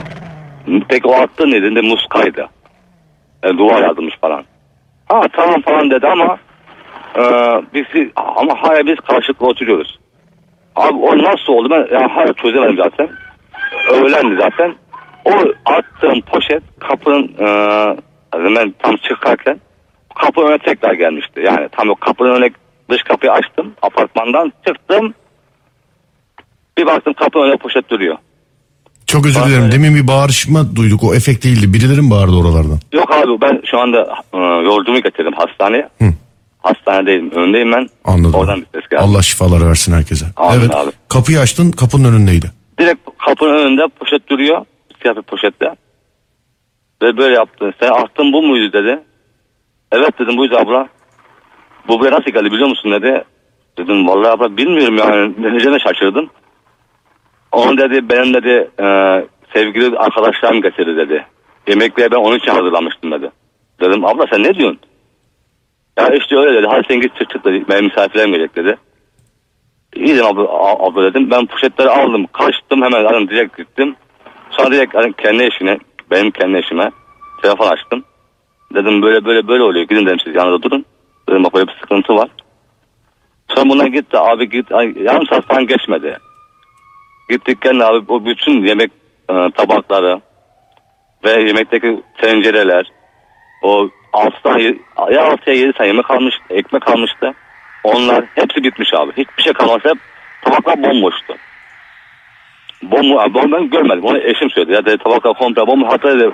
Peki 0.90 1.08
o 1.08 1.14
attı 1.14 1.52
ne 1.52 1.62
dedi 1.62 1.82
muskaydı. 1.82 2.50
Yani 3.44 3.58
duvar 3.58 3.84
yazılmış 3.84 4.18
falan. 4.22 4.44
Ha 5.10 5.22
tamam 5.34 5.62
falan 5.62 5.92
dedi 5.92 6.08
ama 6.08 6.38
e, 7.16 7.22
biz, 7.74 7.86
ama 8.16 8.56
hala 8.62 8.86
biz 8.86 8.96
karşılıklı 8.96 9.48
oturuyoruz. 9.48 10.00
Abi 10.76 10.98
o 10.98 11.18
nasıl 11.18 11.54
oldu 11.54 11.70
ben 11.70 12.00
ya 12.00 12.16
hala 12.16 12.34
çözemedim 12.34 12.78
zaten. 12.78 13.10
Öğlendi 13.92 14.36
zaten. 14.36 14.76
O 15.26 15.32
attığım 15.66 16.22
poşet 16.22 16.64
kapının 16.80 17.24
e, 17.40 17.46
ben 18.34 18.74
tam 18.80 18.96
çıkarken 18.98 19.60
kapı 20.16 20.42
önüne 20.42 20.58
tekrar 20.58 20.94
gelmişti. 20.94 21.42
Yani 21.46 21.70
tam 21.72 21.90
o 21.90 21.96
kapının 21.96 22.36
önüne 22.36 22.50
dış 22.90 23.04
kapıyı 23.04 23.32
açtım. 23.32 23.74
Apartmandan 23.82 24.54
çıktım. 24.68 25.14
Bir 26.78 26.86
baktım 26.86 27.14
kapı 27.14 27.40
önüne 27.40 27.58
poşet 27.58 27.90
duruyor. 27.90 28.18
Çok 29.08 29.26
özür 29.26 29.42
dilerim. 29.46 29.72
Demin 29.72 29.96
bir 29.96 30.08
bağırışma 30.08 30.76
duyduk. 30.76 31.04
O 31.04 31.16
efekt 31.16 31.44
değildi. 31.46 31.74
Birileri 31.74 32.02
mi 32.02 32.12
bağırdı 32.12 32.36
oralardan? 32.36 32.80
Yok 32.94 33.12
abi 33.12 33.42
ben 33.42 33.62
şu 33.66 33.80
anda 33.80 34.16
e, 34.34 34.38
yolcumu 34.38 35.02
getirdim 35.02 35.34
hastaneye. 35.34 35.90
Hı. 36.02 36.06
Hastanedeyim. 36.60 37.32
Önündeyim 37.32 37.72
ben. 37.72 37.90
Anladım. 38.06 38.34
Oradan 38.34 38.62
bir 38.62 38.80
ses 38.80 38.90
geldi. 38.90 39.02
Allah 39.02 39.22
şifalar 39.22 39.70
versin 39.70 39.94
herkese. 39.94 40.26
Amin 40.38 40.60
evet. 40.60 40.76
abi. 40.76 40.92
Kapıyı 41.10 41.40
açtın. 41.40 41.72
Kapının 41.72 42.14
önündeydi. 42.14 42.52
Direkt 42.80 43.00
kapının 43.26 43.54
önünde 43.54 43.88
poşet 44.00 44.30
duruyor. 44.30 44.66
Siyah 45.02 45.16
bir 45.16 45.22
poşette. 45.22 45.76
Ve 47.02 47.18
böyle 47.18 47.36
yaptı. 47.36 47.74
Sen 47.80 47.92
attın 47.92 48.34
bu 48.34 48.42
muydu 48.42 48.74
dedi. 48.74 49.00
Evet 49.92 50.20
dedim 50.20 50.38
buydu 50.38 50.58
abla. 50.58 50.88
Bu 51.88 52.00
buraya 52.00 52.12
nasıl 52.12 52.32
geldi 52.32 52.52
biliyor 52.52 52.70
musun 52.70 52.92
dedi. 52.92 53.24
Dedim 53.78 54.08
vallahi 54.08 54.32
abla 54.32 54.58
bilmiyorum 54.58 54.98
yani. 54.98 55.44
Deneyeceğine 55.44 55.80
şaşırdım. 55.80 56.30
Onun 57.52 57.78
dedi 57.78 58.10
benim 58.10 58.34
dedi 58.34 58.70
e, 58.80 58.86
sevgili 59.54 59.98
arkadaşlarım 59.98 60.62
getirdi 60.62 60.98
dedi. 60.98 61.26
Yemekleri 61.68 62.12
ben 62.12 62.18
onun 62.18 62.38
için 62.38 62.52
hazırlamıştım 62.52 63.12
dedi. 63.12 63.32
Dedim 63.82 64.06
abla 64.06 64.26
sen 64.32 64.44
ne 64.44 64.56
diyorsun? 64.56 64.80
Ya 65.98 66.08
işte 66.08 66.38
öyle 66.38 66.58
dedi. 66.58 66.68
Hadi 66.70 66.88
sen 66.88 67.02
git 67.02 67.16
çık 67.16 67.30
çık 67.30 67.46
dedi. 67.46 67.66
Benim 67.70 67.86
misafirlerim 67.86 68.32
gelecek 68.32 68.56
dedi. 68.56 68.78
İyi 69.96 70.08
dedim 70.08 70.26
abla, 70.26 70.44
abla 70.86 71.04
dedim. 71.04 71.32
Ben 71.32 71.46
poşetleri 71.46 71.90
aldım. 71.90 72.26
Kaçtım 72.26 72.82
hemen 72.82 73.06
aldım 73.06 73.30
direkt 73.30 73.58
gittim. 73.58 73.96
Direkt 74.72 74.96
hani 74.96 75.14
kendi 75.14 75.44
eşine, 75.44 75.78
benim 76.12 76.32
kendi 76.32 76.58
eşime 76.58 76.92
telefon 77.42 77.68
açtım. 77.68 78.04
Dedim 78.74 79.02
böyle 79.02 79.26
böyle 79.26 79.48
böyle 79.48 79.64
oluyor. 79.64 79.88
Gidin 79.88 80.06
dedim 80.06 80.20
siz 80.24 80.36
yanında 80.36 80.62
durun. 80.64 80.86
Dedim 81.30 81.44
bak 81.44 81.54
böyle 81.54 81.68
bir 81.68 81.78
sıkıntı 81.82 82.16
var. 82.16 82.30
Sonra 83.56 83.70
buna 83.70 83.88
gitti 83.88 84.18
abi 84.18 84.50
git. 84.50 84.72
Yarım 84.96 85.28
saat 85.28 85.48
falan 85.48 85.68
geçmedi. 85.68 86.18
Gittik 87.30 87.62
geldi 87.62 87.84
abi 87.86 88.06
o 88.12 88.26
bütün 88.26 88.64
yemek 88.66 88.92
e, 89.30 89.34
tabakları 89.52 90.22
ve 91.24 91.32
yemekteki 91.32 92.04
tencereler 92.22 92.86
o 93.64 93.90
altıdan 94.14 94.58
ye- 94.58 94.80
ya 95.12 95.24
altıya 95.26 95.56
yedi 95.56 95.74
tane 95.74 95.88
yemek 95.88 96.06
kalmış, 96.06 96.36
ekmek 96.50 96.82
kalmıştı. 96.82 97.34
Onlar 97.84 98.26
hepsi 98.36 98.64
bitmiş 98.64 98.94
abi. 98.94 99.12
Hiçbir 99.12 99.44
şey 99.44 99.54
kalmadı. 99.54 99.90
Hep 99.90 99.98
tabaklar 100.42 100.84
bomboştu. 100.84 101.36
Bombo, 102.84 103.20
abi 103.20 103.38
onu 103.38 103.52
ben 103.52 103.70
görmedim. 103.70 104.04
Onu 104.04 104.18
eşim 104.18 104.50
söyledi. 104.50 104.74
Ya 104.74 104.86
dedi 104.86 104.98
tabaklar 104.98 105.34
komple 105.34 105.68
bomboş. 105.68 105.90
Hatta 105.90 106.20
dedi 106.20 106.32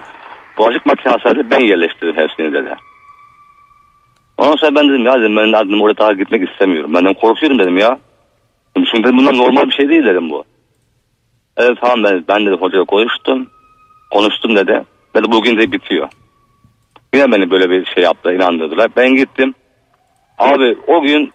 bulaşık 0.58 0.86
makinesi 0.86 1.26
dedi 1.26 1.48
ben 1.52 1.60
yerleştirdim 1.60 2.16
hepsini 2.16 2.54
dedi. 2.54 2.76
Ondan 4.38 4.56
sonra 4.56 4.76
ben 4.76 4.90
dedim 4.90 5.06
ya 5.06 5.20
dedim 5.20 5.36
ben 5.36 5.54
dedim 5.54 5.82
oraya 5.82 5.98
daha 5.98 6.14
gitmek 6.14 6.50
istemiyorum. 6.50 6.94
Benden 6.94 7.14
korkuyorum 7.14 7.60
dedim 7.60 7.78
ya. 7.78 8.00
Dedim, 8.78 9.18
bunlar 9.18 9.38
normal 9.38 9.68
bir 9.68 9.72
şey 9.74 9.90
değil 9.90 10.06
dedim 10.06 10.30
bu. 10.30 10.44
Evet 11.58 11.78
tamam 11.82 12.04
ben, 12.04 12.24
ben 12.28 12.46
dedi 12.46 12.56
hocayla 12.56 12.86
konuştum. 12.86 13.48
Konuştum 14.12 14.56
dedi. 14.56 14.84
Dedi 15.16 15.32
bugün 15.32 15.58
de 15.58 15.72
bitiyor. 15.72 16.10
Yine 17.14 17.32
beni 17.32 17.52
böyle 17.52 17.70
bir 17.70 17.86
şey 17.86 18.04
yaptı 18.04 18.34
inandırdılar. 18.34 18.92
Ben 18.96 19.16
gittim. 19.16 19.54
Abi 20.38 20.78
o 20.88 21.02
gün 21.02 21.32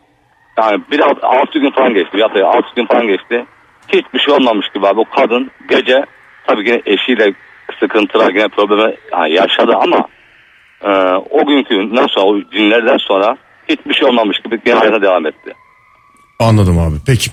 yani 0.59 0.83
bir 0.91 1.01
alt- 1.01 1.25
altı 1.25 1.59
gün 1.59 1.71
falan 1.71 1.95
geçti. 1.95 2.17
Bir 2.17 2.23
hafta 2.23 2.47
altı 2.47 2.69
gün 2.77 2.87
falan 2.87 3.07
geçti. 3.07 3.47
Hiçbir 3.89 4.19
şey 4.21 4.35
olmamış 4.35 4.67
gibi 4.75 4.87
abi. 4.87 5.01
O 5.01 5.05
kadın 5.17 5.51
gece 5.69 6.05
tabii 6.47 6.69
yine 6.69 6.83
eşiyle 6.87 7.35
sıkıntılar 7.81 8.35
yine 8.35 8.49
problemi 8.49 8.95
yani 9.13 9.33
yaşadı 9.33 9.73
ama 9.77 10.09
e, 10.85 10.89
o 11.31 11.47
günkünden 11.47 12.07
sonra 12.07 12.27
o 12.27 12.41
günlerden 12.51 12.99
sonra 12.99 13.37
hiçbir 13.69 13.95
şey 13.95 14.09
olmamış 14.09 14.39
gibi 14.41 14.61
yine 14.67 14.79
hayata 14.79 15.03
devam 15.03 15.27
etti. 15.27 15.53
Anladım 16.39 16.79
abi. 16.79 16.97
Peki. 17.07 17.31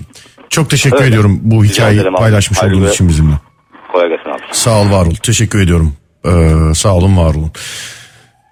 Çok 0.50 0.70
teşekkür 0.70 0.96
Öyle. 0.96 1.08
ediyorum 1.08 1.38
bu 1.42 1.64
hikayeyi 1.64 2.04
paylaşmış 2.04 2.62
Hayırlı 2.62 2.76
olduğunuz 2.76 2.94
için 2.94 3.08
bizimle. 3.08 3.34
Kolay 3.92 4.08
gelsin 4.08 4.30
abi. 4.30 4.42
Sağ 4.52 4.80
ol 4.82 4.90
var 4.90 5.06
ol. 5.06 5.14
Teşekkür 5.14 5.60
ediyorum. 5.62 5.92
Ee, 6.24 6.74
sağ 6.74 6.94
olun 6.94 7.16
var 7.16 7.34
olun. 7.34 7.52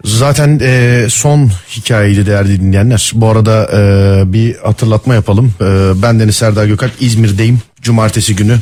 Zaten 0.05 0.61
e, 0.63 1.07
son 1.11 1.51
hikayeydi 1.77 2.27
değerli 2.27 2.61
dinleyenler. 2.61 3.13
Bu 3.15 3.29
arada 3.29 3.69
e, 3.73 3.83
bir 4.33 4.57
hatırlatma 4.57 5.15
yapalım. 5.15 5.55
E, 5.61 5.65
ben 6.03 6.21
Deniz 6.21 6.37
Serdar 6.37 6.67
Gökalp 6.67 6.93
İzmir'deyim. 7.01 7.61
Cumartesi 7.83 8.37
günü. 8.37 8.59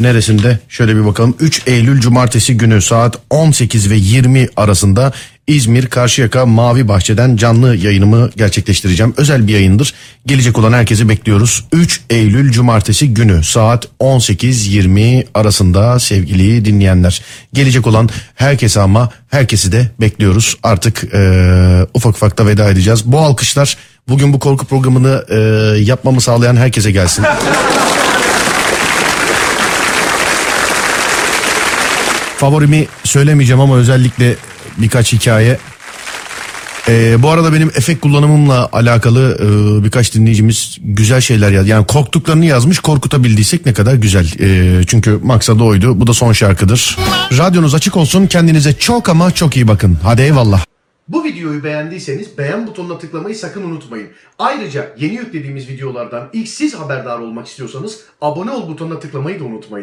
Neresinde? 0.00 0.58
Şöyle 0.68 0.96
bir 0.96 1.06
bakalım. 1.06 1.36
3 1.40 1.62
Eylül 1.66 2.00
Cumartesi 2.00 2.56
günü 2.56 2.82
saat 2.82 3.18
18 3.30 3.90
ve 3.90 3.96
20 3.96 4.48
arasında 4.56 5.12
İzmir 5.46 5.86
Karşıyaka 5.86 6.46
Mavi 6.46 6.88
Bahçe'den 6.88 7.36
canlı 7.36 7.76
yayınımı 7.76 8.30
gerçekleştireceğim. 8.36 9.14
Özel 9.16 9.46
bir 9.46 9.52
yayındır. 9.52 9.94
Gelecek 10.26 10.58
olan 10.58 10.72
herkesi 10.72 11.08
bekliyoruz. 11.08 11.64
3 11.72 12.00
Eylül 12.10 12.52
Cumartesi 12.52 13.14
günü 13.14 13.44
saat 13.44 13.88
18-20 14.00 15.24
arasında 15.34 15.98
sevgili 15.98 16.64
dinleyenler. 16.64 17.22
Gelecek 17.52 17.86
olan 17.86 18.08
herkese 18.34 18.80
ama 18.80 19.10
herkesi 19.30 19.72
de 19.72 19.88
bekliyoruz. 20.00 20.56
Artık 20.62 21.04
eee, 21.14 21.86
ufak 21.94 22.16
ufak 22.16 22.38
da 22.38 22.46
veda 22.46 22.70
edeceğiz. 22.70 23.04
Bu 23.04 23.18
alkışlar 23.18 23.76
bugün 24.08 24.32
bu 24.32 24.38
korku 24.38 24.66
programını 24.66 25.24
eee, 25.30 25.82
yapmamı 25.84 26.20
sağlayan 26.20 26.56
herkese 26.56 26.90
gelsin. 26.90 27.24
Favorimi 32.38 32.86
söylemeyeceğim 33.04 33.60
ama 33.60 33.76
özellikle 33.76 34.36
birkaç 34.76 35.12
hikaye. 35.12 35.58
Ee, 36.88 37.22
bu 37.22 37.30
arada 37.30 37.52
benim 37.52 37.68
efekt 37.68 38.00
kullanımımla 38.00 38.68
alakalı 38.72 39.38
e, 39.40 39.84
birkaç 39.84 40.14
dinleyicimiz 40.14 40.78
güzel 40.80 41.20
şeyler 41.20 41.50
yaz. 41.50 41.68
Yani 41.68 41.86
korktuklarını 41.86 42.46
yazmış 42.46 42.78
korkutabildiysek 42.78 43.66
ne 43.66 43.72
kadar 43.72 43.94
güzel. 43.94 44.32
Ee, 44.40 44.84
çünkü 44.86 45.20
maksadı 45.22 45.62
oydu. 45.62 46.00
Bu 46.00 46.06
da 46.06 46.14
son 46.14 46.32
şarkıdır. 46.32 46.96
Radyonuz 47.38 47.74
açık 47.74 47.96
olsun. 47.96 48.26
Kendinize 48.26 48.72
çok 48.72 49.08
ama 49.08 49.30
çok 49.30 49.56
iyi 49.56 49.68
bakın. 49.68 49.98
Hadi 50.02 50.22
eyvallah. 50.22 50.64
Bu 51.08 51.24
videoyu 51.24 51.64
beğendiyseniz 51.64 52.38
beğen 52.38 52.66
butonuna 52.66 52.98
tıklamayı 52.98 53.36
sakın 53.36 53.62
unutmayın. 53.62 54.08
Ayrıca 54.38 54.94
yeni 54.98 55.14
yüklediğimiz 55.14 55.68
videolardan 55.68 56.28
ilk 56.32 56.48
siz 56.48 56.74
haberdar 56.74 57.18
olmak 57.18 57.46
istiyorsanız 57.46 58.00
abone 58.20 58.50
ol 58.50 58.68
butonuna 58.68 58.98
tıklamayı 58.98 59.40
da 59.40 59.44
unutmayın. 59.44 59.68